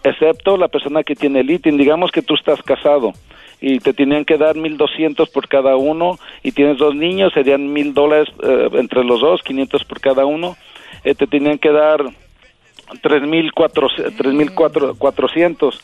excepto 0.03 0.55
la 0.57 0.67
persona 0.67 1.01
que 1.03 1.15
tiene 1.15 1.39
el 1.39 1.49
ITIN. 1.49 1.77
Digamos 1.77 2.11
que 2.11 2.21
tú 2.21 2.35
estás 2.35 2.61
casado 2.61 3.13
y 3.59 3.79
te 3.79 3.93
tenían 3.93 4.25
que 4.25 4.37
dar 4.37 4.55
1.200 4.55 5.31
por 5.31 5.47
cada 5.47 5.75
uno 5.75 6.19
y 6.43 6.51
tienes 6.51 6.77
dos 6.77 6.93
niños, 6.93 7.33
serían 7.33 7.73
mil 7.73 7.95
dólares 7.95 8.29
eh, 8.43 8.69
entre 8.73 9.03
los 9.03 9.21
dos, 9.21 9.41
500 9.41 9.83
por 9.85 9.99
cada 9.99 10.25
uno. 10.25 10.55
Eh, 11.03 11.15
te 11.15 11.25
tenían 11.25 11.57
que 11.57 11.71
dar 11.71 12.03
3.400. 13.01 15.81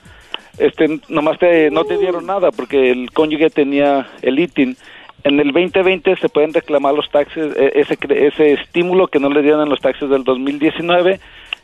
Este, 0.57 0.99
nomás 1.09 1.39
te, 1.39 1.71
no 1.71 1.85
te 1.85 1.97
dieron 1.97 2.25
nada 2.25 2.51
porque 2.51 2.91
el 2.91 3.11
cónyuge 3.11 3.49
tenía 3.49 4.09
el 4.21 4.39
ITIN. 4.39 4.77
En 5.23 5.39
el 5.39 5.51
2020 5.51 6.15
se 6.17 6.29
pueden 6.29 6.53
reclamar 6.53 6.93
los 6.93 7.09
taxes, 7.09 7.55
eh, 7.55 7.71
ese, 7.75 7.97
ese 8.09 8.53
estímulo 8.53 9.07
que 9.07 9.19
no 9.19 9.29
le 9.29 9.41
dieron 9.41 9.61
en 9.61 9.69
los 9.69 9.79
taxes 9.79 10.09
del 10.09 10.23
2019. 10.23 11.19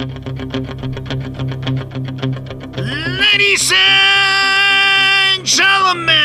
Ladies 0.00 0.16
and 3.76 5.44
gentlemen, 5.44 6.16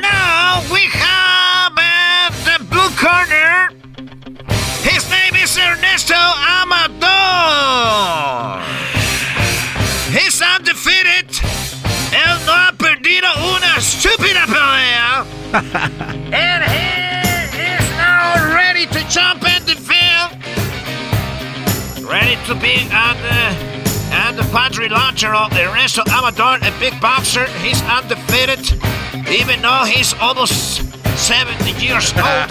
now 0.00 0.60
we 0.72 0.80
have 0.90 1.78
at 1.78 2.30
the 2.42 2.58
blue 2.64 2.90
corner. 2.98 3.70
His 4.82 5.08
name 5.08 5.36
is 5.40 5.56
Ernesto 5.56 6.16
Amador. 6.16 7.06
He's 10.10 10.42
undefeated. 10.42 11.30
Él 12.10 12.44
no 12.44 12.52
ha 12.54 12.72
perdido 12.76 13.28
una 13.54 13.76
estúpida 13.76 14.46
pelea. 14.46 15.24
the 19.68 19.74
field. 19.74 20.32
Ready 22.08 22.36
to 22.46 22.54
be 22.54 22.88
at 22.90 23.16
the 23.20 23.68
at 24.10 24.32
the 24.32 24.42
quadrilateral. 24.50 25.48
Ernesto 25.52 26.02
Amador, 26.08 26.56
a 26.66 26.72
big 26.80 26.98
boxer. 27.02 27.44
He's 27.60 27.82
undefeated, 27.82 28.64
even 29.28 29.60
though 29.60 29.84
he's 29.84 30.14
almost 30.22 30.80
70 31.18 31.72
years 31.84 32.12
old. 32.16 32.48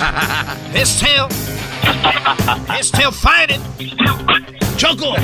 He's 0.76 0.90
still 0.90 1.28
still 2.82 3.12
fighting. 3.12 3.62
Choco. 4.78 5.16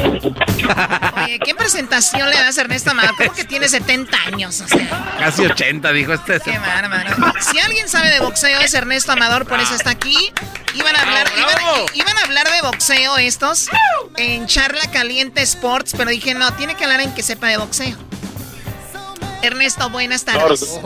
Oye, 1.23 1.39
¿qué 1.45 1.53
presentación 1.53 2.27
le 2.30 2.35
das 2.38 2.57
a 2.57 2.61
Ernesto 2.61 2.89
Amador? 2.91 3.15
¿Cómo 3.15 3.34
que 3.34 3.45
tiene 3.45 3.69
70 3.69 4.17
años? 4.27 4.61
O 4.61 4.67
sea, 4.67 5.15
Casi 5.19 5.45
80, 5.45 5.91
dijo 5.91 6.13
este. 6.13 6.39
qué 6.39 6.57
bárbaro. 6.57 7.34
Si 7.39 7.59
alguien 7.59 7.88
sabe 7.88 8.09
de 8.09 8.19
boxeo 8.19 8.59
es 8.61 8.73
Ernesto 8.73 9.11
Amador, 9.11 9.45
por 9.47 9.59
eso 9.59 9.75
está 9.75 9.91
aquí. 9.91 10.34
Iban 10.73 10.95
a 10.95 11.01
hablar, 11.01 11.27
iban, 11.38 11.85
iban 11.93 12.17
a 12.17 12.21
hablar 12.21 12.49
de 12.51 12.61
boxeo 12.63 13.17
estos 13.17 13.67
en 14.17 14.47
Charla 14.47 14.89
Caliente 14.91 15.43
Sports, 15.43 15.93
pero 15.95 16.09
dije, 16.09 16.34
no, 16.34 16.51
tiene 16.53 16.73
que 16.75 16.84
hablar 16.85 17.01
en 17.01 17.13
que 17.13 17.21
sepa 17.21 17.47
de 17.47 17.57
boxeo. 17.57 17.95
Ernesto, 19.43 19.89
buenas 19.91 20.25
tardes. 20.25 20.80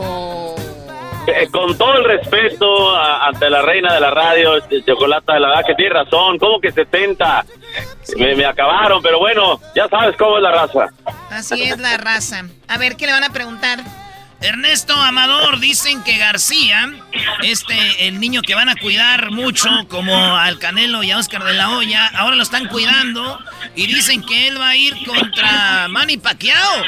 Eh, 1.28 1.48
con 1.50 1.76
todo 1.76 1.94
el 1.94 2.04
respeto 2.04 2.96
ante 2.96 3.50
la 3.50 3.60
reina 3.60 3.92
de 3.92 4.00
la 4.00 4.10
radio, 4.10 4.58
Chocolata 4.86 5.34
de 5.34 5.40
la 5.40 5.48
verdad 5.48 5.64
que 5.66 5.74
tiene 5.74 5.94
razón, 5.94 6.38
como 6.38 6.58
que 6.60 6.72
70 6.72 7.44
me, 8.16 8.34
me 8.34 8.46
acabaron, 8.46 9.02
pero 9.02 9.18
bueno, 9.18 9.60
ya 9.74 9.88
sabes 9.88 10.16
cómo 10.16 10.38
es 10.38 10.42
la 10.42 10.52
raza. 10.52 10.86
Así 11.30 11.62
es 11.62 11.78
la 11.78 11.98
raza. 11.98 12.44
A 12.66 12.78
ver, 12.78 12.96
¿qué 12.96 13.06
le 13.06 13.12
van 13.12 13.24
a 13.24 13.30
preguntar? 13.30 13.80
Ernesto 14.40 14.94
Amador, 14.94 15.58
dicen 15.58 16.04
que 16.04 16.16
García, 16.16 16.92
este, 17.42 18.06
el 18.06 18.20
niño 18.20 18.40
que 18.42 18.54
van 18.54 18.68
a 18.68 18.76
cuidar 18.76 19.32
mucho, 19.32 19.68
como 19.88 20.14
al 20.36 20.58
Canelo 20.60 21.02
y 21.02 21.10
a 21.10 21.18
Oscar 21.18 21.42
de 21.42 21.54
la 21.54 21.70
Hoya, 21.70 22.06
ahora 22.16 22.36
lo 22.36 22.42
están 22.42 22.68
cuidando 22.68 23.38
y 23.74 23.86
dicen 23.86 24.22
que 24.24 24.48
él 24.48 24.60
va 24.60 24.70
a 24.70 24.76
ir 24.76 24.94
contra 25.04 25.88
Manny 25.88 26.18
Pacquiao. 26.18 26.84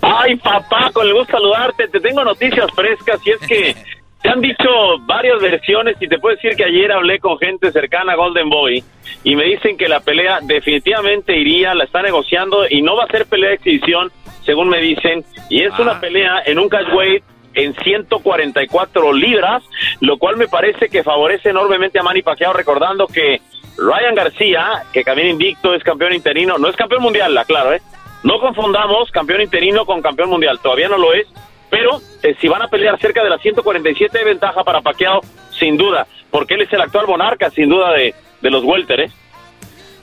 Ay, 0.00 0.36
papá, 0.36 0.90
con 0.92 1.06
el 1.06 1.14
gusto 1.14 1.32
saludarte. 1.32 1.88
Te 1.88 2.00
tengo 2.00 2.22
noticias 2.24 2.70
frescas 2.74 3.20
y 3.24 3.30
es 3.30 3.40
que 3.40 3.76
te 4.22 4.28
han 4.28 4.40
dicho 4.40 4.68
varias 5.06 5.40
versiones 5.40 5.96
y 6.00 6.06
te 6.06 6.18
puedo 6.18 6.36
decir 6.36 6.56
que 6.56 6.64
ayer 6.64 6.92
hablé 6.92 7.18
con 7.18 7.38
gente 7.38 7.72
cercana 7.72 8.12
a 8.12 8.16
Golden 8.16 8.48
Boy 8.48 8.84
y 9.24 9.34
me 9.36 9.44
dicen 9.44 9.76
que 9.76 9.88
la 9.88 10.00
pelea 10.00 10.38
definitivamente 10.42 11.36
iría, 11.36 11.74
la 11.74 11.84
está 11.84 12.02
negociando 12.02 12.66
y 12.70 12.82
no 12.82 12.96
va 12.96 13.04
a 13.04 13.08
ser 13.08 13.26
pelea 13.26 13.50
de 13.50 13.56
exhibición, 13.56 14.12
según 14.46 14.68
me 14.68 14.78
dicen, 14.78 15.24
y 15.50 15.62
es 15.62 15.78
una 15.78 16.00
pelea 16.00 16.42
en 16.46 16.58
un 16.58 16.68
catchweight 16.68 17.22
en 17.54 17.74
144 17.74 19.12
libras, 19.12 19.64
lo 20.00 20.18
cual 20.18 20.36
me 20.36 20.46
parece 20.46 20.88
que 20.88 21.02
favorece 21.02 21.50
enormemente 21.50 21.98
a 21.98 22.02
Manny 22.02 22.22
Pacquiao, 22.22 22.52
recordando 22.52 23.06
que 23.06 23.40
Ryan 23.76 24.14
García, 24.14 24.84
que 24.92 25.02
camina 25.02 25.28
invicto, 25.28 25.74
es 25.74 25.82
campeón 25.82 26.12
interino, 26.12 26.58
no 26.58 26.68
es 26.68 26.76
campeón 26.76 27.02
mundial, 27.02 27.36
aclaro, 27.36 27.74
¿eh? 27.74 27.82
No 28.22 28.38
confundamos 28.40 29.10
campeón 29.10 29.42
interino 29.42 29.84
con 29.84 30.00
campeón 30.00 30.30
mundial, 30.30 30.60
todavía 30.60 30.88
no 30.88 30.96
lo 30.96 31.12
es, 31.12 31.26
pero 31.70 32.00
eh, 32.22 32.36
si 32.40 32.48
van 32.48 32.62
a 32.62 32.68
pelear 32.68 32.98
cerca 32.98 33.22
de 33.22 33.30
las 33.30 33.40
147 33.40 34.18
de 34.18 34.24
ventaja 34.24 34.62
para 34.62 34.80
Pacquiao, 34.80 35.20
sin 35.50 35.76
duda, 35.76 36.06
porque 36.30 36.54
él 36.54 36.62
es 36.62 36.72
el 36.72 36.80
actual 36.80 37.06
monarca, 37.06 37.50
sin 37.50 37.68
duda, 37.68 37.92
de, 37.92 38.14
de 38.40 38.50
los 38.50 38.64
welter, 38.64 39.00
¿eh? 39.00 39.10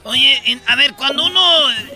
Oye, 0.04 0.42
en- 0.46 0.60
a 0.66 0.76
ver, 0.76 0.92
cuando 0.94 1.24
uno 1.24 1.42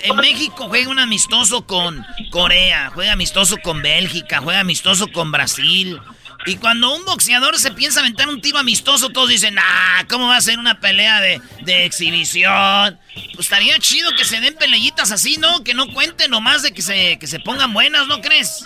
en 0.02 0.16
México 0.16 0.66
juega 0.68 0.88
un 0.88 0.98
amistoso 0.98 1.66
con 1.66 2.04
Corea, 2.30 2.90
juega 2.94 3.12
amistoso 3.12 3.58
con 3.62 3.82
Bélgica, 3.82 4.38
juega 4.42 4.60
amistoso 4.60 5.08
con 5.12 5.30
Brasil, 5.30 6.00
y 6.46 6.56
cuando 6.56 6.94
un 6.94 7.04
boxeador 7.04 7.58
se 7.58 7.72
piensa 7.72 8.00
aventar 8.00 8.28
un 8.28 8.40
tiro 8.40 8.58
amistoso, 8.58 9.10
todos 9.10 9.28
dicen, 9.28 9.56
ah, 9.58 10.04
¿cómo 10.08 10.28
va 10.28 10.36
a 10.36 10.40
ser 10.40 10.58
una 10.58 10.80
pelea 10.80 11.20
de, 11.20 11.40
de 11.62 11.84
exhibición? 11.84 12.98
Pues 13.34 13.40
estaría 13.40 13.78
chido 13.78 14.10
que 14.16 14.24
se 14.24 14.40
den 14.40 14.54
peleitas 14.54 15.12
así, 15.12 15.36
¿no? 15.36 15.62
Que 15.62 15.74
no 15.74 15.88
cuenten 15.92 16.30
nomás 16.30 16.62
de 16.62 16.72
que 16.72 16.80
se, 16.80 17.18
que 17.18 17.26
se 17.26 17.40
pongan 17.40 17.74
buenas, 17.74 18.06
¿no 18.06 18.22
crees? 18.22 18.64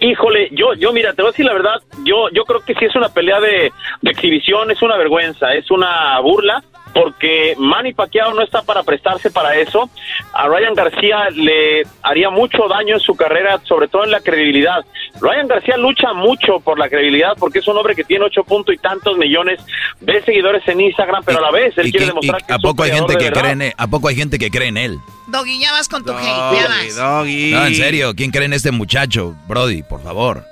Híjole, 0.00 0.50
yo, 0.52 0.74
yo 0.74 0.92
mira, 0.92 1.14
te 1.14 1.22
voy 1.22 1.30
a 1.30 1.32
decir 1.32 1.46
la 1.46 1.54
verdad, 1.54 1.76
yo, 2.04 2.28
yo 2.34 2.44
creo 2.44 2.60
que 2.62 2.74
si 2.74 2.84
es 2.84 2.94
una 2.94 3.08
pelea 3.08 3.40
de, 3.40 3.72
de 4.02 4.10
exhibición, 4.10 4.70
es 4.70 4.82
una 4.82 4.96
vergüenza, 4.98 5.54
es 5.54 5.70
una 5.70 6.18
burla, 6.20 6.62
porque 6.94 7.54
Manny 7.58 7.92
Pacquiao 7.92 8.32
no 8.34 8.42
está 8.42 8.62
para 8.62 8.82
prestarse 8.84 9.30
para 9.30 9.56
eso. 9.56 9.90
A 10.32 10.46
Ryan 10.46 10.74
García 10.74 11.28
le 11.34 11.82
haría 12.02 12.30
mucho 12.30 12.68
daño 12.68 12.94
en 12.94 13.00
su 13.00 13.16
carrera, 13.16 13.60
sobre 13.64 13.88
todo 13.88 14.04
en 14.04 14.12
la 14.12 14.20
credibilidad. 14.20 14.84
Ryan 15.20 15.48
García 15.48 15.76
lucha 15.76 16.12
mucho 16.14 16.60
por 16.60 16.78
la 16.78 16.88
credibilidad 16.88 17.36
porque 17.38 17.58
es 17.58 17.68
un 17.68 17.76
hombre 17.76 17.94
que 17.96 18.04
tiene 18.04 18.24
ocho 18.24 18.44
puntos 18.44 18.74
y 18.74 18.78
tantos 18.78 19.18
millones 19.18 19.60
de 20.00 20.22
seguidores 20.22 20.62
en 20.68 20.80
Instagram, 20.80 21.22
pero 21.24 21.38
a 21.38 21.42
la 21.42 21.50
vez 21.50 21.76
él 21.78 21.88
¿Y 21.88 21.90
quiere 21.90 22.06
qué- 22.06 22.10
demostrar 22.12 22.40
y 22.40 22.44
que 22.44 22.52
¿A 22.52 22.56
es 22.56 22.64
un 22.64 22.70
poco 22.70 22.82
hay 22.84 22.90
gente 22.92 23.16
que 23.16 23.30
cree 23.32 23.50
en 23.50 23.62
él? 23.62 23.72
¿A 23.76 23.86
poco 23.88 24.08
hay 24.08 24.16
gente 24.16 24.38
que 24.38 24.50
cree 24.50 24.68
en 24.68 24.76
él? 24.76 24.98
Doggy, 25.26 25.58
ya 25.60 25.72
vas 25.72 25.88
con 25.88 26.04
tu 26.04 26.12
hate, 26.12 26.22
ya 26.22 26.68
vas. 26.68 26.96
No, 26.96 27.24
en 27.66 27.74
serio, 27.74 28.14
¿quién 28.14 28.30
cree 28.30 28.44
en 28.44 28.52
este 28.52 28.70
muchacho? 28.70 29.34
Brody, 29.48 29.82
por 29.82 30.02
favor. 30.02 30.44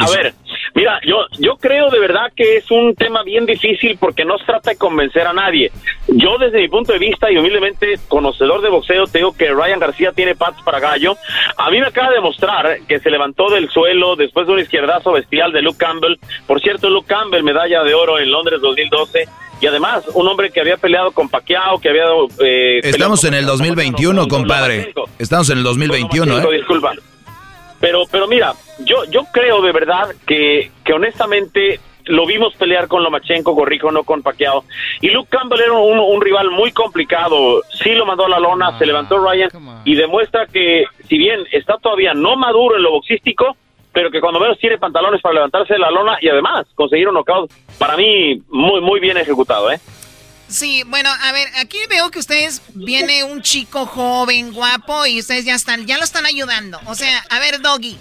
A 0.00 0.10
ver, 0.10 0.34
mira, 0.74 1.00
yo, 1.04 1.26
yo 1.38 1.56
creo 1.56 1.90
de 1.90 1.98
verdad 1.98 2.32
que 2.34 2.56
es 2.56 2.70
un 2.70 2.94
tema 2.94 3.22
bien 3.22 3.46
difícil 3.46 3.96
porque 3.98 4.24
no 4.24 4.38
se 4.38 4.44
trata 4.44 4.70
de 4.70 4.76
convencer 4.76 5.26
a 5.26 5.32
nadie. 5.32 5.70
Yo 6.08 6.38
desde 6.38 6.60
mi 6.60 6.68
punto 6.68 6.92
de 6.92 6.98
vista 6.98 7.30
y 7.30 7.36
humildemente 7.36 7.98
conocedor 8.08 8.60
de 8.62 8.68
boxeo, 8.68 9.04
te 9.06 9.18
digo 9.18 9.36
que 9.36 9.50
Ryan 9.52 9.78
García 9.80 10.12
tiene 10.12 10.34
patas 10.34 10.62
para 10.62 10.80
gallo. 10.80 11.16
A 11.56 11.70
mí 11.70 11.80
me 11.80 11.86
acaba 11.86 12.08
de 12.10 12.16
demostrar 12.16 12.78
que 12.88 12.98
se 13.00 13.10
levantó 13.10 13.48
del 13.50 13.68
suelo 13.70 14.16
después 14.16 14.46
de 14.46 14.52
un 14.54 14.58
izquierdazo 14.60 15.12
bestial 15.12 15.52
de 15.52 15.62
Luke 15.62 15.78
Campbell. 15.78 16.16
Por 16.46 16.60
cierto, 16.60 16.88
Luke 16.90 17.06
Campbell, 17.08 17.42
medalla 17.42 17.82
de 17.82 17.94
oro 17.94 18.18
en 18.18 18.30
Londres 18.30 18.60
2012. 18.60 19.28
Y 19.62 19.66
además, 19.66 20.02
un 20.14 20.26
hombre 20.26 20.50
que 20.50 20.60
había 20.60 20.78
peleado 20.78 21.10
con 21.12 21.28
Pacquiao, 21.28 21.78
que 21.78 21.90
había... 21.90 22.04
eh, 22.42 22.80
Estamos 22.82 23.22
en 23.24 23.34
el 23.34 23.44
con- 23.44 23.58
2021, 23.58 24.20
con 24.22 24.28
compadre. 24.40 24.94
Estamos 25.18 25.50
en 25.50 25.58
el 25.58 25.64
2021, 25.64 26.24
Lomachenko, 26.26 26.52
¿eh? 26.52 26.56
Disculpa. 26.56 26.92
Pero, 27.78 28.02
pero 28.10 28.26
mira, 28.26 28.52
yo, 28.84 29.04
yo 29.10 29.24
creo 29.32 29.62
de 29.62 29.72
verdad 29.72 30.08
que, 30.26 30.70
que 30.84 30.92
honestamente 30.92 31.80
lo 32.06 32.26
vimos 32.26 32.54
pelear 32.54 32.88
con 32.88 33.02
Lomachenko, 33.02 33.54
corrijo, 33.54 33.90
no 33.90 34.04
con 34.04 34.22
Pacquiao. 34.22 34.64
Y 35.00 35.08
Luke 35.10 35.28
Campbell 35.30 35.60
era 35.60 35.72
un, 35.72 35.98
un 35.98 36.20
rival 36.20 36.50
muy 36.50 36.72
complicado. 36.72 37.62
Sí 37.82 37.90
lo 37.90 38.06
mandó 38.06 38.26
a 38.26 38.28
la 38.28 38.40
lona, 38.40 38.78
se 38.78 38.86
levantó 38.86 39.18
Ryan 39.18 39.50
y 39.84 39.94
demuestra 39.94 40.46
que, 40.46 40.84
si 41.08 41.18
bien 41.18 41.40
está 41.52 41.76
todavía 41.78 42.14
no 42.14 42.36
maduro 42.36 42.76
en 42.76 42.82
lo 42.82 42.92
boxístico, 42.92 43.56
pero 43.92 44.10
que 44.10 44.20
cuando 44.20 44.40
menos 44.40 44.58
tiene 44.58 44.78
pantalones 44.78 45.20
para 45.20 45.34
levantarse 45.34 45.74
de 45.74 45.80
la 45.80 45.90
lona 45.90 46.18
y 46.20 46.28
además 46.28 46.66
conseguir 46.74 47.08
un 47.08 47.14
knockout, 47.14 47.50
para 47.78 47.96
mí, 47.96 48.40
muy, 48.48 48.80
muy 48.80 49.00
bien 49.00 49.16
ejecutado, 49.16 49.70
¿eh? 49.70 49.80
Sí, 50.50 50.82
bueno, 50.86 51.08
a 51.22 51.32
ver, 51.32 51.46
aquí 51.60 51.78
veo 51.88 52.10
que 52.10 52.18
ustedes 52.18 52.60
viene 52.74 53.22
un 53.24 53.40
chico 53.40 53.86
joven, 53.86 54.52
guapo 54.52 55.06
y 55.06 55.20
ustedes 55.20 55.44
ya 55.44 55.54
están, 55.54 55.86
ya 55.86 55.96
lo 55.96 56.04
están 56.04 56.26
ayudando. 56.26 56.80
O 56.86 56.94
sea, 56.94 57.24
a 57.30 57.38
ver, 57.38 57.60
Doggy, 57.60 57.96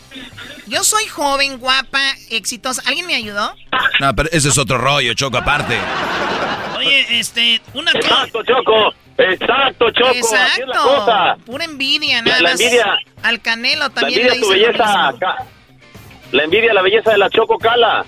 yo 0.67 0.83
soy 0.83 1.05
joven, 1.05 1.59
guapa, 1.59 2.01
exitosa. 2.31 2.81
¿Alguien 2.87 3.05
me 3.05 3.15
ayudó? 3.15 3.53
No, 3.99 4.15
pero 4.15 4.29
ese 4.31 4.49
es 4.49 4.57
otro 4.57 4.77
rollo, 4.79 5.13
Choco, 5.13 5.37
aparte. 5.37 5.77
Oye, 6.77 7.19
este, 7.19 7.61
una 7.73 7.91
cosa. 7.93 8.07
Exacto, 8.07 8.43
Choco. 8.43 8.93
Exacto, 9.17 9.91
Choco. 9.91 10.09
Así 10.09 10.17
es 10.19 10.31
la 10.31 10.47
Exacto. 10.47 10.83
cosa. 10.83 11.37
Pura 11.45 11.65
envidia, 11.65 12.17
La- 12.17 12.21
nada 12.23 12.41
la 12.41 12.49
más. 12.51 12.59
envidia- 12.59 12.99
Al 13.21 13.41
Canelo 13.41 13.79
La 13.81 13.89
también 13.89 14.21
envidia 14.21 14.35
le 14.35 14.41
tu 14.41 14.49
belleza, 14.49 15.11
la 16.31 16.43
envidia 16.43 16.73
la 16.73 16.81
belleza 16.81 17.11
de 17.11 17.17
la 17.19 17.29
Choco 17.29 17.57
Cala. 17.57 18.05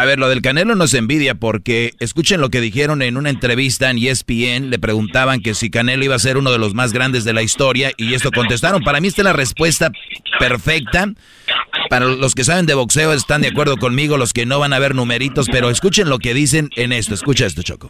A 0.00 0.06
ver, 0.06 0.18
lo 0.18 0.30
del 0.30 0.40
Canelo 0.40 0.74
no 0.76 0.84
es 0.84 0.94
envidia 0.94 1.34
porque 1.34 1.92
escuchen 2.00 2.40
lo 2.40 2.48
que 2.48 2.62
dijeron 2.62 3.02
en 3.02 3.18
una 3.18 3.28
entrevista 3.28 3.90
en 3.90 3.98
ESPN. 3.98 4.70
Le 4.70 4.78
preguntaban 4.78 5.42
que 5.42 5.52
si 5.52 5.68
Canelo 5.68 6.02
iba 6.02 6.14
a 6.14 6.18
ser 6.18 6.38
uno 6.38 6.50
de 6.50 6.58
los 6.58 6.72
más 6.72 6.94
grandes 6.94 7.24
de 7.24 7.34
la 7.34 7.42
historia 7.42 7.92
y 7.98 8.14
esto 8.14 8.30
contestaron. 8.32 8.82
Para 8.82 9.02
mí 9.02 9.08
esta 9.08 9.20
es 9.20 9.24
la 9.26 9.34
respuesta 9.34 9.92
perfecta. 10.38 11.12
Para 11.90 12.06
los 12.06 12.34
que 12.34 12.44
saben 12.44 12.64
de 12.64 12.72
boxeo 12.72 13.12
están 13.12 13.42
de 13.42 13.48
acuerdo 13.48 13.76
conmigo, 13.76 14.16
los 14.16 14.32
que 14.32 14.46
no 14.46 14.58
van 14.58 14.72
a 14.72 14.78
ver 14.78 14.94
numeritos, 14.94 15.48
pero 15.52 15.68
escuchen 15.68 16.08
lo 16.08 16.18
que 16.18 16.32
dicen 16.32 16.70
en 16.76 16.92
esto. 16.92 17.12
Escucha 17.12 17.44
esto, 17.44 17.62
Choco. 17.62 17.88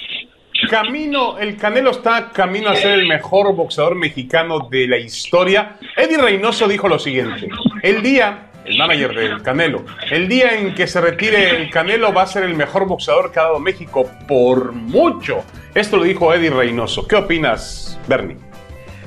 Camino, 0.68 1.38
el 1.38 1.56
Canelo 1.56 1.92
está 1.92 2.30
camino 2.30 2.70
a 2.70 2.74
ser 2.74 2.98
el 2.98 3.06
mejor 3.06 3.54
boxeador 3.54 3.94
mexicano 3.94 4.68
de 4.68 4.88
la 4.88 4.98
historia. 4.98 5.78
Eddie 5.96 6.18
Reynoso 6.18 6.66
dijo 6.66 6.88
lo 6.88 6.98
siguiente: 6.98 7.48
el 7.84 8.02
día, 8.02 8.49
el 8.64 8.78
manager 8.78 9.14
del 9.14 9.42
Canelo, 9.42 9.84
el 10.10 10.28
día 10.28 10.58
en 10.58 10.74
que 10.74 10.86
se 10.86 11.00
retire 11.00 11.56
el 11.56 11.70
Canelo 11.70 12.12
va 12.12 12.22
a 12.22 12.26
ser 12.26 12.44
el 12.44 12.54
mejor 12.54 12.86
boxeador 12.86 13.32
que 13.32 13.40
ha 13.40 13.44
dado 13.44 13.58
México 13.58 14.08
por 14.28 14.72
mucho. 14.72 15.44
Esto 15.74 15.96
lo 15.96 16.04
dijo 16.04 16.32
Eddie 16.32 16.50
Reynoso. 16.50 17.06
¿Qué 17.06 17.16
opinas, 17.16 17.98
Bernie? 18.06 18.36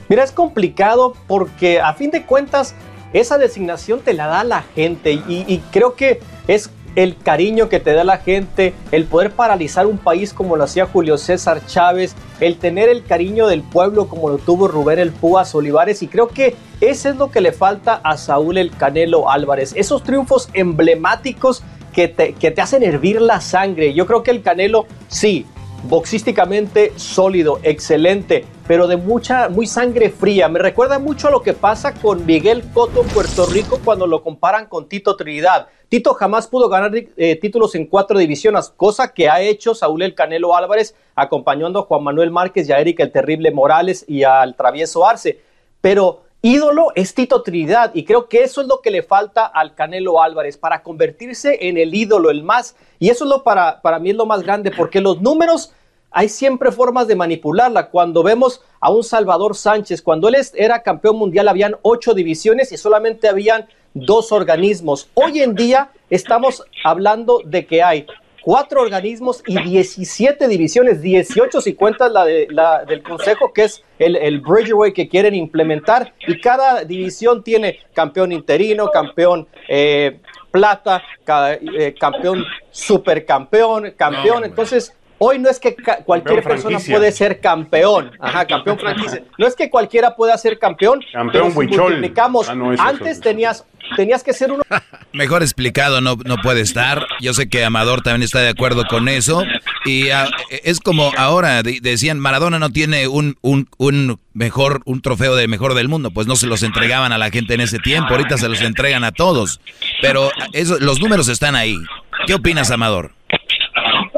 Mira, 0.10 0.24
es 0.24 0.32
complicado 0.32 1.14
porque 1.28 1.80
a 1.80 1.94
fin 1.94 2.12
de 2.12 2.24
cuentas 2.24 2.76
esa 3.14 3.38
designación 3.38 4.02
te 4.02 4.14
la 4.14 4.28
da 4.28 4.44
la 4.44 4.64
gente 4.76 5.14
y, 5.14 5.46
y 5.48 5.64
creo 5.72 5.96
que 5.96 6.20
es 6.48 6.70
el 6.96 7.18
cariño 7.18 7.70
que 7.70 7.80
te 7.80 7.94
da 7.94 8.04
la 8.04 8.18
gente, 8.18 8.74
el 8.92 9.06
poder 9.06 9.32
paralizar 9.32 9.88
un 9.88 9.98
país 9.98 10.34
como 10.34 10.56
lo 10.56 10.64
hacía 10.64 10.86
Julio 10.86 11.18
César 11.18 11.66
Chávez, 11.66 12.16
el 12.40 12.58
tener 12.58 12.90
el 12.90 13.04
cariño 13.04 13.48
del 13.48 13.62
pueblo 13.62 14.08
como 14.08 14.30
lo 14.30 14.38
tuvo 14.38 14.68
Rubén 14.68 15.00
el 15.00 15.12
Púas 15.12 15.54
Olivares 15.56 16.04
y 16.04 16.08
creo 16.08 16.28
que 16.28 16.56
eso 16.82 17.10
es 17.10 17.16
lo 17.16 17.32
que 17.32 17.42
le 17.42 17.52
falta 17.52 18.02
a 18.04 18.18
Saúl 18.18 18.58
el 18.58 18.72
Canelo 18.72 19.30
Álvarez, 19.30 19.74
esos 19.76 20.04
triunfos 20.04 20.50
emblemáticos 20.54 21.64
que 21.94 22.08
te, 22.08 22.34
que 22.34 22.52
te 22.52 22.62
hacen 22.62 22.84
hervir 22.84 23.22
la 23.22 23.40
sangre. 23.40 23.94
Yo 23.94 24.06
creo 24.08 24.24
que 24.24 24.32
el 24.32 24.42
Canelo 24.42 24.88
sí, 25.08 25.46
boxísticamente 25.84 26.94
sólido, 26.96 27.60
excelente, 27.64 28.46
pero 28.68 28.88
de 28.88 28.98
mucha, 28.98 29.50
muy 29.50 29.68
sangre 29.68 30.10
fría. 30.10 30.48
Me 30.48 30.60
recuerda 30.60 31.00
mucho 31.00 31.28
a 31.28 31.32
lo 31.32 31.42
que 31.42 31.54
pasa 31.54 31.94
con 31.94 32.26
Miguel 32.26 32.64
Cotto 32.74 33.02
en 33.02 33.08
Puerto 33.10 33.46
Rico 33.46 33.80
cuando 33.84 34.08
lo 34.08 34.24
comparan 34.24 34.68
con 34.68 34.88
Tito 34.88 35.16
Trinidad. 35.16 35.68
Tito 35.90 36.14
jamás 36.14 36.48
pudo 36.48 36.70
ganar 36.70 36.92
eh, 36.96 37.36
títulos 37.36 37.76
en 37.76 37.86
cuatro 37.86 38.18
divisiones, 38.18 38.74
cosa 38.76 39.14
que 39.14 39.30
ha 39.30 39.42
hecho 39.42 39.76
Saúl 39.76 40.02
el 40.02 40.16
Canelo 40.16 40.56
Álvarez 40.56 40.96
acompañando 41.16 41.80
a 41.80 41.84
Juan 41.84 42.04
Manuel 42.04 42.32
Márquez 42.32 42.68
y 42.68 42.72
a 42.72 42.80
Eric 42.80 43.00
el 43.02 43.12
Terrible 43.12 43.52
Morales 43.52 44.06
y 44.08 44.24
al 44.24 44.56
Travieso 44.56 45.06
Arce. 45.06 45.42
Pero 45.82 46.23
ídolo 46.44 46.90
es 46.94 47.16
Tito 47.16 47.42
Trinidad 47.42 47.92
y 47.96 48.04
creo 48.04 48.28
que 48.28 48.44
eso 48.44 48.62
es 48.62 48.68
lo 48.68 48.82
que 48.82 48.92
le 48.92 49.02
falta 49.02 49.46
al 49.46 49.74
Canelo 49.74 50.22
Álvarez 50.22 50.58
para 50.58 50.84
convertirse 50.84 51.58
en 51.62 51.78
el 51.78 51.96
ídolo, 51.96 52.30
el 52.30 52.44
más, 52.44 52.76
y 53.00 53.10
eso 53.10 53.24
es 53.24 53.30
lo 53.30 53.44
para, 53.44 53.82
para 53.82 53.98
mí 53.98 54.12
es 54.12 54.16
lo 54.18 54.26
más 54.26 54.44
grande, 54.44 54.70
porque 54.70 55.00
los 55.00 55.22
números 55.22 55.74
hay 56.12 56.30
siempre 56.30 56.72
formas 56.72 57.08
de 57.08 57.16
manipularla. 57.16 57.90
Cuando 57.90 58.24
vemos 58.24 58.62
a 58.82 58.92
un 58.92 59.04
Salvador 59.04 59.56
Sánchez, 59.56 60.02
cuando 60.02 60.28
él 60.28 60.36
era 60.54 60.84
campeón 60.84 61.18
mundial, 61.18 61.48
habían 61.48 61.78
ocho 61.82 62.14
divisiones 62.14 62.72
y 62.72 62.78
solamente 62.78 63.28
habían 63.30 63.68
dos 63.94 64.32
organismos. 64.32 65.10
Hoy 65.14 65.42
en 65.42 65.56
día 65.56 65.92
estamos 66.10 66.64
hablando 66.84 67.42
de 67.46 67.66
que 67.66 67.82
hay 67.82 68.06
cuatro 68.44 68.82
organismos 68.82 69.42
y 69.48 69.58
17 69.58 70.48
divisiones, 70.48 71.02
18 71.02 71.62
si 71.62 71.74
cuentas 71.74 72.12
la, 72.12 72.26
de, 72.26 72.48
la 72.50 72.84
del 72.86 73.02
consejo, 73.02 73.54
que 73.54 73.64
es 73.64 73.84
el, 73.98 74.16
el 74.18 74.42
Bridgeway 74.42 74.94
que 74.94 75.08
quieren 75.08 75.34
implementar, 75.34 76.14
y 76.28 76.40
cada 76.40 76.84
división 76.84 77.44
tiene 77.44 77.80
campeón 77.94 78.32
interino, 78.32 78.92
campeón 78.92 79.48
eh, 79.68 80.20
plata, 80.52 81.02
ca, 81.24 81.54
eh, 81.54 81.96
campeón 82.00 82.44
supercampeón, 82.70 83.92
campeón, 83.98 84.44
entonces... 84.44 84.94
Hoy 85.18 85.40
no 85.40 85.50
es 85.50 85.60
que 85.60 85.76
cualquier 86.06 86.44
persona 86.44 86.80
puede 86.80 87.12
ser 87.12 87.40
campeón. 87.40 88.12
Ajá, 88.20 88.46
campeón 88.46 88.80
franquicia. 88.80 89.24
No 89.38 89.48
es 89.48 89.56
que 89.56 89.70
cualquiera 89.70 90.16
pueda 90.16 90.38
ser 90.38 90.60
campeón. 90.60 91.02
Campeón 91.12 91.54
pero 91.54 91.68
si 91.70 91.78
multiplicamos. 91.78 92.50
Ah, 92.50 92.56
no, 92.56 92.72
antes 92.78 93.20
tenías 93.20 93.66
tenías 93.96 94.24
que 94.24 94.34
ser 94.34 94.52
uno. 94.52 94.64
Mejor 95.14 95.44
explicado 95.44 96.02
no, 96.02 96.18
no 96.26 96.38
puede 96.38 96.62
estar. 96.62 97.06
Yo 97.20 97.34
sé 97.34 97.50
que 97.50 97.64
Amador 97.64 98.02
también 98.02 98.24
está 98.24 98.40
de 98.40 98.50
acuerdo 98.50 98.86
con 98.86 99.08
eso. 99.08 99.44
Y 99.86 100.10
a, 100.10 100.28
es 100.50 100.80
como 100.80 101.12
ahora 101.18 101.62
decían, 101.64 102.20
Maradona 102.20 102.60
no 102.60 102.70
tiene 102.72 103.08
un, 103.08 103.38
un, 103.42 103.68
un, 103.78 104.20
mejor, 104.34 104.82
un 104.86 105.02
trofeo 105.02 105.36
de 105.36 105.48
mejor 105.48 105.74
del 105.74 105.90
mundo. 105.90 106.12
Pues 106.12 106.28
no 106.28 106.36
se 106.36 106.48
los 106.48 106.64
entregaban 106.64 107.12
a 107.12 107.18
la 107.18 107.30
gente 107.30 107.54
en 107.54 107.62
ese 107.62 107.80
tiempo. 107.80 108.10
Ahorita 108.12 108.38
se 108.38 108.50
los 108.50 108.62
entregan 108.62 109.04
a 109.04 109.12
todos. 109.12 109.60
Pero 110.02 110.32
eso, 110.54 110.78
los 110.80 111.00
números 111.00 111.28
están 111.28 111.56
ahí. 111.56 111.78
¿Qué 112.26 112.34
opinas, 112.34 112.72
Amador? 112.72 113.12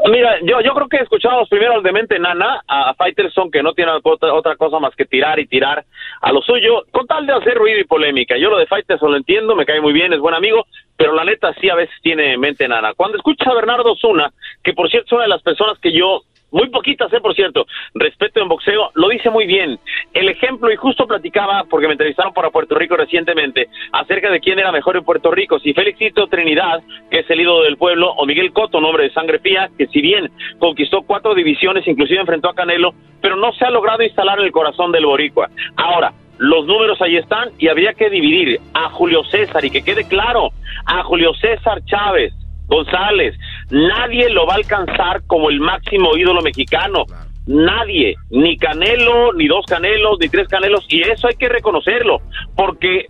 Mira, 0.08 0.38
yo, 0.42 0.60
yo 0.60 0.72
creo 0.72 0.88
que 0.88 0.98
escuchamos 0.98 1.48
primero 1.48 1.74
al 1.74 1.82
demente 1.82 2.18
Nana, 2.18 2.62
a 2.68 2.94
Fighterson, 2.94 3.50
que 3.50 3.62
no 3.62 3.72
tiene 3.72 3.92
otra, 4.02 4.32
otra, 4.32 4.56
cosa 4.56 4.78
más 4.78 4.94
que 4.94 5.04
tirar 5.04 5.40
y 5.40 5.46
tirar 5.46 5.84
a 6.20 6.32
lo 6.32 6.42
suyo, 6.42 6.84
con 6.92 7.06
tal 7.06 7.26
de 7.26 7.32
hacer 7.32 7.54
ruido 7.54 7.80
y 7.80 7.84
polémica. 7.84 8.36
Yo 8.36 8.50
lo 8.50 8.58
de 8.58 8.66
Fighterson 8.66 9.10
lo 9.10 9.16
entiendo, 9.16 9.56
me 9.56 9.66
cae 9.66 9.80
muy 9.80 9.92
bien, 9.92 10.12
es 10.12 10.20
buen 10.20 10.34
amigo, 10.34 10.66
pero 10.96 11.12
la 11.14 11.24
neta 11.24 11.52
sí 11.60 11.68
a 11.68 11.74
veces 11.74 11.94
tiene 12.02 12.38
mente 12.38 12.68
Nana. 12.68 12.94
Cuando 12.94 13.16
escuchas 13.16 13.48
a 13.48 13.54
Bernardo 13.54 13.96
Zuna, 13.96 14.32
que 14.62 14.74
por 14.74 14.88
cierto 14.90 15.06
es 15.06 15.12
una 15.12 15.22
de 15.22 15.28
las 15.28 15.42
personas 15.42 15.78
que 15.80 15.92
yo 15.92 16.22
muy 16.50 16.68
poquitas, 16.70 17.12
¿eh? 17.12 17.20
por 17.20 17.34
cierto, 17.34 17.66
respeto 17.94 18.40
en 18.40 18.48
boxeo, 18.48 18.90
lo 18.94 19.08
dice 19.08 19.30
muy 19.30 19.46
bien. 19.46 19.78
El 20.14 20.28
ejemplo, 20.28 20.70
y 20.72 20.76
justo 20.76 21.06
platicaba, 21.06 21.64
porque 21.68 21.86
me 21.86 21.92
entrevistaron 21.92 22.32
para 22.32 22.50
Puerto 22.50 22.74
Rico 22.76 22.96
recientemente, 22.96 23.68
acerca 23.92 24.30
de 24.30 24.40
quién 24.40 24.58
era 24.58 24.72
mejor 24.72 24.96
en 24.96 25.04
Puerto 25.04 25.30
Rico, 25.30 25.58
si 25.58 25.74
Félixito 25.74 26.26
Trinidad, 26.28 26.82
que 27.10 27.20
es 27.20 27.30
el 27.30 27.40
ídolo 27.40 27.64
del 27.64 27.76
pueblo, 27.76 28.12
o 28.12 28.26
Miguel 28.26 28.52
Cotto, 28.52 28.80
nombre 28.80 29.04
de 29.04 29.12
sangre 29.12 29.38
fía, 29.40 29.68
que 29.76 29.86
si 29.88 30.00
bien 30.00 30.30
conquistó 30.58 31.02
cuatro 31.02 31.34
divisiones, 31.34 31.86
inclusive 31.86 32.20
enfrentó 32.20 32.48
a 32.48 32.54
Canelo, 32.54 32.94
pero 33.20 33.36
no 33.36 33.52
se 33.52 33.64
ha 33.64 33.70
logrado 33.70 34.02
instalar 34.02 34.38
en 34.38 34.46
el 34.46 34.52
corazón 34.52 34.92
del 34.92 35.06
boricua. 35.06 35.50
Ahora, 35.76 36.12
los 36.38 36.66
números 36.66 37.00
ahí 37.00 37.16
están 37.16 37.50
y 37.58 37.68
habría 37.68 37.94
que 37.94 38.10
dividir 38.10 38.60
a 38.74 38.90
Julio 38.90 39.24
César, 39.24 39.64
y 39.64 39.70
que 39.70 39.82
quede 39.82 40.06
claro, 40.06 40.50
a 40.84 41.02
Julio 41.02 41.34
César 41.34 41.82
Chávez, 41.84 42.32
González, 42.66 43.34
nadie 43.70 44.30
lo 44.30 44.46
va 44.46 44.54
a 44.54 44.56
alcanzar 44.56 45.22
como 45.26 45.50
el 45.50 45.60
máximo 45.60 46.16
ídolo 46.16 46.42
mexicano. 46.42 47.04
Nadie, 47.46 48.16
ni 48.30 48.56
Canelo, 48.56 49.32
ni 49.34 49.46
dos 49.46 49.64
Canelos, 49.66 50.18
ni 50.20 50.28
tres 50.28 50.48
Canelos, 50.48 50.84
y 50.88 51.02
eso 51.02 51.28
hay 51.28 51.36
que 51.36 51.48
reconocerlo, 51.48 52.20
porque 52.56 53.06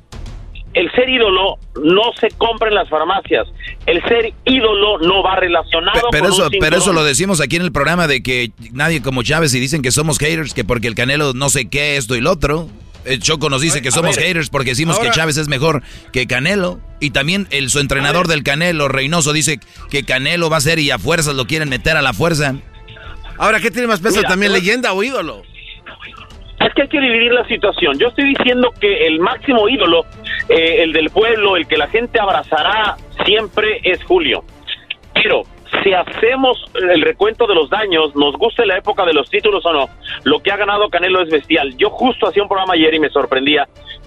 el 0.77 0.93
ser 0.93 1.09
ídolo 1.09 1.57
no 1.83 2.03
se 2.21 2.29
compra 2.37 2.69
en 2.69 2.75
las 2.75 2.89
farmacias. 2.91 3.49
El 3.87 4.03
ser 4.03 4.35
ídolo 4.45 4.99
no 4.99 5.23
va 5.23 5.37
relacionado 5.37 6.09
pero, 6.11 6.25
con 6.25 6.33
eso, 6.35 6.47
un 6.49 6.59
pero 6.61 6.77
eso 6.77 6.93
lo 6.93 7.03
decimos 7.03 7.41
aquí 7.41 7.57
en 7.57 7.63
el 7.63 7.73
programa 7.73 8.07
de 8.07 8.23
que 8.23 8.51
nadie 8.73 9.01
como 9.01 9.23
Chávez 9.23 9.55
y 9.55 9.61
dicen 9.61 9.81
que 9.81 9.91
somos 9.91 10.19
haters, 10.19 10.53
que 10.53 10.65
porque 10.65 10.87
el 10.89 10.95
Canelo 10.95 11.33
no 11.33 11.49
sé 11.49 11.71
qué, 11.71 11.97
esto 11.97 12.15
y 12.15 12.21
lo 12.21 12.31
otro. 12.31 12.69
El 13.07 13.21
Choco 13.21 13.49
nos 13.49 13.63
dice 13.63 13.83
que 13.83 13.91
somos 13.91 14.17
ver, 14.17 14.27
haters 14.27 14.51
porque 14.51 14.71
decimos 14.71 14.97
ahora- 14.97 15.11
que 15.11 15.17
Chávez 15.17 15.37
es 15.37 15.49
mejor 15.49 15.83
que 16.13 16.27
Canelo. 16.27 16.81
Y 17.01 17.11
también 17.11 17.47
el, 17.51 17.71
su 17.71 17.79
entrenador 17.79 18.27
del 18.29 18.43
Canelo, 18.43 18.89
Reynoso, 18.89 19.33
dice 19.33 19.61
que 19.91 20.05
Canelo 20.05 20.51
va 20.51 20.57
a 20.57 20.61
ser 20.61 20.79
y 20.79 20.91
a 20.91 20.99
fuerzas 20.99 21.35
lo 21.35 21.47
quieren 21.47 21.69
meter 21.69 21.97
a 21.97 22.03
la 22.03 22.13
fuerza. 22.13 22.55
Ahora, 23.39 23.61
¿qué 23.61 23.71
tiene 23.71 23.87
más 23.87 24.01
peso 24.01 24.17
Mira, 24.17 24.29
también, 24.29 24.53
leyenda 24.53 24.93
o 24.93 25.03
ídolo? 25.03 25.43
Es 26.59 26.73
que 26.75 26.83
hay 26.83 26.89
que 26.89 27.01
dividir 27.01 27.33
la 27.33 27.47
situación. 27.47 27.99
Yo 27.99 28.09
estoy 28.09 28.35
diciendo 28.35 28.73
que 28.81 29.07
el 29.07 29.21
máximo 29.21 29.69
ídolo, 29.69 30.07
eh, 30.49 30.83
el 30.83 30.93
del 30.95 31.11
pueblo, 31.11 31.57
el 31.57 31.67
que 31.67 31.77
la 31.77 31.87
gente 31.89 32.19
abrazará 32.19 32.97
siempre 33.27 33.81
es 33.85 34.03
Julio. 34.05 34.43
Pero 35.13 35.43
si 35.83 35.93
hacemos 35.93 36.63
el 36.75 37.03
recuento 37.03 37.47
de 37.47 37.55
los 37.55 37.71
daños, 37.71 38.15
nos 38.15 38.35
guste 38.37 38.67
la 38.67 38.79
época 38.79 39.05
de 39.05 39.13
los 39.13 39.29
títulos 39.31 39.65
o 39.67 39.73
no, 39.73 39.89
lo 40.25 40.41
que 40.41 40.51
ha 40.53 40.57
ganado 40.57 40.89
Canelo 40.89 41.23
es 41.23 41.31
bestial. 41.31 41.77
Yo 41.77 41.91
justo 41.91 42.29
hacía 42.29 42.43
un 42.43 42.49
programa 42.49 42.75
ayer 42.75 42.95
y 42.95 43.01
me 43.01 43.11
sorprendía 43.11 43.67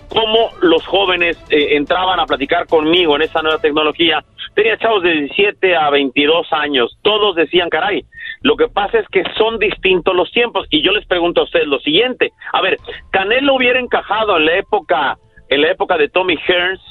cómo 0.10 0.50
los 0.62 0.86
jóvenes 0.86 1.38
eh, 1.50 1.76
entraban 1.76 2.20
a 2.20 2.26
platicar 2.26 2.68
conmigo 2.68 3.16
en 3.16 3.24
esa 3.24 3.42
nueva 3.42 3.60
tecnología. 3.60 4.24
Tenía 4.56 4.78
chavos 4.78 5.04
de 5.04 5.12
17 5.12 5.76
a 5.76 5.90
22 5.90 6.52
años. 6.52 6.98
Todos 7.02 7.36
decían, 7.36 7.70
caray, 7.70 8.04
lo 8.42 8.56
que 8.56 8.68
pasa 8.68 9.00
es 9.00 9.08
que 9.10 9.24
son 9.38 9.60
distintos 9.60 10.16
los 10.16 10.32
tiempos. 10.32 10.68
Y 10.70 10.82
yo 10.82 10.92
les 10.92 11.06
pregunto 11.06 11.42
a 11.42 11.44
ustedes 11.46 11.68
lo 11.68 11.80
siguiente. 11.80 12.32
A 12.54 12.62
ver, 12.62 12.78
Canelo 13.12 13.56
hubiera 13.56 13.80
encajado 13.80 14.38
en 14.38 14.46
la 14.46 14.58
época, 14.58 15.18
en 15.50 15.62
la 15.62 15.72
época 15.72 15.98
de 15.98 16.10
Tommy 16.10 16.38
Hearns, 16.48 16.82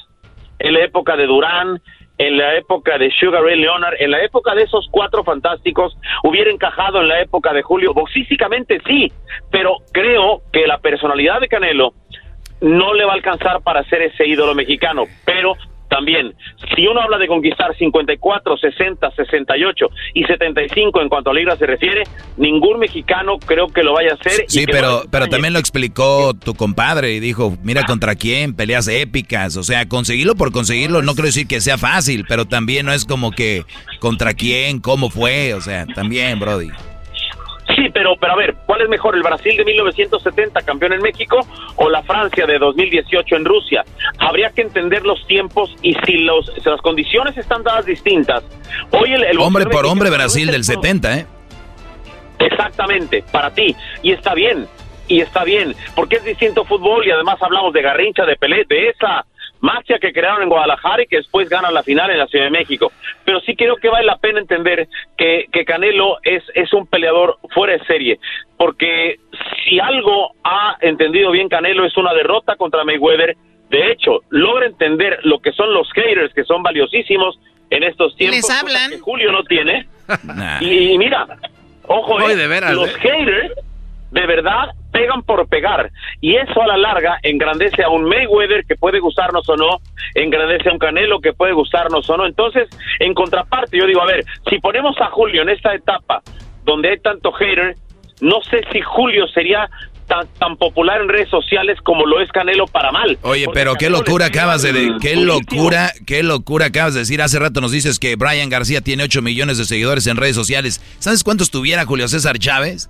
en 0.61 0.75
la 0.75 0.85
época 0.85 1.17
de 1.17 1.27
Durán, 1.27 1.81
en 2.19 2.37
la 2.37 2.57
época 2.57 2.99
de 2.99 3.11
Sugar 3.13 3.43
Ray 3.43 3.61
Leonard, 3.61 3.95
en 4.01 4.11
la 4.11 4.23
época 4.23 4.55
de 4.55 4.65
esos 4.65 4.89
cuatro 4.91 5.23
fantásticos, 5.25 5.97
hubiera 6.25 6.51
encajado 6.51 7.01
en 7.01 7.09
la 7.09 7.21
época 7.21 7.53
de 7.53 7.63
Julio. 7.63 7.95
Boxísticamente 7.95 8.81
sí, 8.87 9.13
pero 9.51 9.77
creo 9.93 10.43
que 10.53 10.67
la 10.67 10.79
personalidad 10.79 11.41
de 11.41 11.49
Canelo 11.49 11.95
no 12.61 12.93
le 12.93 13.05
va 13.05 13.13
a 13.13 13.15
alcanzar 13.15 13.63
para 13.63 13.85
ser 13.85 14.03
ese 14.03 14.27
ídolo 14.27 14.55
mexicano, 14.55 15.05
pero 15.25 15.55
también, 15.89 16.35
si 16.75 16.87
uno 16.87 17.01
habla 17.01 17.19
de 17.19 17.27
conquistar 17.27 17.75
54, 17.77 18.57
60, 18.57 19.11
68 19.11 19.87
y 20.15 20.25
75 20.25 21.01
en 21.01 21.09
cuanto 21.09 21.31
a 21.31 21.35
libras 21.35 21.59
se 21.59 21.67
refiere, 21.67 22.05
ningún 22.37 22.79
mexicano 22.79 23.39
creo 23.39 23.69
que 23.69 23.83
lo 23.83 23.95
vaya 23.95 24.13
a 24.13 24.15
hacer. 24.15 24.45
Sí, 24.49 24.67
pero, 24.67 25.03
pero 25.11 25.27
también 25.29 25.53
lo 25.53 25.59
explicó 25.59 26.35
tu 26.35 26.55
compadre 26.55 27.13
y 27.13 27.21
dijo, 27.21 27.57
mira 27.63 27.85
contra 27.85 28.15
quién, 28.15 28.55
peleas 28.55 28.89
épicas, 28.89 29.57
o 29.57 29.63
sea, 29.63 29.89
conseguirlo 29.89 30.35
por 30.35 30.53
conseguirlo, 30.53 31.03
no 31.03 31.15
quiero 31.15 31.27
decir 31.27 31.47
que 31.47 31.61
sea 31.61 31.79
fácil, 31.79 32.25
pero 32.29 32.45
también 32.47 32.87
no 32.87 32.93
es 32.93 33.05
como 33.05 33.31
que 33.31 33.65
contra 34.01 34.35
quién, 34.35 34.81
cómo 34.81 35.11
fue, 35.11 35.55
o 35.55 35.61
sea, 35.61 35.87
también, 35.87 36.39
Brody. 36.39 36.69
Sí, 37.79 37.89
pero, 37.95 38.17
pero 38.21 38.33
a 38.33 38.37
ver, 38.37 38.57
¿cuál 38.67 38.83
es 38.83 38.89
mejor, 38.89 39.15
el 39.15 39.23
Brasil 39.23 39.57
de 39.57 39.65
1970, 39.65 40.63
campeón 40.63 40.95
en 40.95 41.01
México, 41.01 41.39
o 41.77 41.89
la 41.89 42.03
Francia 42.03 42.45
de 42.45 42.59
2018 42.59 43.37
en 43.37 43.45
Rusia? 43.45 43.85
Habría 44.19 44.51
que 44.51 44.63
entender 44.63 45.05
los 45.05 45.25
tiempos 45.27 45.75
y 45.83 45.95
si, 46.05 46.19
los, 46.19 46.47
si 46.61 46.69
las 46.69 46.81
condiciones 46.81 47.37
están 47.37 47.63
dadas 47.63 47.87
distintas. 47.87 48.43
Hoy 48.91 49.13
el, 49.13 49.23
el 49.23 49.39
Hombre 49.39 49.67
por 49.67 49.87
hombre, 49.87 50.11
Brasil 50.11 50.47
del 50.47 50.57
el- 50.57 50.65
70, 50.65 51.19
¿eh? 51.19 51.27
Exactamente, 52.41 53.25
para 53.33 53.51
ti. 53.53 53.75
Y 54.03 54.13
está 54.13 54.35
bien, 54.35 54.67
y 55.09 55.21
está 55.21 55.45
bien, 55.45 55.75
porque 55.95 56.17
es 56.17 56.25
distinto 56.25 56.65
fútbol 56.65 57.07
y 57.07 57.11
además 57.11 57.37
hablamos 57.41 57.73
de 57.73 57.83
Garrincha, 57.83 58.25
de 58.25 58.37
Pelé, 58.37 58.65
de 58.69 58.89
esa 58.89 59.25
magia 59.61 59.99
que 59.99 60.13
crearon 60.13 60.43
en 60.43 60.49
Guadalajara 60.49 61.03
y 61.03 61.07
que 61.07 61.17
después 61.17 61.49
ganan 61.49 61.75
la 61.75 61.83
final 61.83 62.11
en 62.11 62.19
la 62.19 62.27
Ciudad 62.27 62.45
de 62.45 62.51
México. 62.51 62.93
Pero 63.25 63.41
sí 63.41 63.57
creo 63.57 63.77
que 63.77 63.89
vale 63.89 64.07
la 64.07 64.19
pena 64.19 64.41
entender 64.41 64.89
que, 65.17 65.47
que 65.53 65.65
Canelo 65.65 66.19
es, 66.23 66.43
es 66.55 66.73
un 66.73 66.87
peleador 66.87 67.39
fuera 67.55 67.75
de 67.75 67.85
serie, 67.85 68.19
porque 68.57 69.17
si 69.65 69.81
algo 69.81 70.33
ha 70.45 70.77
entendido 70.81 71.31
bien 71.31 71.49
Canelo 71.49 71.85
es 71.85 71.97
una 71.97 72.13
derrota 72.15 72.57
contra 72.57 72.85
Mayweather. 72.85 73.37
De 73.71 73.93
hecho, 73.93 74.23
logra 74.31 74.67
entender 74.67 75.19
lo 75.25 75.41
que 75.41 75.53
son 75.53 75.75
los 75.75 75.93
haters, 75.93 76.33
que 76.33 76.45
son 76.45 76.63
valiosísimos 76.63 77.39
en 77.69 77.83
estos 77.83 78.17
tiempos. 78.17 78.37
Les 78.37 78.51
hablan. 78.51 78.91
que 78.93 78.99
Julio 78.99 79.33
no 79.33 79.43
tiene. 79.45 79.87
Nah. 80.25 80.59
Y, 80.63 80.93
y 80.93 80.99
mira, 80.99 81.27
ojo, 81.87 82.19
eh, 82.31 82.35
de 82.35 82.49
veras, 82.49 82.73
los 82.73 82.89
eh. 82.89 82.99
haters 82.99 83.53
de 84.11 84.27
verdad 84.27 84.71
pegan 84.93 85.23
por 85.23 85.47
pegar 85.49 85.91
y 86.21 86.37
eso 86.37 86.63
a 86.63 86.67
la 86.67 86.77
larga 86.77 87.19
engrandece 87.23 87.83
a 87.83 87.91
un 87.91 88.05
Mayweather 88.05 88.65
que 88.67 88.75
puede 88.77 89.01
gustarnos 89.01 89.49
o 89.49 89.57
no, 89.57 89.81
engrandece 90.15 90.69
a 90.69 90.73
un 90.73 90.79
Canelo 90.79 91.21
que 91.21 91.33
puede 91.33 91.53
gustarnos 91.53 92.09
o 92.09 92.17
no. 92.17 92.27
Entonces, 92.27 92.69
en 92.99 93.15
contraparte, 93.15 93.79
yo 93.79 93.87
digo, 93.87 94.01
a 94.03 94.07
ver, 94.07 94.25
si 94.49 94.59
ponemos 94.59 94.97
a 95.01 95.07
Julio 95.11 95.43
en 95.43 95.51
esta 95.51 95.75
etapa 95.75 96.23
donde 96.65 96.91
hay 96.91 96.99
tanto 97.01 97.33
hater, 97.33 97.75
no 98.21 98.41
sé 98.51 98.63
si 98.73 98.81
Julio 98.81 99.27
sería 99.29 99.69
tan, 100.07 100.27
tan 100.39 100.57
popular 100.57 101.03
en 101.03 101.09
redes 101.11 101.29
sociales 101.29 101.79
como 101.85 102.07
lo 102.07 102.21
es 102.23 102.31
Canelo 102.33 102.67
para 102.67 102.91
mal. 102.91 103.19
Oye, 103.23 103.45
Porque 103.45 103.61
pero 103.61 103.75
qué 103.75 103.91
locura 103.91 104.27
acabas 104.27 104.63
de, 104.63 104.73
de- 104.73 104.95
qué 105.03 105.17
locura, 105.17 105.93
qué 106.07 106.23
locura 106.23 106.67
acabas 106.67 106.95
de 106.95 107.01
decir. 107.01 107.21
Hace 107.21 107.39
rato 107.39 107.61
nos 107.61 107.73
dices 107.73 107.99
que 107.99 108.17
Brian 108.17 108.49
García 108.49 108.81
tiene 108.81 109.03
8 109.05 109.21
millones 109.21 109.59
de 109.59 109.65
seguidores 109.67 110.07
en 110.07 110.17
redes 110.17 110.35
sociales. 110.35 110.81
¿Sabes 110.99 111.23
cuántos 111.23 111.51
tuviera 111.51 111.85
Julio 111.85 112.09
César 112.09 112.39
Chávez? 112.39 112.89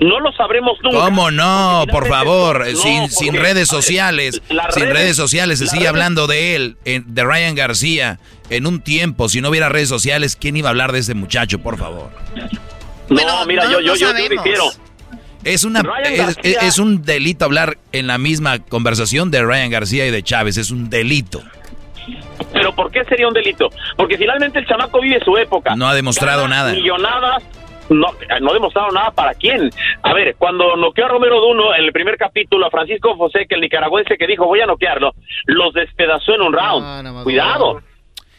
No 0.00 0.20
lo 0.20 0.30
sabremos 0.32 0.78
nunca. 0.82 0.98
¿Cómo 1.00 1.30
no? 1.32 1.84
Por 1.90 2.06
favor, 2.06 2.60
No, 2.68 2.76
sin, 2.76 3.10
sin 3.10 3.34
redes 3.34 3.66
sociales, 3.68 4.40
sin 4.48 4.56
redes- 4.84 4.92
redes 4.92 5.16
sociales 5.16 5.58
se 5.58 5.66
sigue 5.66 5.80
redes- 5.80 5.88
hablando 5.90 6.26
de 6.28 6.54
él, 6.54 6.76
en- 6.84 7.04
de 7.14 7.24
Ryan 7.24 7.54
García. 7.56 8.20
En 8.48 8.66
un 8.66 8.80
tiempo, 8.80 9.28
si 9.28 9.40
no 9.40 9.48
hubiera 9.50 9.68
redes 9.68 9.88
sociales, 9.88 10.36
¿quién 10.36 10.56
iba 10.56 10.68
a 10.68 10.70
hablar 10.70 10.92
de 10.92 11.00
ese 11.00 11.14
muchacho, 11.14 11.58
por 11.58 11.76
favor? 11.78 12.10
No, 13.10 13.46
mira, 13.46 13.64
yo, 13.64 13.80
yo, 13.80 13.96
yo, 13.96 14.12
yo 14.16 14.28
difiero. 14.28 14.64
Es, 15.44 15.64
una, 15.64 15.82
es, 16.04 16.36
es- 16.42 16.78
un 16.78 17.02
delito 17.02 17.44
hablar 17.44 17.78
en 17.92 18.06
la 18.06 18.18
misma 18.18 18.58
conversación 18.60 19.30
de 19.30 19.42
Ryan 19.42 19.70
García 19.70 20.06
y 20.06 20.10
de 20.10 20.22
Chávez, 20.22 20.56
es 20.58 20.70
un 20.70 20.90
delito. 20.90 21.42
Pero 22.52 22.74
¿por 22.74 22.90
qué 22.90 23.04
sería 23.04 23.26
un 23.28 23.34
delito? 23.34 23.68
Porque 23.96 24.16
finalmente 24.16 24.60
el 24.60 24.66
chamaco 24.66 25.00
vive 25.00 25.20
su 25.24 25.36
época. 25.36 25.74
No 25.76 25.88
ha 25.88 25.94
demostrado 25.94 26.46
nada. 26.48 26.72
Millonadas. 26.72 27.42
No, 27.90 28.08
no 28.40 28.50
ha 28.50 28.54
demostrado 28.54 28.90
nada 28.90 29.10
para 29.10 29.34
quién. 29.34 29.70
A 30.02 30.12
ver, 30.12 30.36
cuando 30.36 30.76
noqueó 30.76 31.06
a 31.06 31.08
Romero 31.08 31.40
Duno 31.40 31.74
en 31.74 31.84
el 31.84 31.92
primer 31.92 32.16
capítulo, 32.16 32.66
a 32.66 32.70
Francisco 32.70 33.16
José, 33.16 33.46
que 33.48 33.54
el 33.54 33.60
nicaragüense 33.60 34.16
que 34.16 34.26
dijo 34.26 34.46
voy 34.46 34.60
a 34.60 34.66
noquearlo, 34.66 35.14
los 35.46 35.72
despedazó 35.72 36.34
en 36.34 36.42
un 36.42 36.52
round. 36.52 37.22
Cuidado. 37.24 37.80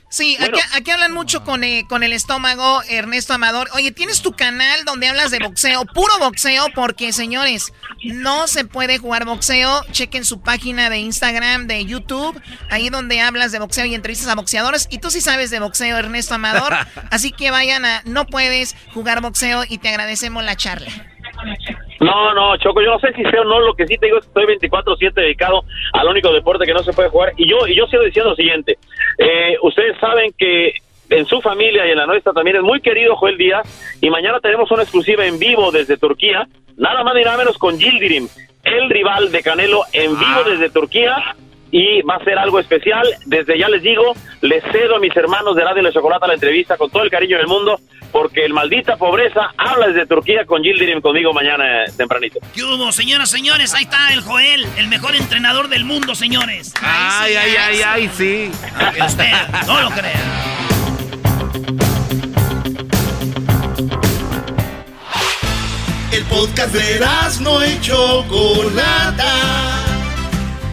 Sí, 0.09 0.37
aquí, 0.39 0.59
aquí 0.73 0.89
hablan 0.89 1.13
mucho 1.13 1.43
con, 1.43 1.63
eh, 1.63 1.85
con 1.87 2.01
el 2.01 2.13
estómago, 2.13 2.81
Ernesto 2.89 3.33
Amador. 3.33 3.69
Oye, 3.73 3.91
tienes 3.91 4.23
tu 4.23 4.33
canal 4.33 4.83
donde 4.83 5.07
hablas 5.07 5.29
de 5.29 5.37
boxeo, 5.37 5.85
puro 5.85 6.17
boxeo, 6.17 6.65
porque 6.73 7.13
señores, 7.13 7.71
no 8.03 8.47
se 8.47 8.65
puede 8.65 8.97
jugar 8.97 9.25
boxeo. 9.25 9.83
Chequen 9.91 10.25
su 10.25 10.41
página 10.41 10.89
de 10.89 10.97
Instagram, 10.97 11.67
de 11.67 11.85
YouTube, 11.85 12.41
ahí 12.71 12.89
donde 12.89 13.21
hablas 13.21 13.51
de 13.51 13.59
boxeo 13.59 13.85
y 13.85 13.93
entrevistas 13.93 14.29
a 14.29 14.35
boxeadores. 14.35 14.87
Y 14.89 14.97
tú 14.97 15.11
sí 15.11 15.21
sabes 15.21 15.51
de 15.51 15.59
boxeo, 15.59 15.95
Ernesto 15.95 16.33
Amador. 16.33 16.75
Así 17.11 17.31
que 17.31 17.51
vayan 17.51 17.85
a 17.85 18.01
No 18.05 18.25
Puedes 18.25 18.75
Jugar 18.93 19.21
Boxeo 19.21 19.63
y 19.69 19.77
te 19.77 19.89
agradecemos 19.89 20.43
la 20.43 20.55
charla. 20.55 20.91
No, 21.99 22.33
no, 22.33 22.55
Choco, 22.57 22.81
yo 22.81 22.91
no 22.91 22.99
sé 22.99 23.13
si 23.13 23.23
sé 23.23 23.39
o 23.39 23.43
no, 23.43 23.59
lo 23.59 23.73
que 23.73 23.85
sí 23.85 23.97
te 23.97 24.05
digo 24.05 24.19
es 24.19 24.25
que 24.25 24.41
estoy 24.41 24.69
24-7 24.69 25.13
dedicado 25.13 25.63
al 25.93 26.07
único 26.07 26.31
deporte 26.31 26.65
que 26.65 26.73
no 26.73 26.83
se 26.83 26.93
puede 26.93 27.09
jugar. 27.09 27.33
Y 27.37 27.49
yo, 27.49 27.67
y 27.67 27.75
yo 27.75 27.87
sigo 27.87 28.03
diciendo 28.03 28.31
lo 28.31 28.35
siguiente, 28.35 28.77
eh, 29.17 29.57
ustedes 29.61 29.97
saben 29.99 30.31
que 30.37 30.73
en 31.09 31.25
su 31.25 31.41
familia 31.41 31.87
y 31.87 31.91
en 31.91 31.97
la 31.97 32.05
nuestra 32.05 32.33
también 32.33 32.57
es 32.57 32.63
muy 32.63 32.81
querido 32.81 33.15
Joel 33.15 33.37
Díaz, 33.37 33.97
y 34.01 34.09
mañana 34.09 34.39
tenemos 34.39 34.69
una 34.71 34.83
exclusiva 34.83 35.25
en 35.25 35.39
vivo 35.39 35.71
desde 35.71 35.97
Turquía, 35.97 36.47
nada 36.77 37.03
más 37.03 37.15
ni 37.15 37.23
nada 37.23 37.37
menos 37.37 37.57
con 37.57 37.77
Gildirim, 37.77 38.27
el 38.63 38.89
rival 38.89 39.31
de 39.31 39.41
Canelo 39.41 39.81
en 39.91 40.17
vivo 40.17 40.43
desde 40.45 40.69
Turquía, 40.69 41.35
y 41.71 42.01
va 42.01 42.15
a 42.15 42.23
ser 42.23 42.37
algo 42.37 42.59
especial. 42.59 43.07
Desde 43.25 43.57
ya 43.57 43.67
les 43.69 43.81
digo, 43.81 44.13
les 44.41 44.63
cedo 44.71 44.95
a 44.95 44.99
mis 44.99 45.15
hermanos 45.15 45.55
de 45.55 45.63
Radio 45.63 45.81
La 45.81 45.91
Chocolata 45.91 46.27
la 46.27 46.33
entrevista 46.33 46.77
con 46.77 46.89
todo 46.89 47.03
el 47.03 47.09
cariño 47.09 47.37
del 47.37 47.47
mundo, 47.47 47.79
porque 48.11 48.45
el 48.45 48.53
maldita 48.53 48.97
pobreza 48.97 49.51
habla 49.57 49.87
desde 49.87 50.05
Turquía 50.05 50.45
con 50.45 50.63
Gildirim 50.63 51.01
conmigo 51.01 51.33
mañana 51.33 51.83
eh, 51.83 51.91
tempranito. 51.95 52.39
¿Qué 52.53 52.63
hubo, 52.63 52.91
señoras, 52.91 53.29
señores? 53.29 53.73
Ahí 53.73 53.83
está 53.83 54.13
el 54.13 54.21
Joel, 54.21 54.65
el 54.77 54.87
mejor 54.87 55.15
entrenador 55.15 55.69
del 55.69 55.85
mundo, 55.85 56.15
señores. 56.15 56.73
Ay, 56.81 57.35
ay, 57.35 57.55
ay, 57.57 57.81
ay, 57.85 58.09
sí. 58.13 58.51
Aunque 58.79 59.01
usted 59.01 59.31
no 59.67 59.81
lo 59.81 59.89
crea. 59.89 60.59
El 66.11 66.23
podcast 66.25 66.73
de 66.73 66.99
no 67.41 67.59
Chocolata. 67.81 69.29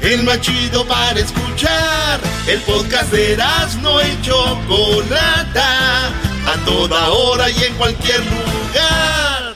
El 0.06 0.22
más 0.22 0.40
chido 0.40 0.86
para 0.86 1.18
escuchar. 1.18 2.20
El 2.46 2.60
podcast 2.60 3.10
de 3.10 3.36
no 3.82 4.00
y 4.00 4.22
Chocolata. 4.22 6.06
A 6.46 6.64
toda 6.64 7.08
hora 7.08 7.50
y 7.50 7.64
en 7.64 7.74
cualquier 7.74 8.20
lugar. 8.20 9.54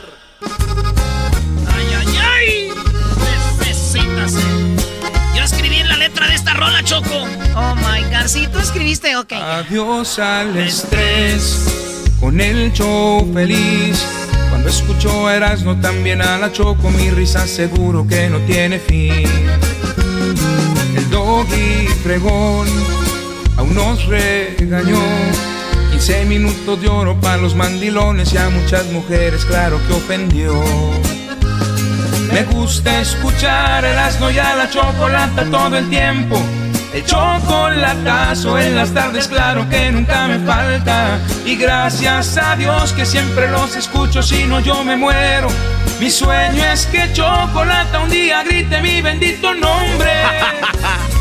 Ay, 1.72 1.86
ay, 1.97 2.18
ay. 2.35 2.72
Necesitas. 3.60 4.35
Yo 5.36 5.44
escribí 5.44 5.77
en 5.77 5.89
la 5.89 5.97
letra 5.97 6.27
de 6.27 6.35
esta 6.35 6.52
rola, 6.55 6.82
Choco. 6.82 7.28
Oh 7.55 7.77
my 7.77 8.02
God, 8.12 8.27
sí, 8.27 8.48
tú 8.52 8.59
escribiste, 8.59 9.16
ok. 9.16 9.35
Adiós 9.35 10.18
al 10.18 10.56
estrés, 10.56 12.10
con 12.18 12.40
el 12.40 12.72
show 12.72 13.32
feliz. 13.32 14.05
Cuando 14.48 14.68
escucho 14.68 15.28
a 15.28 15.36
Erasmo 15.36 15.81
también 15.81 16.20
a 16.20 16.39
la 16.39 16.51
Choco, 16.51 16.90
mi 16.90 17.09
risa 17.10 17.47
seguro 17.47 18.05
que 18.05 18.28
no 18.28 18.39
tiene 18.39 18.81
fin. 18.81 19.28
El 21.01 21.09
doggy 21.09 21.86
fregón 22.02 22.68
aún 23.56 23.74
nos 23.74 24.05
regañó. 24.05 25.01
15 25.93 26.27
minutos 26.27 26.82
de 26.82 26.89
oro 26.89 27.18
para 27.18 27.39
los 27.39 27.55
mandilones 27.55 28.35
y 28.35 28.36
a 28.36 28.51
muchas 28.51 28.85
mujeres, 28.93 29.47
claro 29.47 29.81
que 29.86 29.94
ofendió. 29.94 30.52
Me 32.31 32.44
gusta 32.44 33.01
escuchar 33.01 33.82
el 33.86 33.98
asno 33.98 34.31
y 34.31 34.39
a 34.39 34.55
la 34.56 34.68
chocolata 34.68 35.47
todo 35.51 35.78
el 35.78 35.89
tiempo. 35.89 36.39
El 36.93 37.05
chocolatazo 37.05 38.59
en 38.59 38.75
las 38.75 38.93
tardes, 38.93 39.29
claro 39.29 39.69
que 39.69 39.93
nunca 39.93 40.27
me 40.27 40.41
falta. 40.41 41.21
Y 41.45 41.57
gracias 41.57 42.37
a 42.37 42.57
Dios 42.57 42.93
que 42.93 43.07
siempre 43.07 43.49
los 43.51 43.77
escucho, 43.77 44.23
si 44.23 44.45
no 44.45 44.61
yo 44.61 44.83
me 44.83 44.97
muero. 44.97 45.49
Mi 46.01 46.11
sueño 46.11 46.65
es 46.65 46.87
que 46.87 47.12
Chocolata 47.12 48.01
un 48.01 48.11
día 48.11 48.43
grite 48.43 48.81
mi 48.81 49.01
bendito 49.03 49.55
nombre. 49.55 50.11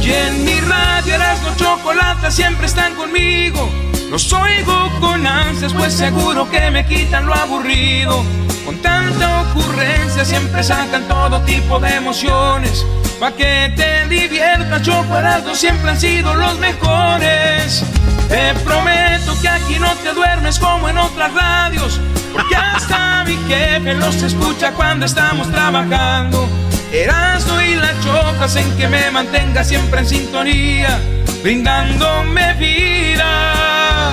Y 0.00 0.10
en 0.10 0.42
mi 0.42 0.58
radio 0.60 1.16
Erasmo 1.16 1.50
Chocolata 1.56 2.30
siempre 2.30 2.64
están 2.64 2.94
conmigo. 2.94 3.70
Los 4.10 4.32
oigo 4.32 4.90
con 5.00 5.26
ansias, 5.26 5.74
pues 5.74 5.92
seguro 5.92 6.50
que 6.50 6.70
me 6.70 6.84
quitan 6.86 7.26
lo 7.26 7.34
aburrido. 7.34 8.24
Con 8.64 8.78
tanta 8.78 9.42
ocurrencia 9.42 10.24
siempre 10.24 10.62
sacan 10.62 11.06
todo 11.08 11.40
tipo 11.42 11.78
de 11.78 11.94
emociones. 11.96 12.86
Pa' 13.20 13.32
que 13.32 13.72
te 13.76 14.08
diviertas, 14.08 14.82
Chocolate 14.82 15.54
siempre 15.54 15.90
han 15.90 16.00
sido 16.00 16.34
los 16.34 16.58
mejores. 16.58 17.84
Te 18.28 18.54
prometo 18.64 19.38
que 19.42 19.48
aquí 19.48 19.78
no 19.78 19.94
te 19.96 20.12
duermes 20.14 20.58
como 20.58 20.88
en 20.88 20.96
otras 20.96 21.34
radios. 21.34 22.00
Porque 22.32 22.56
hasta 22.56 23.24
mi 23.24 23.36
jefe 23.46 23.94
los 23.94 24.22
escucha 24.22 24.72
cuando 24.72 25.04
estamos 25.04 25.50
trabajando. 25.50 26.48
Erasmo 26.92 27.60
y 27.60 27.74
la 27.74 27.92
chocas 28.00 28.56
en 28.56 28.76
que 28.78 28.88
me 28.88 29.10
mantenga 29.10 29.62
siempre 29.62 30.00
en 30.00 30.06
sintonía, 30.06 30.98
brindándome 31.42 32.54
vida. 32.54 34.12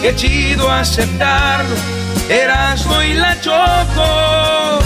Qué 0.00 0.14
chido 0.14 0.70
aceptarlo, 0.70 1.74
Erasmo 2.28 3.02
y 3.02 3.14
la 3.14 3.40
choco. 3.40 4.80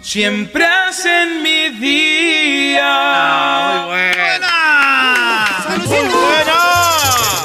Siempre 0.00 0.66
hacen 0.66 1.40
mi 1.44 1.68
día. 1.78 2.82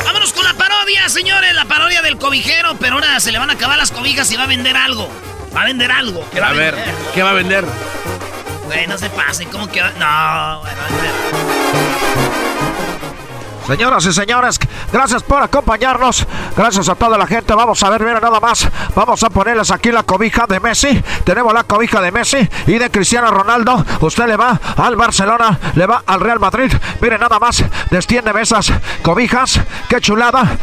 Vámonos 0.03 0.33
con 0.33 0.43
la 0.43 0.53
parodia, 0.55 1.07
señores. 1.09 1.53
La 1.53 1.65
parodia 1.65 2.01
del 2.01 2.17
cobijero. 2.17 2.75
Pero 2.79 2.95
ahora 2.95 3.19
se 3.19 3.31
le 3.31 3.37
van 3.37 3.51
a 3.51 3.53
acabar 3.53 3.77
las 3.77 3.91
cobijas 3.91 4.31
y 4.31 4.35
va 4.35 4.45
a 4.45 4.47
vender 4.47 4.75
algo. 4.75 5.07
Va 5.55 5.61
a 5.61 5.65
vender 5.65 5.91
algo. 5.91 6.23
¿Qué 6.31 6.41
va 6.41 6.49
A 6.49 6.53
ver, 6.53 6.75
¿qué 7.13 7.23
va 7.23 7.29
a 7.29 7.33
vender? 7.33 7.65
Güey, 8.65 8.87
no 8.87 8.97
se 8.97 9.09
pasen. 9.09 9.49
¿Cómo 9.49 9.67
que 9.67 9.81
va? 9.81 9.89
No, 9.91 10.59
güey, 10.59 10.73
va 10.75 10.85
a 10.85 10.89
vender. 10.89 12.25
Señoras 13.67 14.05
y 14.05 14.13
señores, 14.13 14.59
gracias 14.93 15.23
por 15.23 15.41
acompañarnos. 15.41 16.27
Gracias 16.55 16.87
a 16.87 16.93
toda 16.93 17.17
la 17.17 17.25
gente. 17.25 17.55
Vamos 17.55 17.81
a 17.81 17.89
ver, 17.89 18.01
mira 18.01 18.19
nada 18.19 18.39
más. 18.39 18.69
Vamos 18.93 19.23
a 19.23 19.29
ponerles 19.31 19.71
aquí 19.71 19.91
la 19.91 20.03
cobija 20.03 20.45
de 20.47 20.59
Messi. 20.59 21.01
Tenemos 21.23 21.51
la 21.51 21.63
cobija 21.63 21.99
de 21.99 22.11
Messi 22.11 22.47
y 22.67 22.77
de 22.77 22.91
Cristiano 22.91 23.31
Ronaldo. 23.31 23.83
Usted 24.01 24.27
le 24.27 24.37
va 24.37 24.59
al 24.77 24.95
Barcelona, 24.95 25.57
le 25.73 25.87
va 25.87 26.03
al 26.05 26.19
Real 26.19 26.39
Madrid. 26.39 26.71
Mire 27.01 27.17
nada 27.17 27.39
más, 27.39 27.63
destiéndeme 27.89 28.41
esas 28.41 28.71
cobijas. 29.01 29.59
Qué 29.89 29.99
chulada. 29.99 30.57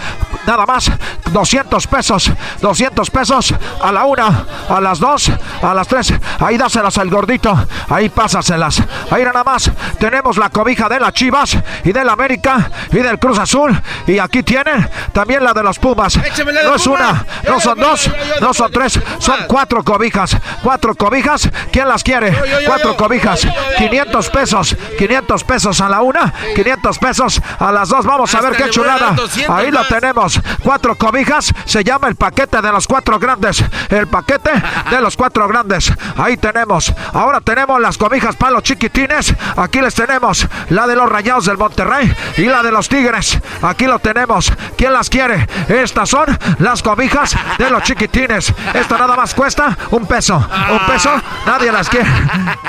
Nada 0.46 0.66
más, 0.66 0.90
200 1.30 1.86
pesos. 1.86 2.30
200 2.60 3.10
pesos 3.10 3.54
a 3.80 3.92
la 3.92 4.04
una, 4.04 4.44
a 4.68 4.80
las 4.80 4.98
dos, 4.98 5.30
a 5.62 5.74
las 5.74 5.86
tres. 5.86 6.12
Ahí 6.40 6.56
dáselas 6.58 6.98
al 6.98 7.10
gordito. 7.10 7.66
Ahí 7.88 8.08
pásaselas. 8.08 8.82
Ahí 9.10 9.24
nada 9.24 9.44
más. 9.44 9.70
Tenemos 9.98 10.36
la 10.36 10.50
cobija 10.50 10.88
de 10.88 10.98
las 10.98 11.12
Chivas 11.12 11.56
y 11.84 11.92
del 11.92 12.08
América 12.08 12.70
y 12.90 12.98
del 12.98 13.18
Cruz 13.18 13.38
Azul. 13.38 13.80
Y 14.06 14.18
aquí 14.18 14.42
tiene 14.42 14.88
también 15.12 15.44
la 15.44 15.52
de 15.52 15.62
los 15.62 15.78
Pumas. 15.78 16.16
No 16.16 16.74
es 16.74 16.86
una, 16.86 17.24
no 17.46 17.60
son 17.60 17.78
dos, 17.78 18.10
no 18.40 18.54
son 18.54 18.72
tres, 18.72 19.00
son 19.18 19.36
cuatro 19.46 19.82
cobijas. 19.84 20.36
Cuatro 20.62 20.94
cobijas. 20.94 21.48
¿Quién 21.70 21.88
las 21.88 22.02
quiere? 22.02 22.36
Cuatro 22.66 22.96
cobijas. 22.96 23.42
Yo, 23.42 23.50
yo, 23.50 23.70
yo. 23.70 23.76
500 23.78 24.30
pesos. 24.30 24.76
500 24.98 25.44
pesos 25.44 25.80
a 25.80 25.88
la 25.88 26.02
una, 26.02 26.32
500 26.54 26.98
pesos 26.98 27.42
a 27.58 27.72
las 27.72 27.88
dos. 27.88 28.04
Vamos 28.04 28.34
a 28.34 28.40
ver 28.40 28.56
qué 28.56 28.70
chulada. 28.70 29.12
200 29.12 29.56
Ahí 29.56 29.70
lo 29.70 29.82
más. 30.14 30.31
Cuatro 30.62 30.94
cobijas. 30.96 31.52
Se 31.64 31.84
llama 31.84 32.08
el 32.08 32.16
paquete 32.16 32.60
de 32.60 32.72
los 32.72 32.86
cuatro 32.86 33.18
grandes. 33.18 33.64
El 33.88 34.06
paquete 34.06 34.50
de 34.90 35.00
los 35.00 35.16
cuatro 35.16 35.48
grandes. 35.48 35.92
Ahí 36.16 36.36
tenemos. 36.36 36.92
Ahora 37.12 37.40
tenemos 37.40 37.80
las 37.80 37.98
cobijas 37.98 38.36
para 38.36 38.52
los 38.52 38.62
chiquitines. 38.62 39.34
Aquí 39.56 39.80
les 39.80 39.94
tenemos 39.94 40.46
la 40.70 40.86
de 40.86 40.96
los 40.96 41.08
rayados 41.08 41.46
del 41.46 41.58
Monterrey 41.58 42.12
y 42.36 42.44
la 42.44 42.62
de 42.62 42.72
los 42.72 42.88
Tigres. 42.88 43.38
Aquí 43.62 43.86
lo 43.86 43.98
tenemos. 43.98 44.52
¿Quién 44.76 44.92
las 44.92 45.08
quiere? 45.08 45.46
Estas 45.68 46.08
son 46.08 46.26
las 46.58 46.82
cobijas 46.82 47.36
de 47.58 47.70
los 47.70 47.82
chiquitines. 47.82 48.52
Esto 48.74 48.98
nada 48.98 49.16
más 49.16 49.34
cuesta 49.34 49.76
un 49.90 50.06
peso. 50.06 50.36
Un 50.36 50.86
peso. 50.86 51.10
Nadie 51.46 51.72
las 51.72 51.88
quiere. 51.88 52.10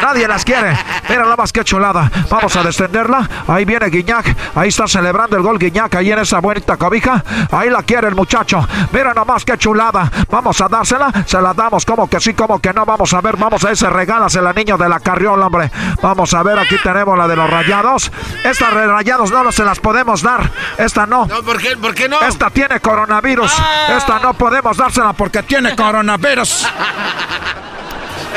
Nadie 0.01 0.27
las 0.27 0.43
quiere. 0.43 0.77
Mira 1.09 1.23
nada 1.23 1.35
más 1.35 1.51
que 1.51 1.63
chulada. 1.63 2.11
Vamos 2.29 2.55
a 2.55 2.63
descenderla. 2.63 3.29
Ahí 3.47 3.65
viene 3.65 3.87
Guiñac. 3.87 4.35
Ahí 4.55 4.69
está 4.69 4.87
celebrando 4.87 5.37
el 5.37 5.43
gol 5.43 5.59
Guiñac. 5.59 5.95
Ahí 5.95 6.11
en 6.11 6.19
esa 6.19 6.39
bonita 6.39 6.77
cobija. 6.77 7.23
Ahí 7.53 7.69
la 7.69 7.83
quiere 7.83 8.07
el 8.07 8.15
muchacho. 8.15 8.67
Mira 8.91 9.09
nada 9.13 9.25
más 9.25 9.45
que 9.45 9.57
chulada. 9.57 10.11
Vamos 10.29 10.59
a 10.61 10.67
dársela. 10.67 11.11
Se 11.25 11.39
la 11.41 11.53
damos 11.53 11.85
como 11.85 12.09
que 12.09 12.19
sí, 12.19 12.33
como 12.33 12.59
que 12.59 12.73
no. 12.73 12.85
Vamos 12.85 13.13
a 13.13 13.21
ver. 13.21 13.37
Vamos 13.37 13.63
a 13.63 13.71
ese 13.71 13.89
regálasela, 13.89 14.53
niño 14.53 14.77
de 14.77 14.89
la 14.89 14.99
carriola, 14.99 15.47
hombre. 15.47 15.71
Vamos 16.01 16.33
a 16.33 16.41
ver. 16.43 16.57
Aquí 16.59 16.77
tenemos 16.81 17.17
la 17.17 17.27
de 17.27 17.35
los 17.35 17.49
rayados. 17.49 18.11
Estas 18.43 18.73
de 18.73 18.87
rayados 18.87 19.31
no 19.31 19.51
se 19.51 19.63
las 19.63 19.79
podemos 19.79 20.21
dar. 20.21 20.49
Esta 20.77 21.05
no. 21.05 21.25
No, 21.27 21.43
¿por 21.43 21.59
qué, 21.61 21.77
¿por 21.77 21.93
qué 21.93 22.09
no? 22.09 22.19
Esta 22.21 22.49
tiene 22.49 22.79
coronavirus. 22.79 23.53
Esta 23.89 24.19
no 24.19 24.33
podemos 24.33 24.75
dársela 24.75 25.13
porque 25.13 25.43
tiene 25.43 25.75
coronavirus. 25.75 26.67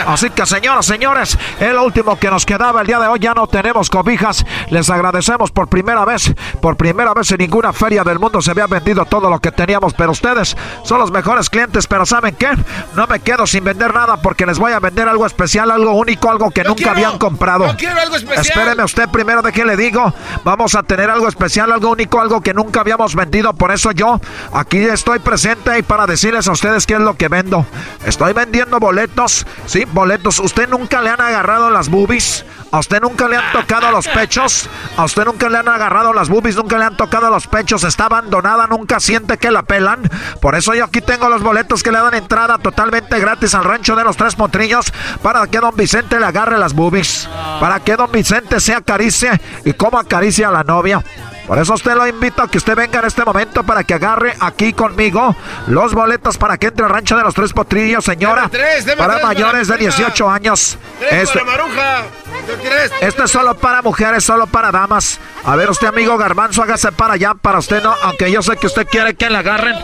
Así 0.06 0.30
que 0.30 0.46
señoras, 0.46 0.86
señores, 0.86 1.38
es 1.60 1.72
lo 1.72 1.84
último 1.84 2.18
que 2.18 2.30
nos 2.30 2.44
quedaba 2.44 2.80
el 2.80 2.86
día 2.86 2.98
de 2.98 3.08
hoy. 3.08 3.18
Ya 3.20 3.34
no 3.34 3.46
tenemos 3.46 3.90
cobijas. 3.90 4.44
Les 4.70 4.90
agradecemos 4.90 5.50
por 5.50 5.68
primera 5.68 6.04
vez. 6.04 6.34
Por 6.60 6.76
primera 6.76 7.14
vez 7.14 7.30
en 7.32 7.38
ninguna 7.38 7.72
feria 7.72 8.04
del 8.04 8.18
mundo 8.18 8.40
se 8.42 8.50
había 8.50 8.66
vendido 8.66 9.04
todo 9.04 9.30
lo 9.30 9.38
que 9.38 9.52
teníamos. 9.52 9.94
Pero 9.94 10.12
ustedes 10.12 10.56
son 10.82 10.98
los 10.98 11.10
mejores 11.10 11.50
clientes. 11.50 11.86
Pero 11.86 12.04
¿saben 12.04 12.34
qué? 12.34 12.48
No 12.94 13.06
me 13.06 13.20
quedo 13.20 13.46
sin 13.46 13.64
vender 13.64 13.94
nada 13.94 14.16
porque 14.16 14.46
les 14.46 14.58
voy 14.58 14.72
a 14.72 14.80
vender 14.80 15.08
algo 15.08 15.26
especial, 15.26 15.70
algo 15.70 15.92
único, 15.92 16.30
algo 16.30 16.50
que 16.50 16.64
nunca 16.64 16.90
habían 16.90 17.18
comprado. 17.18 17.66
Yo 17.66 17.76
quiero 17.76 18.00
algo 18.00 18.16
especial. 18.16 18.46
Espéreme 18.46 18.84
usted 18.84 19.08
primero 19.08 19.42
de 19.42 19.52
qué 19.52 19.64
le 19.64 19.76
digo. 19.76 20.12
Vamos 20.44 20.74
a 20.74 20.82
tener 20.82 21.10
algo 21.10 21.28
especial, 21.28 21.72
algo 21.72 21.90
único, 21.90 22.20
algo 22.20 22.40
que 22.40 22.54
nunca 22.54 22.80
habíamos 22.80 23.14
vendido. 23.14 23.52
Por 23.54 23.72
eso 23.72 23.92
yo 23.92 24.20
aquí 24.52 24.78
estoy 24.78 25.18
presente 25.18 25.78
y 25.78 25.82
para 25.82 26.06
decirles 26.06 26.48
a 26.48 26.52
ustedes 26.52 26.86
qué 26.86 26.94
es 26.94 27.00
lo 27.00 27.16
que 27.16 27.28
vendo. 27.28 27.66
Estoy 28.04 28.32
vendiendo 28.32 28.78
boletos, 28.78 29.46
sí, 29.66 29.85
boletos. 29.92 30.38
¿Usted 30.40 30.68
nunca 30.68 31.00
le 31.02 31.10
han 31.10 31.20
agarrado 31.20 31.70
las 31.70 31.88
boobies? 31.88 32.44
¿A 32.70 32.78
usted 32.78 33.00
nunca 33.00 33.28
le 33.28 33.36
han 33.36 33.52
tocado 33.52 33.90
los 33.90 34.06
pechos? 34.08 34.68
¿A 34.96 35.04
usted 35.04 35.24
nunca 35.24 35.48
le 35.48 35.58
han 35.58 35.68
agarrado 35.68 36.12
las 36.12 36.28
boobies? 36.28 36.56
¿Nunca 36.56 36.78
le 36.78 36.84
han 36.84 36.96
tocado 36.96 37.30
los 37.30 37.46
pechos? 37.46 37.84
¿Está 37.84 38.06
abandonada? 38.06 38.66
¿Nunca 38.66 39.00
siente 39.00 39.38
que 39.38 39.50
la 39.50 39.62
pelan? 39.62 40.10
Por 40.40 40.54
eso 40.54 40.74
yo 40.74 40.84
aquí 40.84 41.00
tengo 41.00 41.28
los 41.28 41.42
boletos 41.42 41.82
que 41.82 41.92
le 41.92 41.98
dan 41.98 42.14
entrada 42.14 42.58
totalmente 42.58 43.18
gratis 43.18 43.54
al 43.54 43.64
rancho 43.64 43.96
de 43.96 44.04
los 44.04 44.16
tres 44.16 44.34
potrillos 44.34 44.92
para 45.22 45.46
que 45.46 45.58
don 45.58 45.76
Vicente 45.76 46.18
le 46.18 46.26
agarre 46.26 46.58
las 46.58 46.74
boobies. 46.74 47.28
Para 47.60 47.80
que 47.80 47.96
don 47.96 48.10
Vicente 48.10 48.60
se 48.60 48.74
acaricie 48.74 49.30
y 49.64 49.72
como 49.72 49.98
acaricia 49.98 50.48
a 50.48 50.52
la 50.52 50.64
novia. 50.64 51.02
Por 51.46 51.58
eso 51.58 51.74
usted 51.74 51.94
lo 51.94 52.06
invito 52.06 52.42
a 52.42 52.48
que 52.48 52.58
usted 52.58 52.74
venga 52.74 52.98
en 52.98 53.04
este 53.04 53.24
momento 53.24 53.62
para 53.62 53.84
que 53.84 53.94
agarre 53.94 54.34
aquí 54.40 54.72
conmigo 54.72 55.36
los 55.68 55.94
boletos 55.94 56.36
para 56.38 56.58
que 56.58 56.68
entre 56.68 56.84
al 56.84 56.90
rancho 56.90 57.16
de 57.16 57.22
los 57.22 57.34
tres 57.34 57.52
potrillos, 57.52 58.04
señora. 58.04 58.48
Deme 58.50 58.64
tres, 58.64 58.84
deme 58.84 58.96
para 58.96 59.14
tres, 59.14 59.24
mayores 59.24 59.68
de 59.68 59.74
Maruja. 59.74 59.96
18 59.96 60.30
años. 60.30 60.78
Tres 60.98 61.30
Este, 61.30 63.06
esto 63.06 63.24
es 63.24 63.30
solo 63.30 63.56
para 63.56 63.82
mujeres, 63.82 64.24
solo 64.24 64.46
para 64.46 64.72
damas. 64.72 65.20
A 65.46 65.54
ver, 65.54 65.70
usted, 65.70 65.86
amigo 65.86 66.18
Garbanzo, 66.18 66.60
hágase 66.60 66.90
para 66.90 67.14
allá, 67.14 67.34
para 67.34 67.60
usted 67.60 67.80
no. 67.80 67.94
Aunque 68.02 68.32
yo 68.32 68.42
sé 68.42 68.56
que 68.56 68.66
usted 68.66 68.84
quiere 68.84 69.14
que 69.14 69.30
le 69.30 69.38
agarren. 69.38 69.76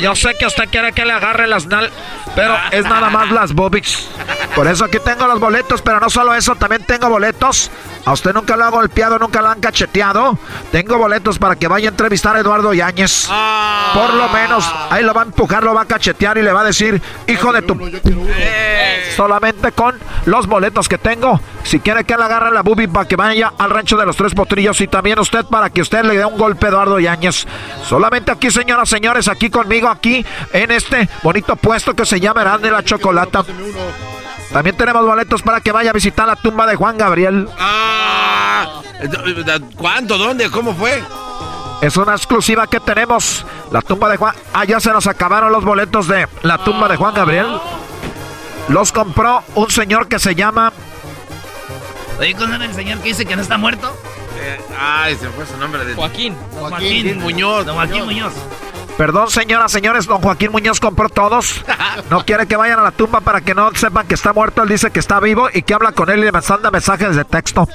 Yo 0.00 0.14
sé 0.14 0.34
que 0.38 0.44
usted 0.44 0.68
quiere 0.68 0.92
que 0.92 1.06
le 1.06 1.12
agarren 1.12 1.48
las 1.48 1.66
nal. 1.66 1.90
Pero 2.34 2.54
es 2.70 2.84
nada 2.84 3.08
más 3.08 3.30
las 3.30 3.54
boobies. 3.54 4.10
Por 4.54 4.66
eso 4.66 4.84
aquí 4.84 4.98
tengo 4.98 5.26
los 5.26 5.40
boletos, 5.40 5.80
pero 5.80 6.00
no 6.00 6.10
solo 6.10 6.34
eso, 6.34 6.54
también 6.56 6.84
tengo 6.84 7.08
boletos. 7.08 7.70
A 8.04 8.12
usted 8.12 8.34
nunca 8.34 8.58
lo 8.58 8.64
ha 8.64 8.68
golpeado, 8.68 9.18
nunca 9.18 9.40
lo 9.40 9.48
han 9.48 9.60
cacheteado. 9.60 10.38
Tengo 10.70 10.98
boletos 10.98 11.38
para 11.38 11.56
que 11.56 11.66
vaya 11.66 11.88
a 11.88 11.92
entrevistar 11.92 12.36
a 12.36 12.40
Eduardo 12.40 12.74
Yáñez. 12.74 13.26
Por 13.94 14.12
lo 14.12 14.28
menos, 14.28 14.70
ahí 14.90 15.02
lo 15.02 15.14
va 15.14 15.22
a 15.22 15.24
empujar, 15.24 15.64
lo 15.64 15.72
va 15.72 15.82
a 15.82 15.86
cachetear 15.86 16.36
y 16.36 16.42
le 16.42 16.52
va 16.52 16.60
a 16.60 16.64
decir, 16.64 17.00
hijo 17.26 17.52
de 17.54 17.62
tu... 17.62 17.90
Solamente 19.16 19.72
con 19.72 19.98
los 20.26 20.46
boletos 20.46 20.90
que 20.90 20.98
tengo. 20.98 21.40
Si 21.66 21.80
quiere 21.80 22.04
que 22.04 22.16
le 22.16 22.22
agarre 22.22 22.52
la 22.52 22.62
boobie 22.62 22.86
para 22.86 23.08
que 23.08 23.16
vaya 23.16 23.52
al 23.58 23.70
rancho 23.70 23.96
de 23.96 24.06
los 24.06 24.16
tres 24.16 24.34
potrillos 24.34 24.80
y 24.80 24.86
también 24.86 25.18
usted 25.18 25.44
para 25.46 25.68
que 25.68 25.82
usted 25.82 26.04
le 26.04 26.16
dé 26.16 26.24
un 26.24 26.38
golpe 26.38 26.66
a 26.66 26.68
Eduardo 26.68 27.00
Yáñez. 27.00 27.44
Solamente 27.84 28.30
aquí, 28.30 28.52
señoras, 28.52 28.88
señores, 28.88 29.26
aquí 29.26 29.50
conmigo, 29.50 29.88
aquí 29.88 30.24
en 30.52 30.70
este 30.70 31.08
bonito 31.24 31.56
puesto 31.56 31.92
que 31.94 32.06
se 32.06 32.20
llama 32.20 32.44
Grande 32.44 32.70
la 32.70 32.84
Chocolata. 32.84 33.44
También 34.52 34.76
tenemos 34.76 35.04
boletos 35.04 35.42
para 35.42 35.60
que 35.60 35.72
vaya 35.72 35.90
a 35.90 35.92
visitar 35.92 36.28
la 36.28 36.36
tumba 36.36 36.68
de 36.68 36.76
Juan 36.76 36.96
Gabriel. 36.96 37.48
Ah, 37.58 38.80
¿Cuánto? 39.76 40.18
¿Dónde? 40.18 40.48
¿Cómo 40.50 40.72
fue? 40.72 41.02
Es 41.82 41.96
una 41.96 42.12
exclusiva 42.12 42.68
que 42.68 42.78
tenemos. 42.78 43.44
La 43.72 43.82
tumba 43.82 44.08
de 44.08 44.18
Juan. 44.18 44.36
Ah, 44.54 44.64
ya 44.64 44.78
se 44.78 44.92
nos 44.92 45.08
acabaron 45.08 45.50
los 45.50 45.64
boletos 45.64 46.06
de 46.06 46.28
la 46.42 46.58
tumba 46.58 46.86
de 46.86 46.94
Juan 46.94 47.12
Gabriel. 47.12 47.48
Los 48.68 48.92
compró 48.92 49.42
un 49.56 49.68
señor 49.68 50.06
que 50.06 50.20
se 50.20 50.36
llama. 50.36 50.72
Oye, 52.18 52.34
¿con 52.34 52.52
el 52.62 52.74
señor 52.74 52.98
que 52.98 53.08
dice 53.08 53.26
que 53.26 53.36
no 53.36 53.42
está 53.42 53.58
muerto? 53.58 53.94
Eh, 54.40 54.60
ay, 54.78 55.16
se 55.16 55.28
fue 55.30 55.46
su 55.46 55.56
nombre 55.56 55.84
de 55.84 55.94
Joaquín. 55.94 56.34
Joaquín. 56.52 57.18
Muñoz. 57.20 57.66
Don 57.66 57.76
Joaquín 57.76 58.04
Muñoz. 58.04 58.32
Perdón, 58.96 59.30
señoras, 59.30 59.70
señores, 59.70 60.06
don 60.06 60.22
Joaquín 60.22 60.50
Muñoz 60.52 60.80
compró 60.80 61.08
todos. 61.08 61.64
No 62.10 62.24
quiere 62.24 62.46
que 62.46 62.56
vayan 62.56 62.78
a 62.78 62.82
la 62.82 62.90
tumba 62.90 63.20
para 63.20 63.40
que 63.40 63.54
no 63.54 63.74
sepan 63.74 64.06
que 64.06 64.14
está 64.14 64.32
muerto. 64.34 64.62
Él 64.62 64.68
dice 64.68 64.90
que 64.90 65.00
está 65.00 65.18
vivo 65.18 65.48
y 65.52 65.62
que 65.62 65.72
habla 65.72 65.92
con 65.92 66.10
él 66.10 66.20
y 66.20 66.24
le 66.24 66.32
manda 66.32 66.70
mensajes 66.70 67.16
de 67.16 67.24
texto. 67.24 67.66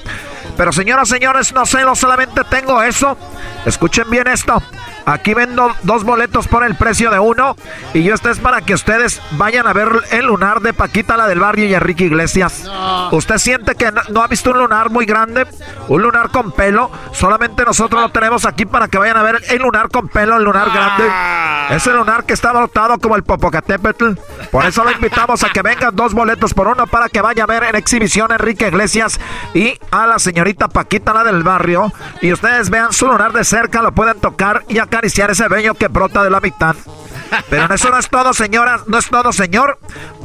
Pero 0.55 0.71
señoras, 0.71 1.09
señores, 1.09 1.51
no 1.53 1.65
sé, 1.65 1.83
no 1.83 1.95
solamente 1.95 2.43
tengo 2.43 2.81
eso. 2.83 3.17
Escuchen 3.65 4.09
bien 4.09 4.27
esto. 4.27 4.61
Aquí 5.05 5.33
vendo 5.33 5.71
dos 5.83 6.03
boletos 6.03 6.47
por 6.47 6.63
el 6.63 6.75
precio 6.75 7.09
de 7.11 7.19
uno. 7.19 7.55
Y 7.93 8.03
yo 8.03 8.13
esto 8.13 8.29
es 8.29 8.39
para 8.39 8.61
que 8.61 8.73
ustedes 8.73 9.21
vayan 9.31 9.67
a 9.67 9.73
ver 9.73 9.89
el 10.11 10.25
lunar 10.25 10.61
de 10.61 10.73
Paquita, 10.73 11.17
la 11.17 11.27
del 11.27 11.39
barrio 11.39 11.65
y 11.65 11.73
Enrique 11.73 12.05
Iglesias. 12.05 12.69
¿Usted 13.11 13.37
siente 13.37 13.75
que 13.75 13.91
no, 13.91 14.01
no 14.09 14.23
ha 14.23 14.27
visto 14.27 14.51
un 14.51 14.59
lunar 14.59 14.89
muy 14.89 15.05
grande? 15.05 15.47
Un 15.87 16.01
lunar 16.01 16.29
con 16.29 16.51
pelo. 16.51 16.91
Solamente 17.11 17.65
nosotros 17.65 18.01
lo 18.01 18.09
tenemos 18.09 18.45
aquí 18.45 18.65
para 18.65 18.87
que 18.87 18.97
vayan 18.97 19.17
a 19.17 19.23
ver 19.23 19.41
el 19.49 19.61
lunar 19.61 19.89
con 19.89 20.07
pelo, 20.07 20.37
el 20.37 20.43
lunar 20.43 20.69
grande. 20.71 21.75
Ese 21.75 21.93
lunar 21.93 22.25
que 22.25 22.33
está 22.33 22.51
brotado 22.51 22.97
como 22.97 23.15
el 23.15 23.23
Popocatépetl. 23.23 24.13
Por 24.51 24.65
eso 24.65 24.83
lo 24.83 24.91
invitamos 24.91 25.43
a 25.43 25.49
que 25.49 25.61
vengan 25.61 25.95
dos 25.95 26.13
boletos 26.13 26.53
por 26.53 26.67
uno 26.67 26.85
para 26.87 27.07
que 27.09 27.21
vaya 27.21 27.43
a 27.43 27.47
ver 27.47 27.63
en 27.63 27.75
exhibición 27.75 28.31
Enrique 28.31 28.67
Iglesias 28.67 29.19
y 29.53 29.79
a 29.91 30.05
la 30.05 30.19
señorita 30.19 30.67
Paquita, 30.67 31.13
la 31.13 31.23
del 31.23 31.43
barrio. 31.43 31.93
Y 32.21 32.33
ustedes 32.33 32.69
vean 32.69 32.91
su 32.91 33.07
lunar 33.07 33.31
de 33.31 33.43
cerca, 33.43 33.81
lo 33.81 33.93
pueden 33.93 34.19
tocar 34.19 34.63
y 34.67 34.79
acariciar 34.91 35.31
ese 35.31 35.47
vello 35.47 35.73
que 35.73 35.87
brota 35.87 36.21
de 36.21 36.29
la 36.29 36.41
mitad. 36.41 36.75
Pero 37.49 37.73
eso 37.73 37.89
no 37.89 37.97
es 37.97 38.09
todo, 38.09 38.33
señoras, 38.33 38.81
no 38.87 38.97
es 38.97 39.07
todo, 39.07 39.31
señor. 39.31 39.79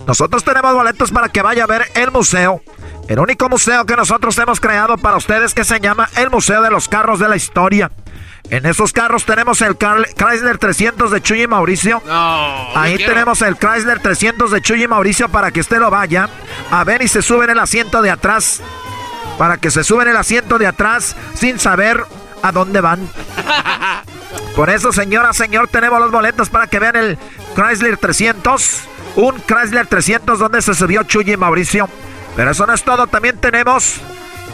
Nosotros 0.09 0.43
tenemos 0.43 0.74
boletos 0.74 1.12
para 1.12 1.28
que 1.28 1.40
vaya 1.40 1.62
a 1.62 1.66
ver 1.68 1.86
el 1.94 2.10
museo. 2.10 2.60
El 3.06 3.20
único 3.20 3.48
museo 3.48 3.86
que 3.86 3.94
nosotros 3.94 4.36
hemos 4.38 4.59
creado 4.59 4.98
para 4.98 5.16
ustedes 5.16 5.55
que 5.55 5.62
se 5.62 5.78
llama 5.78 6.09
el 6.16 6.28
Museo 6.30 6.60
de 6.62 6.70
los 6.70 6.88
Carros 6.88 7.20
de 7.20 7.28
la 7.28 7.36
Historia. 7.36 7.93
En 8.51 8.66
esos 8.66 8.93
carros 8.93 9.24
tenemos 9.24 9.60
el 9.60 9.76
Chrysler 9.76 10.59
300 10.59 11.12
de 11.12 11.22
Chuy 11.22 11.43
y 11.43 11.47
Mauricio. 11.47 12.02
Ahí 12.09 12.97
tenemos 12.97 13.43
el 13.43 13.56
Chrysler 13.56 14.01
300 14.01 14.51
de 14.51 14.60
Chuy 14.60 14.82
y 14.82 14.88
Mauricio 14.88 15.28
para 15.28 15.52
que 15.52 15.60
usted 15.60 15.78
lo 15.78 15.90
vaya 15.90 16.28
a 16.72 16.82
ver 16.82 17.02
y 17.02 17.09
se 17.09 17.22
sube 17.22 17.44
en 17.44 17.51
el 17.51 17.59
asiento 17.60 18.02
de 18.02 18.10
atrás. 18.10 18.60
Para 19.38 19.59
que 19.59 19.70
se 19.70 19.84
sube 19.84 20.02
en 20.02 20.10
el 20.10 20.16
asiento 20.16 20.59
de 20.59 20.66
atrás 20.66 21.14
sin 21.34 21.60
saber 21.60 22.05
a 22.43 22.51
dónde 22.51 22.80
van. 22.80 23.09
Por 24.54 24.70
eso, 24.70 24.92
señora, 24.92 25.32
señor, 25.32 25.68
tenemos 25.68 26.00
los 26.00 26.10
boletos 26.10 26.48
para 26.48 26.66
que 26.66 26.78
vean 26.78 26.96
el 26.96 27.18
Chrysler 27.54 27.96
300. 27.98 28.80
Un 29.16 29.40
Chrysler 29.46 29.86
300 29.86 30.38
donde 30.38 30.62
se 30.62 30.74
subió 30.74 31.02
Chuy 31.02 31.30
y 31.32 31.36
Mauricio. 31.36 31.88
Pero 32.36 32.50
eso 32.50 32.66
no 32.66 32.72
es 32.74 32.82
todo, 32.82 33.06
también 33.06 33.38
tenemos... 33.38 34.00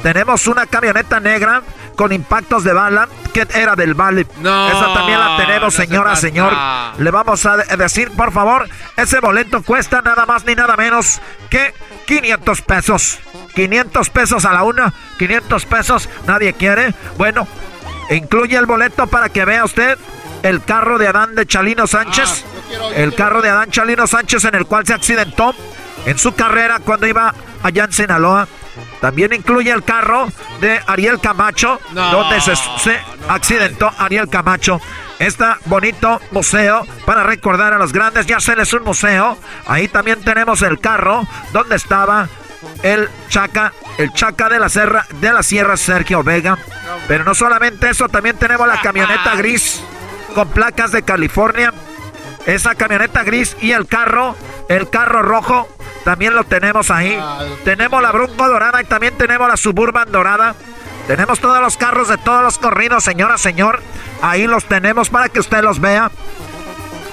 Tenemos 0.03 0.49
una 0.49 0.67
camioneta 0.67 1.21
negra 1.21 1.63
con 1.95 2.11
impactos 2.11 2.65
de 2.65 2.73
bala 2.73 3.09
que 3.33 3.47
era 3.55 3.77
del 3.77 3.95
Vale. 3.95 4.27
No, 4.41 4.69
Esa 4.69 4.93
también 4.95 5.17
la 5.21 5.37
tenemos, 5.37 5.75
se 5.75 5.87
señora, 5.87 6.17
señor. 6.17 6.53
Le 6.99 7.11
vamos 7.13 7.47
a 7.47 7.59
de- 7.59 7.77
decir, 7.77 8.11
por 8.11 8.33
favor, 8.33 8.69
ese 8.97 9.21
boleto 9.21 9.63
cuesta 9.63 10.03
nada 10.03 10.27
más 10.27 10.45
ni 10.45 10.57
nada 10.57 10.77
menos 10.77 11.21
que 11.51 11.73
500 12.07 12.63
pesos. 12.63 13.21
500 13.55 14.11
pesos 14.11 14.45
a 14.45 14.53
la 14.53 14.65
una, 14.65 14.93
500 15.19 15.67
pesos, 15.67 16.09
nadie 16.27 16.53
quiere. 16.55 16.95
Bueno, 17.17 17.47
incluye 18.11 18.57
el 18.57 18.67
boleto 18.67 19.07
para 19.07 19.29
que 19.29 19.45
vea 19.45 19.65
usted 19.65 19.99
el 20.43 20.63
carro 20.65 20.99
de 20.99 21.07
Adán 21.09 21.35
de 21.35 21.47
Chalino 21.47 21.87
Sánchez. 21.87 22.45
el 22.97 23.15
carro 23.15 23.43
de 23.43 23.49
Adán 23.49 23.71
Chalino 23.71 24.07
Sánchez 24.07 24.45
en 24.45 24.55
el 24.57 24.67
cual 24.67 24.87
se 24.87 24.93
accidentó 24.95 25.55
en 26.05 26.19
su 26.19 26.35
carrera 26.35 26.81
cuando 26.85 27.07
iba 27.07 27.33
allá 27.63 27.85
en 27.85 27.93
Sinaloa. 27.93 28.49
También 29.01 29.33
incluye 29.33 29.71
el 29.71 29.85
carro 29.85 30.29
de 30.61 30.81
Ariel 30.87 31.21
Camacho, 31.21 31.81
No, 31.93 32.11
donde 32.13 32.41
se, 32.41 32.55
se 32.57 32.99
accidentó 33.29 33.93
Ariel 33.99 34.29
Camacho. 34.29 34.81
este 35.19 35.45
bonito 35.67 36.21
museo 36.31 36.87
para 37.05 37.23
recordar 37.23 37.73
a 37.75 37.79
los 37.79 37.93
grandes 37.93 38.29
y 38.29 38.33
hacerles 38.33 38.73
un 38.73 38.83
museo. 38.85 39.37
Ahí 39.67 39.89
también 39.89 40.21
tenemos 40.23 40.63
el 40.63 40.81
carro 40.81 41.27
donde 41.53 41.77
estaba 41.77 42.29
el 42.83 43.09
Chaca, 43.29 43.73
el 43.99 44.13
Chaca 44.13 44.49
de 44.49 44.59
la 44.59 44.69
Sierra, 44.69 45.07
de 45.21 45.33
la 45.33 45.43
Sierra 45.43 45.77
Sergio 45.77 46.23
Vega. 46.23 46.59
Pero 47.09 47.25
no 47.25 47.35
solamente 47.35 47.91
eso, 47.91 48.09
también 48.09 48.37
tenemos 48.37 48.67
la 48.67 48.81
camioneta 48.81 49.35
gris 49.37 49.83
con 50.35 50.49
placas 50.49 50.93
de 50.93 51.03
California. 51.03 51.73
Esa 52.47 52.75
camioneta 52.75 53.23
gris 53.23 53.57
y 53.61 53.73
el 53.73 53.87
carro, 53.87 54.35
el 54.69 54.91
carro 54.91 55.23
rojo, 55.23 55.69
también 56.05 56.35
lo 56.35 56.45
tenemos 56.45 56.91
ahí. 56.91 57.19
Tenemos 57.65 58.03
la 58.03 58.11
Bronco 58.11 58.49
dorada 58.49 58.83
y 58.83 58.85
también 58.85 59.17
tenemos 59.17 59.49
la 59.49 59.57
Suburban 59.57 60.11
dorada. 60.11 60.55
Tenemos 61.07 61.41
todos 61.41 61.61
los 61.61 61.77
carros 61.77 62.09
de 62.09 62.19
todos 62.19 62.43
los 62.43 62.59
corridos, 62.59 63.05
señora, 63.05 63.39
señor. 63.39 63.81
Ahí 64.21 64.47
los 64.47 64.65
tenemos 64.65 65.11
para 65.11 65.29
que 65.29 65.41
usted 65.41 65.63
los 65.63 65.81
vea. 65.81 66.11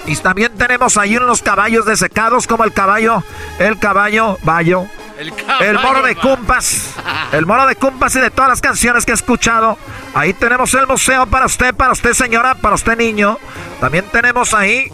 Y 0.05 0.15
también 0.15 0.55
tenemos 0.55 0.97
ahí 0.97 1.17
unos 1.17 1.41
caballos 1.41 1.85
desecados 1.85 2.47
como 2.47 2.63
el 2.63 2.73
caballo, 2.73 3.23
el 3.59 3.77
caballo 3.77 4.39
bayo. 4.43 4.87
El, 5.19 5.77
moro 5.79 6.01
de 6.01 6.15
cumpas. 6.15 6.93
El 7.33 7.45
moro 7.45 7.67
de 7.67 7.75
cumpas 7.75 8.15
y 8.15 8.21
de 8.21 8.31
todas 8.31 8.49
las 8.49 8.61
canciones 8.61 9.05
que 9.05 9.11
he 9.11 9.15
escuchado. 9.15 9.77
Ahí 10.13 10.33
tenemos 10.33 10.73
el 10.75 10.87
museo 10.87 11.25
para 11.25 11.45
usted, 11.45 11.75
para 11.75 11.91
usted 11.91 12.13
señora, 12.13 12.55
para 12.55 12.75
usted 12.75 12.97
niño. 12.97 13.37
También 13.81 14.05
tenemos 14.05 14.53
ahí 14.53 14.89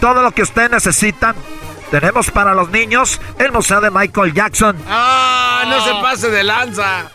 todo 0.00 0.20
lo 0.22 0.32
que 0.32 0.42
usted 0.42 0.68
necesita. 0.68 1.36
Tenemos 1.92 2.28
para 2.32 2.54
los 2.54 2.70
niños 2.70 3.20
el 3.38 3.52
museo 3.52 3.80
de 3.80 3.90
Michael 3.92 4.34
Jackson. 4.34 4.76
¡Ah! 4.88 5.62
no 5.68 5.84
se 5.84 5.92
pase 6.02 6.28
de 6.28 6.42
lanza. 6.42 7.10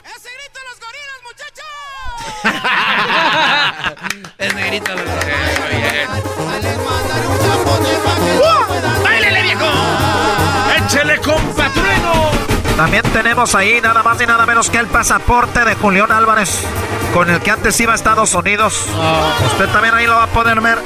Es 4.38 4.56
negrito 4.56 4.96
los 4.96 5.04
¡Báilele, 9.04 9.42
viejo! 9.44 9.70
¡Échele, 10.78 11.18
compa 11.20 11.70
También 12.78 13.04
tenemos 13.14 13.54
ahí 13.56 13.80
nada 13.82 14.02
más 14.02 14.20
y 14.20 14.26
nada 14.26 14.46
menos 14.46 14.70
que 14.70 14.78
el 14.78 14.88
pasaporte 14.88 15.64
de 15.64 15.76
Julián 15.76 16.12
Álvarez, 16.12 16.60
con 17.14 17.30
el 17.30 17.40
que 17.40 17.52
antes 17.52 17.80
iba 17.80 17.92
a 17.94 17.96
Estados 17.96 18.34
Unidos. 18.34 18.88
Usted 19.46 19.70
también 19.70 19.94
ahí 19.94 20.08
lo 20.08 20.16
va 20.16 20.24
a 20.24 20.28
poder 20.28 20.60
ver. 20.60 20.80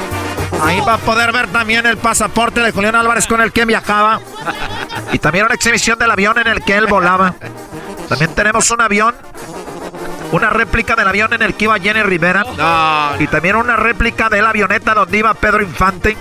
Ahí 0.62 0.82
va 0.82 0.96
a 0.96 0.98
poder 0.98 1.32
ver 1.32 1.48
también 1.48 1.86
el 1.86 1.98
pasaporte 1.98 2.62
de 2.62 2.72
Julián 2.72 2.96
Álvarez 2.96 3.26
con 3.26 3.42
el 3.42 3.54
que 3.54 3.66
viajaba. 3.66 4.20
Y 5.14 5.20
también 5.20 5.46
una 5.46 5.56
exhibición 5.56 5.98
del 5.98 6.12
avión 6.12 6.38
en 6.38 6.48
el 6.48 6.64
que 6.64 6.76
él 6.76 6.88
volaba. 6.88 7.36
También 8.10 8.34
tenemos 8.36 8.70
un 8.72 8.82
avión 8.82 9.16
una 10.32 10.50
réplica 10.50 10.96
del 10.96 11.08
avión 11.08 11.34
en 11.34 11.42
el 11.42 11.54
que 11.56 11.66
iba 11.66 11.80
Jenny 11.80 12.04
Rivera. 12.04 12.44
Y 13.20 13.28
también 13.28 13.56
una 13.56 13.76
réplica 13.76 14.30
de 14.30 14.42
la 14.42 14.50
avioneta 14.50 14.94
donde 14.94 15.18
iba 15.18 15.34
Pedro 15.34 15.62
Infante. 15.62 16.18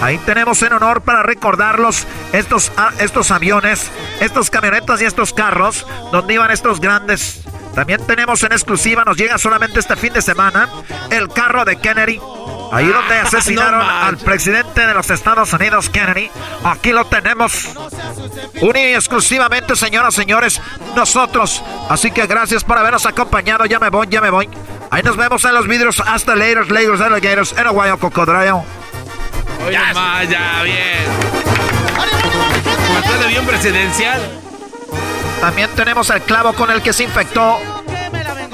Ahí 0.00 0.18
tenemos 0.18 0.60
en 0.62 0.72
honor 0.72 1.02
para 1.02 1.22
recordarlos 1.22 2.06
estos, 2.32 2.72
ah, 2.76 2.90
estos 2.98 3.30
aviones, 3.30 3.90
estos 4.20 4.50
camionetas 4.50 5.00
y 5.00 5.04
estos 5.04 5.32
carros 5.32 5.86
donde 6.12 6.34
iban 6.34 6.50
estos 6.50 6.80
grandes. 6.80 7.42
También 7.74 8.06
tenemos 8.06 8.42
en 8.44 8.52
exclusiva, 8.52 9.04
nos 9.04 9.16
llega 9.16 9.36
solamente 9.38 9.80
este 9.80 9.96
fin 9.96 10.12
de 10.12 10.22
semana, 10.22 10.68
el 11.10 11.28
carro 11.28 11.64
de 11.64 11.76
Kennedy. 11.76 12.20
Ahí 12.72 12.86
donde 12.86 13.18
asesinaron 13.18 13.80
al 13.80 14.16
presidente 14.18 14.86
de 14.86 14.94
los 14.94 15.08
Estados 15.10 15.52
Unidos, 15.52 15.88
Kennedy. 15.90 16.30
Aquí 16.64 16.92
lo 16.92 17.04
tenemos. 17.04 17.68
Única 18.60 18.88
y 18.88 18.94
exclusivamente, 18.94 19.76
señoras 19.76 20.14
y 20.14 20.16
señores, 20.16 20.60
nosotros. 20.96 21.62
Así 21.88 22.10
que 22.10 22.26
gracias 22.26 22.64
por 22.64 22.78
habernos 22.78 23.06
acompañado. 23.06 23.64
Ya 23.66 23.78
me 23.78 23.90
voy, 23.90 24.06
ya 24.10 24.20
me 24.20 24.30
voy. 24.30 24.48
Ahí 24.90 25.02
nos 25.02 25.16
vemos 25.16 25.44
en 25.44 25.54
los 25.54 25.66
vidrios. 25.66 26.02
Hasta 26.06 26.34
later, 26.34 26.70
Lakers, 26.70 27.00
Alligators, 27.00 27.54
en 27.56 27.66
Aguayo, 27.66 27.98
Cocodrilo. 27.98 28.64
Oye, 29.66 29.78
más, 29.94 30.28
ya, 30.28 30.62
bien. 30.62 31.04
de 33.18 33.24
avión 33.24 33.46
presidencial. 33.46 34.20
También 35.40 35.70
tenemos 35.74 36.10
el 36.10 36.22
clavo 36.22 36.52
con 36.54 36.70
el 36.70 36.82
que 36.82 36.92
se 36.92 37.04
infectó. 37.04 37.58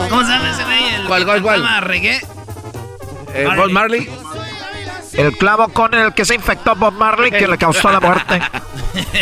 ¿Cómo 0.08 0.24
se 0.24 0.28
llama 0.32 0.50
ese 0.50 0.64
güey? 0.64 1.06
¿Cuál, 1.06 1.24
cuál, 1.24 1.42
cuál? 1.42 1.82
reggae? 1.82 2.20
Eh, 3.34 3.48
Bob 3.56 3.70
Marley. 3.70 4.08
El 5.12 5.36
clavo 5.36 5.68
con 5.68 5.92
el 5.94 6.14
que 6.14 6.24
se 6.24 6.34
infectó 6.34 6.74
Bob 6.76 6.94
Marley 6.94 7.30
que 7.30 7.46
le 7.46 7.58
causó 7.58 7.90
la 7.90 8.00
muerte. 8.00 8.40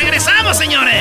¡Regresamos, 0.00 0.56
señores! 0.56 0.94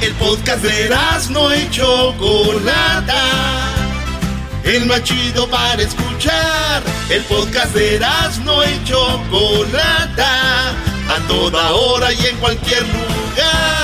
El 0.00 0.12
podcast 0.14 0.62
de 0.62 0.94
no 1.30 1.54
y 1.54 1.70
Chocolata. 1.70 3.22
El 4.64 4.86
más 4.86 5.02
chido 5.02 5.48
para 5.48 5.82
escuchar. 5.82 6.82
El 7.08 7.22
podcast 7.24 7.74
de 7.74 8.00
no 8.44 8.64
y 8.64 8.84
Chocolata. 8.84 10.70
A 10.70 11.28
toda 11.28 11.72
hora 11.72 12.12
y 12.12 12.26
en 12.26 12.36
cualquier 12.36 12.82
lugar. 12.82 13.83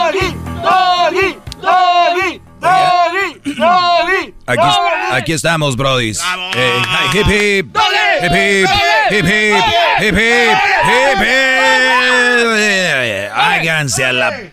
Aquí, 4.45 4.67
aquí 5.11 5.33
estamos, 5.33 5.75
brodis. 5.75 6.19
Eh, 6.55 6.81
hip 7.13 7.27
hip. 7.27 7.77
Hip 8.21 8.31
hip. 8.31 8.69
Hip 9.11 9.25
hip. 9.25 9.63
Hip 9.99 10.15
hip. 10.17 10.57
Hip 10.87 11.21
hip. 11.21 11.71
Háganse 13.33 14.05
a 14.05 14.13
la. 14.13 14.51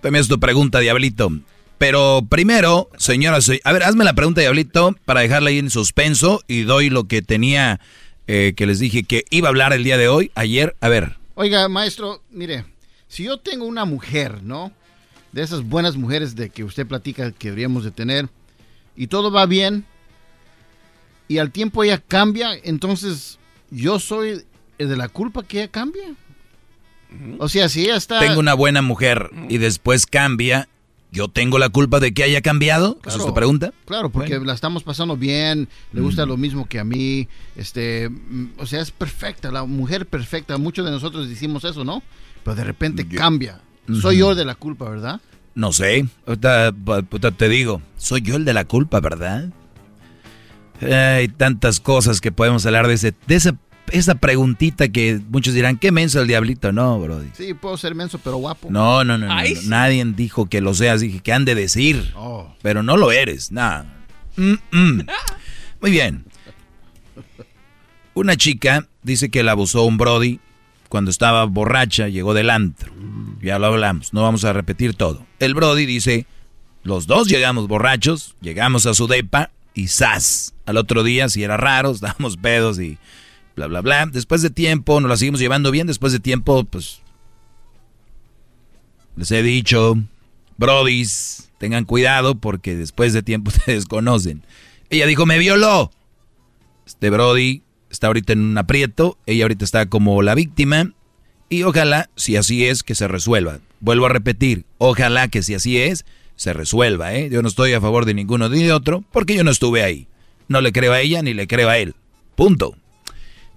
También 0.00 0.20
es 0.20 0.28
tu 0.28 0.38
pregunta, 0.38 0.80
Diablito. 0.80 1.30
Pero 1.78 2.26
primero, 2.28 2.88
señora, 2.96 3.38
a 3.64 3.72
ver, 3.72 3.82
hazme 3.82 4.04
la 4.04 4.14
pregunta, 4.14 4.40
Diablito, 4.40 4.94
para 5.04 5.20
dejarla 5.20 5.50
ahí 5.50 5.58
en 5.58 5.70
suspenso 5.70 6.40
y 6.46 6.62
doy 6.62 6.88
lo 6.88 7.04
que 7.04 7.20
tenía 7.22 7.80
eh, 8.26 8.54
que 8.56 8.66
les 8.66 8.78
dije 8.78 9.04
que 9.04 9.24
iba 9.30 9.48
a 9.48 9.50
hablar 9.50 9.72
el 9.72 9.84
día 9.84 9.98
de 9.98 10.08
hoy, 10.08 10.30
ayer. 10.34 10.74
A 10.80 10.88
ver. 10.88 11.16
Oiga, 11.34 11.68
maestro, 11.68 12.22
mire, 12.30 12.64
si 13.08 13.24
yo 13.24 13.38
tengo 13.38 13.66
una 13.66 13.84
mujer, 13.84 14.42
¿no? 14.42 14.72
De 15.36 15.42
esas 15.42 15.62
buenas 15.62 15.96
mujeres 15.96 16.34
de 16.34 16.48
que 16.48 16.64
usted 16.64 16.86
platica 16.86 17.30
que 17.30 17.48
deberíamos 17.48 17.84
de 17.84 17.90
tener 17.90 18.26
y 18.96 19.08
todo 19.08 19.30
va 19.30 19.44
bien 19.44 19.84
y 21.28 21.36
al 21.36 21.50
tiempo 21.50 21.84
ella 21.84 21.98
cambia, 21.98 22.54
entonces 22.64 23.38
yo 23.70 23.98
soy 23.98 24.44
el 24.78 24.88
de 24.88 24.96
la 24.96 25.10
culpa 25.10 25.42
que 25.42 25.58
ella 25.58 25.70
cambia. 25.70 26.14
O 27.38 27.50
sea, 27.50 27.68
si 27.68 27.84
ella 27.84 27.96
está... 27.96 28.18
Tengo 28.18 28.40
una 28.40 28.54
buena 28.54 28.80
mujer 28.80 29.28
y 29.50 29.58
después 29.58 30.06
cambia, 30.06 30.70
¿yo 31.12 31.28
tengo 31.28 31.58
la 31.58 31.68
culpa 31.68 32.00
de 32.00 32.14
que 32.14 32.22
haya 32.22 32.40
cambiado? 32.40 32.98
¿Eso 33.04 33.18
es 33.18 33.26
tu 33.26 33.34
pregunta? 33.34 33.74
Claro, 33.84 34.08
porque 34.08 34.40
la 34.40 34.54
estamos 34.54 34.84
pasando 34.84 35.18
bien, 35.18 35.68
le 35.92 36.00
gusta 36.00 36.24
lo 36.24 36.38
mismo 36.38 36.66
que 36.66 36.78
a 36.78 36.84
mí, 36.84 37.28
este, 37.56 38.08
mm, 38.08 38.52
o 38.56 38.64
sea, 38.64 38.80
es 38.80 38.90
perfecta, 38.90 39.50
la 39.50 39.64
mujer 39.64 40.06
perfecta, 40.06 40.56
muchos 40.56 40.86
de 40.86 40.92
nosotros 40.92 41.28
decimos 41.28 41.62
eso, 41.64 41.84
¿no? 41.84 42.02
Pero 42.42 42.54
de 42.54 42.64
repente 42.64 43.06
cambia. 43.06 43.60
Soy 44.00 44.18
yo 44.18 44.34
de 44.34 44.44
la 44.44 44.54
culpa, 44.54 44.88
¿verdad? 44.88 45.20
No 45.54 45.72
sé. 45.72 46.06
Ahorita, 46.26 46.72
te 47.36 47.48
digo, 47.48 47.80
soy 47.96 48.22
yo 48.22 48.36
el 48.36 48.44
de 48.44 48.52
la 48.52 48.64
culpa, 48.64 49.00
¿verdad? 49.00 49.48
Hay 50.80 51.28
tantas 51.28 51.80
cosas 51.80 52.20
que 52.20 52.32
podemos 52.32 52.66
hablar 52.66 52.86
de, 52.88 52.94
ese, 52.94 53.14
de 53.26 53.34
esa, 53.34 53.56
esa 53.90 54.16
preguntita 54.16 54.88
que 54.88 55.20
muchos 55.30 55.54
dirán, 55.54 55.78
¿qué 55.78 55.92
menso 55.92 56.20
el 56.20 56.28
diablito? 56.28 56.72
No, 56.72 57.00
bro. 57.00 57.22
Sí, 57.32 57.54
puedo 57.54 57.76
ser 57.78 57.94
menso, 57.94 58.20
pero 58.22 58.36
guapo. 58.36 58.68
No, 58.70 59.02
no, 59.04 59.16
no. 59.16 59.28
Nadie 59.64 60.04
dijo 60.14 60.46
que 60.46 60.60
lo 60.60 60.74
seas. 60.74 61.00
Dije 61.00 61.20
que 61.20 61.32
han 61.32 61.44
de 61.44 61.54
decir. 61.54 62.12
Oh. 62.16 62.54
Pero 62.62 62.82
no 62.82 62.96
lo 62.96 63.10
eres, 63.12 63.50
nada. 63.50 63.86
Muy 64.36 65.90
bien. 65.90 66.24
Una 68.12 68.36
chica 68.36 68.86
dice 69.02 69.30
que 69.30 69.42
la 69.42 69.52
abusó 69.52 69.84
un 69.84 69.96
Brody 69.98 70.40
cuando 70.88 71.10
estaba 71.10 71.44
borracha, 71.44 72.08
llegó 72.08 72.34
del 72.34 72.50
antro. 72.50 72.92
Ya 73.46 73.60
lo 73.60 73.66
hablamos, 73.66 74.12
no 74.12 74.22
vamos 74.22 74.44
a 74.44 74.52
repetir 74.52 74.94
todo. 74.94 75.24
El 75.38 75.54
Brody 75.54 75.86
dice, 75.86 76.26
los 76.82 77.06
dos 77.06 77.28
llegamos 77.28 77.68
borrachos, 77.68 78.34
llegamos 78.40 78.86
a 78.86 78.94
su 78.94 79.06
depa 79.06 79.52
y 79.72 79.86
¡zas! 79.86 80.52
Al 80.64 80.76
otro 80.76 81.04
día, 81.04 81.28
si 81.28 81.44
era 81.44 81.56
raro, 81.56 81.90
estábamos 81.92 82.36
pedos 82.38 82.80
y 82.80 82.98
bla, 83.54 83.68
bla, 83.68 83.82
bla. 83.82 84.06
Después 84.06 84.42
de 84.42 84.50
tiempo, 84.50 85.00
nos 85.00 85.08
la 85.08 85.16
seguimos 85.16 85.38
llevando 85.38 85.70
bien. 85.70 85.86
Después 85.86 86.12
de 86.12 86.18
tiempo, 86.18 86.64
pues... 86.64 87.02
Les 89.14 89.30
he 89.30 89.44
dicho, 89.44 89.96
Brodis, 90.56 91.48
tengan 91.58 91.84
cuidado 91.84 92.34
porque 92.34 92.74
después 92.74 93.12
de 93.12 93.22
tiempo 93.22 93.50
ustedes 93.56 93.86
conocen. 93.86 94.42
Ella 94.90 95.06
dijo, 95.06 95.24
me 95.24 95.38
violó. 95.38 95.92
Este 96.84 97.10
Brody 97.10 97.62
está 97.90 98.08
ahorita 98.08 98.32
en 98.32 98.40
un 98.40 98.58
aprieto, 98.58 99.18
ella 99.24 99.44
ahorita 99.44 99.64
está 99.64 99.86
como 99.86 100.20
la 100.22 100.34
víctima 100.34 100.95
y 101.48 101.62
ojalá, 101.62 102.10
si 102.16 102.36
así 102.36 102.66
es, 102.66 102.82
que 102.82 102.94
se 102.94 103.08
resuelva. 103.08 103.60
Vuelvo 103.80 104.06
a 104.06 104.10
repetir, 104.10 104.64
ojalá 104.78 105.28
que 105.28 105.42
si 105.42 105.54
así 105.54 105.78
es, 105.78 106.04
se 106.34 106.52
resuelva, 106.52 107.14
¿eh? 107.14 107.28
Yo 107.30 107.42
no 107.42 107.48
estoy 107.48 107.72
a 107.72 107.80
favor 107.80 108.04
de 108.04 108.14
ninguno 108.14 108.48
ni 108.48 108.62
de 108.62 108.72
otro 108.72 109.04
porque 109.12 109.34
yo 109.34 109.44
no 109.44 109.50
estuve 109.50 109.82
ahí. 109.82 110.08
No 110.48 110.60
le 110.60 110.72
creo 110.72 110.92
a 110.92 111.00
ella 111.00 111.22
ni 111.22 111.34
le 111.34 111.46
creo 111.46 111.68
a 111.68 111.78
él. 111.78 111.94
Punto. 112.34 112.76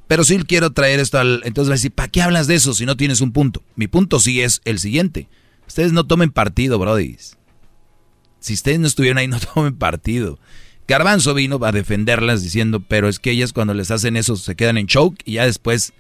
Pero 0.08 0.24
sí 0.24 0.40
quiero 0.48 0.72
traer 0.72 1.00
esto 1.00 1.20
al... 1.20 1.42
Entonces 1.46 1.70
va 1.70 1.74
a 1.74 1.78
decir, 1.78 1.92
¿para 1.92 2.10
qué 2.10 2.22
hablas 2.22 2.48
de 2.48 2.56
eso 2.56 2.74
si 2.74 2.86
no 2.86 2.98
tienes 2.98 3.22
un 3.22 3.32
punto? 3.32 3.62
Mi 3.76 3.88
punto 3.88 4.20
sí 4.20 4.42
es 4.42 4.62
el 4.66 4.80
siguiente. 4.80 5.28
Ustedes 5.68 5.92
no 5.92 6.06
tomen 6.06 6.32
partido, 6.32 6.80
Brody. 6.80 7.18
Si 8.40 8.54
ustedes 8.54 8.80
no 8.80 8.88
estuvieron 8.88 9.20
ahí, 9.20 9.28
no 9.28 9.40
tomen 9.54 9.76
partido. 9.76 10.40
Garbanzo 10.88 11.36
vino 11.36 11.60
a 11.64 11.72
defenderlas 11.72 12.42
diciendo, 12.42 12.80
pero 12.80 13.08
es 13.08 13.20
que 13.20 13.30
ellas 13.30 13.54
cuando 13.54 13.76
les 13.76 13.92
hacen 13.92 14.18
eso 14.18 14.36
se 14.36 14.56
quedan 14.56 14.78
en 14.78 14.88
choke 14.88 15.22
y 15.26 15.34
ya 15.34 15.46
después 15.46 15.94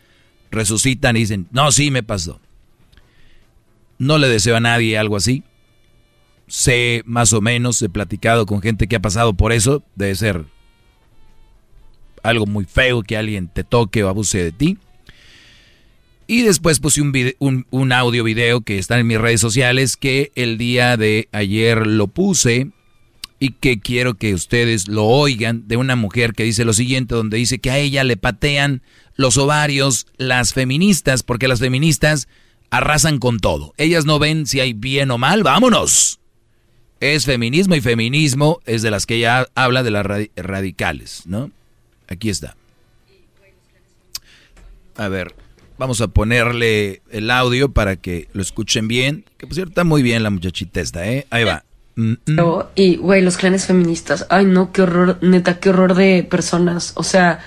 resucitan 0.51 1.15
y 1.15 1.21
dicen, 1.21 1.47
no, 1.51 1.71
sí 1.71 1.91
me 1.91 2.03
pasó. 2.03 2.39
No 3.97 4.17
le 4.17 4.27
deseo 4.30 4.55
a 4.55 4.61
nadie 4.61 4.97
algo 4.97 5.17
así. 5.17 5.43
Sé 6.47 7.03
más 7.05 7.34
o 7.34 7.41
menos, 7.41 7.81
he 7.81 7.89
platicado 7.89 8.45
con 8.45 8.61
gente 8.61 8.88
que 8.88 8.95
ha 8.95 9.01
pasado 9.01 9.34
por 9.34 9.51
eso, 9.51 9.84
debe 9.95 10.15
ser 10.15 10.45
algo 12.23 12.45
muy 12.45 12.65
feo 12.65 13.03
que 13.03 13.17
alguien 13.17 13.47
te 13.47 13.63
toque 13.63 14.03
o 14.03 14.09
abuse 14.09 14.43
de 14.43 14.51
ti. 14.51 14.77
Y 16.27 16.43
después 16.43 16.80
puse 16.80 17.01
un, 17.01 17.65
un, 17.71 17.91
audio 17.91 18.23
video 18.23 18.61
que 18.61 18.77
está 18.77 18.99
en 18.99 19.07
mis 19.07 19.19
redes 19.19 19.41
sociales 19.41 19.97
que 19.97 20.31
el 20.35 20.59
día 20.59 20.95
de 20.95 21.27
ayer 21.31 21.88
lo 21.88 22.07
puse 22.07 22.69
y 23.39 23.51
que 23.51 23.79
quiero 23.79 24.15
que 24.15 24.33
ustedes 24.33 24.87
lo 24.87 25.05
oigan 25.05 25.67
de 25.67 25.77
una 25.77 25.95
mujer 25.95 26.33
que 26.33 26.43
dice 26.43 26.65
lo 26.65 26.73
siguiente, 26.73 27.15
donde 27.15 27.37
dice 27.37 27.59
que 27.59 27.71
a 27.71 27.77
ella 27.77 28.03
le 28.03 28.17
patean 28.17 28.81
los 29.15 29.37
ovarios 29.37 30.07
las 30.17 30.53
feministas, 30.53 31.23
porque 31.23 31.47
las 31.47 31.59
feministas 31.59 32.27
arrasan 32.69 33.17
con 33.19 33.39
todo. 33.39 33.73
Ellas 33.77 34.05
no 34.05 34.19
ven 34.19 34.45
si 34.45 34.59
hay 34.59 34.73
bien 34.73 35.09
o 35.11 35.17
mal, 35.17 35.43
vámonos. 35.43 36.19
Es 36.99 37.25
feminismo 37.25 37.75
y 37.75 37.81
feminismo 37.81 38.59
es 38.65 38.81
de 38.81 38.91
las 38.91 39.05
que 39.05 39.15
ella 39.15 39.47
habla 39.55 39.83
de 39.83 39.91
las 39.91 40.05
radicales, 40.35 41.23
¿no? 41.25 41.49
Aquí 42.09 42.29
está. 42.29 42.57
A 44.97 45.07
ver, 45.07 45.33
vamos 45.77 46.01
a 46.01 46.09
ponerle 46.09 47.01
el 47.09 47.31
audio 47.31 47.71
para 47.71 47.95
que 47.95 48.27
lo 48.33 48.41
escuchen 48.41 48.89
bien. 48.89 49.23
Que 49.37 49.47
por 49.47 49.55
cierto 49.55 49.71
está 49.71 49.85
muy 49.85 50.01
bien 50.03 50.23
la 50.23 50.29
muchachita 50.29 50.81
esta, 50.81 51.09
¿eh? 51.09 51.25
Ahí 51.29 51.45
va. 51.45 51.63
Mm, 51.99 52.13
mm. 52.27 52.39
Y, 52.76 52.95
güey, 52.95 53.21
los 53.21 53.35
clanes 53.35 53.65
feministas. 53.65 54.26
Ay, 54.30 54.45
no, 54.45 54.71
qué 54.71 54.84
horror, 54.84 55.17
neta, 55.21 55.59
qué 55.59 55.69
horror 55.69 55.95
de 55.95 56.23
personas. 56.23 56.93
O 56.95 57.03
sea, 57.03 57.39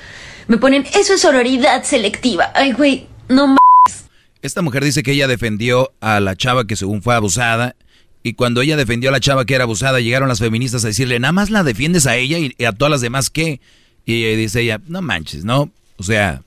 me 0.47 0.59
ponen, 0.59 0.85
eso 0.95 1.15
es 1.15 1.23
sororidad 1.23 1.83
selectiva. 1.85 2.53
Ay, 2.55 2.73
güey, 2.73 3.07
no 3.31 3.47
mames. 3.47 4.05
Esta 4.43 4.61
mujer 4.61 4.85
dice 4.85 5.03
que 5.03 5.13
ella 5.13 5.27
defendió 5.27 5.93
a 6.01 6.21
la 6.21 6.37
chava 6.37 6.67
que 6.67 6.77
según 6.77 7.01
fue 7.01 7.15
abusada. 7.15 7.77
Y 8.23 8.35
cuando 8.35 8.61
ella 8.61 8.77
defendió 8.77 9.09
a 9.09 9.13
la 9.13 9.21
chava 9.21 9.47
que 9.47 9.55
era 9.55 9.65
abusada, 9.65 10.01
llegaron 10.01 10.29
las 10.29 10.39
feministas 10.39 10.85
a 10.85 10.89
decirle, 10.89 11.19
nada 11.19 11.33
más 11.33 11.49
la 11.49 11.63
defiendes 11.63 12.07
a 12.07 12.17
ella 12.17 12.39
y 12.39 12.65
a 12.65 12.73
todas 12.73 12.91
las 12.91 13.01
demás, 13.01 13.31
¿qué? 13.31 13.59
Y 14.05 14.23
dice 14.37 14.61
ella, 14.61 14.81
no 14.87 15.01
manches, 15.01 15.45
¿no? 15.45 15.71
O 15.97 16.03
sea, 16.03 16.43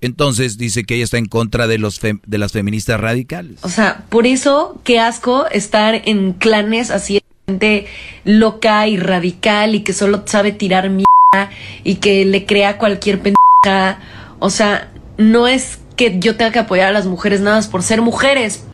entonces 0.00 0.58
dice 0.58 0.84
que 0.84 0.96
ella 0.96 1.04
está 1.04 1.18
en 1.18 1.26
contra 1.26 1.66
de, 1.66 1.78
los 1.78 2.00
de 2.00 2.38
las 2.38 2.52
feministas 2.52 3.00
radicales. 3.00 3.58
O 3.62 3.68
sea, 3.68 4.04
por 4.08 4.26
eso, 4.26 4.80
qué 4.84 5.00
asco 5.00 5.46
estar 5.48 6.02
en 6.04 6.32
clanes 6.32 6.90
así, 6.90 7.20
gente 7.46 7.86
loca 8.24 8.86
y 8.88 8.98
radical 8.98 9.74
y 9.74 9.80
que 9.80 9.92
solo 9.92 10.22
sabe 10.26 10.52
tirar 10.52 10.90
mierda 10.90 11.50
y 11.84 11.96
que 11.96 12.24
le 12.24 12.44
crea 12.44 12.78
cualquier 12.78 13.20
pendeja. 13.20 14.00
O 14.38 14.50
sea, 14.50 14.92
no 15.16 15.48
es 15.48 15.78
que 15.96 16.18
yo 16.18 16.36
tenga 16.36 16.52
que 16.52 16.58
apoyar 16.58 16.88
a 16.88 16.92
las 16.92 17.06
mujeres 17.06 17.40
nada 17.40 17.56
más 17.56 17.68
por 17.68 17.82
ser 17.82 18.02
mujeres. 18.02 18.64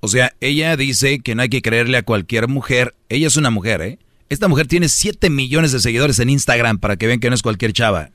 O 0.00 0.08
sea, 0.08 0.32
ella 0.40 0.76
dice 0.76 1.20
que 1.20 1.34
no 1.34 1.42
hay 1.42 1.50
que 1.50 1.60
creerle 1.60 1.98
a 1.98 2.02
cualquier 2.02 2.48
mujer. 2.48 2.94
Ella 3.10 3.26
es 3.26 3.36
una 3.36 3.50
mujer, 3.50 3.82
¿eh? 3.82 3.98
Esta 4.30 4.48
mujer 4.48 4.66
tiene 4.66 4.88
7 4.88 5.28
millones 5.28 5.72
de 5.72 5.80
seguidores 5.80 6.18
en 6.20 6.30
Instagram 6.30 6.78
para 6.78 6.96
que 6.96 7.06
vean 7.06 7.20
que 7.20 7.28
no 7.28 7.34
es 7.34 7.42
cualquier 7.42 7.72
chava. 7.72 8.10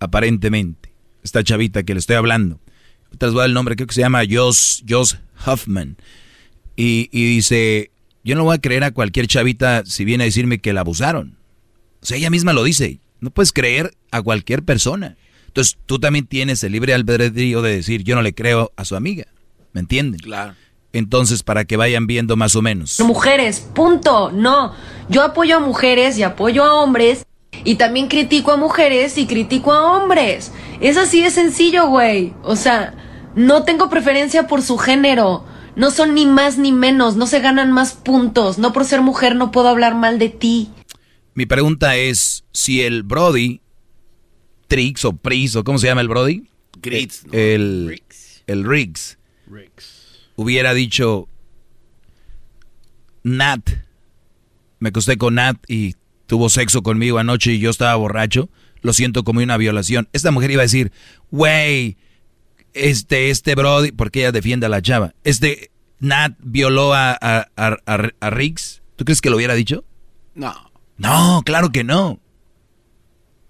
Aparentemente. 0.00 0.93
Esta 1.24 1.42
chavita 1.42 1.82
que 1.82 1.94
le 1.94 1.98
estoy 1.98 2.14
hablando. 2.14 2.60
Te 3.18 3.26
voy 3.26 3.36
a 3.36 3.38
dar 3.40 3.48
el 3.48 3.54
nombre, 3.54 3.74
creo 3.74 3.88
que 3.88 3.94
se 3.94 4.02
llama 4.02 4.22
Joss, 4.30 4.84
Joss 4.88 5.18
Huffman. 5.46 5.96
Y, 6.76 7.08
dice, 7.12 7.90
yo 8.22 8.36
no 8.36 8.44
voy 8.44 8.56
a 8.56 8.60
creer 8.60 8.84
a 8.84 8.92
cualquier 8.92 9.26
chavita 9.26 9.84
si 9.84 10.04
viene 10.04 10.24
a 10.24 10.26
decirme 10.26 10.60
que 10.60 10.72
la 10.72 10.80
abusaron. 10.80 11.36
O 12.02 12.06
sea, 12.06 12.16
ella 12.16 12.30
misma 12.30 12.52
lo 12.52 12.62
dice. 12.62 13.00
No 13.20 13.30
puedes 13.30 13.52
creer 13.52 13.94
a 14.10 14.22
cualquier 14.22 14.62
persona. 14.62 15.16
Entonces 15.46 15.78
tú 15.86 15.98
también 15.98 16.26
tienes 16.26 16.62
el 16.62 16.72
libre 16.72 16.94
albedrío 16.94 17.62
de 17.62 17.76
decir, 17.76 18.04
yo 18.04 18.14
no 18.14 18.22
le 18.22 18.34
creo 18.34 18.72
a 18.76 18.84
su 18.84 18.96
amiga. 18.96 19.26
¿Me 19.72 19.80
entienden? 19.80 20.20
Claro. 20.20 20.54
Entonces, 20.92 21.42
para 21.42 21.64
que 21.64 21.76
vayan 21.76 22.06
viendo 22.06 22.36
más 22.36 22.54
o 22.54 22.62
menos. 22.62 23.00
Mujeres, 23.00 23.60
punto. 23.74 24.30
No, 24.30 24.74
yo 25.08 25.22
apoyo 25.24 25.56
a 25.56 25.60
mujeres 25.60 26.16
y 26.18 26.22
apoyo 26.22 26.62
a 26.62 26.74
hombres. 26.74 27.26
Y 27.62 27.76
también 27.76 28.08
critico 28.08 28.52
a 28.52 28.56
mujeres 28.56 29.16
y 29.18 29.26
critico 29.26 29.72
a 29.72 29.96
hombres. 29.96 30.52
Es 30.80 30.96
así 30.96 31.22
de 31.22 31.30
sencillo, 31.30 31.88
güey. 31.88 32.32
O 32.42 32.56
sea, 32.56 32.94
no 33.34 33.62
tengo 33.62 33.88
preferencia 33.88 34.46
por 34.46 34.62
su 34.62 34.78
género. 34.78 35.44
No 35.76 35.90
son 35.90 36.14
ni 36.14 36.26
más 36.26 36.58
ni 36.58 36.72
menos. 36.72 37.16
No 37.16 37.26
se 37.26 37.40
ganan 37.40 37.70
más 37.70 37.92
puntos. 37.92 38.58
No 38.58 38.72
por 38.72 38.84
ser 38.84 39.00
mujer 39.00 39.36
no 39.36 39.52
puedo 39.52 39.68
hablar 39.68 39.94
mal 39.94 40.18
de 40.18 40.28
ti. 40.30 40.70
Mi 41.34 41.46
pregunta 41.46 41.96
es 41.96 42.44
si 42.52 42.82
el 42.82 43.02
Brody, 43.02 43.60
Trix 44.68 45.04
o 45.04 45.12
Pris 45.12 45.56
o 45.56 45.64
cómo 45.64 45.78
se 45.78 45.86
llama 45.86 46.00
el 46.00 46.08
Brody? 46.08 46.48
El, 47.32 48.02
el 48.46 48.64
Riggs. 48.64 49.18
Riggs 49.46 49.94
hubiera 50.36 50.74
dicho, 50.74 51.28
Nat, 53.22 53.70
me 54.78 54.88
acosté 54.90 55.16
con 55.16 55.36
Nat 55.36 55.56
y 55.68 55.94
tuvo 56.26 56.48
sexo 56.48 56.82
conmigo 56.82 57.18
anoche 57.18 57.52
y 57.52 57.58
yo 57.58 57.70
estaba 57.70 57.94
borracho, 57.96 58.48
lo 58.82 58.92
siento 58.92 59.24
como 59.24 59.40
una 59.40 59.56
violación. 59.56 60.08
Esta 60.12 60.30
mujer 60.30 60.50
iba 60.50 60.62
a 60.62 60.64
decir, 60.64 60.92
wey, 61.30 61.96
este, 62.72 63.30
este 63.30 63.54
Brody, 63.54 63.92
porque 63.92 64.20
ella 64.20 64.32
defiende 64.32 64.66
a 64.66 64.68
la 64.68 64.82
chava, 64.82 65.14
este 65.24 65.70
Nat 66.00 66.34
violó 66.40 66.92
a, 66.94 67.16
a, 67.20 67.48
a, 67.56 68.30
Riggs. 68.30 68.82
¿Tú 68.96 69.04
crees 69.04 69.20
que 69.20 69.30
lo 69.30 69.36
hubiera 69.36 69.54
dicho? 69.54 69.84
No. 70.34 70.54
No, 70.98 71.42
claro 71.44 71.70
que 71.70 71.82
no. 71.82 72.20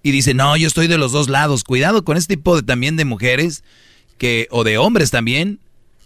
Y 0.02 0.12
dice, 0.12 0.34
no, 0.34 0.56
yo 0.56 0.66
estoy 0.66 0.86
de 0.86 0.98
los 0.98 1.12
dos 1.12 1.28
lados. 1.28 1.64
Cuidado 1.64 2.04
con 2.04 2.16
este 2.16 2.36
tipo 2.36 2.56
de, 2.56 2.62
también 2.62 2.96
de 2.96 3.04
mujeres 3.04 3.64
que, 4.18 4.46
o 4.50 4.64
de 4.64 4.78
hombres 4.78 5.10
también, 5.10 5.58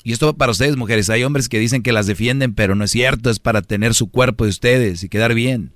y 0.04 0.12
esto 0.12 0.32
para 0.34 0.52
ustedes, 0.52 0.76
mujeres. 0.76 1.10
Hay 1.10 1.24
hombres 1.24 1.48
que 1.48 1.58
dicen 1.58 1.82
que 1.82 1.92
las 1.92 2.06
defienden, 2.06 2.54
pero 2.54 2.74
no 2.74 2.84
es 2.84 2.90
cierto. 2.90 3.30
Es 3.30 3.40
para 3.40 3.62
tener 3.62 3.94
su 3.94 4.10
cuerpo 4.10 4.44
de 4.44 4.50
ustedes 4.50 5.02
y 5.02 5.08
quedar 5.08 5.34
bien. 5.34 5.72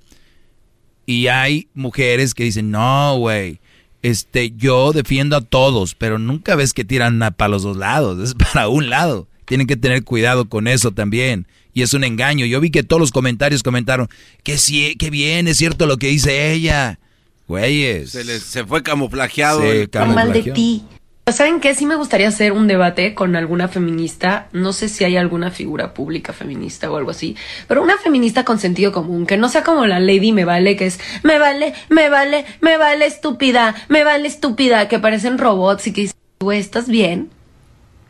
Y 1.05 1.27
hay 1.27 1.67
mujeres 1.73 2.33
que 2.33 2.43
dicen, 2.43 2.71
no, 2.71 3.17
güey. 3.17 3.59
Este, 4.01 4.51
yo 4.57 4.91
defiendo 4.91 5.37
a 5.37 5.41
todos, 5.41 5.95
pero 5.95 6.19
nunca 6.19 6.55
ves 6.55 6.73
que 6.73 6.83
tiran 6.83 7.19
para 7.37 7.49
los 7.49 7.63
dos 7.63 7.77
lados. 7.77 8.19
Es 8.21 8.35
para 8.53 8.67
un 8.67 8.89
lado. 8.89 9.27
Tienen 9.45 9.67
que 9.67 9.77
tener 9.77 10.03
cuidado 10.03 10.49
con 10.49 10.67
eso 10.67 10.91
también. 10.91 11.47
Y 11.73 11.81
es 11.81 11.93
un 11.93 12.03
engaño. 12.03 12.45
Yo 12.45 12.59
vi 12.59 12.69
que 12.69 12.83
todos 12.83 12.99
los 12.99 13.11
comentarios 13.11 13.63
comentaron 13.63 14.07
que 14.43 14.57
sí, 14.57 14.95
que 14.95 15.09
bien, 15.09 15.47
es 15.47 15.57
cierto 15.57 15.85
lo 15.85 15.97
que 15.97 16.07
dice 16.07 16.53
ella. 16.53 16.99
Güeyes. 17.47 18.11
Se, 18.11 18.23
les, 18.23 18.43
se 18.43 18.65
fue 18.65 18.83
camuflajeado. 18.83 19.61
Se 19.61 19.89
mal 20.05 20.31
de 20.31 20.43
ti. 20.43 20.83
¿Saben 21.31 21.61
qué? 21.61 21.73
Sí 21.73 21.85
me 21.85 21.95
gustaría 21.95 22.27
hacer 22.27 22.51
un 22.51 22.67
debate 22.67 23.15
con 23.15 23.37
alguna 23.37 23.69
feminista. 23.69 24.49
No 24.51 24.73
sé 24.73 24.89
si 24.89 25.05
hay 25.05 25.15
alguna 25.15 25.51
figura 25.51 25.93
pública 25.93 26.33
feminista 26.33 26.91
o 26.91 26.97
algo 26.97 27.11
así. 27.11 27.37
Pero 27.67 27.81
una 27.81 27.97
feminista 27.97 28.43
con 28.43 28.59
sentido 28.59 28.91
común. 28.91 29.25
Que 29.25 29.37
no 29.37 29.47
sea 29.47 29.63
como 29.63 29.85
la 29.85 30.01
lady 30.01 30.33
me 30.33 30.43
vale, 30.43 30.75
que 30.75 30.87
es 30.87 30.99
me 31.23 31.39
vale, 31.39 31.73
me 31.89 32.09
vale, 32.09 32.45
me 32.59 32.77
vale 32.77 33.05
estúpida, 33.05 33.73
me 33.87 34.03
vale 34.03 34.27
estúpida. 34.27 34.89
Que 34.89 34.99
parecen 34.99 35.37
robots 35.37 35.87
y 35.87 35.93
que 35.93 36.01
dicen, 36.01 36.17
güey, 36.41 36.59
¿estás 36.59 36.89
bien? 36.89 37.29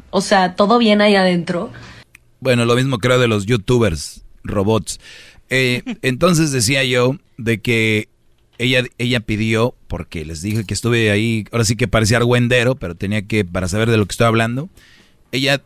O 0.09 0.21
sea, 0.21 0.55
¿todo 0.55 0.79
bien 0.79 0.99
ahí 1.01 1.15
adentro? 1.15 1.71
Bueno, 2.39 2.65
lo 2.65 2.75
mismo 2.75 2.97
creo 2.97 3.19
de 3.19 3.27
los 3.27 3.45
youtubers, 3.45 4.23
robots. 4.43 4.99
Eh, 5.51 5.83
entonces 6.01 6.51
decía 6.51 6.83
yo 6.83 7.17
de 7.37 7.61
que 7.61 8.09
ella, 8.63 8.83
ella 8.97 9.19
pidió, 9.19 9.75
porque 9.87 10.25
les 10.25 10.41
dije 10.41 10.63
que 10.63 10.73
estuve 10.73 11.11
ahí, 11.11 11.45
ahora 11.51 11.65
sí 11.65 11.75
que 11.75 11.87
parecía 11.87 12.17
argüendero, 12.17 12.75
pero 12.75 12.95
tenía 12.95 13.21
que, 13.23 13.45
para 13.45 13.67
saber 13.67 13.89
de 13.89 13.97
lo 13.97 14.05
que 14.05 14.11
estoy 14.11 14.27
hablando, 14.27 14.69
ella 15.31 15.61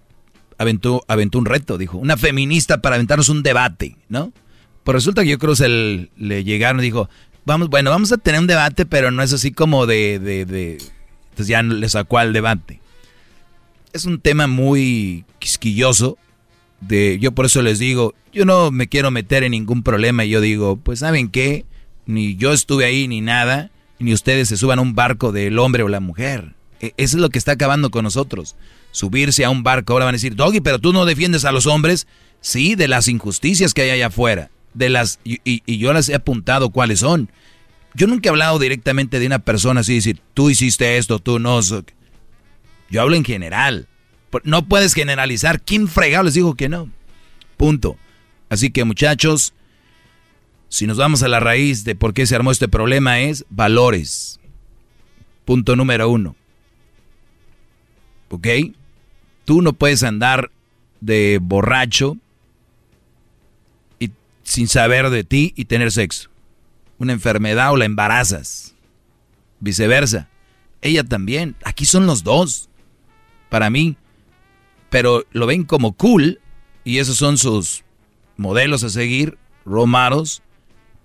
aventó, 0.57 1.03
aventó 1.07 1.38
un 1.38 1.45
reto, 1.45 1.78
dijo, 1.78 1.98
una 1.98 2.18
feminista 2.18 2.82
para 2.82 2.95
aventarnos 2.95 3.30
un 3.30 3.44
debate, 3.44 3.98
¿no? 4.10 4.34
Pues 4.84 4.94
resulta 4.94 5.24
que 5.24 5.30
yo 5.30 5.38
creo 5.38 5.56
que 5.56 6.10
le 6.18 6.44
llegaron 6.44 6.80
y 6.80 6.84
dijo, 6.84 7.10
vamos, 7.45 7.69
bueno, 7.69 7.90
vamos 7.90 8.11
a 8.11 8.18
tener 8.18 8.40
un 8.40 8.48
debate, 8.48 8.86
pero 8.86 9.11
no 9.11 9.22
es 9.22 9.34
así 9.34 9.52
como 9.52 9.86
de, 9.86 10.19
de. 10.19 10.78
Entonces 11.30 11.48
ya 11.48 11.61
le 11.61 11.90
sacó 11.90 12.18
al 12.18 12.34
debate. 12.34 12.82
Es 13.94 14.06
un 14.06 14.19
tema 14.19 14.48
muy 14.48 15.26
quisquilloso, 15.40 16.18
de, 16.82 17.18
yo 17.19 17.32
por 17.32 17.45
eso 17.45 17.61
les 17.61 17.80
digo, 17.80 18.14
yo 18.32 18.45
no 18.45 18.72
me 18.72 18.88
quiero 18.88 19.11
meter 19.11 19.44
en 19.44 19.52
ningún 19.52 19.84
problema 19.84 20.26
y 20.26 20.30
yo 20.30 20.41
digo, 20.41 20.78
pues 20.78 20.99
saben 20.99 21.30
qué, 21.30 21.65
ni 22.07 22.35
yo 22.35 22.53
estuve 22.53 22.85
ahí 22.85 23.07
ni 23.07 23.21
nada, 23.21 23.69
ni 23.99 24.13
ustedes 24.13 24.47
se 24.49 24.57
suban 24.57 24.79
a 24.79 24.81
un 24.81 24.95
barco 24.95 25.31
del 25.31 25.59
hombre 25.59 25.84
o 25.84 25.88
la 25.88 25.99
mujer. 25.99 26.53
E- 26.79 26.93
Eso 26.97 27.17
es 27.17 27.21
lo 27.21 27.29
que 27.29 27.38
está 27.38 27.51
acabando 27.53 27.91
con 27.91 28.03
nosotros. 28.03 28.55
Subirse 28.91 29.45
a 29.45 29.49
un 29.49 29.63
barco, 29.63 29.93
ahora 29.93 30.05
van 30.05 30.13
a 30.13 30.17
decir, 30.17 30.35
Doggy, 30.35 30.61
pero 30.61 30.79
tú 30.79 30.93
no 30.93 31.05
defiendes 31.05 31.45
a 31.45 31.51
los 31.51 31.65
hombres. 31.67 32.07
Sí, 32.41 32.75
de 32.75 32.88
las 32.88 33.07
injusticias 33.07 33.73
que 33.73 33.81
hay 33.84 33.89
allá 33.91 34.07
afuera. 34.07 34.49
De 34.73 34.89
las, 34.89 35.19
y, 35.23 35.77
yo 35.77 35.91
las 35.93 36.07
he 36.09 36.15
apuntado 36.15 36.69
cuáles 36.69 36.99
son. 36.99 37.29
Yo 37.93 38.07
nunca 38.07 38.27
he 38.27 38.31
hablado 38.31 38.59
directamente 38.59 39.19
de 39.19 39.25
una 39.25 39.39
persona 39.39 39.81
así, 39.81 39.95
decir, 39.95 40.21
tú 40.34 40.49
hiciste 40.49 40.97
esto, 40.97 41.19
tú 41.19 41.39
no. 41.39 41.59
Yo 42.89 43.01
hablo 43.01 43.15
en 43.15 43.25
general. 43.25 43.88
No 44.43 44.65
puedes 44.67 44.93
generalizar. 44.93 45.61
¿Quién 45.61 45.88
fregado 45.88 46.25
les 46.25 46.35
dijo 46.35 46.53
que 46.55 46.69
no? 46.69 46.89
Punto. 47.57 47.97
Así 48.49 48.69
que 48.69 48.84
muchachos, 48.84 49.53
si 50.69 50.88
nos 50.88 50.98
vamos 50.98 51.23
a 51.23 51.27
la 51.27 51.39
raíz 51.39 51.84
de 51.84 51.95
por 51.95 52.14
qué 52.14 52.26
se 52.26 52.35
armó 52.35 52.52
este 52.52 52.68
problema 52.68 53.19
es 53.22 53.45
valores. 53.49 54.39
Punto 55.45 55.76
número 55.76 56.10
uno. 56.10 56.35
¿Ok? 58.30 58.48
Tú 59.45 59.61
no 59.61 59.73
puedes 59.73 60.03
andar 60.03 60.52
de 60.99 61.39
borracho 61.41 62.18
y 63.99 64.11
sin 64.44 64.68
saber 64.68 65.10
de 65.10 65.23
ti 65.23 65.53
y 65.56 65.65
tener 65.65 65.91
sexo. 65.91 66.30
Una 66.98 67.14
enfermedad 67.14 67.72
o 67.72 67.77
la 67.77 67.85
embarazas. 67.85 68.76
Viceversa. 69.60 70.27
Ella 70.81 71.03
también. 71.03 71.56
Aquí 71.64 71.85
son 71.85 72.07
los 72.07 72.23
dos. 72.23 72.69
Para 73.49 73.69
mí. 73.69 73.95
Pero 74.89 75.23
lo 75.31 75.45
ven 75.45 75.64
como 75.64 75.94
cool 75.94 76.41
y 76.84 76.99
esos 76.99 77.18
son 77.18 77.38
sus 77.38 77.84
modelos 78.35 78.84
a 78.84 78.89
seguir, 78.89 79.38
romaros. 79.65 80.41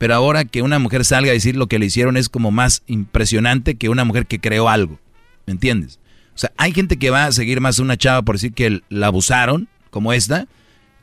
Pero 0.02 0.16
ahora 0.16 0.44
que 0.44 0.62
una 0.62 0.80
mujer 0.80 1.04
salga 1.04 1.30
a 1.30 1.32
decir 1.32 1.54
lo 1.54 1.68
que 1.68 1.78
le 1.78 1.86
hicieron 1.86 2.16
es 2.16 2.28
como 2.28 2.50
más 2.50 2.82
impresionante 2.88 3.76
que 3.76 3.88
una 3.88 4.02
mujer 4.02 4.26
que 4.26 4.40
creó 4.40 4.68
algo. 4.68 4.98
¿Me 5.46 5.52
entiendes? 5.52 6.00
O 6.34 6.38
sea, 6.38 6.50
hay 6.56 6.72
gente 6.72 6.96
que 6.96 7.10
va 7.10 7.26
a 7.26 7.30
seguir 7.30 7.60
más 7.60 7.78
una 7.78 7.96
chava 7.96 8.22
por 8.22 8.34
decir 8.34 8.52
que 8.52 8.80
la 8.88 9.06
abusaron, 9.06 9.68
como 9.90 10.12
esta, 10.12 10.48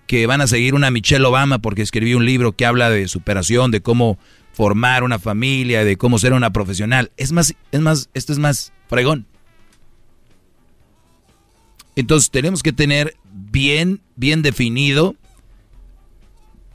que 0.05 0.27
van 0.27 0.41
a 0.41 0.47
seguir 0.47 0.75
una 0.75 0.91
Michelle 0.91 1.25
Obama 1.25 1.59
porque 1.59 1.81
escribió 1.81 2.17
un 2.17 2.25
libro 2.25 2.51
que 2.51 2.65
habla 2.65 2.89
de 2.89 3.07
superación, 3.07 3.71
de 3.71 3.79
cómo 3.79 4.19
formar 4.51 5.05
una 5.05 5.17
familia, 5.17 5.85
de 5.85 5.95
cómo 5.95 6.19
ser 6.19 6.33
una 6.33 6.51
profesional. 6.51 7.09
Es 7.15 7.31
más, 7.31 7.55
es 7.71 7.79
más, 7.79 8.09
esto 8.13 8.33
es 8.33 8.39
más 8.39 8.73
fregón. 8.89 9.25
Entonces 11.95 12.31
tenemos 12.31 12.63
que 12.63 12.73
tener 12.73 13.15
bien, 13.31 14.01
bien 14.17 14.41
definido. 14.41 15.15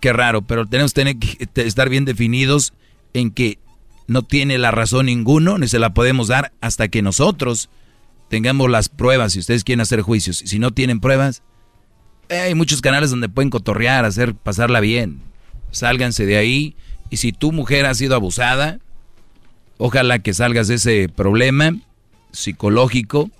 Qué 0.04 0.12
raro, 0.12 0.42
pero 0.42 0.66
tenemos 0.66 0.92
que, 0.92 1.00
tener 1.00 1.16
que 1.16 1.46
te- 1.46 1.66
estar 1.66 1.88
bien 1.88 2.04
definidos 2.04 2.74
en 3.14 3.30
que 3.30 3.58
no 4.06 4.20
tiene 4.20 4.58
la 4.58 4.70
razón 4.70 5.06
ninguno, 5.06 5.56
ni 5.56 5.66
se 5.66 5.78
la 5.78 5.94
podemos 5.94 6.28
dar 6.28 6.52
hasta 6.60 6.88
que 6.88 7.00
nosotros 7.00 7.70
tengamos 8.28 8.68
las 8.70 8.90
pruebas. 8.90 9.32
Si 9.32 9.38
ustedes 9.38 9.64
quieren 9.64 9.80
hacer 9.80 10.02
juicios, 10.02 10.42
si 10.44 10.58
no 10.58 10.72
tienen 10.72 11.00
pruebas, 11.00 11.40
eh, 12.28 12.36
hay 12.38 12.54
muchos 12.54 12.82
canales 12.82 13.08
donde 13.08 13.30
pueden 13.30 13.48
cotorrear, 13.48 14.04
hacer 14.04 14.34
pasarla 14.34 14.80
bien. 14.80 15.22
Sálganse 15.70 16.26
de 16.26 16.36
ahí. 16.36 16.76
Y 17.08 17.16
si 17.16 17.32
tu 17.32 17.50
mujer 17.50 17.86
ha 17.86 17.94
sido 17.94 18.14
abusada, 18.14 18.80
ojalá 19.78 20.18
que 20.18 20.34
salgas 20.34 20.68
de 20.68 20.74
ese 20.74 21.08
problema 21.08 21.76
psicológico, 22.30 23.30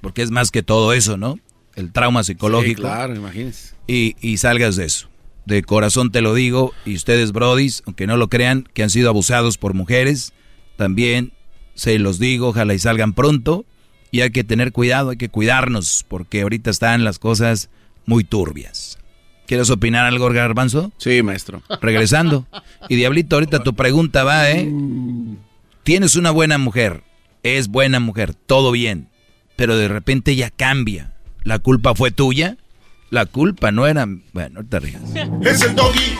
porque 0.00 0.22
es 0.22 0.30
más 0.30 0.50
que 0.50 0.62
todo 0.62 0.94
eso, 0.94 1.18
¿no? 1.18 1.38
El 1.74 1.92
trauma 1.92 2.24
psicológico. 2.24 2.80
Sí, 2.80 2.86
claro, 2.88 3.14
imagínense. 3.14 3.74
Y, 3.86 4.16
y 4.22 4.38
salgas 4.38 4.76
de 4.76 4.86
eso. 4.86 5.10
De 5.46 5.62
corazón 5.62 6.10
te 6.10 6.20
lo 6.20 6.34
digo, 6.34 6.74
y 6.84 6.96
ustedes, 6.96 7.32
brodis, 7.32 7.82
aunque 7.86 8.06
no 8.06 8.16
lo 8.16 8.28
crean, 8.28 8.68
que 8.74 8.82
han 8.82 8.90
sido 8.90 9.08
abusados 9.08 9.58
por 9.58 9.74
mujeres, 9.74 10.32
también 10.76 11.32
se 11.74 11.98
los 11.98 12.18
digo, 12.18 12.48
ojalá 12.48 12.74
y 12.74 12.78
salgan 12.78 13.12
pronto. 13.12 13.64
Y 14.10 14.20
hay 14.22 14.30
que 14.30 14.44
tener 14.44 14.72
cuidado, 14.72 15.10
hay 15.10 15.16
que 15.16 15.28
cuidarnos, 15.28 16.04
porque 16.08 16.42
ahorita 16.42 16.70
están 16.70 17.04
las 17.04 17.18
cosas 17.18 17.70
muy 18.06 18.24
turbias. 18.24 18.98
¿Quieres 19.46 19.70
opinar 19.70 20.04
algo, 20.06 20.28
Garbanzo? 20.30 20.92
Sí, 20.98 21.22
maestro. 21.22 21.62
Regresando. 21.80 22.46
Y 22.88 22.96
Diablito, 22.96 23.36
ahorita 23.36 23.62
tu 23.62 23.74
pregunta 23.74 24.24
va, 24.24 24.50
¿eh? 24.50 24.68
Tienes 25.84 26.16
una 26.16 26.32
buena 26.32 26.58
mujer, 26.58 27.04
es 27.44 27.68
buena 27.68 28.00
mujer, 28.00 28.34
todo 28.34 28.72
bien, 28.72 29.08
pero 29.54 29.76
de 29.76 29.86
repente 29.86 30.32
ella 30.32 30.50
cambia. 30.50 31.12
¿La 31.44 31.60
culpa 31.60 31.94
fue 31.94 32.10
tuya? 32.10 32.56
La 33.10 33.26
culpa 33.26 33.70
no 33.70 33.86
era... 33.86 34.06
Bueno, 34.32 34.62
no 34.62 34.68
te 34.68 34.80
rías. 34.80 35.02
Es 35.42 35.62
el 35.62 35.74
doggy, 35.74 36.16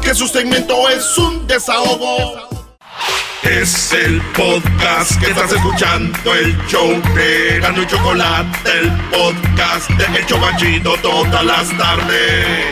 Que 0.02 0.16
su 0.16 0.28
segmento 0.28 0.88
es 0.90 1.18
un 1.18 1.46
desahogo. 1.48 2.59
Es 3.44 3.94
el 3.94 4.22
podcast 4.36 5.20
que 5.20 5.32
estás 5.32 5.52
escuchando, 5.54 6.36
el 6.36 6.58
show 6.68 6.90
de 7.16 7.60
Gano 7.62 7.82
y 7.82 7.88
Chocolate, 7.88 8.70
el 8.80 8.92
podcast 9.10 9.90
de 9.92 10.20
El 10.20 10.26
Chobachito 10.26 10.96
todas 11.02 11.44
las 11.46 11.78
tardes. 11.78 12.68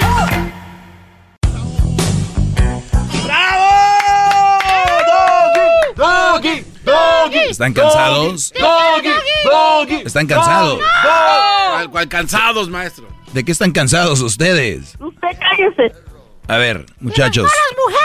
¡Doggy! 5.96 6.64
¡Doggy! 6.84 7.40
¿Están 7.50 7.74
cansados? 7.74 8.54
¡Doggy! 8.60 9.10
¡Doggy! 9.46 10.04
¿Están 10.06 10.28
cansados? 10.28 10.80
¿Cuál, 11.72 11.90
cuál 11.90 12.08
cansados, 12.08 12.70
maestro? 12.70 13.08
¿De 13.34 13.44
qué 13.44 13.52
están 13.52 13.72
cansados 13.72 14.22
ustedes? 14.22 14.96
Usted 15.00 15.28
cállese. 15.40 16.07
A 16.48 16.58
ver, 16.58 16.86
muchachos. 17.00 17.50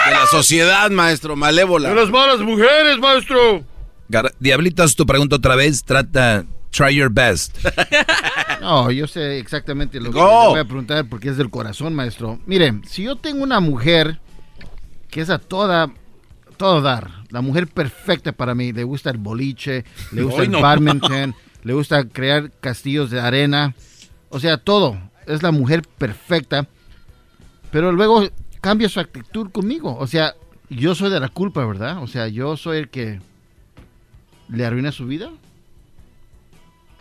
De 0.06 0.10
la 0.12 0.26
sociedad, 0.26 0.90
maestro, 0.90 1.36
malévola. 1.36 1.88
De 1.90 1.94
las 1.94 2.10
malas 2.10 2.40
mujeres, 2.40 2.98
maestro. 2.98 3.64
Gar- 4.08 4.32
Diablito, 4.40 4.82
haz 4.82 4.96
tu 4.96 5.06
pregunta 5.06 5.36
otra 5.36 5.54
vez. 5.56 5.84
Trata, 5.84 6.44
try 6.70 6.94
your 6.94 7.10
best. 7.10 7.56
No, 8.60 8.92
yo 8.92 9.08
sé 9.08 9.38
exactamente 9.40 9.98
lo 9.98 10.12
que 10.12 10.18
Go. 10.20 10.24
le 10.44 10.48
voy 10.50 10.60
a 10.60 10.64
preguntar 10.64 11.04
porque 11.08 11.30
es 11.30 11.36
del 11.36 11.50
corazón, 11.50 11.96
maestro. 11.96 12.38
Mire, 12.46 12.74
si 12.86 13.02
yo 13.02 13.16
tengo 13.16 13.42
una 13.42 13.58
mujer 13.58 14.20
que 15.10 15.20
es 15.20 15.30
a 15.30 15.38
toda, 15.40 15.90
todo 16.58 16.80
dar, 16.80 17.10
la 17.30 17.40
mujer 17.40 17.66
perfecta 17.66 18.30
para 18.30 18.54
mí, 18.54 18.72
le 18.72 18.84
gusta 18.84 19.10
el 19.10 19.18
boliche, 19.18 19.84
le 20.12 20.22
gusta 20.22 20.42
el 20.42 20.52
no. 20.52 20.60
badminton, 20.60 21.34
le 21.64 21.72
gusta 21.72 22.04
crear 22.04 22.52
castillos 22.60 23.10
de 23.10 23.20
arena, 23.20 23.74
o 24.28 24.38
sea, 24.38 24.58
todo, 24.58 24.96
es 25.26 25.42
la 25.42 25.50
mujer 25.50 25.82
perfecta, 25.98 26.68
pero 27.72 27.90
luego 27.90 28.28
cambia 28.60 28.88
su 28.88 29.00
actitud 29.00 29.50
conmigo, 29.50 29.96
o 29.98 30.06
sea, 30.06 30.34
yo 30.70 30.94
soy 30.94 31.10
de 31.10 31.18
la 31.18 31.28
culpa, 31.28 31.66
¿verdad? 31.66 32.02
O 32.02 32.06
sea, 32.06 32.28
yo 32.28 32.56
soy 32.56 32.78
el 32.78 32.88
que 32.88 33.20
le 34.48 34.64
arruina 34.64 34.92
su 34.92 35.06
vida. 35.06 35.30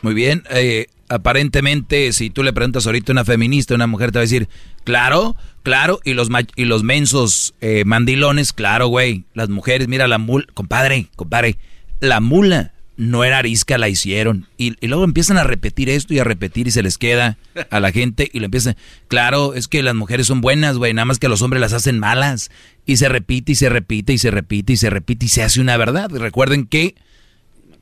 Muy 0.02 0.16
bien. 0.16 0.44
eh, 0.50 0.88
aparentemente, 1.10 2.12
si 2.14 2.30
tú 2.30 2.42
le 2.42 2.54
preguntas 2.54 2.86
ahorita 2.86 3.12
a 3.12 3.14
una 3.14 3.26
feminista, 3.26 3.76
una 3.76 3.86
mujer 3.86 4.12
te 4.12 4.20
va 4.20 4.22
a 4.22 4.24
decir, 4.24 4.48
claro, 4.84 5.36
claro, 5.62 6.00
y 6.04 6.14
los, 6.14 6.30
y 6.56 6.66
los 6.66 6.84
mensos 6.84 7.54
eh, 7.62 7.84
mandilones, 7.86 8.54
claro, 8.54 8.88
güey. 8.88 9.26
Las 9.34 9.50
mujeres, 9.50 9.88
mira 9.88 10.08
la 10.08 10.18
mula, 10.18 10.46
compadre, 10.54 11.08
compadre, 11.16 11.58
la 12.00 12.20
mula 12.22 12.74
no 12.98 13.24
era 13.24 13.40
arisca, 13.40 13.78
la 13.78 13.90
hicieron. 13.90 14.48
Y, 14.58 14.76
luego 14.86 15.04
empiezan 15.04 15.38
a 15.38 15.44
repetir 15.44 15.90
esto 15.90 16.14
y 16.14 16.20
a 16.20 16.24
repetir 16.24 16.68
y 16.68 16.72
se 16.72 16.84
les 16.84 16.98
queda 16.98 17.38
a 17.70 17.80
la 17.80 17.92
gente 17.92 18.30
y 18.32 18.40
lo 18.40 18.46
empiezan, 18.46 18.76
claro, 19.08 19.54
es 19.54 19.68
que 19.68 19.82
las 19.82 19.96
mujeres 19.96 20.28
son 20.28 20.42
buenas, 20.42 20.78
güey, 20.78 20.94
nada 20.94 21.06
más 21.06 21.20
que 21.20 21.30
los 21.30 21.42
hombres 21.42 21.62
las 21.62 21.74
hacen 21.74 22.00
malas. 22.00 22.52
Y 22.86 22.98
se 22.98 23.10
repite 23.10 23.54
y 23.54 23.56
se 23.56 23.70
repite 23.70 24.14
y 24.14 24.18
se 24.18 24.32
repite 24.32 24.74
y 24.74 24.78
se 24.78 24.90
repite 24.90 25.26
y 25.26 25.30
se 25.30 25.44
hace 25.44 25.62
una 25.62 25.78
verdad. 25.78 26.10
Recuerden 26.10 26.66
que 26.66 26.96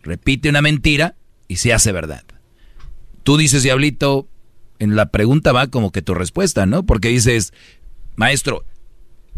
repite 0.03 0.49
una 0.49 0.61
mentira 0.61 1.15
y 1.47 1.57
se 1.57 1.73
hace 1.73 1.91
verdad. 1.91 2.23
Tú 3.23 3.37
dices, 3.37 3.63
Diablito, 3.63 4.27
en 4.79 4.95
la 4.95 5.11
pregunta 5.11 5.51
va 5.51 5.67
como 5.67 5.91
que 5.91 6.01
tu 6.01 6.13
respuesta, 6.13 6.65
¿no? 6.65 6.83
Porque 6.83 7.09
dices, 7.09 7.53
maestro, 8.15 8.63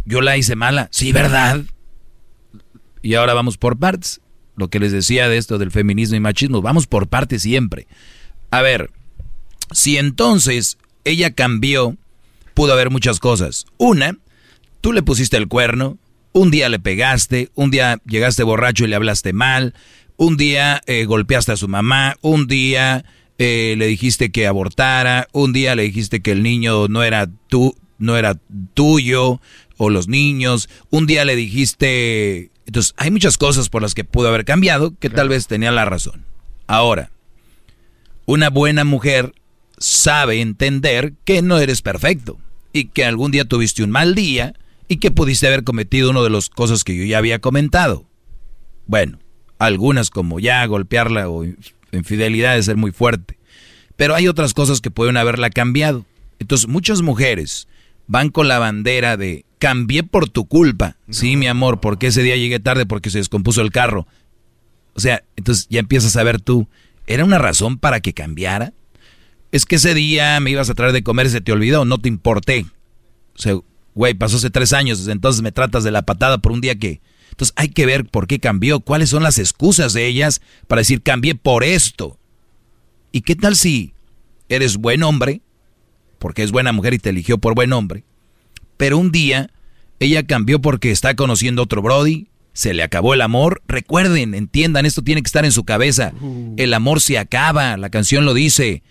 yo 0.06 0.22
la 0.22 0.38
hice 0.38 0.56
mala. 0.56 0.89
Sí, 0.91 1.11
¿verdad? 1.11 1.61
Y 3.02 3.15
ahora 3.15 3.34
vamos 3.34 3.57
por 3.57 3.77
partes. 3.77 4.22
Lo 4.56 4.69
que 4.69 4.80
les 4.80 4.91
decía 4.91 5.30
de 5.30 5.38
esto 5.38 5.57
del 5.57 5.72
feminismo 5.72 6.15
y 6.15 6.19
machismo, 6.19 6.61
vamos 6.61 6.88
por 6.88 7.07
partes 7.07 7.41
siempre. 7.41 7.88
A 8.49 8.61
ver, 8.61 8.91
si 9.72 9.98
entonces 9.98 10.78
ella 11.03 11.32
cambió, 11.32 11.98
pudo 12.53 12.73
haber 12.73 12.90
muchas 12.90 13.19
cosas. 13.19 13.65
Una, 13.78 14.18
tú 14.82 14.94
le 14.94 15.03
pusiste 15.03 15.38
el 15.38 15.48
cuerno, 15.48 15.98
un 16.34 16.52
día 16.52 16.69
le 16.69 16.80
pegaste, 16.80 17.49
un 17.56 17.72
día 17.72 17.99
llegaste 18.06 18.44
borracho 18.44 18.86
y 18.86 18.88
le 18.88 18.95
hablaste 18.95 19.34
mal, 19.34 19.73
un 20.18 20.38
día 20.38 20.82
eh, 20.86 21.06
golpeaste 21.06 21.53
a 21.53 21.57
su 21.57 21.68
mamá, 21.68 22.15
un 22.22 22.48
día 22.48 23.06
eh, 23.38 23.76
le 23.78 23.88
dijiste 23.88 24.32
que 24.32 24.48
abortara, 24.48 25.28
un 25.32 25.53
día 25.53 25.76
le 25.76 25.84
dijiste 25.84 26.22
que 26.22 26.32
el 26.32 26.44
niño 26.44 26.88
no 26.88 27.03
era 27.03 27.28
tú, 27.48 27.76
no 27.98 28.18
era 28.18 28.40
tuyo, 28.73 29.41
o 29.78 29.90
los 29.90 30.07
niños, 30.07 30.69
un 30.90 31.07
día 31.07 31.26
le 31.26 31.36
dijiste... 31.36 32.51
Entonces, 32.72 32.93
hay 32.95 33.11
muchas 33.11 33.38
cosas 33.38 33.68
por 33.68 33.81
las 33.81 33.93
que 33.93 34.06
pudo 34.06 34.30
haber 34.30 34.45
cambiado 34.45 34.95
que 34.98 35.10
tal 35.10 35.27
vez 35.27 35.45
tenía 35.48 35.72
la 35.72 35.84
razón. 35.84 36.23
Ahora, 36.68 37.11
una 38.26 38.49
buena 38.49 38.85
mujer 38.85 39.34
sabe 39.77 40.39
entender 40.39 41.11
que 41.26 41.41
no 41.41 41.57
eres 41.57 41.81
perfecto 41.81 42.39
y 42.72 42.85
que 42.85 43.03
algún 43.03 43.31
día 43.31 43.43
tuviste 43.43 43.84
un 43.84 43.91
mal 43.91 44.15
día 44.15 44.53
y 44.88 44.99
que 44.99 45.11
pudiste 45.11 45.48
haber 45.48 45.65
cometido 45.65 46.11
una 46.11 46.22
de 46.22 46.30
las 46.30 46.48
cosas 46.48 46.85
que 46.85 46.95
yo 46.95 47.03
ya 47.03 47.18
había 47.18 47.39
comentado. 47.39 48.06
Bueno, 48.88 49.19
algunas 49.60 50.10
como 50.10 50.39
ya 50.39 50.65
golpearla 50.65 51.27
o 51.27 51.43
infidelidad 51.91 52.57
es 52.57 52.68
ser 52.68 52.77
muy 52.77 52.93
fuerte. 52.93 53.38
Pero 53.98 54.15
hay 54.15 54.30
otras 54.30 54.53
cosas 54.53 54.80
que 54.80 54.91
pueden 54.91 55.18
haberla 55.18 55.49
cambiado. 55.49 56.06
Entonces 56.39 56.69
muchas 56.69 57.02
mujeres 57.02 57.68
van 58.07 58.30
con 58.30 58.48
la 58.48 58.60
bandera 58.60 59.18
de 59.18 59.43
cambié 59.62 60.02
por 60.02 60.28
tu 60.28 60.48
culpa. 60.48 60.96
Sí, 61.12 61.38
mi 61.38 61.46
amor, 61.46 61.80
porque 61.80 62.08
ese 62.08 62.24
día 62.24 62.36
llegué 62.36 62.60
tarde 62.60 62.88
porque 62.88 63.12
se 63.12 63.20
descompuso 63.20 63.62
el 63.62 63.72
carro. 63.72 64.08
O 64.96 65.00
sea, 65.00 65.24
entonces 65.36 65.68
ya 65.70 65.80
empiezas 65.80 66.18
a 66.18 66.24
ver 66.24 66.42
tú, 66.42 66.68
¿era 67.06 67.24
una 67.24 67.38
razón 67.38 67.78
para 67.78 68.00
que 68.00 68.12
cambiara? 68.12 68.74
Es 69.52 69.66
que 69.66 69.76
ese 69.76 69.94
día 69.94 70.40
me 70.40 70.50
ibas 70.50 70.72
a 70.72 70.74
traer 70.74 70.94
de 70.94 71.04
comer 71.04 71.28
y 71.28 71.30
se 71.30 71.42
te 71.42 71.52
olvidó, 71.52 71.86
no 71.86 72.00
te 72.00 72.10
importé. 72.10 72.66
O 73.36 73.40
sea, 73.40 73.54
güey, 73.94 74.16
pasó 74.16 74.38
hace 74.38 74.50
tres 74.50 74.74
años, 74.74 75.08
entonces 75.08 75.44
me 75.44 75.52
tratas 75.52 75.84
de 75.84 75.92
la 75.92 76.02
patada 76.02 76.40
por 76.40 76.52
un 76.52 76.62
día 76.62 76.74
que... 76.80 77.00
Entonces 77.30 77.54
hay 77.56 77.70
que 77.70 77.86
ver 77.86 78.06
por 78.06 78.26
qué 78.26 78.40
cambió, 78.40 78.80
cuáles 78.80 79.12
son 79.12 79.22
las 79.22 79.38
excusas 79.38 79.94
de 79.94 80.08
ellas 80.08 80.42
para 80.68 80.80
decir 80.80 81.04
cambié 81.04 81.36
por 81.36 81.64
esto. 81.64 82.18
¿Y 83.12 83.22
qué 83.22 83.36
tal 83.36 83.56
si 83.56 83.94
eres 84.50 84.78
buen 84.78 85.04
hombre, 85.04 85.42
porque 86.18 86.42
es 86.42 86.52
buena 86.52 86.72
mujer 86.72 86.96
y 86.96 87.00
te 87.00 87.12
eligió 87.12 87.38
por 87.38 87.54
buen 87.54 87.74
hombre, 87.74 88.04
pero 88.82 88.98
un 88.98 89.12
día 89.12 89.52
ella 89.99 90.24
cambió 90.24 90.60
porque 90.60 90.90
está 90.90 91.14
conociendo 91.16 91.62
otro 91.62 91.84
Brody, 91.84 92.30
se 92.52 92.74
le 92.74 92.82
acabó 92.82 93.14
el 93.14 93.22
amor. 93.22 93.62
Recuerden, 93.68 94.34
entiendan, 94.34 94.88
esto 94.88 95.03
tiene 95.03 95.22
que 95.22 95.28
estar 95.28 95.45
en 95.45 95.52
su 95.52 95.66
cabeza. 95.66 96.14
El 96.58 96.74
amor 96.74 96.99
se 96.99 97.20
acaba, 97.20 97.78
la 97.78 97.91
canción 97.91 98.26
lo 98.26 98.34
dice. 98.34 98.82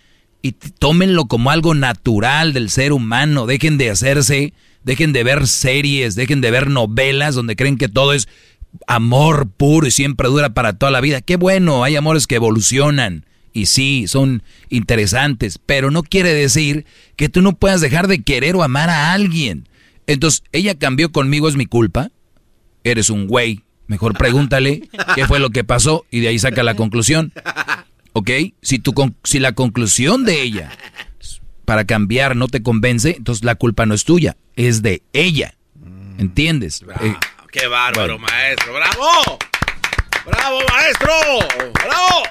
Y 0.41 0.53
tómenlo 0.53 1.25
como 1.25 1.51
algo 1.51 1.73
natural 1.75 2.53
del 2.53 2.69
ser 2.69 2.93
humano. 2.93 3.47
Dejen 3.47 3.77
de 3.77 3.89
hacerse, 3.89 4.53
dejen 4.85 5.11
de 5.11 5.25
ver 5.25 5.45
series, 5.45 6.15
dejen 6.15 6.39
de 6.39 6.51
ver 6.51 6.69
novelas 6.69 7.35
donde 7.35 7.57
creen 7.57 7.77
que 7.77 7.89
todo 7.89 8.13
es 8.13 8.29
amor 8.87 9.49
puro 9.49 9.87
y 9.87 9.91
siempre 9.91 10.29
dura 10.29 10.53
para 10.53 10.71
toda 10.71 10.93
la 10.93 11.01
vida. 11.01 11.19
Qué 11.19 11.35
bueno, 11.35 11.83
hay 11.83 11.97
amores 11.97 12.27
que 12.27 12.35
evolucionan. 12.35 13.25
Y 13.51 13.65
sí, 13.65 14.05
son 14.07 14.41
interesantes, 14.69 15.59
pero 15.65 15.91
no 15.91 16.01
quiere 16.03 16.33
decir 16.33 16.85
que 17.17 17.27
tú 17.27 17.41
no 17.41 17.57
puedas 17.57 17.81
dejar 17.81 18.07
de 18.07 18.23
querer 18.23 18.55
o 18.55 18.63
amar 18.63 18.89
a 18.89 19.11
alguien. 19.11 19.67
Entonces, 20.07 20.43
ella 20.51 20.75
cambió 20.75 21.11
conmigo, 21.11 21.47
es 21.47 21.55
mi 21.55 21.65
culpa. 21.65 22.09
Eres 22.83 23.09
un 23.09 23.27
güey. 23.27 23.63
Mejor 23.87 24.17
pregúntale 24.17 24.89
qué 25.15 25.27
fue 25.27 25.39
lo 25.39 25.49
que 25.49 25.63
pasó 25.63 26.05
y 26.09 26.21
de 26.21 26.29
ahí 26.29 26.39
saca 26.39 26.63
la 26.63 26.75
conclusión. 26.75 27.33
¿Ok? 28.13 28.29
Si, 28.61 28.79
tu, 28.79 28.93
si 29.23 29.39
la 29.39 29.51
conclusión 29.51 30.23
de 30.23 30.41
ella 30.41 30.71
para 31.65 31.85
cambiar 31.85 32.35
no 32.35 32.47
te 32.47 32.63
convence, 32.63 33.15
entonces 33.17 33.43
la 33.43 33.55
culpa 33.55 33.85
no 33.85 33.93
es 33.93 34.03
tuya, 34.03 34.37
es 34.55 34.81
de 34.81 35.03
ella. 35.13 35.55
¿Entiendes? 36.17 36.83
Eh, 37.01 37.15
¡Qué 37.51 37.67
bárbaro, 37.67 38.17
maestro! 38.19 38.73
¡Bravo! 38.73 39.39
¡Bravo, 40.25 40.59
maestro! 40.69 41.11
¡Bravo! 41.73 42.23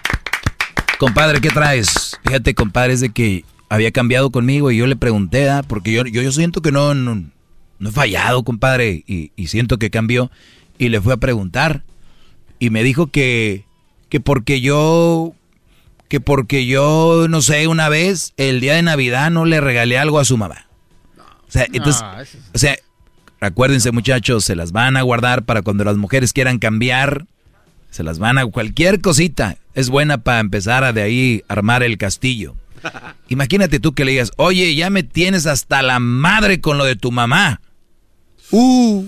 Compadre, 0.99 1.41
¿qué 1.41 1.51
traes? 1.51 2.19
Fíjate, 2.25 2.55
compadre, 2.55 2.95
es 2.95 3.01
de 3.01 3.11
que 3.11 3.45
había 3.69 3.91
cambiado 3.91 4.31
conmigo 4.31 4.71
y 4.71 4.77
yo 4.77 4.87
le 4.87 4.97
pregunté, 4.97 5.49
¿ah? 5.49 5.63
porque 5.67 5.93
yo, 5.93 6.05
yo, 6.05 6.23
yo 6.23 6.33
siento 6.33 6.61
que 6.61 6.73
no, 6.73 6.95
no, 6.95 7.25
no 7.81 7.89
he 7.89 7.93
fallado, 7.93 8.45
compadre, 8.45 9.03
y, 9.07 9.33
y, 9.35 9.47
siento 9.49 9.79
que 9.79 9.91
cambió. 9.91 10.31
Y 10.79 10.89
le 10.89 11.01
fui 11.01 11.13
a 11.13 11.17
preguntar. 11.17 11.83
Y 12.61 12.71
me 12.71 12.85
dijo 12.85 13.09
que, 13.09 13.65
que 14.09 14.21
porque 14.21 14.61
yo, 14.61 15.35
que 16.09 16.21
porque 16.21 16.67
yo, 16.67 17.27
no 17.29 17.43
sé, 17.43 17.67
una 17.67 17.89
vez, 17.89 18.33
el 18.37 18.61
día 18.61 18.75
de 18.75 18.83
Navidad 18.83 19.31
no 19.31 19.45
le 19.45 19.61
regalé 19.61 19.99
algo 19.99 20.21
a 20.21 20.25
su 20.25 20.37
mamá. 20.37 20.67
O 21.49 21.51
sea, 21.51 21.67
entonces, 21.73 22.03
o 22.55 22.59
sea, 22.59 22.77
acuérdense 23.41 23.91
muchachos, 23.91 24.45
se 24.45 24.55
las 24.55 24.71
van 24.71 24.97
a 24.97 25.03
guardar 25.03 25.45
para 25.45 25.63
cuando 25.63 25.83
las 25.83 25.97
mujeres 25.97 26.33
quieran 26.33 26.59
cambiar, 26.59 27.27
se 27.91 28.05
las 28.05 28.21
van 28.21 28.39
a, 28.39 28.47
cualquier 28.47 29.01
cosita 29.01 29.57
es 29.75 29.89
buena 29.89 30.19
para 30.19 30.41
empezar 30.41 30.85
a 30.85 30.93
de 30.93 31.03
ahí 31.03 31.43
armar 31.49 31.83
el 31.83 31.99
castillo. 31.99 32.55
Imagínate 33.29 33.81
tú 33.81 33.93
que 33.93 34.05
le 34.05 34.13
digas, 34.13 34.33
oye, 34.37 34.75
ya 34.75 34.91
me 34.91 35.03
tienes 35.03 35.47
hasta 35.47 35.83
la 35.83 35.99
madre 35.99 36.61
con 36.61 36.79
lo 36.79 36.85
de 36.85 36.97
tu 36.97 37.13
mamá. 37.13 37.60
Uh. 38.51 39.05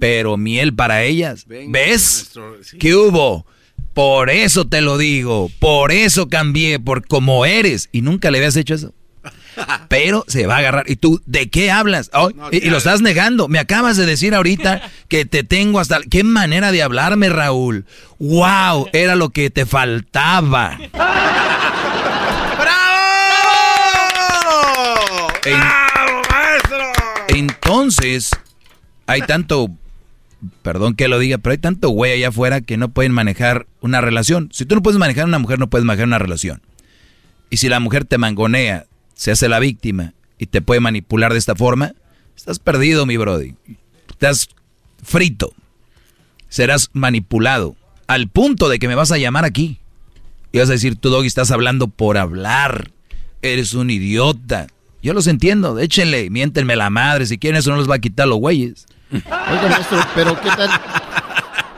Pero 0.00 0.36
miel 0.36 0.74
para 0.74 1.02
ellas. 1.04 1.46
¿Ves? 1.46 2.32
¿Qué 2.78 2.94
hubo? 2.94 3.46
Por 3.94 4.30
eso 4.30 4.66
te 4.66 4.80
lo 4.80 4.98
digo. 4.98 5.50
Por 5.58 5.92
eso 5.92 6.28
cambié. 6.28 6.80
Por 6.80 7.06
cómo 7.06 7.46
eres. 7.46 7.88
Y 7.92 8.02
nunca 8.02 8.30
le 8.30 8.38
habías 8.38 8.56
hecho 8.56 8.74
eso. 8.74 8.92
Pero 9.88 10.24
se 10.26 10.46
va 10.46 10.56
a 10.56 10.58
agarrar. 10.58 10.90
¿Y 10.90 10.96
tú 10.96 11.20
de 11.26 11.50
qué 11.50 11.70
hablas? 11.70 12.10
y, 12.50 12.66
y, 12.66 12.70
lo 12.70 12.78
estás 12.78 13.00
negando. 13.00 13.48
Me 13.48 13.58
acabas 13.58 13.96
de 13.96 14.06
decir 14.06 14.34
ahorita 14.34 14.82
que 15.08 15.24
te 15.24 15.44
tengo 15.44 15.78
hasta... 15.78 16.00
¿Qué 16.02 16.24
manera 16.24 16.72
de 16.72 16.82
hablarme, 16.82 17.28
Raúl? 17.28 17.84
¡Wow! 18.18 18.88
Era 18.92 19.14
lo 19.14 19.30
que 19.30 19.50
te 19.50 19.66
faltaba. 19.66 20.78
¡Bravo! 20.92 21.12
¡Bravo! 25.44 25.88
Entonces, 27.34 28.30
hay 29.06 29.22
tanto, 29.22 29.70
perdón 30.62 30.94
que 30.94 31.08
lo 31.08 31.18
diga, 31.18 31.38
pero 31.38 31.52
hay 31.52 31.58
tanto 31.58 31.88
güey 31.88 32.12
allá 32.12 32.28
afuera 32.28 32.60
que 32.60 32.76
no 32.76 32.90
pueden 32.90 33.12
manejar 33.12 33.66
una 33.80 34.00
relación. 34.00 34.50
Si 34.52 34.66
tú 34.66 34.74
no 34.74 34.82
puedes 34.82 34.98
manejar 34.98 35.24
una 35.24 35.38
mujer, 35.38 35.58
no 35.58 35.70
puedes 35.70 35.84
manejar 35.84 36.06
una 36.06 36.18
relación. 36.18 36.62
Y 37.50 37.58
si 37.58 37.68
la 37.68 37.80
mujer 37.80 38.04
te 38.04 38.18
mangonea, 38.18 38.86
se 39.14 39.30
hace 39.30 39.48
la 39.48 39.58
víctima 39.58 40.14
y 40.38 40.46
te 40.46 40.62
puede 40.62 40.80
manipular 40.80 41.32
de 41.32 41.38
esta 41.38 41.54
forma, 41.54 41.94
estás 42.36 42.58
perdido, 42.58 43.06
mi 43.06 43.16
brody. 43.16 43.54
Estás 44.10 44.48
frito. 45.02 45.54
Serás 46.48 46.90
manipulado 46.92 47.76
al 48.06 48.28
punto 48.28 48.68
de 48.68 48.78
que 48.78 48.88
me 48.88 48.94
vas 48.94 49.12
a 49.12 49.18
llamar 49.18 49.44
aquí. 49.44 49.78
Y 50.52 50.58
vas 50.58 50.68
a 50.68 50.72
decir, 50.72 50.96
tú, 50.96 51.08
Doggy, 51.08 51.26
estás 51.26 51.50
hablando 51.50 51.88
por 51.88 52.18
hablar. 52.18 52.90
Eres 53.40 53.72
un 53.74 53.90
idiota. 53.90 54.66
Yo 55.02 55.12
los 55.14 55.26
entiendo, 55.26 55.78
échenle, 55.80 56.30
miéntenme 56.30 56.76
la 56.76 56.88
madre, 56.88 57.26
si 57.26 57.36
quieren 57.36 57.58
eso 57.58 57.70
no 57.70 57.78
les 57.78 57.90
va 57.90 57.96
a 57.96 57.98
quitar 57.98 58.28
los 58.28 58.38
güeyes. 58.38 58.86
Oiga, 59.12 59.68
maestro, 59.68 59.98
pero 60.14 60.40
¿qué 60.40 60.48
tal? 60.48 60.70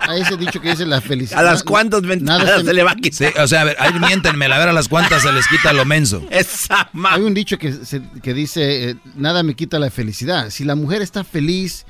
A 0.01 0.17
ese 0.19 0.37
dicho 0.37 0.61
que 0.61 0.69
dice 0.69 0.85
la 0.85 1.01
felicidad. 1.01 1.41
A 1.41 1.43
las 1.43 1.63
cuantas 1.63 2.03
nada 2.03 2.59
se, 2.59 2.67
se, 2.67 2.75
le 2.75 2.83
va 2.83 2.91
a 2.91 2.97
quitar. 2.97 3.33
Sí, 3.33 3.41
o 3.41 3.47
sea, 3.49 3.63
a 3.63 3.65
ver, 3.65 3.77
ahí 3.81 3.99
miéntenme, 3.99 4.45
a 4.45 4.59
ver 4.59 4.69
a 4.69 4.73
las 4.75 4.89
cuantas 4.89 5.23
se 5.23 5.33
les 5.33 5.49
quita 5.49 5.73
lo 5.73 5.87
menso. 5.87 6.23
Esa 6.31 6.91
Hay 7.05 7.23
un 7.23 7.33
dicho 7.33 7.57
que, 7.57 7.73
se, 7.73 8.03
que 8.23 8.35
dice, 8.35 8.91
eh, 8.91 8.97
nada 9.17 9.43
me 9.43 9.55
quita 9.55 9.79
la 9.79 9.91
felicidad. 9.91 10.51
Si 10.51 10.65
la 10.65 10.75
mujer 10.75 11.01
está 11.01 11.25
feliz 11.25 11.87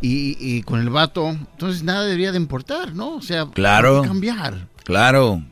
y, 0.00 0.36
y, 0.40 0.62
con 0.62 0.80
el 0.80 0.88
vato, 0.88 1.28
entonces 1.28 1.82
nada 1.82 2.04
debería 2.06 2.32
de 2.32 2.38
importar, 2.38 2.94
¿no? 2.94 3.16
O 3.16 3.22
sea, 3.22 3.46
claro, 3.52 4.02
cambiar. 4.02 4.66
Claro, 4.84 5.44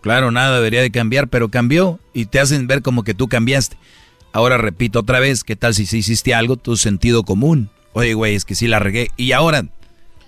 claro, 0.00 0.30
nada 0.30 0.54
debería 0.54 0.80
de 0.80 0.92
cambiar, 0.92 1.26
pero 1.26 1.48
cambió 1.48 1.98
y 2.14 2.26
te 2.26 2.38
hacen 2.38 2.68
ver 2.68 2.82
como 2.82 3.02
que 3.02 3.14
tú 3.14 3.26
cambiaste. 3.26 3.76
Ahora 4.32 4.58
repito 4.58 5.00
otra 5.00 5.18
vez, 5.20 5.42
¿qué 5.44 5.56
tal 5.56 5.74
si 5.74 5.86
sí 5.86 5.98
hiciste 5.98 6.34
algo? 6.34 6.56
Tu 6.56 6.76
sentido 6.76 7.22
común. 7.24 7.70
Oye, 7.92 8.14
güey, 8.14 8.34
es 8.36 8.44
que 8.44 8.54
sí 8.54 8.68
la 8.68 8.78
regué. 8.78 9.10
Y 9.16 9.32
ahora 9.32 9.64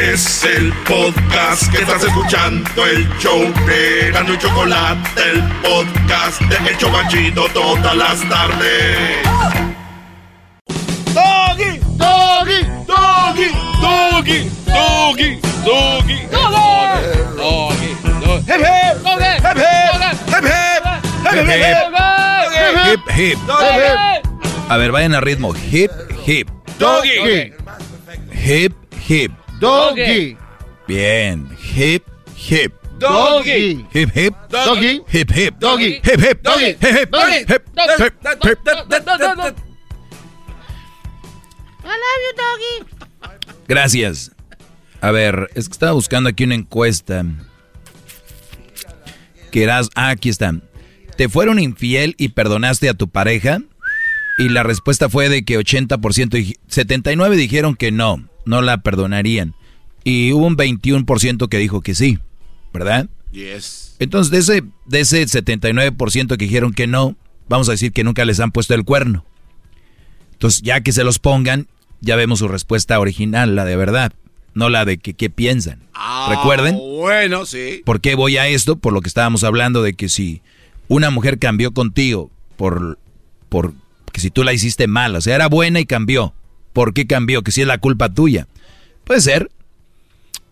Es 0.00 0.44
el 0.44 0.72
podcast 0.84 1.72
que 1.72 1.78
estás 1.78 2.04
escuchando, 2.04 2.86
el 2.86 3.08
show 3.18 3.52
de 3.66 4.12
Gano 4.12 4.32
y 4.32 4.38
Chocolate, 4.38 5.20
el 5.32 5.42
podcast 5.60 6.40
de 6.42 6.70
El 6.70 6.78
Chobachito 6.78 7.48
todas 7.48 7.96
las 7.96 8.20
tardes. 8.28 9.26
¡Doggy! 11.12 11.80
¡Doggy! 11.96 12.62
¡Doggy! 12.86 13.50
¡Doggy! 13.80 14.50
¡Doggy! 14.66 15.40
¡Doggy! 15.64 16.18
¡Doggy! 17.36 17.88
¡Hip, 18.46 18.60
hip! 18.60 19.02
¡Hip, 19.02 19.50
hip! 20.46 20.68
¡Hip, 21.32 21.48
hip! 21.48 21.58
¡Hip, 21.58 21.90
hip! 22.84 22.86
Hip, 22.86 23.02
hip. 23.18 23.38
¡Doggy! 23.46 24.22
A 24.68 24.76
ver, 24.76 24.92
vayan 24.92 25.14
a 25.14 25.20
ritmo. 25.20 25.54
Hip, 25.72 25.90
hip. 26.24 26.48
Doggy. 26.78 27.52
Hip, 28.32 28.74
hip. 29.08 29.32
Doggy. 29.60 30.36
Bien. 30.86 31.48
Hip, 31.74 32.04
hip. 32.36 32.72
Doggy. 32.98 33.84
Hip, 33.94 34.10
hip. 34.14 34.34
Doggy. 34.48 35.02
Hip, 35.12 35.30
hip. 35.30 35.54
Doggy. 35.60 36.00
Hip, 36.02 36.20
hip. 36.20 36.40
Doggy. 36.42 36.66
Hip, 36.70 36.96
hip. 36.98 37.10
Doggy. 37.10 37.38
Hip, 37.38 37.62
hip. 37.78 38.44
Hip, 38.44 38.58
hip. 39.44 39.56
I 41.84 41.94
love 41.94 42.20
you, 42.24 42.32
doggy. 42.36 43.56
Gracias. 43.68 44.32
A 45.00 45.10
ver, 45.10 45.48
es 45.54 45.68
que 45.68 45.72
estaba 45.72 45.92
buscando 45.92 46.28
aquí 46.28 46.44
una 46.44 46.54
encuesta. 46.56 47.24
Que 49.50 49.62
eras, 49.62 49.88
ah, 49.94 50.10
aquí 50.10 50.28
está. 50.28 50.54
¿Te 51.16 51.28
fueron 51.28 51.58
infiel 51.58 52.14
y 52.18 52.30
perdonaste 52.30 52.88
a 52.88 52.94
tu 52.94 53.08
pareja? 53.08 53.60
Y 54.38 54.48
la 54.50 54.62
respuesta 54.62 55.08
fue 55.08 55.28
de 55.28 55.44
que 55.44 55.58
80%, 55.58 56.36
dij- 56.36 56.56
79 56.68 57.36
dijeron 57.36 57.74
que 57.74 57.90
no, 57.90 58.28
no 58.44 58.62
la 58.62 58.78
perdonarían. 58.82 59.54
Y 60.04 60.32
hubo 60.32 60.46
un 60.46 60.56
21% 60.56 61.48
que 61.48 61.58
dijo 61.58 61.80
que 61.80 61.94
sí, 61.94 62.18
¿verdad? 62.72 63.08
Yes. 63.32 63.96
Entonces, 63.98 64.30
de 64.30 64.38
ese, 64.38 64.64
de 64.86 65.00
ese 65.00 65.22
79% 65.26 66.28
que 66.36 66.44
dijeron 66.44 66.72
que 66.72 66.86
no, 66.86 67.16
vamos 67.48 67.68
a 67.68 67.72
decir 67.72 67.92
que 67.92 68.04
nunca 68.04 68.24
les 68.24 68.40
han 68.40 68.52
puesto 68.52 68.74
el 68.74 68.84
cuerno. 68.84 69.24
Entonces, 70.32 70.62
ya 70.62 70.80
que 70.82 70.92
se 70.92 71.04
los 71.04 71.18
pongan, 71.18 71.66
ya 72.00 72.16
vemos 72.16 72.38
su 72.38 72.48
respuesta 72.48 72.98
original, 73.00 73.56
la 73.56 73.64
de 73.64 73.76
verdad, 73.76 74.12
no 74.54 74.68
la 74.68 74.84
de 74.84 74.98
que 74.98 75.14
qué 75.14 75.30
piensan. 75.30 75.80
Recuerden, 76.28 76.76
Bueno, 76.76 77.44
sí. 77.44 77.82
¿por 77.84 78.00
qué 78.00 78.14
voy 78.14 78.36
a 78.36 78.46
esto? 78.46 78.76
Por 78.76 78.92
lo 78.92 79.00
que 79.00 79.08
estábamos 79.08 79.44
hablando 79.44 79.82
de 79.82 79.94
que 79.94 80.08
si 80.08 80.40
una 80.86 81.10
mujer 81.10 81.38
cambió 81.38 81.72
contigo 81.72 82.30
por, 82.56 82.98
por 83.48 83.74
que 84.12 84.20
si 84.20 84.30
tú 84.30 84.44
la 84.44 84.52
hiciste 84.52 84.86
mal, 84.86 85.14
o 85.16 85.20
sea, 85.20 85.34
era 85.34 85.48
buena 85.48 85.80
y 85.80 85.86
cambió. 85.86 86.34
¿Por 86.78 86.94
qué 86.94 87.08
cambió? 87.08 87.42
Que 87.42 87.50
si 87.50 87.62
es 87.62 87.66
la 87.66 87.78
culpa 87.78 88.08
tuya. 88.08 88.46
Puede 89.02 89.20
ser, 89.20 89.50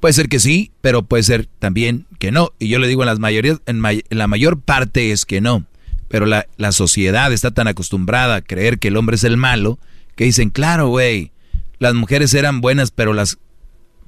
Puede 0.00 0.12
ser 0.12 0.28
que 0.28 0.40
sí, 0.40 0.72
pero 0.80 1.04
puede 1.04 1.22
ser 1.22 1.46
también 1.60 2.04
que 2.18 2.32
no. 2.32 2.50
Y 2.58 2.66
yo 2.66 2.80
le 2.80 2.88
digo 2.88 3.04
en, 3.04 3.06
las 3.06 3.20
mayorías, 3.20 3.60
en, 3.66 3.80
la 4.08 4.26
mayor 4.26 4.60
parte 4.60 5.12
es 5.12 5.24
que 5.24 5.40
no. 5.40 5.66
Pero 6.08 6.26
la, 6.26 6.48
la 6.56 6.72
sociedad 6.72 7.32
está 7.32 7.52
tan 7.52 7.68
acostumbrada 7.68 8.34
a 8.34 8.40
creer 8.40 8.80
que 8.80 8.88
el 8.88 8.96
hombre 8.96 9.14
es 9.14 9.22
el 9.22 9.36
malo 9.36 9.78
que 10.16 10.24
dicen, 10.24 10.50
claro, 10.50 10.88
güey, 10.88 11.30
las 11.78 11.94
mujeres 11.94 12.34
eran 12.34 12.60
buenas, 12.60 12.90
pero 12.90 13.12
las, 13.12 13.38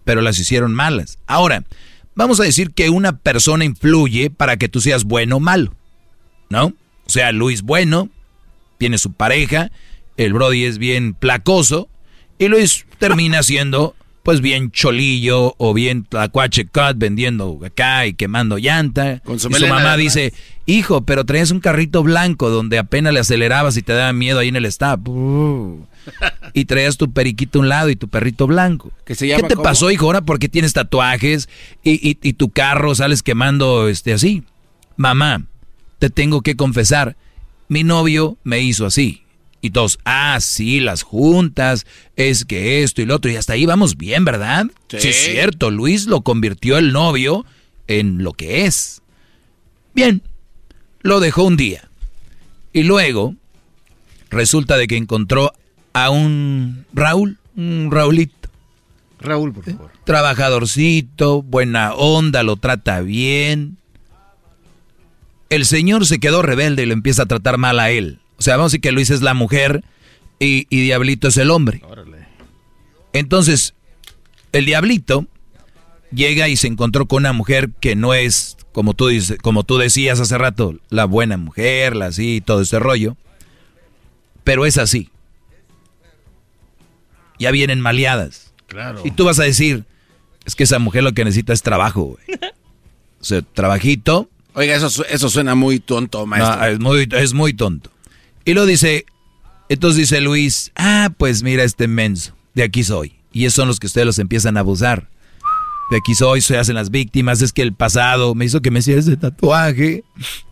pero 0.03 0.21
las 0.21 0.41
hicieron 0.41 0.75
malas. 0.75 1.21
Ahora, 1.29 1.63
vamos 2.17 2.41
a 2.41 2.45
decir 2.45 2.73
que 2.73 2.91
una 2.91 3.17
persona 3.19 3.65
influye 3.65 4.29
para 4.29 4.57
que 4.57 4.69
tú 4.69 4.81
seas 4.81 5.05
bueno 5.05 5.37
o 5.37 5.41
malo. 5.41 5.73
¿No? 6.51 6.67
O 7.07 7.11
sea, 7.11 7.31
Luis 7.31 7.63
bueno, 7.63 8.09
tiene 8.77 8.99
su 8.99 9.13
pareja, 9.13 9.71
el 10.17 10.33
Brody 10.33 10.65
es 10.65 10.79
bien 10.79 11.15
placoso, 11.15 11.89
y 12.39 12.49
Luis 12.49 12.87
termina 12.99 13.43
siendo 13.43 13.95
pues 14.23 14.43
bien 14.43 14.71
cholillo 14.71 15.55
o 15.57 15.73
bien 15.73 16.05
tlacuache 16.05 16.67
cut 16.67 16.97
vendiendo 16.97 17.59
acá 17.65 18.07
y 18.07 18.13
quemando 18.13 18.59
llanta. 18.59 19.21
Con 19.21 19.39
su 19.39 19.49
y 19.49 19.55
su 19.55 19.67
mamá 19.69 19.97
dice, 19.97 20.35
hijo, 20.67 21.01
pero 21.03 21.25
traías 21.25 21.51
un 21.51 21.61
carrito 21.61 22.03
blanco 22.03 22.51
donde 22.51 22.77
apenas 22.79 23.15
le 23.15 23.21
acelerabas 23.21 23.79
y 23.79 23.83
te 23.83 23.95
daba 23.95 24.13
miedo 24.13 24.39
ahí 24.39 24.49
en 24.49 24.57
el 24.57 24.67
stop. 24.67 25.09
Uh. 25.09 25.87
y 26.53 26.67
traías 26.67 26.99
tu 26.99 27.11
periquito 27.11 27.59
a 27.59 27.63
un 27.63 27.69
lado 27.71 27.89
y 27.89 27.97
tu 27.97 28.09
perrito 28.09 28.47
blanco. 28.47 28.93
Se 29.07 29.29
¿Qué 29.29 29.43
te 29.45 29.55
cómo? 29.55 29.63
pasó, 29.63 29.91
hijo? 29.91 30.05
Ahora 30.07 30.21
porque 30.21 30.51
tienes 30.51 30.75
tatuajes 30.75 31.49
y, 31.83 31.93
y- 32.11 32.19
y 32.23 32.33
tu 32.35 32.51
carro 32.51 32.95
sales 32.95 33.23
quemando 33.23 33.89
este 33.89 34.13
así. 34.13 34.43
Mamá, 34.99 35.47
te 35.99 36.11
tengo 36.11 36.43
que 36.43 36.55
confesar, 36.55 37.17
mi 37.69 37.83
novio 37.83 38.37
me 38.45 38.61
hizo 38.61 38.85
así. 38.85 39.23
Y 39.61 39.71
todos, 39.71 39.99
ah, 40.05 40.39
sí, 40.41 40.81
las 40.81 41.03
juntas, 41.03 41.85
es 42.17 42.45
que 42.45 42.83
esto 42.83 43.03
y 43.03 43.07
lo 43.07 43.17
otro, 43.17 43.31
y 43.31 43.37
hasta 43.37 43.55
ahí 43.55 43.67
vamos 43.67 43.97
bien, 43.97 44.25
¿verdad? 44.25 44.67
Sí. 44.89 45.09
es 45.09 45.17
cierto, 45.17 45.71
Luis 45.71 46.07
lo 46.07 46.21
convirtió 46.21 46.79
el 46.79 46.93
novio 46.93 47.45
en 47.89 48.23
lo 48.23 48.33
que 48.33 48.67
es. 48.67 49.03
Bien, 49.95 50.23
lo 51.03 51.19
dejó 51.19 51.43
un 51.45 51.57
día. 51.57 51.89
Y 52.73 52.85
luego, 52.85 53.35
resulta 54.31 54.77
de 54.77 54.87
que 54.87 54.97
encontró 54.97 55.53
a 55.93 56.11
un 56.11 56.85
Raúl, 56.93 57.39
un 57.57 57.89
Raulito. 57.91 58.49
Raúl, 59.19 59.53
por 59.53 59.65
favor. 59.65 59.91
Trabajadorcito, 60.05 61.43
buena 61.43 61.95
onda, 61.95 62.45
lo 62.45 62.57
trata 62.57 63.01
bien. 63.01 63.79
El 65.51 65.65
señor 65.65 66.07
se 66.07 66.21
quedó 66.21 66.43
rebelde 66.43 66.85
y 66.85 66.87
lo 66.87 66.93
empieza 66.93 67.23
a 67.23 67.27
tratar 67.27 67.59
mal 67.59 67.81
a 67.81 67.91
él. 67.91 68.21
O 68.39 68.43
sea, 68.43 68.57
vamos 68.57 68.71
a 68.71 68.73
decir 68.73 68.81
que 68.81 68.93
Luis 68.93 69.11
es 69.11 69.23
la 69.23 69.35
mujer 69.35 69.85
y, 70.39 70.67
y 70.71 70.83
Diablito 70.83 71.29
es 71.29 71.37
el 71.37 71.51
hombre. 71.51 71.83
Entonces, 73.13 73.75
el 74.53 74.65
Diablito 74.65 75.27
llega 76.13 76.49
y 76.49 76.57
se 76.57 76.69
encontró 76.69 77.07
con 77.07 77.23
una 77.23 77.33
mujer 77.33 77.71
que 77.81 77.97
no 77.97 78.15
es, 78.15 78.57
como 78.73 78.95
tú, 78.95 79.09
dices, 79.09 79.39
como 79.43 79.65
tú 79.65 79.79
decías 79.79 80.21
hace 80.21 80.39
rato, 80.39 80.75
la 80.91 81.05
buena 81.05 81.37
mujer, 81.37 81.97
la 81.97 82.07
así, 82.07 82.43
todo 82.45 82.63
ese 82.63 82.79
rollo. 82.79 83.17
Pero 84.45 84.67
es 84.67 84.79
así. 84.79 85.11
Ya 87.39 87.51
vienen 87.51 87.81
maleadas. 87.81 88.55
Claro. 88.67 89.03
Y 89.05 89.11
tú 89.11 89.25
vas 89.25 89.39
a 89.39 89.45
decir, 89.45 89.85
es 90.45 90.55
que 90.55 90.65
esa 90.65 90.79
mujer 90.79 91.03
lo 91.03 91.13
que 91.13 91.25
necesita 91.25 91.53
es 91.53 91.63
trabajo, 91.63 92.03
güey. 92.05 92.39
O 93.21 93.25
sea, 93.25 93.43
trabajito. 93.43 94.31
Oiga, 94.55 94.77
eso, 94.77 95.05
eso 95.07 95.29
suena 95.29 95.55
muy 95.55 95.81
tonto, 95.81 96.25
maestro. 96.25 96.57
No, 96.57 96.67
es, 96.67 96.79
muy, 96.79 97.09
es 97.11 97.35
muy 97.35 97.53
tonto. 97.53 97.91
Y 98.49 98.55
lo 98.55 98.65
dice, 98.65 99.05
entonces 99.69 99.99
dice 99.99 100.23
Luis, 100.23 100.73
ah, 100.75 101.11
pues 101.19 101.43
mira 101.43 101.65
este 101.65 101.87
menso, 101.87 102.35
de 102.55 102.63
aquí 102.63 102.83
soy. 102.83 103.13
Y 103.31 103.45
esos 103.45 103.57
son 103.57 103.69
los 103.69 103.79
que 103.79 103.89
ustedes 103.89 104.07
los 104.07 104.19
empiezan 104.19 104.57
a 104.57 104.61
abusar. 104.61 105.11
De 105.91 105.99
aquí 105.99 106.15
soy, 106.15 106.41
se 106.41 106.57
hacen 106.57 106.75
las 106.75 106.91
víctimas, 106.91 107.43
es 107.43 107.53
que 107.53 107.61
el 107.61 107.75
pasado 107.75 108.35
me 108.35 108.47
hizo 108.47 108.63
que 108.63 108.71
me 108.71 108.79
hiciera 108.79 109.01
ese 109.01 109.19
tatuaje. 109.19 110.03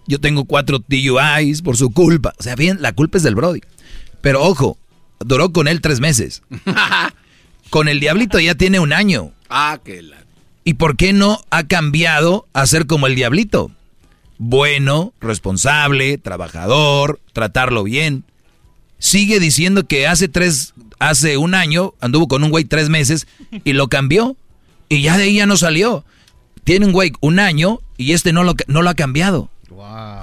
Yo 0.07 0.21
tengo 0.21 0.45
cuatro 0.45 0.79
TUIs 0.79 1.63
por 1.63 1.79
su 1.79 1.91
culpa. 1.91 2.35
O 2.39 2.43
sea, 2.43 2.55
bien, 2.55 2.83
la 2.83 2.93
culpa 2.93 3.17
es 3.17 3.25
del 3.25 3.35
Brody. 3.35 3.63
Pero 4.21 4.43
ojo, 4.43 4.77
duró 5.21 5.55
con 5.55 5.67
él 5.67 5.81
tres 5.81 5.99
meses. 5.99 6.43
Con 7.71 7.89
el 7.89 7.99
Diablito 7.99 8.39
ya 8.39 8.55
tiene 8.55 8.79
un 8.79 8.93
año. 8.93 9.33
ah, 9.49 9.81
que 9.83 10.03
la... 10.03 10.19
¿Y 10.65 10.75
por 10.75 10.99
qué 10.99 11.15
no 11.15 11.41
ha 11.49 11.63
cambiado 11.63 12.47
a 12.53 12.67
ser 12.67 12.87
como 12.87 13.07
el 13.07 13.15
diablito? 13.15 13.71
Bueno, 14.39 15.13
responsable, 15.21 16.19
trabajador, 16.19 17.21
tratarlo 17.33 17.85
bien. 17.85 18.25
Sigue 18.99 19.41
diciendo 19.41 19.87
que 19.87 20.07
hace 20.07 20.29
tres, 20.29 20.75
hace 20.99 21.37
un 21.37 21.55
año 21.55 21.95
anduvo 22.01 22.29
con 22.29 22.45
un 22.45 22.51
güey 22.51 22.65
tres 22.65 22.89
meses 22.89 23.27
y 23.65 23.73
lo 23.73 23.89
cambió. 23.89 24.37
Y 24.89 25.03
ya 25.03 25.17
de 25.17 25.25
ahí 25.25 25.37
ya 25.37 25.47
no 25.47 25.57
salió. 25.57 26.05
Tiene 26.65 26.87
un 26.87 26.93
güey 26.93 27.13
un 27.21 27.39
año 27.39 27.81
y 27.97 28.13
este 28.13 28.33
no 28.33 28.43
lo, 28.45 28.55
no 28.67 28.83
lo 28.83 28.91
ha 28.91 28.95
cambiado. 28.95 29.51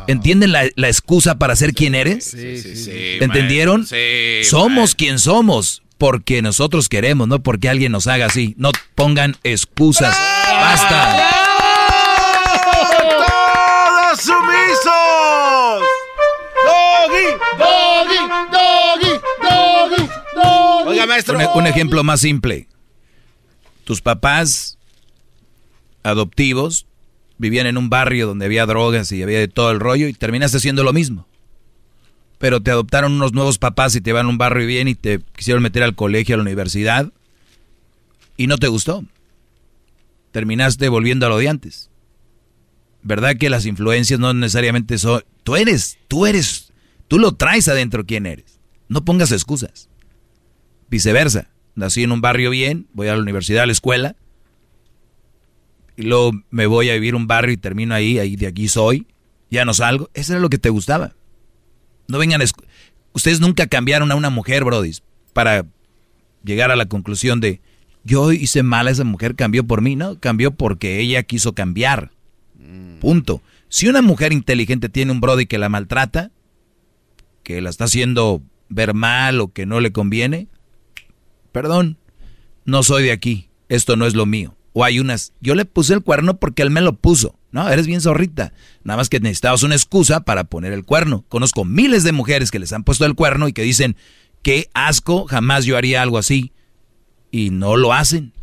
¿Entienden 0.07 0.52
la, 0.52 0.64
la 0.76 0.88
excusa 0.88 1.38
para 1.38 1.56
ser 1.56 1.73
quien 1.73 1.95
eres? 1.95 2.26
Sí, 2.26 2.57
sí, 2.61 2.76
sí. 2.76 2.91
¿Entendieron? 3.22 3.88
Somos 4.44 4.95
quien 4.95 5.19
somos 5.19 5.84
porque 5.98 6.41
nosotros 6.41 6.90
queremos, 6.90 7.27
no 7.27 7.41
porque 7.41 7.69
alguien 7.69 7.91
nos 7.91 8.07
haga 8.07 8.26
así. 8.26 8.56
No 8.57 8.72
pongan 8.95 9.38
excusas. 9.44 10.15
Basta. 10.45 11.43
Un, 21.56 21.62
un 21.62 21.68
ejemplo 21.68 22.04
más 22.04 22.22
simple. 22.22 22.68
Tus 23.84 24.02
papás 24.02 24.78
adoptivos 26.04 26.86
vivían 27.38 27.68
en 27.68 27.78
un 27.78 27.90
barrio 27.90 28.28
donde 28.28 28.46
había 28.46 28.66
drogas 28.66 29.12
y 29.12 29.24
había 29.24 29.40
de 29.40 29.48
todo 29.48 29.72
el 29.72 29.80
rollo 29.80 30.08
y 30.08 30.14
terminaste 30.14 30.58
haciendo 30.58 30.84
lo 30.84 30.94
mismo. 30.94 31.28
Pero 32.38 32.62
te 32.62 32.72
adoptaron 32.72 33.14
unos 33.14 33.34
nuevos 33.34 33.58
papás 33.58 33.96
y 33.96 34.02
te 34.02 34.14
van 34.14 34.26
a 34.26 34.30
un 34.30 34.38
barrio 34.38 34.68
bien 34.68 34.88
y 34.88 34.96
te 34.96 35.20
quisieron 35.36 35.64
meter 35.64 35.84
al 35.84 35.96
colegio, 35.96 36.36
a 36.36 36.38
la 36.38 36.44
universidad 36.44 37.12
y 38.38 38.48
no 38.48 38.58
te 38.58 38.68
gustó. 38.68 39.04
Terminaste 40.32 40.90
volviendo 40.90 41.26
a 41.26 41.30
lo 41.30 41.38
de 41.38 41.50
antes. 41.50 41.90
¿Verdad 43.04 43.36
que 43.38 43.50
las 43.50 43.66
influencias 43.66 44.20
no 44.20 44.34
necesariamente 44.34 44.98
son... 44.98 45.24
Tú 45.44 45.56
eres, 45.56 45.98
tú 46.08 46.26
eres, 46.26 46.72
tú 47.08 47.20
lo 47.20 47.34
traes 47.34 47.68
adentro 47.68 48.06
quién 48.06 48.26
eres. 48.26 48.60
No 48.88 49.04
pongas 49.04 49.32
excusas. 49.32 49.90
Viceversa. 50.94 51.48
Nací 51.74 52.03
en 52.03 52.11
un 52.11 52.22
barrio 52.22 52.52
bien, 52.52 52.86
voy 52.94 53.07
a 53.07 53.15
la 53.15 53.22
universidad, 53.22 53.64
a 53.64 53.65
la 53.65 53.72
escuela, 53.72 54.15
y 55.98 56.03
luego 56.03 56.34
me 56.52 56.68
voy 56.68 56.91
a 56.91 56.94
vivir 56.94 57.15
un 57.15 57.26
barrio 57.26 57.52
y 57.52 57.57
termino 57.57 57.95
ahí, 57.95 58.20
ahí 58.20 58.36
de 58.36 58.45
aquí 58.45 58.68
soy, 58.68 59.07
ya 59.49 59.65
no 59.65 59.74
salgo. 59.74 60.11
Eso 60.14 60.34
era 60.34 60.40
lo 60.40 60.49
que 60.49 60.60
te 60.60 60.70
gustaba. 60.70 61.15
No 62.07 62.20
vengan, 62.20 62.44
a 62.44 62.45
ustedes 63.14 63.40
nunca 63.40 63.65
cambiaron 63.65 64.11
a 64.11 64.15
una 64.15 64.30
mujer, 64.30 64.64
brodis, 64.65 65.02
para 65.34 65.65
llegar 66.44 66.70
a 66.70 66.76
la 66.76 66.86
conclusión 66.86 67.40
de, 67.40 67.60
yo 68.03 68.32
hice 68.32 68.61
mal 68.61 68.88
a 68.88 68.91
esa 68.91 69.03
mujer, 69.03 69.34
cambió 69.34 69.65
por 69.65 69.82
mí, 69.82 69.95
no, 69.95 70.20
cambió 70.20 70.52
porque 70.52 70.99
ella 70.99 71.24
quiso 71.24 71.53
cambiar. 71.53 72.11
Punto. 73.02 73.41
Si 73.68 73.88
una 73.88 74.03
mujer 74.03 74.32
inteligente 74.32 74.90
tiene 74.90 75.11
un 75.11 75.22
brody 75.22 75.48
que 75.48 75.57
la 75.57 75.70
maltrata, 75.70 76.30
que 77.41 77.61
la 77.61 77.72
está 77.72 77.86
haciendo 77.86 78.44
ver 78.70 78.94
mal 78.94 79.41
o 79.41 79.52
que 79.52 79.65
no 79.65 79.80
le 79.80 79.91
conviene, 79.91 80.49
perdón, 81.54 81.98
no 82.66 82.84
soy 82.84 83.04
de 83.04 83.14
aquí, 83.14 83.50
esto 83.70 83.96
no 83.96 84.06
es 84.06 84.16
lo 84.16 84.26
mío. 84.26 84.58
O 84.74 84.84
hay 84.84 85.00
unas, 85.00 85.32
yo 85.40 85.56
le 85.56 85.66
puse 85.66 85.94
el 85.94 86.02
cuerno 86.02 86.38
porque 86.38 86.64
él 86.64 86.72
me 86.72 86.82
lo 86.82 86.94
puso. 86.94 87.40
No, 87.52 87.70
eres 87.70 87.86
bien 87.86 88.02
zorrita. 88.02 88.54
Nada 88.84 88.98
más 88.98 89.08
que 89.08 89.20
necesitabas 89.20 89.62
una 89.62 89.76
excusa 89.76 90.22
para 90.22 90.44
poner 90.44 90.74
el 90.74 90.84
cuerno. 90.84 91.24
Conozco 91.30 91.64
miles 91.64 92.04
de 92.04 92.12
mujeres 92.12 92.50
que 92.50 92.58
les 92.58 92.74
han 92.74 92.84
puesto 92.84 93.06
el 93.06 93.14
cuerno 93.14 93.48
y 93.48 93.54
que 93.54 93.62
dicen, 93.62 93.96
qué 94.42 94.70
asco, 94.74 95.26
jamás 95.28 95.64
yo 95.66 95.78
haría 95.78 96.02
algo 96.02 96.18
así. 96.18 96.52
Y 97.30 97.52
no 97.52 97.78
lo 97.78 97.94
hacen. 97.94 98.34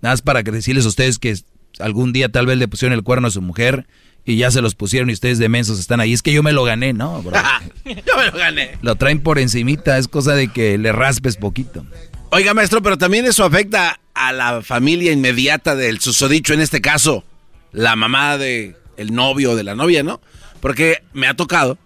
Nada 0.00 0.12
más 0.12 0.22
para 0.22 0.44
que 0.44 0.52
decirles 0.52 0.84
a 0.84 0.88
ustedes 0.88 1.18
que 1.18 1.36
algún 1.80 2.12
día 2.12 2.28
tal 2.28 2.46
vez 2.46 2.56
le 2.58 2.68
pusieron 2.68 2.96
el 2.96 3.02
cuerno 3.02 3.26
a 3.26 3.32
su 3.32 3.42
mujer 3.42 3.88
y 4.24 4.36
ya 4.36 4.50
se 4.50 4.60
los 4.62 4.74
pusieron 4.74 5.10
y 5.10 5.14
ustedes 5.14 5.38
de 5.38 5.48
mensos 5.48 5.80
están 5.80 5.98
ahí. 5.98 6.12
Es 6.12 6.22
que 6.22 6.32
yo 6.32 6.44
me 6.44 6.52
lo 6.52 6.62
gané, 6.62 6.92
¿no, 6.92 7.20
bro? 7.24 7.36
yo 7.84 8.16
me 8.16 8.26
lo 8.30 8.38
gané. 8.38 8.78
Lo 8.82 8.94
traen 8.94 9.20
por 9.20 9.40
encimita, 9.40 9.98
es 9.98 10.06
cosa 10.06 10.34
de 10.34 10.48
que 10.48 10.78
le 10.78 10.92
raspes 10.92 11.36
poquito. 11.36 11.84
Oiga, 12.30 12.52
maestro, 12.52 12.82
pero 12.82 12.98
también 12.98 13.24
eso 13.24 13.42
afecta 13.42 14.00
a 14.12 14.32
la 14.32 14.60
familia 14.62 15.12
inmediata 15.12 15.74
del 15.74 15.98
susodicho, 16.00 16.52
en 16.52 16.60
este 16.60 16.82
caso, 16.82 17.24
la 17.72 17.96
mamá 17.96 18.36
de 18.36 18.76
el 18.98 19.14
novio 19.14 19.52
o 19.52 19.56
de 19.56 19.64
la 19.64 19.74
novia, 19.74 20.02
¿no? 20.02 20.20
Porque 20.60 21.02
me 21.14 21.26
ha 21.26 21.34
tocado 21.34 21.78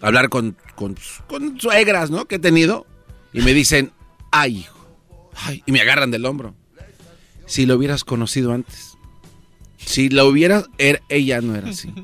hablar 0.00 0.30
con, 0.30 0.56
con, 0.74 0.96
con 1.28 1.60
suegras, 1.60 2.10
¿no? 2.10 2.24
Que 2.24 2.36
he 2.36 2.38
tenido 2.40 2.86
y 3.32 3.40
me 3.42 3.54
dicen, 3.54 3.92
ay, 4.32 4.58
hijo, 4.58 5.00
ay, 5.36 5.62
y 5.64 5.70
me 5.70 5.80
agarran 5.80 6.10
del 6.10 6.24
hombro. 6.24 6.56
Si 7.46 7.64
lo 7.64 7.76
hubieras 7.76 8.02
conocido 8.02 8.52
antes, 8.52 8.96
si 9.76 10.08
lo 10.08 10.26
hubieras, 10.26 10.66
er, 10.78 11.02
ella 11.08 11.40
no 11.40 11.54
era 11.54 11.70
así. 11.70 11.94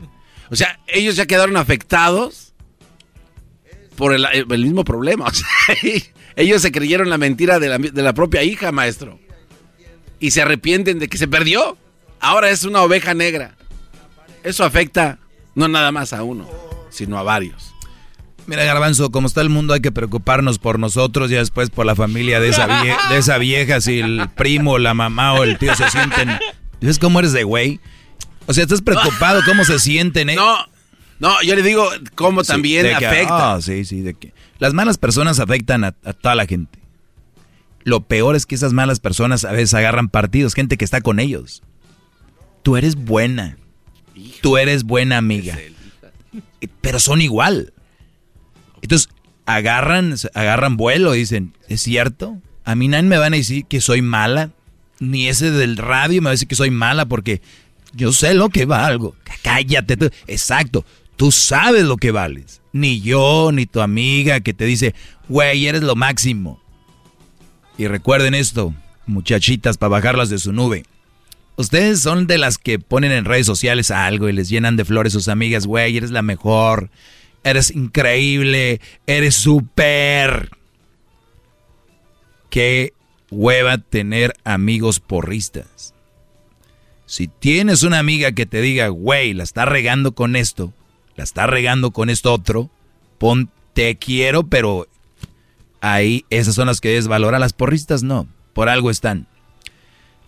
O 0.49 0.57
sea, 0.57 0.79
ellos 0.87 1.17
ya 1.17 1.27
quedaron 1.27 1.57
afectados 1.57 2.55
por 3.97 4.15
el, 4.15 4.25
el 4.27 4.65
mismo 4.65 4.85
problema. 4.85 5.27
O 5.27 5.33
sea, 5.33 5.49
ellos 6.37 6.63
se 6.63 6.73
creyeron 6.73 7.11
la 7.11 7.19
mentira 7.19 7.59
de 7.59 7.69
la, 7.69 7.79
de 7.79 8.03
la 8.03 8.13
propia 8.13 8.43
hija, 8.43 8.73
maestro. 8.73 9.19
Y 10.21 10.31
se 10.31 10.43
arrepienten 10.43 10.99
de 10.99 11.09
que 11.09 11.19
se 11.19 11.29
perdió. 11.29 11.77
Ahora 12.21 12.51
es 12.51 12.65
una 12.65 12.83
oveja 12.83 13.15
negra. 13.15 13.57
Eso 14.43 14.65
afecta 14.65 15.19
no 15.55 15.69
nada 15.69 15.93
más 15.93 16.13
a 16.13 16.23
uno, 16.23 16.49
sino 16.91 17.19
a 17.19 17.23
varios. 17.23 17.75
Mira, 18.47 18.65
Garbanzo, 18.65 19.11
como 19.11 19.27
está 19.27 19.41
el 19.41 19.49
mundo, 19.49 19.73
hay 19.73 19.81
que 19.81 19.93
preocuparnos 19.93 20.59
por 20.59 20.79
nosotros 20.79 21.31
y 21.31 21.35
después 21.35 21.71
por 21.71 21.87
la 21.87 21.95
familia 21.95 22.41
de 22.41 22.51
esa, 22.51 22.83
vieja, 22.83 23.09
de 23.09 23.19
esa 23.19 23.39
vieja. 23.39 23.81
Si 23.81 24.01
el 24.01 24.29
primo, 24.35 24.79
la 24.79 24.93
mamá 24.93 25.33
o 25.35 25.45
el 25.45 25.59
tío 25.59 25.75
se 25.75 25.89
sienten. 25.91 26.39
¿Ves 26.81 26.99
cómo 26.99 27.21
eres 27.21 27.33
de 27.33 27.45
güey? 27.45 27.81
O 28.47 28.53
sea, 28.53 28.65
estás 28.65 28.83
preocupado 28.83 29.41
cómo 29.47 29.65
se 29.65 29.79
sienten, 29.79 30.29
¿eh? 30.29 30.35
No, 30.35 30.59
no, 31.19 31.41
yo 31.43 31.55
le 31.55 31.63
digo 31.63 31.89
cómo 32.15 32.45
también 32.45 32.95
afecta. 32.95 33.55
ah, 33.55 33.63
sí, 33.63 33.87
sí, 33.87 34.03
de 34.03 34.13
que 34.13 34.35
las 34.65 34.73
malas 34.73 34.97
personas 34.97 35.41
afectan 35.41 35.85
a, 35.85 35.95
a 36.05 36.13
toda 36.15 36.35
la 36.35 36.47
gente. 36.47 36.79
Lo 37.83 38.01
peor 38.01 38.35
es 38.35 38.47
que 38.47 38.55
esas 38.55 38.73
malas 38.73 38.99
personas 38.99 39.45
a 39.45 39.53
veces 39.53 39.75
agarran 39.75 40.09
partidos, 40.09 40.55
gente 40.55 40.79
que 40.79 40.87
está 40.87 41.03
con 41.03 41.21
ellos. 41.21 41.63
Tú 42.63 42.79
eres 42.79 42.97
buena. 42.97 43.59
Tú 44.41 44.57
eres 44.57 44.85
buena 44.85 45.19
amiga. 45.19 45.59
Eh, 45.59 46.69
Pero 46.81 46.99
son 46.99 47.21
igual. 47.21 47.75
Entonces, 48.81 49.11
agarran, 49.45 50.15
agarran 50.33 50.79
vuelo 50.79 51.15
y 51.15 51.19
dicen, 51.19 51.53
¿es 51.69 51.83
cierto? 51.83 52.41
A 52.65 52.75
mí 52.75 52.89
nadie 52.89 53.03
me 53.03 53.19
van 53.19 53.35
a 53.35 53.37
decir 53.37 53.67
que 53.67 53.83
soy 53.83 54.01
mala. 54.01 54.51
Ni 54.99 55.29
ese 55.29 55.51
del 55.51 55.77
radio 55.77 56.23
me 56.23 56.27
va 56.27 56.31
a 56.31 56.33
decir 56.33 56.49
que 56.49 56.55
soy 56.55 56.71
mala 56.71 57.05
porque 57.05 57.43
yo 57.93 58.15
sé 58.15 58.33
lo 58.33 58.49
que 58.49 58.65
valgo. 58.65 59.15
Cállate. 59.43 59.99
tú. 59.99 60.11
Exacto. 60.27 60.87
Tú 61.17 61.31
sabes 61.31 61.85
lo 61.85 61.97
que 61.97 62.11
vales. 62.11 62.61
Ni 62.73 63.01
yo, 63.01 63.51
ni 63.53 63.67
tu 63.67 63.81
amiga 63.81 64.41
que 64.41 64.55
te 64.55 64.65
dice, 64.65 64.95
güey, 65.29 65.67
eres 65.67 65.83
lo 65.83 65.95
máximo. 65.95 66.61
Y 67.79 67.87
recuerden 67.87 68.35
esto, 68.35 68.75
muchachitas, 69.07 69.79
para 69.79 69.91
bajarlas 69.91 70.29
de 70.29 70.39
su 70.39 70.53
nube. 70.53 70.85
Ustedes 71.57 72.01
son 72.01 72.27
de 72.27 72.39
las 72.39 72.59
que 72.59 72.81
ponen 72.81 73.13
en 73.13 73.25
redes 73.25 73.47
sociales 73.47 73.91
algo 73.91 74.29
y 74.29 74.33
les 74.33 74.49
llenan 74.49 74.77
de 74.77 74.85
flores 74.85 75.13
sus 75.13 75.29
amigas, 75.29 75.67
güey, 75.67 75.97
eres 75.97 76.11
la 76.11 76.23
mejor, 76.23 76.91
eres 77.45 77.71
increíble, 77.71 78.81
eres 79.07 79.37
súper. 79.37 80.51
Qué 82.51 82.93
hueva 83.31 83.79
tener 83.79 84.35
amigos 84.43 84.99
porristas. 84.99 85.95
Si 87.07 87.29
tienes 87.29 87.83
una 87.85 88.01
amiga 88.01 88.33
que 88.33 88.47
te 88.47 88.61
diga, 88.61 88.89
güey, 88.89 89.35
la 89.35 89.45
está 89.45 89.65
regando 89.65 90.13
con 90.13 90.35
esto, 90.35 90.73
la 91.17 91.25
está 91.25 91.47
regando 91.47 91.91
con 91.91 92.11
esto 92.11 92.33
otro, 92.33 92.71
pon, 93.19 93.51
te 93.73 93.97
quiero, 93.97 94.45
pero 94.45 94.89
ahí 95.81 96.25
esas 96.31 96.55
son 96.55 96.67
las 96.67 96.81
que 96.81 96.91
desvaloran. 96.91 97.41
Las 97.41 97.53
porristas 97.53 98.03
no, 98.03 98.27
por 98.53 98.69
algo 98.69 98.91
están. 98.91 99.27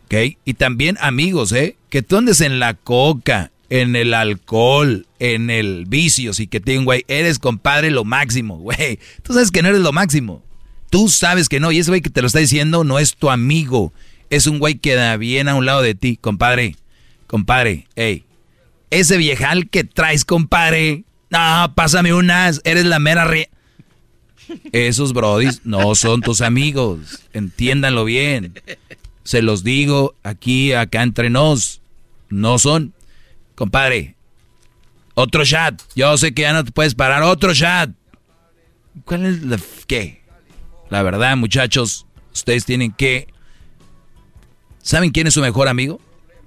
¿Ok? 0.04 0.36
Y 0.44 0.54
también 0.54 0.98
amigos, 1.00 1.52
¿eh? 1.52 1.76
Que 1.88 2.02
tú 2.02 2.16
andes 2.16 2.40
en 2.40 2.58
la 2.58 2.74
coca, 2.74 3.50
en 3.70 3.96
el 3.96 4.14
alcohol, 4.14 5.06
en 5.18 5.50
el 5.50 5.86
vicio, 5.86 6.32
y 6.38 6.46
que 6.46 6.60
te 6.60 6.78
güey, 6.78 7.04
eres 7.08 7.38
compadre 7.38 7.90
lo 7.90 8.04
máximo, 8.04 8.58
güey. 8.58 8.98
Tú 9.22 9.32
sabes 9.32 9.50
que 9.50 9.62
no 9.62 9.68
eres 9.68 9.80
lo 9.80 9.92
máximo. 9.92 10.42
Tú 10.90 11.08
sabes 11.08 11.48
que 11.48 11.58
no, 11.58 11.72
y 11.72 11.78
ese 11.78 11.90
güey 11.90 12.00
que 12.00 12.10
te 12.10 12.20
lo 12.20 12.28
está 12.28 12.38
diciendo 12.38 12.84
no 12.84 12.98
es 12.98 13.16
tu 13.16 13.30
amigo. 13.30 13.92
Es 14.30 14.46
un 14.46 14.58
güey 14.58 14.76
que 14.76 14.94
da 14.94 15.16
bien 15.16 15.48
a 15.48 15.54
un 15.54 15.66
lado 15.66 15.82
de 15.82 15.94
ti, 15.94 16.16
compadre. 16.16 16.76
Compadre, 17.26 17.88
hey. 17.96 18.25
Ese 18.90 19.16
viejal 19.16 19.68
que 19.68 19.84
traes, 19.84 20.24
compadre. 20.24 21.04
No, 21.30 21.72
pásame 21.74 22.14
unas, 22.14 22.60
eres 22.64 22.84
la 22.84 22.98
mera 22.98 23.24
re... 23.24 23.50
Esos 24.72 25.12
brodis 25.12 25.62
no 25.64 25.94
son 25.96 26.20
tus 26.20 26.40
amigos. 26.40 27.20
Entiéndanlo 27.32 28.04
bien. 28.04 28.54
Se 29.24 29.42
los 29.42 29.64
digo 29.64 30.14
aquí, 30.22 30.72
acá 30.72 31.02
entre 31.02 31.30
nos. 31.30 31.80
No 32.28 32.58
son. 32.58 32.94
Compadre, 33.56 34.14
otro 35.14 35.44
chat. 35.44 35.82
Yo 35.96 36.16
sé 36.16 36.32
que 36.32 36.42
ya 36.42 36.52
no 36.52 36.64
te 36.64 36.70
puedes 36.70 36.94
parar. 36.94 37.22
Otro 37.22 37.54
chat. 37.54 37.90
¿Cuál 39.04 39.26
es 39.26 39.42
la... 39.42 39.58
qué? 39.86 40.22
La 40.90 41.02
verdad, 41.02 41.36
muchachos, 41.36 42.06
ustedes 42.32 42.64
tienen 42.64 42.92
que... 42.92 43.28
¿Saben 44.82 45.10
quién 45.10 45.26
es 45.26 45.34
su 45.34 45.40
mejor 45.40 45.68
amigo? 45.68 46.00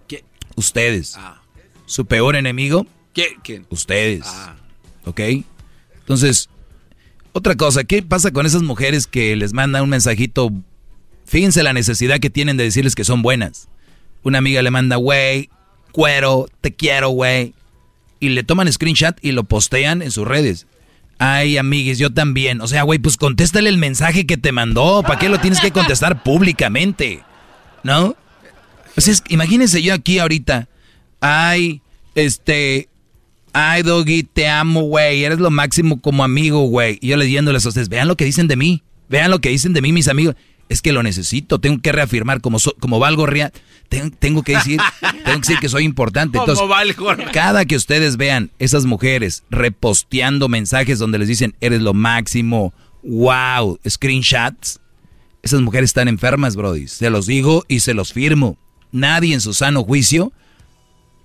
¿Qué? 0.07 0.23
Ustedes. 0.55 1.17
¿Su 1.89 2.05
peor 2.05 2.35
enemigo? 2.35 2.85
¿Quién? 3.15 3.65
Ustedes. 3.69 4.21
¿Ok? 5.05 5.19
Entonces, 6.01 6.47
otra 7.33 7.55
cosa, 7.55 7.83
¿qué 7.83 8.03
pasa 8.03 8.29
con 8.31 8.45
esas 8.45 8.61
mujeres 8.61 9.07
que 9.07 9.35
les 9.35 9.53
mandan 9.53 9.81
un 9.83 9.89
mensajito? 9.89 10.51
Fíjense 11.25 11.63
la 11.63 11.73
necesidad 11.73 12.19
que 12.19 12.29
tienen 12.29 12.57
de 12.57 12.63
decirles 12.65 12.93
que 12.93 13.03
son 13.03 13.23
buenas. 13.23 13.69
Una 14.23 14.37
amiga 14.37 14.61
le 14.61 14.69
manda, 14.69 14.97
güey, 14.97 15.49
cuero, 15.91 16.47
te 16.61 16.75
quiero, 16.75 17.09
güey. 17.09 17.55
Y 18.19 18.29
le 18.29 18.43
toman 18.43 18.71
screenshot 18.71 19.17
y 19.23 19.31
lo 19.31 19.43
postean 19.45 20.03
en 20.03 20.11
sus 20.11 20.27
redes. 20.27 20.67
Ay, 21.17 21.57
amigues, 21.57 21.97
yo 21.97 22.11
también. 22.13 22.61
O 22.61 22.67
sea, 22.67 22.83
güey, 22.83 22.99
pues 22.99 23.17
contéstale 23.17 23.69
el 23.69 23.77
mensaje 23.77 24.27
que 24.27 24.37
te 24.37 24.51
mandó. 24.51 25.01
¿Para 25.01 25.17
qué 25.17 25.27
lo 25.29 25.39
tienes 25.39 25.59
que 25.59 25.71
contestar 25.71 26.21
públicamente? 26.21 27.23
¿No? 27.83 28.15
Es- 28.95 29.23
imagínense 29.29 29.81
yo 29.81 29.93
aquí 29.95 30.19
ahorita. 30.19 30.67
Ay, 31.19 31.81
este. 32.15 32.89
Ay, 33.51 33.81
Doggy, 33.81 34.23
te 34.23 34.47
amo, 34.47 34.83
güey. 34.83 35.23
Eres 35.23 35.39
lo 35.39 35.49
máximo 35.49 35.99
como 36.01 36.23
amigo, 36.23 36.61
güey. 36.67 36.99
Y 37.01 37.07
yo 37.09 37.17
leyéndoles 37.17 37.65
a 37.65 37.69
ustedes, 37.69 37.89
vean 37.89 38.07
lo 38.07 38.15
que 38.15 38.25
dicen 38.25 38.47
de 38.47 38.55
mí. 38.55 38.83
Vean 39.09 39.31
lo 39.31 39.39
que 39.39 39.49
dicen 39.49 39.73
de 39.73 39.81
mí, 39.81 39.91
mis 39.91 40.07
amigos. 40.07 40.35
Es 40.69 40.83
que 40.83 40.91
lo 40.91 41.01
necesito. 41.01 41.57
Tengo 41.59 41.81
que 41.81 41.91
reafirmar 41.91 42.41
como, 42.41 42.59
so- 42.59 42.75
como 42.79 42.99
valgo 42.99 43.25
real. 43.25 43.51
Tengo, 43.89 44.15
tengo 44.19 44.43
que 44.43 44.53
decir, 44.55 44.79
tengo 45.01 45.23
que 45.23 45.39
decir 45.39 45.57
que 45.59 45.67
soy 45.67 45.83
importante. 45.83 46.37
Entonces, 46.37 46.67
valgo 46.67 47.07
cada 47.33 47.65
que 47.65 47.75
ustedes 47.75 48.17
vean 48.17 48.51
esas 48.59 48.85
mujeres 48.85 49.43
reposteando 49.49 50.47
mensajes 50.47 50.99
donde 50.99 51.17
les 51.17 51.27
dicen, 51.27 51.55
eres 51.59 51.81
lo 51.81 51.95
máximo, 51.95 52.71
wow, 53.01 53.79
screenshots, 53.87 54.79
esas 55.41 55.61
mujeres 55.61 55.89
están 55.89 56.07
enfermas, 56.07 56.55
Brody. 56.55 56.87
Se 56.87 57.09
los 57.09 57.25
digo 57.25 57.65
y 57.67 57.79
se 57.79 57.95
los 57.95 58.13
firmo. 58.13 58.59
Nadie 58.91 59.33
en 59.33 59.41
su 59.41 59.55
sano 59.55 59.83
juicio 59.83 60.31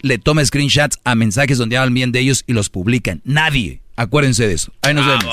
le 0.05 0.19
toma 0.19 0.45
screenshots 0.45 1.01
a 1.05 1.15
mensajes 1.15 1.57
donde 1.57 1.79
hablan 1.79 1.95
bien 1.95 2.13
de 2.13 2.21
ellos 2.21 2.45
y 2.47 2.53
los 2.53 2.69
publican. 2.69 3.23
Nadie. 3.25 3.81
Acuérdense 3.97 4.47
de 4.47 4.53
eso. 4.53 4.71
Ahí 4.83 4.93
nos 4.93 5.07
vemos. 5.07 5.25